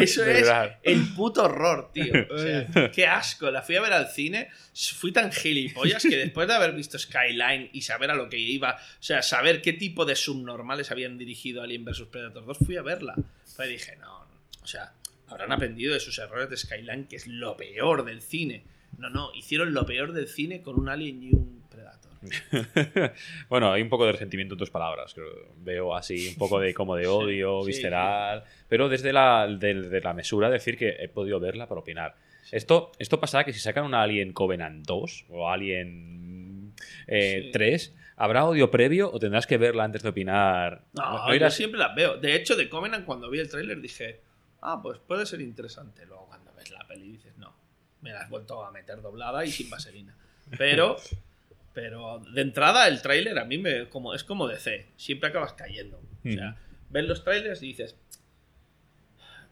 Eso 0.00 0.22
De 0.22 0.32
es 0.40 0.42
verdad. 0.46 0.78
el 0.82 1.00
puto 1.14 1.44
horror, 1.44 1.90
tío. 1.92 2.12
O 2.30 2.38
sea, 2.38 2.90
qué 2.90 3.06
asco. 3.06 3.50
La 3.50 3.62
fui 3.62 3.76
a 3.76 3.80
ver 3.80 3.92
al 3.92 4.08
cine. 4.08 4.48
Fui 4.96 5.12
tan 5.12 5.32
gilipollas 5.32 6.02
que 6.02 6.16
después 6.16 6.48
de 6.48 6.54
haber 6.54 6.72
visto 6.74 6.98
Skyline 6.98 7.70
y 7.72 7.82
saber 7.82 8.10
a 8.10 8.14
lo 8.14 8.28
que 8.28 8.38
iba, 8.38 8.74
o 8.76 9.02
sea, 9.02 9.22
saber 9.22 9.60
qué 9.62 9.72
tipo 9.72 10.04
de 10.04 10.16
subnormales 10.16 10.90
habían 10.90 11.18
dirigido 11.18 11.62
Alien 11.62 11.84
vs 11.84 12.02
Predator 12.10 12.44
2, 12.46 12.58
fui 12.64 12.76
a 12.76 12.82
verla. 12.82 13.14
Pues 13.56 13.68
dije, 13.68 13.96
no, 13.96 14.26
o 14.62 14.66
sea, 14.66 14.92
habrán 15.28 15.52
aprendido 15.52 15.94
de 15.94 16.00
sus 16.00 16.18
errores 16.18 16.50
de 16.50 16.56
Skyline, 16.56 17.06
que 17.06 17.16
es 17.16 17.26
lo 17.26 17.56
peor 17.56 18.04
del 18.04 18.20
cine. 18.20 18.64
No, 18.98 19.10
no, 19.10 19.30
hicieron 19.34 19.74
lo 19.74 19.86
peor 19.86 20.12
del 20.12 20.28
cine 20.28 20.62
con 20.62 20.78
un 20.78 20.88
Alien 20.88 21.22
y 21.22 21.30
un 21.34 21.62
Predator. 21.70 22.12
bueno, 23.48 23.72
hay 23.72 23.82
un 23.82 23.88
poco 23.88 24.06
de 24.06 24.12
resentimiento 24.12 24.54
en 24.54 24.58
tus 24.58 24.70
palabras. 24.70 25.14
creo. 25.14 25.52
Veo 25.58 25.94
así 25.94 26.28
un 26.28 26.36
poco 26.36 26.58
de 26.58 26.74
como 26.74 26.96
de 26.96 27.06
odio, 27.08 27.62
sí, 27.62 27.68
visceral. 27.68 28.44
Pero 28.68 28.88
desde 28.88 29.12
la, 29.12 29.46
de, 29.46 29.74
de 29.82 30.00
la 30.00 30.14
mesura 30.14 30.50
decir 30.50 30.76
que 30.76 30.96
he 30.98 31.08
podido 31.08 31.38
verla 31.38 31.68
para 31.68 31.80
opinar. 31.80 32.16
Esto, 32.50 32.92
esto 32.98 33.20
pasará 33.20 33.44
que 33.44 33.52
si 33.52 33.60
sacan 33.60 33.84
una 33.84 34.02
Alien 34.02 34.32
Covenant 34.32 34.86
2 34.86 35.26
o 35.28 35.50
Alien 35.50 36.72
eh, 37.06 37.42
Sí. 37.46 37.50
3, 37.52 37.94
¿habrá 38.16 38.44
odio 38.44 38.70
previo 38.70 39.10
o 39.12 39.18
tendrás 39.18 39.46
que 39.46 39.58
verla 39.58 39.84
antes 39.84 40.02
de 40.02 40.08
opinar? 40.08 40.82
No, 40.94 41.28
No 41.28 41.34
yo 41.34 41.50
siempre 41.50 41.78
las 41.78 41.94
veo. 41.94 42.16
De 42.16 42.34
hecho, 42.34 42.56
de 42.56 42.68
Covenant, 42.68 43.04
cuando 43.04 43.30
vi 43.30 43.40
el 43.40 43.48
tráiler 43.50 43.80
dije, 43.80 44.20
ah, 44.60 44.80
pues 44.82 44.98
puede 44.98 45.26
ser 45.26 45.40
interesante. 45.40 46.04
Luego, 46.06 46.26
cuando 46.26 46.52
ves 46.54 46.70
la 46.70 46.86
peli, 46.86 47.12
dices, 47.12 47.36
no, 47.36 47.54
me 48.00 48.12
la 48.12 48.20
has 48.22 48.30
vuelto 48.30 48.64
a 48.64 48.70
meter 48.70 49.00
doblada 49.02 49.44
y 49.44 49.50
sin 49.50 49.70
vaselina. 49.70 50.16
Pero, 50.56 50.96
pero 51.74 52.20
de 52.20 52.40
entrada, 52.42 52.88
el 52.88 53.02
tráiler 53.02 53.38
a 53.38 53.44
mí 53.44 53.58
me, 53.58 53.88
como, 53.88 54.14
es 54.14 54.24
como 54.24 54.46
DC. 54.48 54.86
Siempre 54.96 55.28
acabas 55.28 55.52
cayendo. 55.54 55.98
O 55.98 56.30
sea, 56.30 56.56
ves 56.90 57.04
los 57.06 57.24
trailers 57.24 57.62
y 57.62 57.68
dices, 57.68 57.96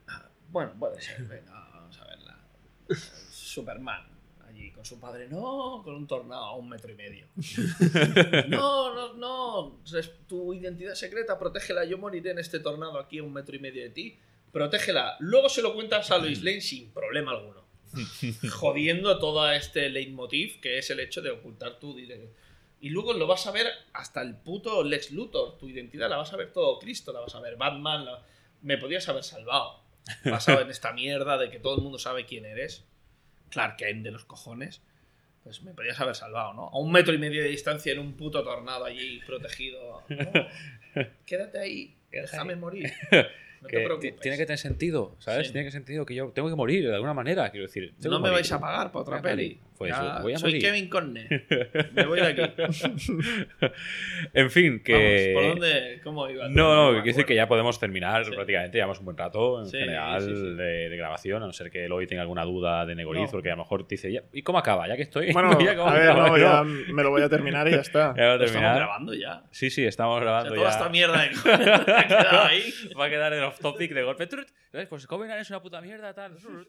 "Ah, 0.09 0.29
bueno, 0.49 0.73
puede 0.79 1.01
ser, 1.01 1.23
venga, 1.25 1.53
vamos 1.73 1.99
a 2.01 2.05
verla. 2.07 2.39
Superman. 3.31 4.17
Allí 4.47 4.71
con 4.71 4.85
su 4.85 4.99
padre, 5.01 5.29
no, 5.29 5.83
con 5.85 5.95
un 5.95 6.07
tornado 6.07 6.45
a 6.45 6.57
un 6.57 6.69
metro 6.69 6.91
y 6.91 6.95
medio. 6.95 7.27
No, 8.49 8.95
no, 8.95 9.15
no. 9.15 9.81
Tu 10.27 10.55
identidad 10.55 10.95
secreta, 10.95 11.39
protégela. 11.39 11.85
Yo 11.85 11.99
moriré 11.99 12.31
en 12.31 12.39
este 12.39 12.61
tornado 12.61 12.99
aquí 12.99 13.19
a 13.19 13.23
un 13.23 13.33
metro 13.33 13.55
y 13.57 13.59
medio 13.59 13.83
de 13.83 13.91
ti. 13.91 14.19
Protégela. 14.53 15.17
Luego 15.21 15.49
se 15.49 15.63
lo 15.63 15.75
cuentas 15.75 16.11
a 16.11 16.19
Lois 16.19 16.43
Lane 16.43 16.61
sin 16.61 16.91
problema 16.93 17.33
alguno. 17.33 17.65
Jodiendo 18.51 19.19
todo 19.19 19.51
este 19.53 19.89
leitmotiv 19.89 20.61
que 20.61 20.79
es 20.79 20.91
el 20.91 21.01
hecho 21.01 21.23
de 21.23 21.31
ocultar 21.31 21.79
tu. 21.79 21.97
Y 22.79 22.91
luego 22.91 23.13
lo 23.15 23.27
vas 23.27 23.47
a 23.47 23.51
ver 23.53 23.67
hasta 23.93 24.23
el 24.23 24.37
puto 24.37 24.83
Lex 24.85 25.11
Luthor. 25.13 25.59
Tu 25.59 25.69
identidad 25.69 26.09
la 26.11 26.17
vas 26.19 26.33
a 26.33 26.37
ver 26.37 26.53
todo 26.53 26.79
Cristo, 26.79 27.13
la 27.13 27.21
vas 27.21 27.35
a 27.35 27.41
ver 27.41 27.57
Batman. 27.57 28.05
la- 28.05 28.23
Me 28.63 28.79
podías 28.79 29.09
haber 29.09 29.25
salvado. 29.25 29.83
Basado 30.25 30.61
en 30.61 30.71
esta 30.71 30.93
mierda 30.93 31.37
de 31.37 31.51
que 31.51 31.59
todo 31.59 31.77
el 31.77 31.83
mundo 31.83 31.99
sabe 31.99 32.27
quién 32.27 32.45
eres. 32.45 32.85
Clark 33.51 33.77
Kent 33.77 34.05
de 34.05 34.11
los 34.11 34.25
cojones. 34.25 34.83
Pues 35.43 35.63
me 35.63 35.75
podías 35.75 35.99
haber 36.01 36.17
salvado, 36.17 36.55
¿no? 36.55 36.69
A 36.69 36.79
un 36.79 36.91
metro 36.91 37.15
y 37.15 37.19
medio 37.19 37.43
de 37.43 37.49
distancia 37.49 37.93
en 37.93 38.01
un 38.01 38.15
puto 38.17 38.43
tornado 38.43 38.85
allí 38.85 39.21
protegido. 39.27 40.03
No, 40.09 40.33
quédate 41.27 41.59
ahí, 41.61 41.97
déjame 42.11 42.57
morir. 42.57 42.93
No 43.63 43.69
que 43.69 43.79
te 43.79 44.13
tiene 44.13 44.37
que 44.37 44.47
tener 44.47 44.59
sentido, 44.59 45.17
¿sabes? 45.19 45.49
Sí. 45.49 45.53
Tiene 45.53 45.67
que 45.67 45.71
tener 45.71 45.85
sentido 45.85 46.07
que 46.07 46.15
yo 46.15 46.31
tengo 46.31 46.49
que 46.49 46.55
morir 46.57 46.87
de 46.87 46.95
alguna 46.95 47.15
manera, 47.15 47.51
quiero 47.51 47.67
decir. 47.67 47.95
No 48.03 48.11
me 48.13 48.19
morir. 48.19 48.33
vais 48.35 48.53
a 48.53 48.61
pagar 48.61 48.93
por 48.93 49.03
otra 49.03 49.21
peli. 49.21 49.61
Pues 49.79 49.91
Ya, 49.91 50.19
voy 50.23 50.33
a 50.35 50.39
soy 50.39 50.53
morir. 50.53 50.63
Kevin 50.63 50.89
Conne. 50.89 51.29
Me 51.95 52.07
voy 52.07 52.21
de 52.21 52.27
aquí. 52.27 52.43
En 54.33 54.51
fin, 54.51 54.83
que. 54.83 55.33
Vamos, 55.35 55.49
¿por 55.51 55.51
dónde? 55.61 56.01
¿Cómo 56.03 56.29
iba? 56.31 56.49
No, 56.49 56.75
no, 56.75 56.91
quiero 56.93 57.05
decir 57.05 57.25
que 57.25 57.35
ya 57.35 57.47
podemos 57.49 57.79
terminar 57.79 58.25
Sí. 58.25 58.31
prácticamente. 58.33 58.79
Llevamos 58.79 58.99
un 59.01 59.05
buen 59.07 59.17
rato 59.17 59.61
en 59.61 59.67
Sí, 59.67 59.79
general 59.79 60.21
sí, 60.23 60.35
sí. 60.35 60.55
De, 60.55 60.89
de 60.89 60.97
grabación, 60.97 61.43
a 61.43 61.47
no 61.47 61.53
ser 61.53 61.71
que 61.71 61.85
Eloy 61.85 62.07
tenga 62.07 62.23
alguna 62.23 62.45
duda 62.45 62.87
de 62.87 62.95
Negoriz, 62.95 63.25
No. 63.25 63.31
porque 63.31 63.51
a 63.51 63.57
lo 63.57 63.63
mejor 63.63 63.87
te 63.87 63.95
dice, 63.97 64.11
"Ya, 64.13 64.23
¿y 64.33 64.43
cómo 64.43 64.59
acaba? 64.59 64.87
Ya 64.89 64.97
que 64.97 65.03
estoy. 65.03 65.33
Bueno, 65.33 65.51
a 65.53 65.57
ver, 65.57 65.69
acaba, 66.11 66.29
no, 66.29 66.39
ya 66.39 66.63
me 66.65 67.03
lo 67.03 67.11
voy 67.11 67.23
a 67.23 67.29
terminar 67.29 67.67
y 67.69 67.73
ya 67.73 67.81
está. 67.81 68.15
Ya 68.17 68.33
a 68.33 68.37
Estamos 68.45 68.77
grabando 68.77 69.15
ya. 69.15 69.43
Sí, 69.51 69.71
sí, 69.71 69.85
estamos 69.85 70.17
O 70.17 70.19
sea, 70.19 70.25
grabando 70.25 70.55
toda 70.55 70.69
ya. 70.69 70.73
esta 70.77 70.89
mierda 70.89 71.23
de 71.23 71.93
ha 71.93 72.07
quedado 72.07 72.45
ahí. 72.45 72.63
Va 72.99 73.05
a 73.07 73.11
quedar 73.11 73.33
en 73.33 73.43
off 73.45 73.59
topic 73.61 73.93
de 73.93 74.03
golpe. 74.03 74.27
¿Sabes? 74.73 74.89
Pues 74.89 75.07
Covenant 75.07 75.41
es 75.41 75.51
una 75.51 75.61
puta 75.63 75.81
mierda, 75.81 76.13
tal. 76.15 76.37
¿sabes? 76.39 76.67